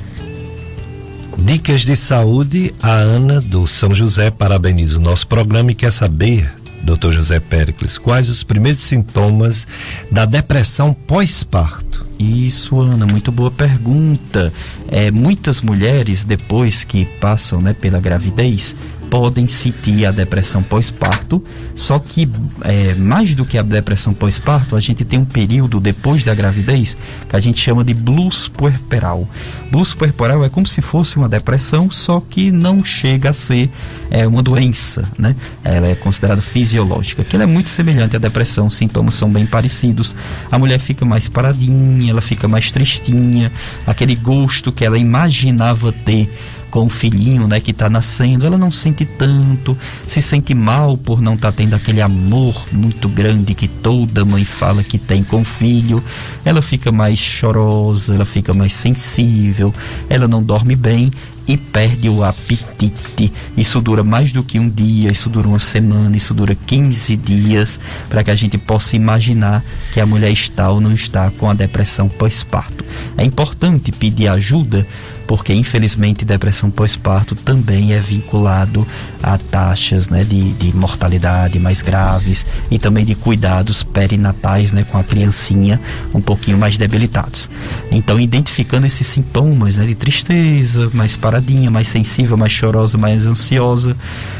Dicas 1.38 1.82
de 1.82 1.94
saúde, 1.96 2.74
a 2.82 2.90
Ana 2.90 3.40
do 3.40 3.66
São 3.66 3.94
José 3.94 4.30
parabeniza 4.30 4.98
o 4.98 5.00
nosso 5.00 5.26
programa 5.26 5.70
e 5.70 5.74
quer 5.74 5.92
saber, 5.92 6.50
doutor 6.82 7.12
José 7.12 7.38
Péricles, 7.38 7.98
quais 7.98 8.28
os 8.28 8.42
primeiros 8.42 8.80
sintomas 8.80 9.66
da 10.10 10.24
depressão 10.24 10.94
pós-parto? 10.94 12.06
Isso, 12.18 12.80
Ana, 12.80 13.06
muito 13.06 13.30
boa 13.30 13.50
pergunta. 13.50 14.52
É, 14.88 15.10
muitas 15.10 15.60
mulheres, 15.60 16.24
depois 16.24 16.82
que 16.82 17.04
passam 17.20 17.60
né, 17.60 17.74
pela 17.74 18.00
gravidez, 18.00 18.74
podem 19.10 19.48
sentir 19.48 20.06
a 20.06 20.10
depressão 20.10 20.62
pós-parto, 20.62 21.42
só 21.74 21.98
que 21.98 22.28
é, 22.62 22.94
mais 22.94 23.34
do 23.34 23.44
que 23.44 23.58
a 23.58 23.62
depressão 23.62 24.12
pós-parto, 24.12 24.76
a 24.76 24.80
gente 24.80 25.04
tem 25.04 25.18
um 25.18 25.24
período 25.24 25.80
depois 25.80 26.22
da 26.22 26.34
gravidez 26.34 26.96
que 27.28 27.36
a 27.36 27.40
gente 27.40 27.60
chama 27.60 27.84
de 27.84 27.94
blues 27.94 28.48
puerperal. 28.48 29.28
Blues 29.70 29.94
puerperal 29.94 30.44
é 30.44 30.48
como 30.48 30.66
se 30.66 30.80
fosse 30.82 31.16
uma 31.16 31.28
depressão, 31.28 31.90
só 31.90 32.20
que 32.20 32.50
não 32.50 32.84
chega 32.84 33.30
a 33.30 33.32
ser 33.32 33.70
é, 34.10 34.26
uma 34.26 34.42
doença, 34.42 35.04
né? 35.18 35.34
Ela 35.64 35.88
é 35.88 35.94
considerada 35.94 36.42
fisiológica, 36.42 37.24
que 37.24 37.36
ela 37.36 37.44
é 37.44 37.46
muito 37.46 37.68
semelhante 37.68 38.16
à 38.16 38.18
depressão, 38.18 38.66
os 38.66 38.76
sintomas 38.76 39.14
são 39.14 39.30
bem 39.30 39.46
parecidos. 39.46 40.14
A 40.50 40.58
mulher 40.58 40.78
fica 40.78 41.04
mais 41.04 41.28
paradinha, 41.28 42.10
ela 42.10 42.22
fica 42.22 42.46
mais 42.48 42.70
tristinha, 42.72 43.50
aquele 43.86 44.14
gosto 44.14 44.72
que 44.72 44.84
ela 44.84 44.98
imaginava 44.98 45.92
ter 45.92 46.30
com 46.70 46.86
o 46.86 46.88
filhinho, 46.88 47.46
né, 47.46 47.60
que 47.60 47.70
está 47.70 47.88
nascendo, 47.88 48.46
ela 48.46 48.58
não 48.58 48.70
sente 48.70 49.04
tanto, 49.04 49.76
se 50.06 50.20
sente 50.20 50.54
mal 50.54 50.96
por 50.96 51.20
não 51.20 51.34
estar 51.34 51.52
tá 51.52 51.56
tendo 51.56 51.74
aquele 51.74 52.00
amor 52.00 52.64
muito 52.72 53.08
grande 53.08 53.54
que 53.54 53.68
toda 53.68 54.24
mãe 54.24 54.44
fala 54.44 54.82
que 54.82 54.98
tem 54.98 55.22
com 55.22 55.40
o 55.40 55.44
filho. 55.44 56.02
Ela 56.44 56.62
fica 56.62 56.92
mais 56.92 57.18
chorosa, 57.18 58.14
ela 58.14 58.24
fica 58.24 58.52
mais 58.52 58.72
sensível, 58.72 59.72
ela 60.08 60.28
não 60.28 60.42
dorme 60.42 60.76
bem 60.76 61.10
e 61.46 61.56
perde 61.56 62.08
o 62.08 62.24
apetite. 62.24 63.32
Isso 63.56 63.80
dura 63.80 64.02
mais 64.02 64.32
do 64.32 64.42
que 64.42 64.58
um 64.58 64.68
dia, 64.68 65.10
isso 65.10 65.30
dura 65.30 65.46
uma 65.46 65.60
semana, 65.60 66.16
isso 66.16 66.34
dura 66.34 66.54
15 66.54 67.16
dias, 67.16 67.78
para 68.08 68.24
que 68.24 68.30
a 68.30 68.36
gente 68.36 68.58
possa 68.58 68.96
imaginar 68.96 69.64
que 69.92 70.00
a 70.00 70.06
mulher 70.06 70.30
está 70.30 70.68
ou 70.70 70.80
não 70.80 70.92
está 70.92 71.30
com 71.30 71.48
a 71.48 71.54
depressão 71.54 72.08
pós-parto. 72.08 72.84
É 73.16 73.24
importante 73.24 73.92
pedir 73.92 74.28
ajuda 74.28 74.86
porque 75.26 75.52
infelizmente 75.52 76.24
depressão 76.24 76.70
pós-parto 76.70 77.34
também 77.34 77.92
é 77.92 77.98
vinculado 77.98 78.86
a 79.22 79.36
taxas 79.38 80.08
né, 80.08 80.24
de, 80.24 80.52
de 80.52 80.74
mortalidade 80.74 81.58
mais 81.58 81.82
graves 81.82 82.46
e 82.70 82.78
também 82.78 83.04
de 83.04 83.14
cuidados 83.14 83.82
perinatais 83.82 84.72
né, 84.72 84.84
com 84.84 84.98
a 84.98 85.04
criancinha 85.04 85.80
um 86.14 86.20
pouquinho 86.20 86.58
mais 86.58 86.78
debilitados. 86.78 87.50
Então, 87.90 88.20
identificando 88.20 88.86
esses 88.86 89.06
sintomas 89.06 89.76
né, 89.76 89.86
de 89.86 89.94
tristeza, 89.94 90.90
mais 90.92 91.16
paradinha, 91.16 91.70
mais 91.70 91.88
sensível, 91.88 92.36
mais 92.36 92.52
chorosa, 92.52 92.98
mais 92.98 93.26
ansiosa, 93.26 93.96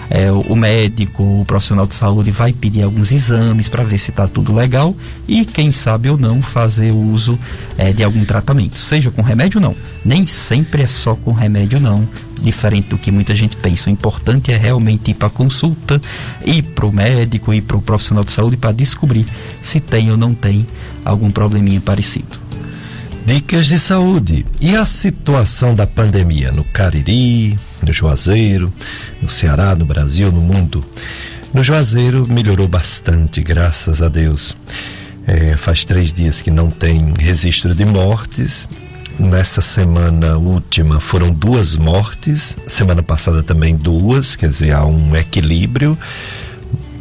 é, 0.08 0.30
o 0.30 0.54
médico, 0.54 1.40
o 1.40 1.44
profissional 1.44 1.86
de 1.86 1.94
saúde 1.94 2.30
vai 2.30 2.52
pedir 2.52 2.82
alguns 2.82 3.12
exames 3.12 3.68
para 3.68 3.82
ver 3.82 3.98
se 3.98 4.10
está 4.10 4.26
tudo 4.26 4.54
legal 4.54 4.94
e, 5.26 5.44
quem 5.44 5.72
sabe 5.72 6.08
ou 6.08 6.16
não, 6.16 6.40
fazer 6.40 6.92
uso 6.92 7.38
é, 7.76 7.92
de 7.92 8.04
algum 8.04 8.24
tratamento, 8.24 8.76
seja 8.76 9.10
com 9.10 9.22
remédio 9.22 9.58
ou 9.58 9.62
não. 9.62 9.76
Nem 10.04 10.26
sempre 10.26 10.75
é 10.82 10.86
só 10.86 11.14
com 11.14 11.32
remédio, 11.32 11.80
não, 11.80 12.08
diferente 12.40 12.88
do 12.88 12.98
que 12.98 13.10
muita 13.10 13.34
gente 13.34 13.56
pensa. 13.56 13.88
O 13.88 13.92
importante 13.92 14.52
é 14.52 14.56
realmente 14.56 15.10
ir 15.10 15.14
para 15.14 15.30
consulta, 15.30 16.00
ir 16.44 16.62
para 16.62 16.86
o 16.86 16.92
médico, 16.92 17.52
ir 17.52 17.62
para 17.62 17.76
o 17.76 17.82
profissional 17.82 18.24
de 18.24 18.32
saúde 18.32 18.56
para 18.56 18.72
descobrir 18.72 19.26
se 19.62 19.80
tem 19.80 20.10
ou 20.10 20.16
não 20.16 20.34
tem 20.34 20.66
algum 21.04 21.30
probleminha 21.30 21.80
parecido. 21.80 22.46
Dicas 23.26 23.66
de 23.66 23.78
saúde. 23.78 24.46
E 24.60 24.76
a 24.76 24.86
situação 24.86 25.74
da 25.74 25.86
pandemia 25.86 26.52
no 26.52 26.62
Cariri, 26.62 27.58
no 27.82 27.92
Juazeiro, 27.92 28.72
no 29.20 29.28
Ceará, 29.28 29.74
no 29.74 29.84
Brasil, 29.84 30.30
no 30.30 30.40
mundo? 30.40 30.84
No 31.52 31.64
Juazeiro 31.64 32.26
melhorou 32.28 32.68
bastante, 32.68 33.42
graças 33.42 34.00
a 34.00 34.08
Deus. 34.08 34.56
É, 35.26 35.56
faz 35.56 35.84
três 35.84 36.12
dias 36.12 36.40
que 36.40 36.52
não 36.52 36.70
tem 36.70 37.12
registro 37.18 37.74
de 37.74 37.84
mortes. 37.84 38.68
Nessa 39.18 39.62
semana 39.62 40.36
última 40.36 41.00
foram 41.00 41.30
duas 41.30 41.74
mortes, 41.74 42.56
semana 42.66 43.02
passada 43.02 43.42
também 43.42 43.74
duas, 43.74 44.36
quer 44.36 44.48
dizer, 44.48 44.72
há 44.72 44.84
um 44.84 45.16
equilíbrio 45.16 45.98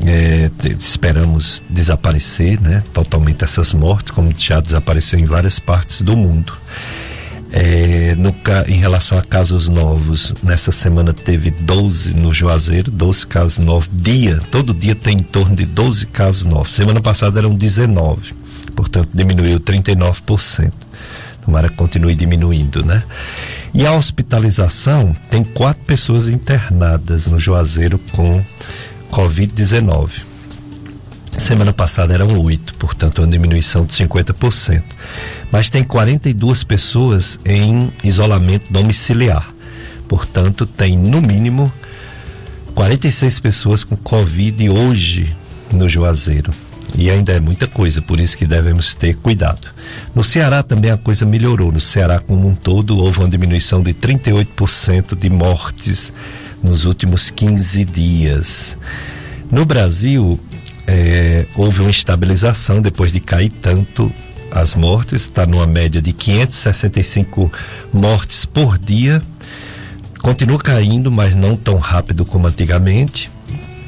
é, 0.06 0.50
esperamos 0.80 1.64
desaparecer 1.70 2.60
né, 2.62 2.84
totalmente 2.94 3.44
essas 3.44 3.74
mortes, 3.74 4.12
como 4.12 4.34
já 4.38 4.60
desapareceu 4.60 5.20
em 5.20 5.26
várias 5.26 5.60
partes 5.60 6.02
do 6.02 6.16
mundo. 6.18 6.54
É, 7.52 8.16
no, 8.16 8.34
em 8.68 8.80
relação 8.80 9.18
a 9.18 9.22
casos 9.22 9.70
novos, 9.70 10.34
nessa 10.44 10.72
semana 10.72 11.14
teve 11.14 11.52
12 11.52 12.16
no 12.16 12.34
Juazeiro, 12.34 12.92
12 12.92 13.28
casos 13.28 13.58
novos. 13.60 13.90
Dia, 13.92 14.40
todo 14.52 14.74
dia 14.74 14.96
tem 14.96 15.18
em 15.18 15.24
torno 15.24 15.56
de 15.56 15.66
12 15.66 16.08
casos 16.08 16.44
novos. 16.44 16.76
Semana 16.76 17.02
passada 17.02 17.40
eram 17.40 17.56
19, 17.56 18.34
portanto 18.76 19.10
diminuiu 19.14 19.60
39%. 19.60 20.72
Tomara 21.46 21.70
que 21.70 21.76
continue 21.76 22.16
diminuindo, 22.16 22.84
né? 22.84 23.04
E 23.74 23.86
a 23.86 23.94
hospitalização 23.94 25.16
tem 25.30 25.44
quatro 25.44 25.84
pessoas 25.86 26.28
internadas 26.28 27.28
no 27.28 27.40
Juazeiro 27.40 28.00
com 28.14 28.44
Covid-19. 29.12 30.10
Semana 31.38 31.74
passada 31.74 32.14
eram 32.14 32.40
oito, 32.40 32.74
portanto, 32.76 33.20
uma 33.20 33.28
diminuição 33.28 33.86
de 33.86 33.94
50%. 33.94 34.82
Mas 35.52 35.70
tem 35.70 35.84
42 35.84 36.64
pessoas 36.64 37.38
em 37.46 37.92
isolamento 38.04 38.72
domiciliar. 38.72 39.54
Portanto, 40.08 40.66
tem 40.66 40.98
no 40.98 41.22
mínimo 41.22 41.72
46 42.74 43.40
pessoas 43.40 43.84
com 43.84 43.96
Covid 43.96 44.70
hoje 44.70 45.36
no 45.72 45.88
Juazeiro. 45.88 46.52
E 46.98 47.10
ainda 47.10 47.34
é 47.34 47.40
muita 47.40 47.68
coisa, 47.68 48.02
por 48.02 48.20
isso 48.20 48.38
que 48.38 48.46
devemos 48.46 48.94
ter 48.94 49.16
cuidado. 49.16 49.68
No 50.14 50.24
Ceará 50.24 50.64
também 50.64 50.92
a 50.92 50.98
coisa 50.98 51.26
melhorou. 51.26 51.72
No 51.72 51.82
Ceará, 51.82 52.20
como 52.20 52.48
um 52.48 52.56
todo, 52.56 52.98
houve 52.98 53.20
uma 53.20 53.30
diminuição 53.30 53.82
de 53.82 53.94
38% 53.94 55.18
de 55.18 55.30
mortes 55.30 56.14
nos 56.64 56.86
últimos 56.86 57.30
15 57.30 57.84
dias. 57.84 58.78
No 59.52 59.66
Brasil, 59.66 60.40
é, 60.88 61.46
houve 61.56 61.82
uma 61.82 61.92
estabilização 61.92 62.82
depois 62.82 63.12
de 63.12 63.20
cair 63.20 63.50
tanto 63.50 64.12
as 64.50 64.74
mortes, 64.74 65.24
está 65.24 65.46
numa 65.46 65.68
média 65.68 66.02
de 66.02 66.14
565 66.14 67.52
mortes 67.92 68.46
por 68.46 68.78
dia. 68.78 69.22
Continua 70.22 70.60
caindo, 70.60 71.12
mas 71.12 71.36
não 71.36 71.58
tão 71.58 71.78
rápido 71.78 72.24
como 72.24 72.48
antigamente. 72.48 73.30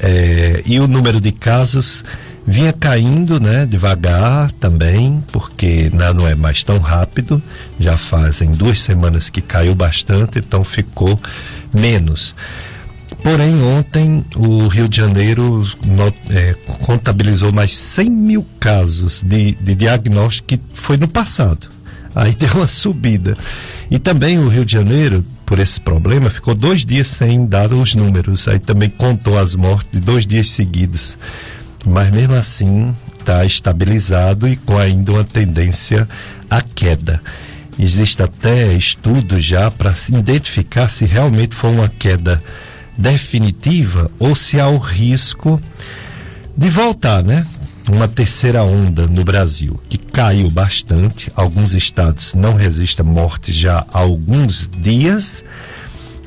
É, 0.00 0.62
e 0.66 0.78
o 0.78 0.86
número 0.86 1.20
de 1.20 1.32
casos 1.32 2.04
vinha 2.48 2.72
caindo, 2.72 3.38
né, 3.38 3.66
devagar 3.66 4.50
também, 4.52 5.22
porque 5.30 5.90
não 5.92 6.26
é 6.26 6.34
mais 6.34 6.62
tão 6.62 6.78
rápido. 6.78 7.42
Já 7.78 7.98
fazem 7.98 8.50
duas 8.50 8.80
semanas 8.80 9.28
que 9.28 9.42
caiu 9.42 9.74
bastante, 9.74 10.38
então 10.38 10.64
ficou 10.64 11.20
menos. 11.72 12.34
Porém, 13.22 13.62
ontem 13.62 14.24
o 14.34 14.66
Rio 14.68 14.88
de 14.88 14.96
Janeiro 14.96 15.66
not, 15.84 16.16
é, 16.30 16.54
contabilizou 16.86 17.52
mais 17.52 17.76
100 17.76 18.10
mil 18.10 18.46
casos 18.58 19.22
de, 19.22 19.54
de 19.54 19.74
diagnóstico 19.74 20.48
que 20.48 20.60
foi 20.72 20.96
no 20.96 21.06
passado. 21.06 21.68
Aí 22.14 22.34
deu 22.34 22.52
uma 22.54 22.66
subida. 22.66 23.36
E 23.90 23.98
também 23.98 24.38
o 24.38 24.48
Rio 24.48 24.64
de 24.64 24.72
Janeiro, 24.72 25.24
por 25.44 25.58
esse 25.58 25.80
problema, 25.80 26.30
ficou 26.30 26.54
dois 26.54 26.84
dias 26.84 27.08
sem 27.08 27.46
dar 27.46 27.72
os 27.72 27.94
números. 27.94 28.48
Aí 28.48 28.58
também 28.58 28.88
contou 28.88 29.38
as 29.38 29.54
mortes 29.54 30.00
dois 30.00 30.26
dias 30.26 30.48
seguidos. 30.48 31.18
Mas 31.88 32.10
mesmo 32.10 32.34
assim 32.34 32.94
está 33.18 33.44
estabilizado 33.44 34.46
e 34.46 34.56
com 34.56 34.78
ainda 34.78 35.12
uma 35.12 35.24
tendência 35.24 36.08
à 36.48 36.60
queda. 36.62 37.20
Existe 37.78 38.22
até 38.22 38.72
estudo 38.74 39.40
já 39.40 39.70
para 39.70 39.94
identificar 40.08 40.88
se 40.88 41.04
realmente 41.04 41.54
foi 41.54 41.70
uma 41.70 41.88
queda 41.88 42.42
definitiva 42.96 44.10
ou 44.18 44.34
se 44.34 44.58
há 44.58 44.68
o 44.68 44.78
risco 44.78 45.60
de 46.56 46.68
voltar, 46.68 47.22
né? 47.22 47.46
Uma 47.88 48.08
terceira 48.08 48.64
onda 48.64 49.06
no 49.06 49.24
Brasil, 49.24 49.80
que 49.88 49.96
caiu 49.96 50.50
bastante. 50.50 51.32
Alguns 51.34 51.72
estados 51.72 52.34
não 52.34 52.54
resistem 52.54 53.06
a 53.06 53.08
morte 53.08 53.52
já 53.52 53.86
há 53.92 54.00
alguns 54.00 54.68
dias, 54.68 55.44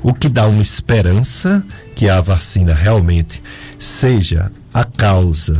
o 0.01 0.13
que 0.13 0.29
dá 0.29 0.47
uma 0.47 0.61
esperança 0.61 1.63
que 1.93 2.09
a 2.09 2.21
vacina 2.21 2.73
realmente 2.73 3.43
seja 3.81 4.51
a 4.71 4.83
causa 4.83 5.59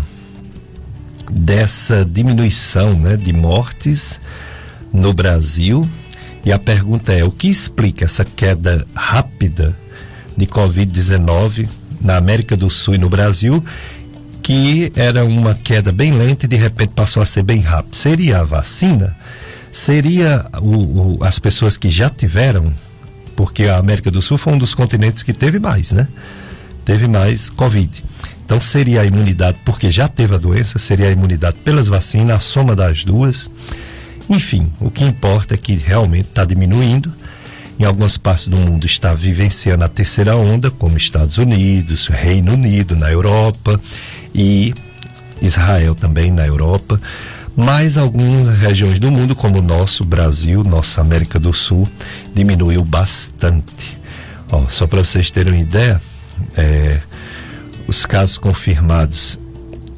dessa 1.30 2.06
diminuição 2.06 2.93
né, 2.93 3.18
de 3.18 3.34
mortes 3.34 4.22
no 4.93 5.11
Brasil. 5.11 5.89
E 6.45 6.52
a 6.52 6.60
pergunta 6.60 7.11
é: 7.14 7.23
o 7.23 7.31
que 7.31 7.49
explica 7.49 8.06
essa 8.06 8.23
queda 8.23 8.85
rápida 8.93 9.76
de 10.38 10.45
Covid-19 10.45 11.68
na 11.99 12.18
América 12.18 12.56
do 12.56 12.69
Sul 12.69 12.95
e 12.95 12.98
no 12.99 13.10
Brasil, 13.10 13.64
que 14.43 14.91
era 14.95 15.26
uma 15.26 15.56
queda 15.56 15.91
bem 15.91 16.11
lenta 16.11 16.45
e 16.45 16.49
de 16.49 16.56
repente 16.56 16.93
passou 16.95 17.23
a 17.23 17.26
ser 17.26 17.43
bem 17.43 17.60
rápida. 17.60 17.95
Seria 17.98 18.39
a 18.39 18.43
vacina? 18.43 19.18
Seria 19.72 20.45
o, 20.61 21.18
o, 21.18 21.23
as 21.23 21.39
pessoas 21.39 21.76
que 21.76 21.89
já 21.89 22.10
tiveram, 22.10 22.72
porque 23.35 23.65
a 23.65 23.77
América 23.77 24.11
do 24.11 24.22
Sul 24.22 24.38
foi 24.38 24.53
um 24.53 24.57
dos 24.57 24.76
continentes 24.76 25.23
que 25.23 25.34
teve 25.34 25.60
mais, 25.60 25.91
né? 25.91 26.07
Teve 26.92 27.08
mais 27.08 27.50
Covid. 27.50 28.04
Então 28.44 28.60
seria 28.60 29.00
a 29.00 29.06
imunidade, 29.06 29.58
porque 29.64 29.90
já 29.90 30.10
teve 30.10 30.36
a 30.36 30.38
doença, 30.38 30.78
seria 30.78 31.08
a 31.08 31.12
imunidade 31.12 31.56
pelas 31.64 31.88
vacinas, 31.88 32.36
a 32.36 32.40
soma 32.42 32.76
das 32.76 33.06
duas. 33.06 33.50
Enfim, 34.30 34.70
o 34.78 34.92
que 34.92 35.06
importa 35.06 35.54
é 35.54 35.58
que 35.58 35.74
realmente 35.74 36.28
está 36.28 36.44
diminuindo 36.44 37.10
em 37.80 37.86
algumas 37.86 38.18
partes 38.18 38.50
do 38.50 38.58
mundo 38.58 38.86
está 38.86 39.14
vivenciando 39.14 39.86
a 39.86 39.88
terceira 39.88 40.36
onda, 40.36 40.70
como 40.70 40.98
Estados 40.98 41.38
Unidos, 41.38 42.08
Reino 42.08 42.56
Unido 42.56 42.94
na 42.94 43.10
Europa 43.10 43.80
e 44.36 44.76
Israel 45.42 45.96
também 45.96 46.30
na 46.30 46.46
Europa. 46.46 47.00
Mas 47.56 47.98
algumas 47.98 48.60
regiões 48.60 49.00
do 49.00 49.10
mundo, 49.10 49.34
como 49.34 49.60
o 49.60 49.62
nosso 49.62 50.04
Brasil, 50.04 50.62
nossa 50.62 51.00
América 51.00 51.40
do 51.40 51.54
Sul, 51.54 51.88
diminuiu 52.36 52.84
bastante. 52.84 53.98
Ó, 54.52 54.68
só 54.68 54.86
para 54.86 55.00
vocês 55.00 55.32
terem 55.32 55.54
uma 55.54 55.62
ideia, 55.62 56.02
é, 56.58 57.00
os 57.88 58.06
casos 58.06 58.38
confirmados 58.38 59.38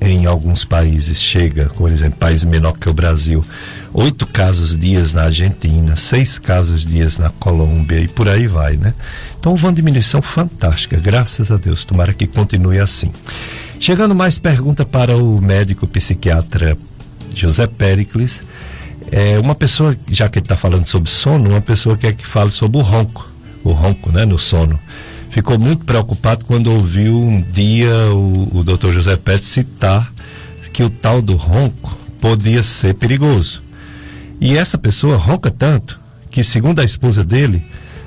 em 0.01 0.25
alguns 0.25 0.65
países 0.65 1.21
chega, 1.21 1.69
por 1.77 1.89
exemplo, 1.89 2.19
país 2.19 2.43
menor 2.43 2.73
que 2.73 2.89
o 2.89 2.93
Brasil, 2.93 3.43
oito 3.93 4.27
casos 4.27 4.77
dias 4.77 5.13
na 5.13 5.23
Argentina, 5.23 5.95
seis 5.95 6.37
casos 6.37 6.85
dias 6.85 7.17
na 7.17 7.29
Colômbia 7.29 7.99
e 7.99 8.07
por 8.07 8.27
aí 8.27 8.47
vai, 8.47 8.75
né? 8.75 8.93
Então 9.39 9.53
uma 9.53 9.71
diminuição 9.71 10.21
fantástica, 10.21 10.97
graças 10.97 11.51
a 11.51 11.57
Deus. 11.57 11.85
Tomara 11.85 12.13
que 12.13 12.27
continue 12.27 12.79
assim. 12.79 13.11
Chegando 13.79 14.13
mais 14.13 14.37
pergunta 14.37 14.85
para 14.85 15.15
o 15.17 15.41
médico 15.41 15.87
psiquiatra 15.87 16.77
José 17.33 17.67
Pericles. 17.67 18.43
É 19.11 19.39
uma 19.39 19.55
pessoa, 19.55 19.95
já 20.09 20.27
que 20.27 20.39
ele 20.39 20.45
está 20.45 20.55
falando 20.55 20.85
sobre 20.85 21.09
sono, 21.09 21.51
uma 21.51 21.61
pessoa 21.61 21.95
quer 21.95 22.13
que 22.13 22.25
fale 22.25 22.51
sobre 22.51 22.77
o 22.77 22.81
ronco, 22.81 23.29
o 23.63 23.71
ronco, 23.71 24.11
né, 24.11 24.25
no 24.25 24.39
sono. 24.39 24.79
Ficou 25.33 25.57
muito 25.57 25.83
preocupado 25.83 26.45
quando 26.45 26.71
ouviu 26.71 27.19
um 27.19 27.41
dia 27.41 27.91
o, 28.13 28.59
o 28.59 28.63
Dr. 28.63 28.93
José 28.93 29.15
Pérez 29.15 29.41
citar 29.41 30.13
que 30.71 30.83
o 30.83 30.91
tal 30.91 31.23
do 31.23 31.35
ronco 31.35 31.97
podia 32.21 32.61
ser 32.61 32.93
perigoso. 32.93 33.63
E 34.39 34.55
essa 34.55 34.77
pessoa 34.77 35.17
ronca 35.17 35.49
tanto 35.49 35.99
que, 36.29 36.43
segundo 36.43 36.81
a 36.81 36.83
esposa 36.83 37.23
dele, 37.23 37.65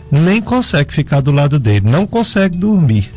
nem 0.09 0.41
consegue 0.41 0.95
ficar 0.95 1.21
do 1.21 1.33
lado 1.33 1.59
dele, 1.59 1.91
não 1.91 2.07
consegue 2.07 2.57
dormir. 2.57 3.11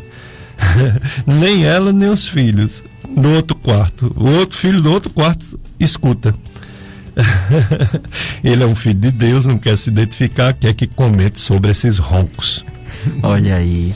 nem 1.24 1.64
ela, 1.64 1.92
nem 1.92 2.08
os 2.08 2.26
filhos. 2.26 2.82
No 3.08 3.36
outro 3.36 3.56
quarto. 3.56 4.12
O 4.16 4.28
outro 4.28 4.58
filho 4.58 4.82
do 4.82 4.90
outro 4.90 5.10
quarto 5.10 5.58
escuta. 5.78 6.34
Ele 8.42 8.62
é 8.62 8.66
um 8.66 8.74
filho 8.74 8.98
de 8.98 9.10
Deus, 9.10 9.46
não 9.46 9.58
quer 9.58 9.76
se 9.76 9.90
identificar, 9.90 10.52
quer 10.52 10.74
que 10.74 10.86
comente 10.86 11.38
sobre 11.38 11.70
esses 11.70 11.98
roncos. 11.98 12.64
Olha 13.22 13.56
aí. 13.56 13.94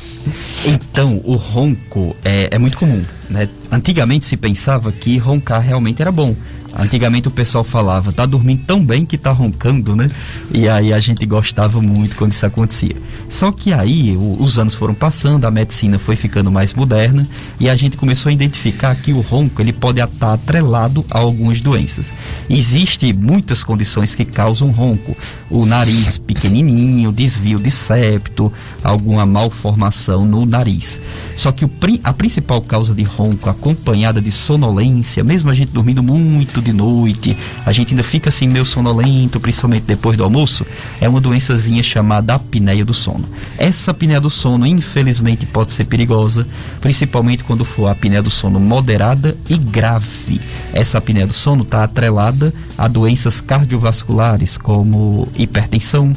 Então, 0.65 1.21
o 1.25 1.35
ronco 1.35 2.17
é, 2.25 2.49
é 2.51 2.59
muito 2.59 2.79
comum. 2.79 3.03
Né? 3.29 3.49
Antigamente 3.71 4.27
se 4.27 4.37
pensava 4.37 4.91
que 4.93 5.19
roncar 5.19 5.61
realmente 5.61 6.01
era 6.01 6.13
bom. 6.13 6.35
Antigamente 6.77 7.29
o 7.29 7.31
pessoal 7.31 7.63
falava, 7.63 8.13
tá 8.13 8.27
dormindo 8.27 8.63
tão 8.67 8.85
bem 8.85 9.07
que 9.07 9.17
tá 9.17 9.31
roncando, 9.31 9.95
né? 9.95 10.11
E 10.53 10.69
aí 10.69 10.93
a 10.93 10.99
gente 10.99 11.25
gostava 11.25 11.81
muito 11.81 12.17
quando 12.17 12.33
isso 12.33 12.45
acontecia. 12.45 12.97
Só 13.29 13.53
que 13.53 13.73
aí 13.73 14.17
o, 14.17 14.43
os 14.43 14.59
anos 14.59 14.75
foram 14.75 14.95
passando, 14.95 15.45
a 15.45 15.51
medicina 15.51 15.99
foi 15.99 16.17
ficando 16.17 16.51
mais 16.51 16.75
moderna 16.75 17.29
e 17.61 17.69
a 17.69 17.77
gente 17.77 17.97
começou 17.97 18.31
a 18.31 18.33
identificar 18.33 18.95
que 18.97 19.13
o 19.13 19.21
ronco 19.21 19.63
ele 19.63 19.73
pode 19.73 20.01
estar 20.01 20.33
atrelado 20.33 21.05
a 21.11 21.19
algumas 21.19 21.61
doenças. 21.61 22.13
Existem 22.51 23.13
muitas 23.13 23.63
condições 23.63 24.15
que 24.15 24.25
causam 24.25 24.71
ronco. 24.71 25.17
O 25.49 25.65
nariz 25.65 26.19
pequenininho, 26.19 27.13
desvio 27.13 27.59
de 27.59 27.71
septo, 27.71 28.53
alguma 28.83 29.25
malformação 29.25 30.25
no 30.25 30.45
nariz. 30.45 31.01
Só 31.37 31.53
que 31.53 31.65
o, 31.65 31.71
a 32.03 32.13
principal 32.13 32.61
causa 32.61 32.95
de 32.95 33.03
ronco 33.03 33.49
acompanhada 33.49 34.21
de 34.21 34.33
sonolência, 34.33 35.23
mesmo 35.23 35.51
a 35.51 35.55
gente 35.55 35.71
dormindo 35.71 36.03
muito 36.03 36.64
de 36.65 36.73
noite, 36.73 37.37
a 37.65 37.71
gente 37.71 37.93
ainda 37.93 38.03
fica 38.03 38.29
assim 38.29 38.49
meio 38.49 38.65
sonolento, 38.65 39.39
principalmente 39.39 39.85
depois 39.85 40.17
do 40.17 40.25
almoço, 40.25 40.67
é 41.01 41.09
uma 41.09 41.21
doençazinha 41.21 41.83
chamada 41.83 42.35
apneia 42.35 42.85
do 42.85 42.95
sono. 42.95 43.25
Essa 43.59 43.91
apneia 43.91 44.21
do 44.21 44.31
sono, 44.31 44.67
infelizmente, 44.67 45.47
pode 45.47 45.73
ser 45.73 45.85
perigosa, 45.85 46.47
principalmente 46.81 47.45
quando 47.45 47.65
for 47.65 47.87
a 47.87 47.93
apneia 47.93 48.23
do 48.23 48.31
sono 48.31 48.59
moderada 48.59 49.37
e 49.49 49.57
grave. 49.57 50.41
Essa 50.73 50.99
apneia 50.99 51.27
do 51.27 51.35
sono 51.35 51.63
está 51.63 51.85
atrelada 51.85 52.53
a 52.77 52.89
doenças 52.89 53.41
cardiovasculares 53.41 54.57
como 54.57 55.29
hipertensão, 55.37 56.15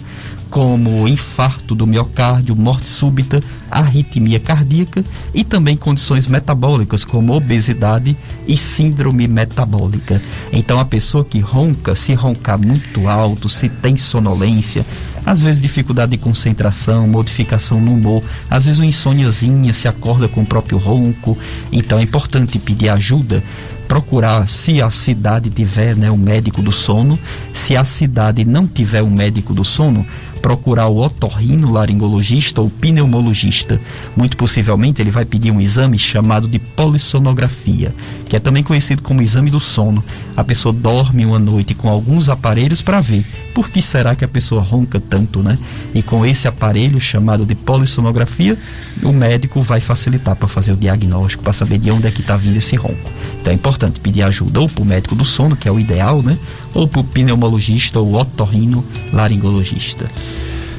como 0.50 1.08
infarto 1.08 1.76
do 1.76 1.86
miocárdio, 1.86 2.56
morte 2.56 2.88
súbita, 2.88 3.42
arritmia 3.70 4.40
cardíaca 4.40 5.04
e 5.34 5.44
também 5.44 5.76
condições 5.76 6.28
metabólicas 6.28 7.04
como 7.04 7.34
obesidade 7.34 8.16
e 8.48 8.58
síndrome 8.58 9.28
metabólica. 9.28 10.22
Então 10.52 10.80
a 10.80 10.86
pessoa 10.86 11.26
que 11.26 11.40
ronca, 11.40 11.96
se 11.96 12.14
roncar 12.14 12.58
muito 12.58 13.08
alto, 13.08 13.50
se 13.50 13.70
tem 13.70 13.98
sonolência, 13.98 14.86
às 15.26 15.42
vezes 15.42 15.62
dificuldade 15.62 16.12
de 16.12 16.18
concentração, 16.18 17.06
modificação 17.06 17.82
no 17.82 17.94
humor, 17.94 18.24
às 18.50 18.66
vezes 18.66 18.80
uma 18.80 18.86
insôniazinha, 18.86 19.74
se 19.74 19.88
acorda 19.88 20.28
com 20.28 20.42
o 20.42 20.46
próprio 20.46 20.78
ronco. 20.78 21.38
Então 21.72 22.00
é 22.00 22.04
importante 22.04 22.58
pedir 22.58 22.90
ajuda 22.90 23.44
procurar, 23.88 24.48
se 24.48 24.82
a 24.82 24.90
cidade 24.90 25.50
tiver 25.50 25.96
né, 25.96 26.12
um 26.12 26.18
médico 26.18 26.62
do 26.62 26.72
sono, 26.72 27.18
se 27.54 27.76
a 27.76 27.86
cidade 27.86 28.44
não 28.44 28.68
tiver 28.68 29.02
um 29.02 29.10
médico 29.10 29.54
do 29.54 29.64
sono, 29.64 30.06
procurar 30.38 30.88
o 30.88 30.98
otorrino 30.98 31.72
laringologista 31.72 32.62
ou 32.62 32.70
pneumologista. 32.70 33.82
Muito 34.16 34.38
possivelmente 34.38 35.02
ele 35.02 35.12
vai 35.12 35.26
pedir 35.26 35.52
um 35.52 35.60
exame 35.60 35.98
chamado 35.98 36.48
de 36.48 36.60
polissonografia, 36.60 37.94
que 38.26 38.36
é 38.36 38.40
também 38.40 38.64
conhecido 38.64 39.02
como 39.02 39.22
exame 39.22 39.50
do 39.50 39.60
sono. 39.60 40.04
A 40.36 40.44
pessoa 40.44 40.74
dorme 40.74 41.26
uma 41.26 41.40
noite 41.40 41.74
com 41.74 41.90
alguns 41.90 42.30
aparelhos 42.30 42.82
para 42.82 43.02
ver 43.02 43.26
por 43.54 43.70
que 43.70 43.82
será 43.82 44.16
que 44.16 44.24
a 44.24 44.28
pessoa 44.28 44.62
ronca 44.62 45.00
tanto, 45.00 45.42
né? 45.42 45.58
E 45.94 46.02
com 46.04 46.26
esse 46.26 46.48
aparelho 46.48 47.02
chamado 47.02 47.46
de 47.46 47.56
polissonografia, 47.56 48.58
o 49.04 49.12
médico 49.12 49.62
vai 49.62 49.82
facilitar 49.82 50.36
para 50.36 50.48
fazer 50.48 50.74
o 50.74 50.78
diagnóstico, 50.78 51.44
para 51.44 51.54
saber 51.54 51.80
de 51.80 51.90
onde 51.90 52.08
é 52.08 52.12
que 52.12 52.22
está 52.22 52.38
vindo 52.38 52.58
esse 52.58 52.76
ronco. 52.76 53.10
Então 53.42 53.52
é 53.52 53.56
importante 53.56 53.77
pedir 54.02 54.24
ajuda 54.24 54.60
ou 54.60 54.70
para 54.70 54.82
o 54.82 54.86
médico 54.86 55.16
do 55.16 55.26
sono, 55.26 55.56
que 55.56 55.68
é 55.68 55.72
o 55.72 55.80
ideal, 55.80 56.22
né? 56.22 56.38
Ou 56.74 56.88
para 56.88 57.02
o 57.02 57.04
pneumologista 57.04 58.00
ou 58.00 58.16
otorrino 58.16 58.84
laringologista. 59.14 60.10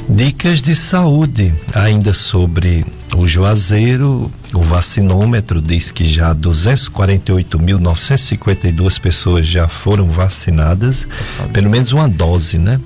Dicas 0.08 0.62
de 0.62 0.74
saúde, 0.74 1.54
ainda 1.74 2.14
sobre 2.14 2.82
o 3.14 3.26
Juazeiro, 3.26 4.32
o 4.54 4.62
vacinômetro 4.62 5.60
diz 5.60 5.90
que 5.90 6.06
já 6.06 6.34
248.952 6.34 8.98
pessoas 8.98 9.46
já 9.46 9.68
foram 9.68 10.10
vacinadas, 10.10 11.06
pelo 11.52 11.68
menos 11.68 11.92
uma 11.92 12.08
dose, 12.08 12.58
né? 12.58 12.80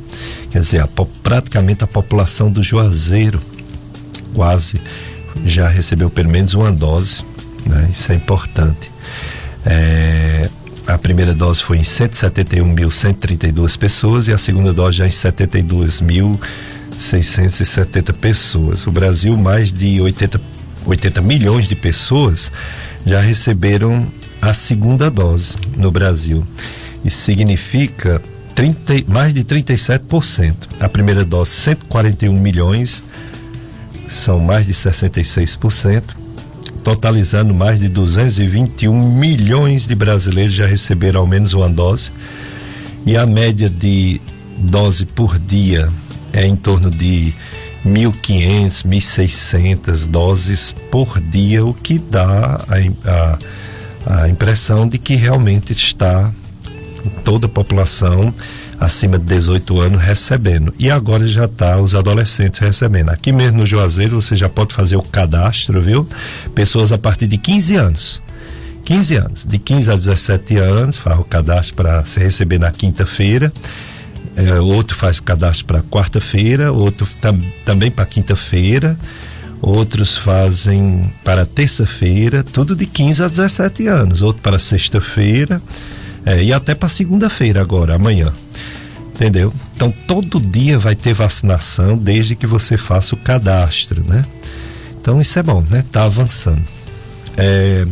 Quer 0.51 0.63
dizer, 0.63 0.81
a, 0.81 0.89
praticamente 1.23 1.85
a 1.85 1.87
população 1.87 2.51
do 2.51 2.61
Juazeiro 2.61 3.41
quase 4.35 4.81
já 5.45 5.69
recebeu 5.69 6.11
pelo 6.11 6.29
menos 6.29 6.55
uma 6.55 6.73
dose, 6.73 7.23
né? 7.65 7.89
Isso 7.93 8.11
é 8.11 8.17
importante. 8.17 8.91
É, 9.65 10.49
a 10.87 10.99
primeira 10.99 11.33
dose 11.35 11.63
foi 11.63 11.79
em 11.79 11.83
171.132 11.83 13.79
pessoas 13.79 14.29
e 14.29 14.33
a 14.33 14.39
segunda 14.39 14.73
dose 14.73 14.99
já 14.99 15.07
em 15.07 15.11
72 15.11 16.01
mil 16.01 16.41
670 16.99 18.13
pessoas. 18.13 18.87
O 18.87 18.91
Brasil, 18.91 19.37
mais 19.37 19.73
de 19.73 20.01
80, 20.01 20.41
80 20.87 21.21
milhões 21.21 21.69
de 21.69 21.75
pessoas 21.75 22.51
já 23.05 23.21
receberam 23.21 24.07
a 24.41 24.53
segunda 24.53 25.11
dose 25.11 25.57
no 25.77 25.91
Brasil. 25.91 26.45
Isso 27.05 27.19
significa 27.23 28.23
30, 28.55 29.05
mais 29.09 29.35
de 29.35 29.45
37%. 29.45 30.55
A 30.81 30.89
primeira 30.89 31.25
dose, 31.25 31.51
141 31.51 32.33
milhões, 32.39 33.03
são 34.09 34.39
mais 34.39 34.67
de 34.67 34.73
66%, 34.73 36.03
totalizando 36.85 37.55
mais 37.55 37.79
de 37.79 37.89
221 37.89 38.93
milhões 39.13 39.87
de 39.87 39.95
brasileiros 39.95 40.55
já 40.55 40.67
receberam 40.67 41.21
ao 41.21 41.27
menos 41.27 41.53
uma 41.55 41.69
dose. 41.69 42.13
E 43.05 43.17
a 43.17 43.27
média 43.27 43.69
de 43.69 44.21
dose 44.59 45.05
por 45.05 45.39
dia 45.39 45.89
é 46.33 46.47
em 46.47 46.57
torno 46.57 46.91
de 46.91 47.35
1.500, 47.87 48.87
1.600 48.87 50.07
doses 50.07 50.75
por 50.91 51.21
dia, 51.21 51.65
o 51.65 51.75
que 51.75 51.99
dá 51.99 52.61
a, 52.69 53.39
a, 54.07 54.23
a 54.23 54.29
impressão 54.29 54.89
de 54.89 54.99
que 54.99 55.15
realmente 55.15 55.73
está 55.73 56.31
toda 57.25 57.47
a 57.47 57.51
população 57.51 58.33
acima 58.81 59.19
de 59.19 59.25
18 59.27 59.81
anos 59.81 60.03
recebendo. 60.03 60.75
E 60.79 60.91
agora 60.91 61.27
já 61.27 61.45
está 61.45 61.81
os 61.81 61.95
adolescentes 61.95 62.59
recebendo. 62.59 63.11
Aqui 63.11 63.33
mesmo 63.33 63.59
no 63.59 63.67
Juazeiro 63.67 64.21
você 64.21 64.35
já 64.37 64.49
pode 64.49 64.75
fazer 64.75 64.97
o 64.97 65.03
cadastro, 65.03 65.81
viu? 65.81 66.07
Pessoas 66.55 66.93
a 66.93 66.99
partir 66.99 67.27
de 67.27 67.39
15 67.39 67.77
anos. 67.77 68.23
15 68.85 69.17
anos. 69.17 69.45
De 69.47 69.59
15 69.59 69.91
a 69.91 69.95
17 69.95 70.57
anos, 70.57 70.99
faz 70.99 71.19
o 71.19 71.25
cadastro 71.25 71.75
para 71.75 72.05
se 72.05 72.19
receber 72.19 72.59
na 72.59 72.73
quinta-feira 72.73 73.53
é, 74.37 74.59
outro 74.61 74.97
faz 74.97 75.21
cadastro 75.21 75.67
para 75.67 75.83
quarta-feira, 75.83 76.73
outro 76.73 77.07
tam, 77.21 77.41
também 77.65 77.91
para 77.91 78.07
quinta-feira, 78.07 78.99
outros 79.61 80.17
fazem 80.17 81.13
para 81.23 81.45
terça-feira, 81.45 82.43
tudo 82.43 82.75
de 82.75 82.87
15 82.87 83.23
a 83.23 83.29
17 83.29 83.87
anos, 83.87 84.23
outro 84.23 84.43
para 84.43 84.59
sexta-feira 84.59 85.61
é, 86.25 86.43
e 86.43 86.53
até 86.53 86.75
para 86.75 86.89
segunda-feira 86.89 87.61
agora, 87.61 87.95
amanhã. 87.95 88.33
Entendeu? 89.23 89.55
Então 89.77 89.89
todo 89.93 90.41
dia 90.41 90.81
vai 90.81 90.97
ter 90.97 91.15
vacinação 91.15 91.97
desde 91.97 92.35
que 92.35 92.45
você 92.45 92.77
faça 92.77 93.15
o 93.15 93.19
cadastro, 93.19 94.03
né? 94.05 94.25
Então 95.01 95.21
isso 95.21 95.39
é 95.39 95.43
bom, 95.45 95.65
né? 95.71 95.85
Tá 95.93 96.03
avançando. 96.03 96.65
É... 97.37 97.87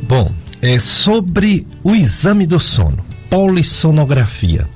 Bom, 0.00 0.32
é 0.62 0.78
sobre 0.78 1.66
o 1.82 1.92
exame 1.92 2.46
do 2.46 2.60
sono 2.60 3.04
polissonografia. 3.28 4.68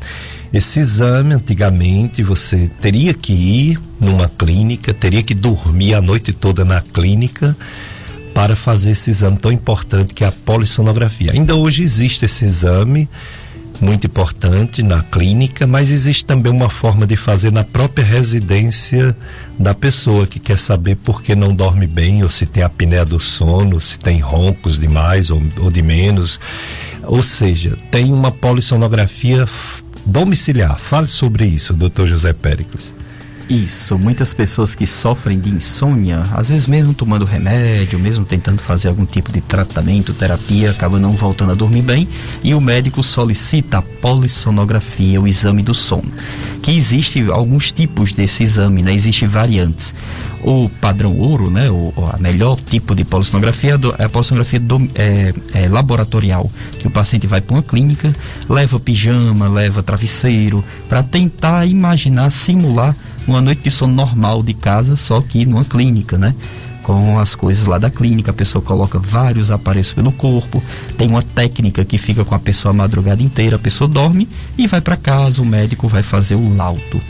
Esse 0.53 0.81
exame, 0.81 1.35
antigamente, 1.35 2.25
você 2.25 2.69
teria 2.81 3.15
que 3.15 3.33
ir 3.33 3.81
numa 4.01 4.29
clínica, 4.29 4.93
teria 4.93 5.23
que 5.23 5.33
dormir 5.33 5.95
a 5.95 6.03
noite 6.03 6.33
toda 6.33 6.65
na 6.65 6.81
clínica 6.81 7.57
para 8.35 8.57
fazer 8.57 8.91
esse 8.91 9.11
exame 9.11 9.37
tão 9.37 9.53
importante 9.53 10.13
que 10.13 10.25
é 10.25 10.27
a 10.27 10.33
polissonografia. 10.33 11.31
Ainda 11.33 11.55
hoje 11.55 11.85
existe 11.85 12.25
esse 12.25 12.45
exame 12.45 13.09
muito 13.81 14.07
importante 14.07 14.83
na 14.83 15.03
clínica, 15.03 15.67
mas 15.67 15.91
existe 15.91 16.25
também 16.25 16.53
uma 16.53 16.69
forma 16.69 17.07
de 17.07 17.17
fazer 17.17 17.51
na 17.51 17.65
própria 17.65 18.05
residência 18.05 19.17
da 19.59 19.75
pessoa 19.75 20.27
que 20.27 20.39
quer 20.39 20.59
saber 20.59 20.97
por 20.97 21.23
que 21.23 21.35
não 21.35 21.55
dorme 21.55 21.87
bem, 21.87 22.23
ou 22.23 22.29
se 22.29 22.47
tem 22.47 22.63
apneia 22.63 23.05
do 23.05 23.19
sono, 23.19 23.81
se 23.81 23.99
tem 23.99 24.21
roncos 24.21 24.79
demais 24.79 25.31
ou, 25.31 25.43
ou 25.59 25.71
de 25.71 25.83
menos. 25.83 26.39
Ou 27.05 27.23
seja, 27.23 27.77
tem 27.91 28.13
uma 28.13 28.31
polissonografia 28.31 29.47
domiciliar. 30.07 30.79
Fale 30.79 31.07
sobre 31.07 31.47
isso, 31.47 31.73
doutor 31.73 32.07
José 32.07 32.33
Péricles. 32.33 32.95
Isso, 33.53 33.99
muitas 33.99 34.33
pessoas 34.33 34.75
que 34.75 34.87
sofrem 34.87 35.39
de 35.39 35.51
insônia, 35.51 36.23
às 36.33 36.49
vezes 36.49 36.67
mesmo 36.67 36.95
tomando 36.95 37.27
remédio, 37.27 37.99
mesmo 37.99 38.25
tentando 38.25 38.63
fazer 38.63 38.89
algum 38.89 39.05
tipo 39.05 39.31
de 39.31 39.43
tratamento, 39.43 40.15
terapia, 40.15 40.71
acabam 40.71 40.99
não 40.99 41.13
voltando 41.13 41.53
a 41.53 41.55
dormir 41.55 41.83
bem 41.83 42.09
e 42.43 42.55
o 42.55 42.63
médico 42.63 43.03
solicita 43.03 43.77
a 43.77 43.83
polissonografia, 43.83 45.21
o 45.21 45.29
exame 45.29 45.63
do 45.63 45.75
sono. 45.75 46.11
Que 46.63 46.71
existe 46.75 47.31
alguns 47.31 47.71
tipos 47.71 48.13
desse 48.13 48.43
exame, 48.43 48.81
né? 48.81 48.95
Existem 48.95 49.29
variantes. 49.29 49.95
O 50.43 50.71
padrão 50.81 51.19
ouro, 51.19 51.51
né? 51.51 51.71
O, 51.71 51.93
a 52.11 52.17
melhor 52.19 52.59
tipo 52.59 52.95
de 52.95 53.05
polissonografia 53.05 53.79
é 53.99 54.05
a 54.05 54.09
polissonografia 54.09 54.61
do, 54.61 54.89
é, 54.95 55.35
é, 55.53 55.69
laboratorial, 55.69 56.51
que 56.79 56.87
o 56.87 56.91
paciente 56.91 57.27
vai 57.27 57.43
para 57.43 57.55
uma 57.55 57.63
clínica, 57.63 58.13
leva 58.49 58.81
pijama, 58.81 59.47
leva 59.47 59.83
travesseiro, 59.83 60.65
para 60.89 61.03
tentar 61.03 61.67
imaginar, 61.67 62.31
simular 62.31 62.97
uma 63.27 63.41
noite 63.41 63.63
de 63.63 63.71
sono 63.71 63.95
normal 63.95 64.43
de 64.43 64.55
casa, 64.55 64.97
só 64.97 65.21
que 65.21 65.45
numa 65.45 65.65
clínica, 65.65 66.19
né? 66.19 66.35
Com 66.83 67.19
as 67.19 67.35
coisas 67.35 67.67
lá 67.67 67.79
da 67.79 67.89
clínica, 67.89 68.31
a 68.31 68.35
pessoa 68.35 68.61
coloca 68.61 68.99
vários 68.99 69.51
aparelhos 69.51 69.93
pelo 69.93 70.13
corpo, 70.13 70.63
tem 70.99 71.09
uma 71.09 71.23
técnica 71.23 71.85
que 71.85 71.97
fica 71.97 72.25
com 72.25 72.35
a 72.35 72.39
pessoa 72.39 72.73
a 72.73 72.75
madrugada 72.75 73.23
inteira, 73.23 73.57
a 73.57 73.59
pessoa 73.59 73.89
dorme 73.89 74.29
e 74.59 74.67
vai 74.67 74.81
para 74.81 74.97
casa, 74.97 75.41
o 75.41 75.47
médico 75.47 75.89
vai 75.89 76.03
fazer 76.03 76.35
o 76.35 76.57
laudo. 76.57 77.01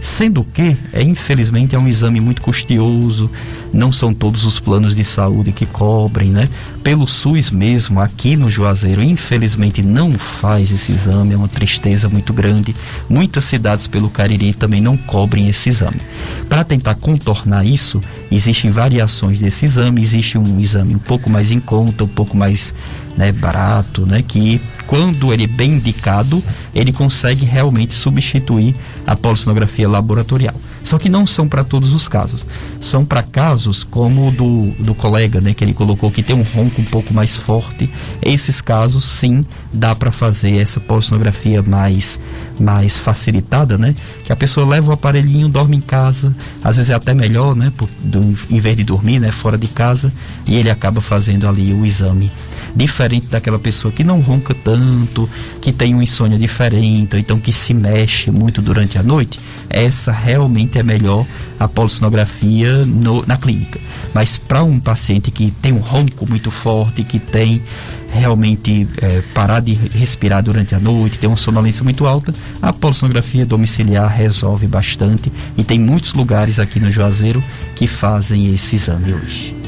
Sendo 0.00 0.42
que, 0.42 0.76
é, 0.92 1.00
infelizmente, 1.00 1.76
é 1.76 1.78
um 1.78 1.86
exame 1.86 2.20
muito 2.20 2.42
custoso, 2.42 3.30
não 3.72 3.92
são 3.92 4.12
todos 4.12 4.44
os 4.44 4.58
planos 4.58 4.96
de 4.96 5.04
saúde 5.04 5.52
que 5.52 5.64
cobrem, 5.64 6.28
né? 6.28 6.48
Pelo 6.82 7.06
SUS 7.06 7.50
mesmo, 7.50 8.00
aqui 8.00 8.34
no 8.34 8.50
Juazeiro, 8.50 9.00
infelizmente 9.00 9.80
não 9.80 10.12
faz 10.12 10.72
esse 10.72 10.90
exame, 10.90 11.34
é 11.34 11.36
uma 11.36 11.46
tristeza 11.46 12.08
muito 12.08 12.32
grande. 12.32 12.74
Muitas 13.08 13.44
cidades 13.44 13.86
pelo 13.86 14.10
Cariri 14.10 14.52
também 14.52 14.80
não 14.80 14.96
cobrem 14.96 15.48
esse 15.48 15.68
exame. 15.68 16.00
Para 16.48 16.64
tentar 16.64 16.96
contornar 16.96 17.64
isso, 17.64 18.00
existem 18.30 18.72
variações 18.72 19.11
desse 19.20 19.64
exame, 19.64 20.00
existe 20.00 20.38
um 20.38 20.60
exame 20.60 20.94
um 20.94 20.98
pouco 20.98 21.28
mais 21.28 21.50
em 21.50 21.60
conta, 21.60 22.04
um 22.04 22.08
pouco 22.08 22.36
mais 22.36 22.74
né, 23.16 23.32
barato, 23.32 24.06
né, 24.06 24.22
que 24.22 24.60
quando 24.86 25.32
ele 25.32 25.44
é 25.44 25.46
bem 25.46 25.72
indicado, 25.72 26.42
ele 26.74 26.92
consegue 26.92 27.44
realmente 27.44 27.94
substituir 27.94 28.74
a 29.06 29.16
polissonografia 29.16 29.88
laboratorial. 29.88 30.54
Só 30.84 30.98
que 30.98 31.08
não 31.08 31.26
são 31.26 31.48
para 31.48 31.64
todos 31.64 31.92
os 31.92 32.08
casos. 32.08 32.46
São 32.80 33.04
para 33.04 33.22
casos 33.22 33.84
como 33.84 34.28
o 34.28 34.30
do, 34.30 34.70
do 34.78 34.94
colega, 34.94 35.40
né, 35.40 35.54
que 35.54 35.64
ele 35.64 35.74
colocou 35.74 36.10
que 36.10 36.22
tem 36.22 36.34
um 36.34 36.42
ronco 36.42 36.80
um 36.80 36.84
pouco 36.84 37.12
mais 37.14 37.36
forte. 37.36 37.88
Esses 38.20 38.60
casos, 38.60 39.04
sim, 39.04 39.44
dá 39.72 39.94
para 39.94 40.12
fazer 40.12 40.58
essa 40.58 40.80
polissonografia 40.80 41.62
mais, 41.62 42.18
mais 42.58 42.98
facilitada, 42.98 43.78
né? 43.78 43.94
Que 44.24 44.32
a 44.32 44.36
pessoa 44.36 44.66
leva 44.66 44.90
o 44.90 44.94
aparelhinho, 44.94 45.48
dorme 45.48 45.76
em 45.76 45.80
casa, 45.80 46.34
às 46.62 46.76
vezes 46.76 46.90
é 46.90 46.94
até 46.94 47.14
melhor, 47.14 47.54
né? 47.56 47.72
Por, 47.76 47.88
do, 48.02 48.34
em 48.50 48.60
vez 48.60 48.76
de 48.76 48.84
dormir, 48.84 49.18
né? 49.18 49.30
Fora 49.30 49.56
de 49.56 49.68
casa, 49.68 50.12
e 50.46 50.56
ele 50.56 50.70
acaba 50.70 51.00
fazendo 51.00 51.48
ali 51.48 51.72
o 51.72 51.86
exame. 51.86 52.30
Diferente 52.74 53.26
daquela 53.26 53.58
pessoa 53.58 53.92
que 53.92 54.02
não 54.02 54.20
ronca 54.20 54.54
tanto 54.54 55.28
que 55.60 55.72
tem 55.72 55.94
uma 55.94 56.02
insônia 56.02 56.38
diferente, 56.38 57.14
ou 57.14 57.20
então 57.20 57.38
que 57.38 57.52
se 57.52 57.74
mexe 57.74 58.30
muito 58.30 58.62
durante 58.62 58.98
a 58.98 59.02
noite, 59.02 59.38
essa 59.68 60.12
realmente 60.12 60.71
é 60.78 60.82
melhor 60.82 61.26
a 61.58 61.68
polissonografia 61.68 62.84
no, 62.84 63.24
na 63.26 63.36
clínica. 63.36 63.80
Mas 64.14 64.36
para 64.36 64.62
um 64.62 64.78
paciente 64.78 65.30
que 65.30 65.50
tem 65.50 65.72
um 65.72 65.78
ronco 65.78 66.28
muito 66.28 66.50
forte, 66.50 67.02
que 67.02 67.18
tem 67.18 67.62
realmente 68.10 68.86
é, 69.00 69.22
parar 69.34 69.60
de 69.60 69.72
respirar 69.72 70.42
durante 70.42 70.74
a 70.74 70.78
noite, 70.78 71.18
tem 71.18 71.28
uma 71.28 71.36
sonolência 71.36 71.82
muito 71.82 72.06
alta, 72.06 72.34
a 72.60 72.72
polissonografia 72.72 73.46
domiciliar 73.46 74.08
resolve 74.14 74.66
bastante 74.66 75.32
e 75.56 75.64
tem 75.64 75.78
muitos 75.78 76.12
lugares 76.12 76.58
aqui 76.58 76.78
no 76.78 76.92
Juazeiro 76.92 77.42
que 77.74 77.86
fazem 77.86 78.54
esse 78.54 78.76
exame 78.76 79.14
hoje. 79.14 79.62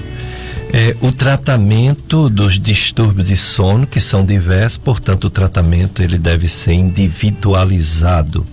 É, 0.76 0.96
o 1.00 1.12
tratamento 1.12 2.28
dos 2.28 2.58
distúrbios 2.58 3.28
de 3.28 3.36
sono, 3.36 3.86
que 3.86 4.00
são 4.00 4.24
diversos, 4.24 4.76
portanto, 4.76 5.26
o 5.26 5.30
tratamento 5.30 6.02
ele 6.02 6.18
deve 6.18 6.48
ser 6.48 6.72
individualizado. 6.72 8.44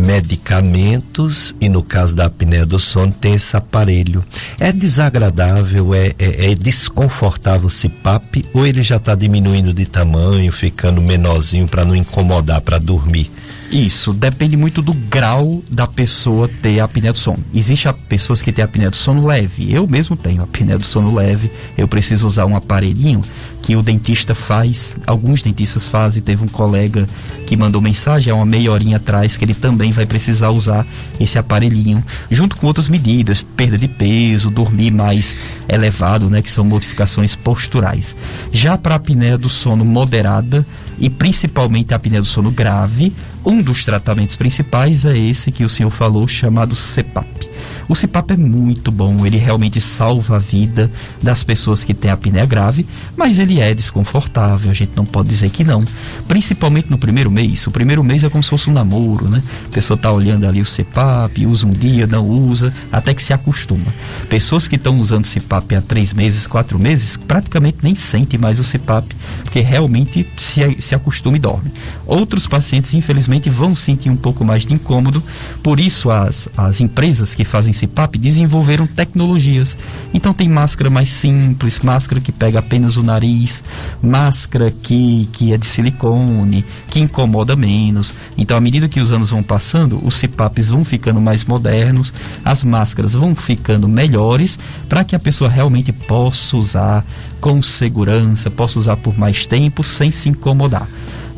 Medicamentos, 0.00 1.54
e 1.60 1.68
no 1.68 1.82
caso 1.82 2.16
da 2.16 2.26
apneia 2.26 2.64
do 2.64 2.80
sono, 2.80 3.12
tem 3.12 3.34
esse 3.34 3.56
aparelho. 3.56 4.24
É 4.58 4.72
desagradável, 4.72 5.94
é, 5.94 6.14
é, 6.18 6.52
é 6.52 6.54
desconfortável 6.54 7.66
o 7.66 7.70
CPAP, 7.70 8.46
ou 8.54 8.66
ele 8.66 8.82
já 8.82 8.96
está 8.96 9.14
diminuindo 9.14 9.74
de 9.74 9.86
tamanho, 9.86 10.50
ficando 10.50 11.02
menorzinho 11.02 11.68
para 11.68 11.84
não 11.84 11.94
incomodar 11.94 12.60
para 12.62 12.78
dormir? 12.78 13.30
Isso, 13.70 14.12
depende 14.12 14.56
muito 14.56 14.82
do 14.82 14.92
grau 14.92 15.62
da 15.70 15.86
pessoa 15.86 16.48
ter 16.60 16.80
apneia 16.80 17.12
do 17.12 17.18
sono. 17.18 17.38
Existem 17.54 17.92
pessoas 18.08 18.42
que 18.42 18.50
têm 18.50 18.64
apneia 18.64 18.90
do 18.90 18.96
sono 18.96 19.24
leve. 19.24 19.72
Eu 19.72 19.86
mesmo 19.86 20.16
tenho 20.16 20.42
apneia 20.42 20.76
do 20.76 20.84
sono 20.84 21.14
leve. 21.14 21.50
Eu 21.78 21.86
preciso 21.86 22.26
usar 22.26 22.46
um 22.46 22.56
aparelhinho 22.56 23.22
que 23.62 23.76
o 23.76 23.82
dentista 23.82 24.34
faz, 24.34 24.96
alguns 25.06 25.42
dentistas 25.42 25.86
fazem. 25.86 26.22
Teve 26.22 26.44
um 26.44 26.48
colega 26.48 27.08
que 27.46 27.56
mandou 27.56 27.80
mensagem 27.80 28.32
há 28.32 28.36
uma 28.36 28.46
meia 28.46 28.72
horinha 28.72 28.96
atrás 28.96 29.36
que 29.36 29.44
ele 29.44 29.54
também 29.54 29.92
vai 29.92 30.06
precisar 30.06 30.50
usar 30.50 30.86
esse 31.18 31.38
aparelhinho, 31.38 32.02
junto 32.30 32.56
com 32.56 32.66
outras 32.66 32.88
medidas, 32.88 33.42
perda 33.42 33.76
de 33.76 33.88
peso, 33.88 34.50
dormir 34.50 34.90
mais 34.90 35.34
elevado, 35.68 36.30
né, 36.30 36.42
que 36.42 36.50
são 36.50 36.64
modificações 36.64 37.34
posturais. 37.34 38.16
Já 38.52 38.78
para 38.78 38.94
a 38.94 38.96
apneia 38.96 39.36
do 39.36 39.48
sono 39.48 39.84
moderada 39.84 40.66
e 40.98 41.10
principalmente 41.10 41.92
a 41.92 41.96
apneia 41.96 42.20
do 42.20 42.26
sono 42.26 42.50
grave, 42.50 43.12
um 43.44 43.60
dos 43.62 43.84
tratamentos 43.84 44.36
principais 44.36 45.04
é 45.04 45.16
esse 45.16 45.50
que 45.50 45.64
o 45.64 45.68
senhor 45.68 45.90
falou, 45.90 46.28
chamado 46.28 46.74
CPAP. 46.76 47.49
O 47.88 47.94
CPAP 47.94 48.32
é 48.32 48.36
muito 48.36 48.90
bom, 48.90 49.24
ele 49.26 49.36
realmente 49.36 49.80
salva 49.80 50.36
a 50.36 50.38
vida 50.38 50.90
das 51.22 51.42
pessoas 51.42 51.84
que 51.84 51.94
têm 51.94 52.10
apneia 52.10 52.46
grave, 52.46 52.86
mas 53.16 53.38
ele 53.38 53.60
é 53.60 53.74
desconfortável, 53.74 54.70
a 54.70 54.74
gente 54.74 54.92
não 54.94 55.04
pode 55.04 55.28
dizer 55.28 55.50
que 55.50 55.64
não. 55.64 55.84
Principalmente 56.28 56.90
no 56.90 56.98
primeiro 56.98 57.30
mês. 57.30 57.66
O 57.66 57.70
primeiro 57.70 58.02
mês 58.04 58.24
é 58.24 58.28
como 58.28 58.42
se 58.42 58.50
fosse 58.50 58.70
um 58.70 58.72
namoro, 58.72 59.28
né? 59.28 59.42
A 59.66 59.72
pessoa 59.72 59.96
tá 59.96 60.10
olhando 60.12 60.46
ali 60.46 60.60
o 60.60 60.64
CPAP, 60.64 61.46
usa 61.46 61.66
um 61.66 61.72
dia, 61.72 62.06
não 62.06 62.26
usa, 62.26 62.72
até 62.92 63.14
que 63.14 63.22
se 63.22 63.32
acostuma. 63.32 63.92
Pessoas 64.28 64.68
que 64.68 64.76
estão 64.76 64.98
usando 64.98 65.26
CPAP 65.26 65.74
há 65.74 65.80
três 65.80 66.12
meses, 66.12 66.46
quatro 66.46 66.78
meses, 66.78 67.16
praticamente 67.16 67.78
nem 67.82 67.94
sentem 67.94 68.38
mais 68.38 68.60
o 68.60 68.64
CPAP, 68.64 69.14
porque 69.42 69.60
realmente 69.60 70.26
se, 70.36 70.76
se 70.80 70.94
acostuma 70.94 71.36
e 71.36 71.40
dorme. 71.40 71.72
Outros 72.06 72.46
pacientes, 72.46 72.94
infelizmente, 72.94 73.50
vão 73.50 73.74
sentir 73.74 74.10
um 74.10 74.16
pouco 74.16 74.44
mais 74.44 74.64
de 74.66 74.74
incômodo, 74.74 75.22
por 75.62 75.80
isso 75.80 76.10
as, 76.10 76.48
as 76.56 76.80
empresas 76.80 77.34
que 77.34 77.44
fazem 77.50 77.72
CPAP 77.72 78.16
desenvolveram 78.16 78.86
tecnologias. 78.86 79.76
Então 80.14 80.32
tem 80.32 80.48
máscara 80.48 80.88
mais 80.88 81.10
simples, 81.10 81.80
máscara 81.80 82.20
que 82.20 82.32
pega 82.32 82.60
apenas 82.60 82.96
o 82.96 83.02
nariz, 83.02 83.62
máscara 84.02 84.70
que, 84.70 85.28
que 85.32 85.52
é 85.52 85.58
de 85.58 85.66
silicone, 85.66 86.64
que 86.88 87.00
incomoda 87.00 87.56
menos. 87.56 88.14
Então 88.38 88.56
à 88.56 88.60
medida 88.60 88.88
que 88.88 89.00
os 89.00 89.12
anos 89.12 89.30
vão 89.30 89.42
passando, 89.42 90.00
os 90.04 90.18
CPAPs 90.18 90.68
vão 90.68 90.84
ficando 90.84 91.20
mais 91.20 91.44
modernos, 91.44 92.12
as 92.44 92.62
máscaras 92.64 93.14
vão 93.14 93.34
ficando 93.34 93.88
melhores 93.88 94.58
para 94.88 95.04
que 95.04 95.16
a 95.16 95.18
pessoa 95.18 95.50
realmente 95.50 95.92
possa 95.92 96.56
usar 96.56 97.04
com 97.40 97.62
segurança, 97.62 98.50
possa 98.50 98.78
usar 98.78 98.96
por 98.96 99.18
mais 99.18 99.44
tempo 99.44 99.82
sem 99.82 100.12
se 100.12 100.28
incomodar 100.28 100.88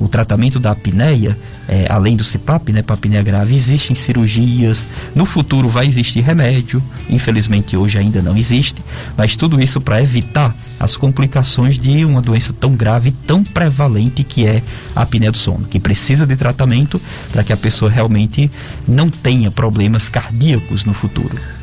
o 0.03 0.09
tratamento 0.09 0.59
da 0.59 0.73
apneia, 0.73 1.39
é, 1.69 1.87
além 1.89 2.17
do 2.17 2.25
CPAP, 2.25 2.73
né, 2.73 2.83
para 2.83 2.95
apneia 2.95 3.23
grave, 3.23 3.55
existem 3.55 3.95
cirurgias. 3.95 4.89
No 5.15 5.25
futuro 5.25 5.69
vai 5.69 5.87
existir 5.87 6.21
remédio, 6.21 6.83
infelizmente 7.09 7.77
hoje 7.77 7.99
ainda 7.99 8.21
não 8.21 8.37
existe, 8.37 8.83
mas 9.17 9.37
tudo 9.37 9.63
isso 9.63 9.81
para 9.81 10.03
evitar 10.03 10.55
as 10.81 10.97
complicações 10.97 11.79
de 11.79 12.05
uma 12.05 12.21
doença 12.21 12.53
tão 12.53 12.75
grave, 12.75 13.13
tão 13.13 13.45
prevalente 13.45 14.25
que 14.25 14.45
é 14.45 14.61
a 14.97 15.03
apneia 15.03 15.31
do 15.31 15.39
sono, 15.39 15.67
que 15.67 15.79
precisa 15.79 16.27
de 16.27 16.35
tratamento 16.35 17.01
para 17.31 17.45
que 17.45 17.53
a 17.53 17.57
pessoa 17.57 17.91
realmente 17.91 18.51
não 18.87 19.09
tenha 19.09 19.51
problemas 19.51 20.09
cardíacos 20.09 20.85
no 20.85 20.93
futuro. 20.93 21.62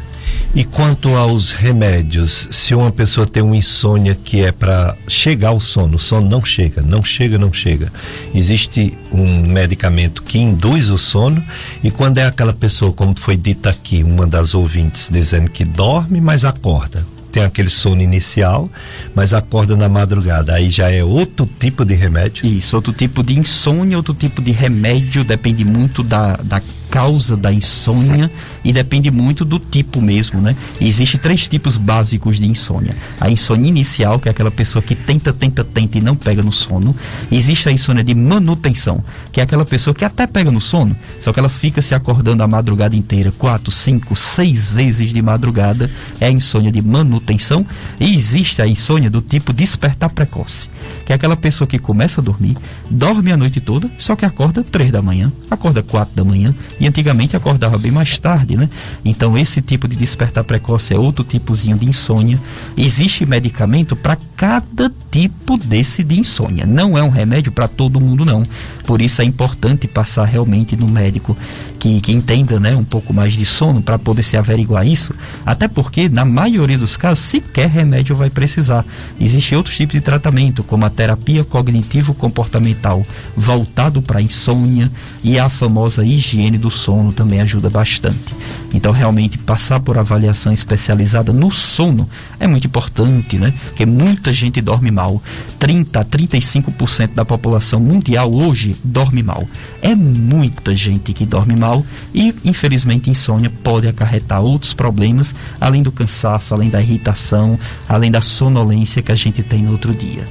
E 0.56 0.66
quanto 0.66 1.10
aos 1.16 1.52
remédios, 1.52 2.48
se 2.50 2.74
uma 2.74 2.92
pessoa 2.92 3.28
tem 3.28 3.44
uma 3.44 3.56
insônia 3.56 4.16
que 4.16 4.44
é 4.44 4.52
para 4.52 4.96
chegar 5.08 5.50
ao 5.50 5.60
sono, 5.60 5.98
o 5.98 6.00
sono 6.00 6.28
não 6.28 6.44
chega, 6.44 6.82
não 6.82 7.04
chega, 7.04 7.38
não 7.38 7.54
chega. 7.54 7.94
Existe 8.34 8.98
um 9.12 9.44
medicamento 9.46 10.24
que 10.24 10.40
induz 10.40 10.90
o 10.90 10.98
sono 10.98 11.44
e 11.84 11.92
quando 11.92 12.18
é 12.18 12.26
aquela 12.26 12.52
pessoa, 12.52 12.92
como 12.92 13.14
foi 13.18 13.38
dita 13.38 13.70
aqui, 13.70 14.04
uma 14.04 14.26
das 14.26 14.56
ouvintes 14.56 15.08
dizendo 15.12 15.52
que 15.52 15.64
dorme, 15.64 16.20
mas 16.20 16.44
acorda 16.44 17.06
tem 17.32 17.44
aquele 17.44 17.70
sono 17.70 18.02
inicial, 18.02 18.68
mas 19.14 19.34
acorda 19.36 19.76
na 19.76 19.88
madrugada. 19.88 20.56
Aí 20.56 20.72
já 20.72 20.90
é 20.90 21.04
outro 21.04 21.48
tipo 21.60 21.86
de 21.86 21.94
remédio? 21.94 22.48
Isso, 22.48 22.76
outro 22.76 22.92
tipo 22.92 23.22
de 23.22 23.38
insônia, 23.38 23.98
outro 23.98 24.16
tipo 24.16 24.42
de 24.42 24.50
remédio, 24.50 25.24
depende 25.24 25.64
muito 25.64 26.02
da, 26.02 26.38
da 26.38 26.60
causa 26.90 27.38
da 27.38 27.52
insônia 27.52 28.32
e 28.64 28.74
depende 28.74 29.12
muito 29.12 29.46
do 29.46 29.60
tipo 29.60 30.02
mesmo, 30.02 30.42
né? 30.42 30.56
Existem 30.82 31.20
três 31.20 31.48
tipos 31.48 31.78
básicos 31.78 32.40
de 32.40 32.48
insônia. 32.48 32.96
A 33.20 33.30
insônia 33.30 33.68
inicial, 33.68 34.20
que 34.20 34.28
é 34.28 34.32
aquela 34.32 34.52
pessoa 34.52 34.82
que 34.82 34.96
tenta, 34.96 35.32
tenta, 35.32 35.64
tenta 35.64 35.98
e 35.98 36.02
não 36.02 36.16
pega 36.16 36.42
no 36.42 36.52
sono. 36.52 36.96
Existe 37.32 37.70
a 37.70 37.72
insônia 37.72 38.04
de 38.04 38.14
manutenção, 38.14 39.04
que 39.32 39.40
é 39.40 39.44
aquela 39.44 39.66
pessoa 39.66 39.94
que 39.94 40.04
até 40.04 40.26
pega 40.28 40.52
no 40.52 40.62
sono, 40.62 40.96
só 41.20 41.32
que 41.32 41.40
ela 41.40 41.50
fica 41.50 41.82
se 41.82 41.94
acordando 41.94 42.44
a 42.44 42.48
madrugada 42.48 42.96
inteira, 42.96 43.32
quatro, 43.32 43.72
cinco, 43.72 44.16
seis 44.16 44.68
vezes 44.68 45.14
de 45.14 45.22
madrugada. 45.22 45.90
É 46.20 46.28
a 46.28 46.32
insônia 46.32 46.72
de 46.72 46.82
manutenção. 46.82 47.66
E 48.00 48.14
existe 48.14 48.62
a 48.62 48.68
insônia 48.68 49.10
do 49.10 49.22
tipo 49.22 49.54
despertar 49.54 50.10
precoce, 50.10 50.70
que 51.06 51.12
é 51.12 51.16
aquela 51.16 51.36
pessoa 51.36 51.68
que 51.68 51.80
começa 51.80 52.22
a 52.22 52.24
dormir, 52.24 52.58
dorme 52.90 53.32
a 53.32 53.38
noite 53.38 53.62
toda, 53.62 53.90
só 53.98 54.16
que 54.16 54.26
acorda 54.26 54.64
três 54.64 54.92
da 54.92 55.02
manhã, 55.02 55.32
acorda 55.50 55.84
quatro 55.84 56.16
da 56.16 56.24
manhã, 56.24 56.54
e 56.80 56.88
antigamente 56.88 57.36
acordava 57.36 57.78
bem 57.78 57.92
mais 57.92 58.18
tarde, 58.18 58.56
né? 58.56 58.70
Então 59.04 59.38
esse 59.38 59.62
tipo 59.62 59.88
de 59.88 59.96
despertar 59.96 60.44
precoce 60.44 60.94
é 60.94 60.98
outro 60.98 61.24
tipozinho 61.24 61.78
de 61.78 61.86
insônia. 61.86 62.40
Existe 62.78 63.26
medicamento 63.26 63.96
para 63.96 64.18
cada 64.36 64.92
tipo 65.12 65.58
desse 65.58 66.04
de 66.04 66.20
insônia. 66.20 66.66
Não 66.66 66.98
é 66.98 67.04
um 67.04 67.10
remédio 67.10 67.52
para 67.52 67.68
todo 67.68 68.00
mundo 68.00 68.24
não. 68.24 68.44
Por 68.86 69.02
isso 69.02 69.22
é 69.22 69.26
importante 69.26 69.88
passar 69.88 70.26
realmente 70.26 70.76
no 70.76 70.88
médico 70.88 71.38
que, 71.78 72.00
que 72.02 72.12
entenda, 72.12 72.60
né, 72.60 72.76
um 72.76 72.84
pouco 72.84 73.14
mais 73.14 73.34
de 73.34 73.46
sono 73.46 73.82
para 73.82 74.00
poder 74.00 74.24
se 74.24 74.38
averiguar 74.38 74.88
isso. 74.88 75.14
Até 75.46 75.68
porque 75.68 76.10
na 76.10 76.26
maioria 76.26 76.78
dos 76.78 76.96
casos 76.96 77.24
sequer 77.24 77.70
remédio 77.70 78.16
vai 78.16 78.30
precisar. 78.30 78.86
Existem 79.20 79.58
outros 79.58 79.76
tipos 79.76 79.94
de 79.94 80.02
tratamento, 80.02 80.64
como 80.64 80.86
a 80.86 80.90
terapia 80.90 81.44
cognitivo 81.44 82.14
comportamental 82.14 83.06
voltado 83.36 84.02
para 84.02 84.22
insônia 84.22 84.92
e 85.24 85.38
a 85.38 85.50
famosa 85.50 86.06
higiene 86.06 86.58
do 86.58 86.69
do 86.70 86.72
sono 86.72 87.12
também 87.12 87.42
ajuda 87.42 87.68
bastante. 87.70 88.36
Então, 88.72 88.92
realmente, 88.92 89.40
passar 89.40 89.80
por 89.80 89.98
avaliação 89.98 90.54
especializada 90.54 91.34
no 91.34 91.50
sono 91.50 92.08
é 92.40 92.46
muito 92.46 92.68
importante, 92.68 93.38
né? 93.38 93.52
Porque 93.66 93.86
muita 93.86 94.32
gente 94.32 94.62
dorme 94.62 94.92
mal. 94.92 95.22
30 95.58 96.00
a 96.00 96.06
35% 96.06 97.16
da 97.16 97.26
população 97.26 97.80
mundial 97.80 98.32
hoje 98.34 98.76
dorme 98.84 99.24
mal. 99.24 99.48
É 99.82 99.96
muita 99.96 100.76
gente 100.76 101.12
que 101.12 101.26
dorme 101.26 101.56
mal 101.56 101.84
e, 102.14 102.34
infelizmente, 102.46 103.10
insônia 103.10 103.52
pode 103.64 103.88
acarretar 103.88 104.42
outros 104.42 104.74
problemas, 104.74 105.34
além 105.60 105.82
do 105.82 105.92
cansaço, 105.92 106.54
além 106.54 106.70
da 106.70 106.80
irritação, 106.80 107.60
além 107.88 108.12
da 108.12 108.22
sonolência 108.22 109.02
que 109.02 109.12
a 109.12 109.16
gente 109.16 109.42
tem 109.42 109.64
no 109.64 109.72
outro 109.72 109.94
dia. 109.94 110.28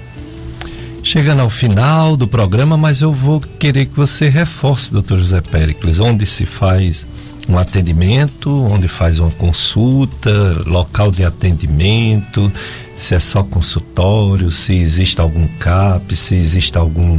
Chegando 1.09 1.40
ao 1.40 1.48
final 1.48 2.18
do 2.18 2.28
programa, 2.28 2.76
mas 2.76 3.01
eu 3.01 3.14
vou 3.14 3.40
querer 3.40 3.86
que 3.86 3.97
você 3.97 4.28
reforce, 4.28 4.93
doutor 4.93 5.18
José 5.18 5.40
Péricles, 5.40 5.98
onde 5.98 6.26
se 6.26 6.44
faz 6.44 7.06
um 7.48 7.56
atendimento, 7.56 8.51
onde 8.51 8.89
faz 8.89 9.18
uma 9.18 9.30
consulta, 9.30 10.30
local 10.66 11.10
de 11.10 11.24
atendimento, 11.24 12.52
se 12.98 13.14
é 13.14 13.20
só 13.20 13.43
consultório, 13.43 14.52
se 14.52 14.74
existe 14.74 15.18
algum 15.18 15.48
CAP, 15.56 16.14
se 16.14 16.35
existe 16.35 16.76
algum, 16.76 17.18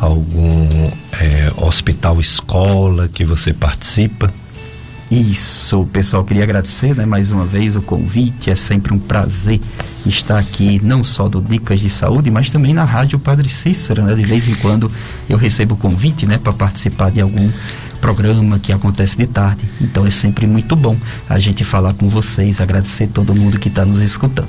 algum 0.00 0.90
é, 1.20 1.52
hospital 1.58 2.18
escola 2.18 3.06
que 3.06 3.22
você 3.22 3.52
participa. 3.52 4.32
Isso, 5.10 5.86
pessoal, 5.92 6.24
queria 6.24 6.42
agradecer 6.42 6.94
né, 6.94 7.06
mais 7.06 7.30
uma 7.30 7.44
vez 7.44 7.76
o 7.76 7.82
convite. 7.82 8.50
É 8.50 8.56
sempre 8.56 8.92
um 8.92 8.98
prazer 8.98 9.60
estar 10.04 10.38
aqui, 10.38 10.80
não 10.82 11.04
só 11.04 11.28
do 11.28 11.40
Dicas 11.40 11.78
de 11.78 11.88
Saúde, 11.88 12.30
mas 12.30 12.50
também 12.50 12.74
na 12.74 12.84
Rádio 12.84 13.18
Padre 13.18 13.48
Cícero. 13.48 14.02
Né? 14.02 14.14
De 14.14 14.24
vez 14.24 14.48
em 14.48 14.54
quando 14.56 14.90
eu 15.28 15.38
recebo 15.38 15.74
o 15.74 15.78
convite 15.78 16.26
né, 16.26 16.38
para 16.38 16.52
participar 16.52 17.10
de 17.12 17.20
algum 17.20 17.50
programa 17.96 18.58
que 18.58 18.72
acontece 18.72 19.16
de 19.16 19.26
tarde. 19.26 19.64
Então 19.80 20.06
é 20.06 20.10
sempre 20.10 20.46
muito 20.46 20.76
bom 20.76 20.96
a 21.28 21.38
gente 21.38 21.64
falar 21.64 21.94
com 21.94 22.08
vocês, 22.08 22.60
agradecer 22.60 23.08
todo 23.08 23.34
mundo 23.34 23.58
que 23.58 23.68
está 23.68 23.84
nos 23.84 24.00
escutando. 24.00 24.48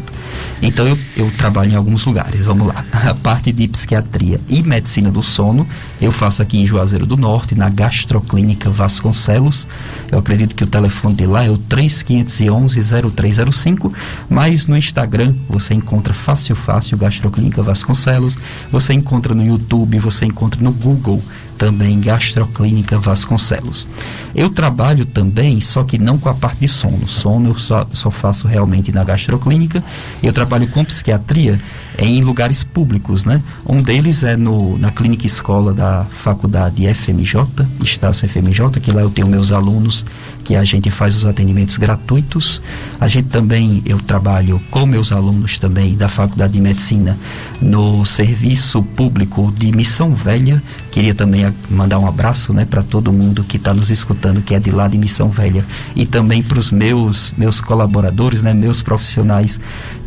Então 0.61 0.87
eu, 0.87 0.97
eu 1.15 1.31
trabalho 1.37 1.71
em 1.71 1.75
alguns 1.75 2.05
lugares, 2.05 2.45
vamos 2.45 2.67
lá. 2.67 2.85
A 2.91 3.13
parte 3.13 3.51
de 3.51 3.67
psiquiatria 3.67 4.39
e 4.47 4.63
medicina 4.63 5.11
do 5.11 5.23
sono 5.23 5.67
eu 6.01 6.11
faço 6.11 6.41
aqui 6.41 6.57
em 6.57 6.67
Juazeiro 6.67 7.05
do 7.05 7.17
Norte, 7.17 7.55
na 7.55 7.69
Gastroclínica 7.69 8.69
Vasconcelos. 8.69 9.67
Eu 10.11 10.19
acredito 10.19 10.55
que 10.55 10.63
o 10.63 10.67
telefone 10.67 11.15
de 11.15 11.25
lá 11.25 11.45
é 11.45 11.49
o 11.49 11.57
3511-0305, 11.57 13.91
mas 14.29 14.67
no 14.67 14.77
Instagram 14.77 15.33
você 15.49 15.73
encontra 15.73 16.13
fácil, 16.13 16.55
fácil 16.55 16.97
Gastroclínica 16.97 17.63
Vasconcelos. 17.63 18.37
Você 18.71 18.93
encontra 18.93 19.33
no 19.33 19.45
YouTube, 19.45 19.99
você 19.99 20.25
encontra 20.25 20.61
no 20.61 20.71
Google 20.71 21.21
também 21.57 21.99
Gastroclínica 21.99 22.97
Vasconcelos. 22.97 23.87
Eu 24.35 24.49
trabalho 24.49 25.05
também, 25.05 25.59
só 25.59 25.83
que 25.83 25.97
não 25.97 26.17
com 26.17 26.29
a 26.29 26.33
parte 26.33 26.59
de 26.59 26.67
sono. 26.67 27.07
Sono 27.07 27.49
eu 27.49 27.55
só, 27.55 27.87
só 27.91 28.11
faço 28.11 28.47
realmente 28.47 28.91
na 28.91 29.03
gastroclínica. 29.03 29.83
Eu 30.21 30.31
trabalho 30.31 30.67
com 30.69 30.85
psiquiatria 30.85 31.59
em 31.97 32.21
lugares 32.21 32.63
públicos, 32.63 33.25
né? 33.25 33.41
Um 33.65 33.81
deles 33.81 34.23
é 34.23 34.37
no, 34.37 34.77
na 34.77 34.91
clínica 34.91 35.25
escola 35.25 35.73
da 35.73 36.05
faculdade 36.05 36.87
FMJ, 36.93 37.65
Estácio 37.83 38.29
FMJ, 38.29 38.79
que 38.81 38.91
lá 38.91 39.01
eu 39.01 39.09
tenho 39.09 39.27
meus 39.27 39.51
alunos 39.51 40.05
que 40.43 40.55
a 40.55 40.63
gente 40.63 40.89
faz 40.91 41.15
os 41.15 41.25
atendimentos 41.25 41.77
gratuitos. 41.77 42.61
A 42.99 43.07
gente 43.07 43.27
também, 43.29 43.81
eu 43.85 43.99
trabalho 43.99 44.61
com 44.69 44.85
meus 44.85 45.11
alunos 45.11 45.59
também 45.59 45.95
da 45.95 46.07
Faculdade 46.07 46.53
de 46.53 46.61
Medicina 46.61 47.17
no 47.61 48.05
serviço 48.05 48.81
público 48.81 49.51
de 49.57 49.75
Missão 49.75 50.13
Velha. 50.13 50.61
Queria 50.91 51.13
também 51.13 51.53
mandar 51.69 51.99
um 51.99 52.07
abraço, 52.07 52.53
né, 52.53 52.65
para 52.65 52.81
todo 52.81 53.11
mundo 53.11 53.43
que 53.43 53.57
está 53.57 53.73
nos 53.73 53.89
escutando, 53.89 54.41
que 54.41 54.55
é 54.55 54.59
de 54.59 54.71
lá 54.71 54.87
de 54.87 54.97
Missão 54.97 55.29
Velha, 55.29 55.65
e 55.95 56.05
também 56.05 56.41
para 56.41 56.59
os 56.59 56.71
meus 56.71 57.33
meus 57.37 57.59
colaboradores, 57.59 58.41
né, 58.41 58.53
meus 58.53 58.81
profissionais 58.81 59.59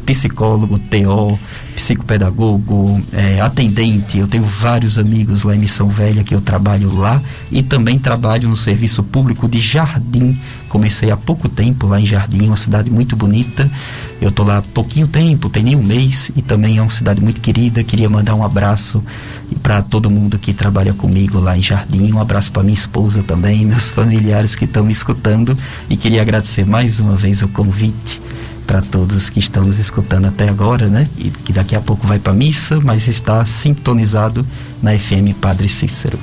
psicólogo, 0.04 0.78
TO, 0.78 1.38
psicopedagogo, 1.74 3.00
é, 3.12 3.40
atendente. 3.40 4.18
Eu 4.18 4.26
tenho 4.26 4.44
vários 4.44 4.98
amigos 4.98 5.42
lá 5.42 5.54
em 5.54 5.58
Missão 5.58 5.88
Velha 5.88 6.24
que 6.24 6.34
eu 6.34 6.40
trabalho 6.40 6.94
lá 6.96 7.22
e 7.50 7.62
também 7.62 7.98
trabalho 7.98 8.48
no 8.48 8.56
serviço 8.56 9.02
público 9.02 9.48
de 9.48 9.60
Jardim. 9.60 10.38
Comecei 10.68 11.10
há 11.10 11.16
pouco 11.16 11.48
tempo 11.48 11.86
lá 11.86 12.00
em 12.00 12.06
Jardim, 12.06 12.46
uma 12.46 12.56
cidade 12.56 12.90
muito 12.90 13.16
bonita. 13.16 13.70
Eu 14.20 14.30
tô 14.30 14.42
lá 14.42 14.58
há 14.58 14.62
pouquinho 14.62 15.08
tempo, 15.08 15.48
tem 15.48 15.62
nem 15.62 15.76
um 15.76 15.82
mês 15.82 16.30
e 16.36 16.42
também 16.42 16.78
é 16.78 16.82
uma 16.82 16.90
cidade 16.90 17.20
muito 17.20 17.40
querida. 17.40 17.82
Queria 17.82 18.08
mandar 18.08 18.34
um 18.34 18.44
abraço 18.44 19.02
para 19.62 19.82
todo 19.82 20.10
mundo 20.10 20.38
que 20.38 20.52
trabalha 20.52 20.92
comigo 20.92 21.40
lá 21.40 21.56
em 21.56 21.62
Jardim. 21.62 22.12
Um 22.12 22.20
abraço 22.20 22.52
para 22.52 22.62
minha 22.62 22.74
esposa 22.74 23.22
também, 23.22 23.64
meus 23.64 23.90
familiares 23.90 24.54
que 24.54 24.64
estão 24.64 24.84
me 24.84 24.92
escutando 24.92 25.56
e 25.88 25.96
queria 25.96 26.22
agradecer 26.22 26.66
mais 26.66 27.00
uma 27.00 27.16
vez 27.16 27.42
o 27.42 27.48
convite 27.48 28.20
para 28.70 28.82
todos 28.82 29.28
que 29.28 29.40
estão 29.40 29.64
nos 29.64 29.80
escutando 29.80 30.26
até 30.26 30.48
agora, 30.48 30.86
né? 30.86 31.04
E 31.18 31.28
que 31.28 31.52
daqui 31.52 31.74
a 31.74 31.80
pouco 31.80 32.06
vai 32.06 32.20
para 32.20 32.32
missa, 32.32 32.78
mas 32.78 33.08
está 33.08 33.44
sintonizado 33.44 34.46
na 34.80 34.96
FM 34.96 35.34
Padre 35.40 35.68
Cícero. 35.68 36.16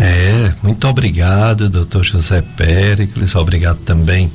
É, 0.00 0.52
muito 0.60 0.88
obrigado, 0.88 1.70
doutor 1.70 2.02
José 2.02 2.42
Péricles, 2.56 3.36
obrigado 3.36 3.78
também 3.84 4.32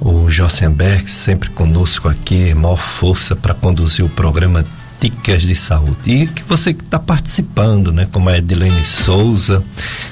o 0.00 0.30
Jossenberg, 0.30 1.10
sempre 1.10 1.50
conosco 1.50 2.08
aqui, 2.08 2.54
maior 2.54 2.78
força 2.78 3.34
para 3.34 3.52
conduzir 3.52 4.04
o 4.04 4.08
programa 4.08 4.64
Dicas 5.00 5.42
de 5.42 5.56
Saúde. 5.56 5.96
E 6.12 6.26
que 6.28 6.44
você 6.44 6.72
que 6.72 6.84
está 6.84 7.00
participando, 7.00 7.92
né? 7.92 8.06
Como 8.12 8.28
a 8.28 8.38
Edilene 8.38 8.84
Souza, 8.84 9.64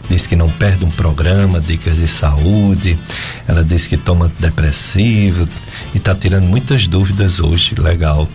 diz 0.09 0.27
que 0.27 0.35
não 0.35 0.49
perde 0.51 0.85
um 0.85 0.91
programa, 0.91 1.61
Dicas 1.61 1.97
de 1.97 2.09
Saúde. 2.09 2.99
Ela 3.47 3.63
diz 3.63 3.87
que 3.87 3.97
toma 3.97 4.27
antidepressivo 4.27 5.49
e 5.95 5.99
está 5.99 6.15
tirando 6.15 6.45
muitas 6.45 6.87
dúvidas 6.87 7.41
hoje. 7.41 7.75
Legal. 7.77 8.29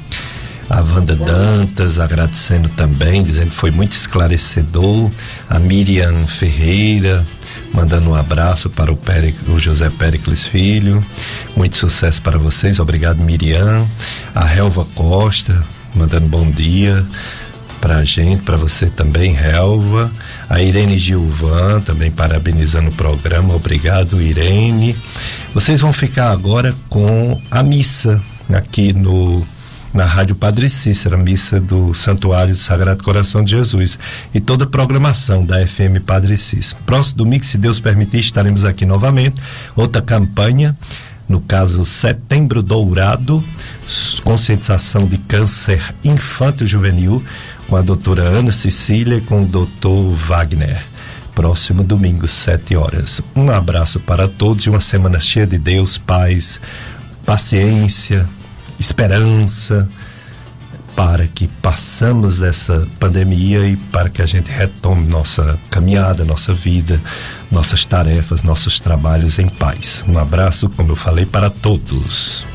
A 0.69 0.81
Wanda 0.81 1.15
Dantas 1.15 1.98
agradecendo 1.98 2.69
também, 2.69 3.23
dizendo 3.23 3.49
que 3.49 3.56
foi 3.56 3.72
muito 3.72 3.94
esclarecedor. 3.94 5.10
A 5.49 5.57
Miriam 5.57 6.27
Ferreira, 6.27 7.26
mandando 7.73 8.11
um 8.11 8.15
abraço 8.15 8.69
para 8.69 8.91
o, 8.91 8.99
o 9.48 9.60
José 9.60 9.90
Péricles 9.90 10.45
Filho. 10.45 11.03
Muito 11.56 11.76
sucesso 11.76 12.22
para 12.22 12.38
vocês, 12.38 12.80
obrigado 12.80 13.19
Miriam. 13.19 13.88
A 14.36 14.56
Helva 14.56 14.86
Costa, 14.94 15.64
mandando 15.95 16.27
bom 16.27 16.49
dia 16.49 17.03
para 17.81 17.98
a 17.98 18.03
gente, 18.03 18.44
para 18.44 18.57
você 18.57 18.88
também, 18.88 19.36
Helva. 19.36 20.11
A 20.49 20.61
Irene 20.61 20.98
Gilvan 20.98 21.81
também 21.81 22.11
parabenizando 22.11 22.90
o 22.90 22.94
programa. 22.94 23.56
Obrigado, 23.56 24.22
Irene. 24.22 24.95
Vocês 25.53 25.81
vão 25.81 25.91
ficar 25.91 26.31
agora 26.31 26.76
com 26.89 27.41
a 27.49 27.63
missa 27.63 28.21
aqui 28.53 28.93
no 28.93 29.45
na 29.91 30.05
Rádio 30.05 30.35
Padre 30.35 30.69
Cícero, 30.69 31.15
a 31.15 31.17
missa 31.17 31.59
do 31.59 31.95
Santuário 31.95 32.53
do 32.53 32.59
Sagrado 32.59 33.03
Coração 33.03 33.43
de 33.43 33.51
Jesus 33.51 33.97
e 34.31 34.39
toda 34.39 34.65
a 34.65 34.67
programação 34.67 35.43
da 35.43 35.65
FM 35.65 36.03
Padre 36.05 36.38
Cícero. 36.38 36.80
Próximo 36.85 37.17
domingo, 37.17 37.43
se 37.43 37.57
Deus 37.57 37.80
permitir, 37.80 38.19
estaremos 38.19 38.63
aqui 38.63 38.85
novamente. 38.85 39.41
Outra 39.76 39.99
campanha, 39.99 40.77
no 41.27 41.41
caso 41.41 41.84
Setembro 41.85 42.61
Dourado, 42.61 43.43
conscientização 44.23 45.07
de 45.07 45.17
câncer 45.17 45.81
infanto 46.03 46.67
juvenil 46.67 47.23
com 47.67 47.76
a 47.76 47.81
doutora 47.81 48.23
Ana 48.23 48.51
Cecília 48.51 49.17
e 49.17 49.21
com 49.21 49.43
o 49.43 49.47
doutor 49.47 50.15
Wagner. 50.15 50.89
Próximo 51.40 51.86
domingo, 51.86 52.28
sete 52.28 52.76
horas. 52.76 53.22
Um 53.34 53.49
abraço 53.49 53.98
para 53.98 54.28
todos 54.28 54.66
e 54.66 54.70
uma 54.70 54.82
semana 54.82 55.22
cheia 55.22 55.48
de 55.48 55.57
Deus, 55.57 55.98
paz, 55.98 56.60
paciência, 57.26 58.28
esperança, 58.78 59.88
para 60.98 61.28
que 61.28 61.48
passamos 61.48 62.40
dessa 62.40 62.86
pandemia 62.99 63.66
e 63.66 63.78
para 63.78 64.10
que 64.10 64.22
a 64.22 64.26
gente 64.26 64.52
retome 64.52 65.07
nossa 65.07 65.57
caminhada, 65.70 66.26
nossa 66.26 66.53
vida, 66.53 66.99
nossas 67.49 67.86
tarefas, 67.86 68.44
nossos 68.44 68.78
trabalhos 68.78 69.40
em 69.40 69.48
paz. 69.48 70.03
Um 70.10 70.20
abraço, 70.20 70.68
como 70.68 70.91
eu 70.91 70.98
falei, 70.98 71.26
para 71.26 71.49
todos. 71.49 72.45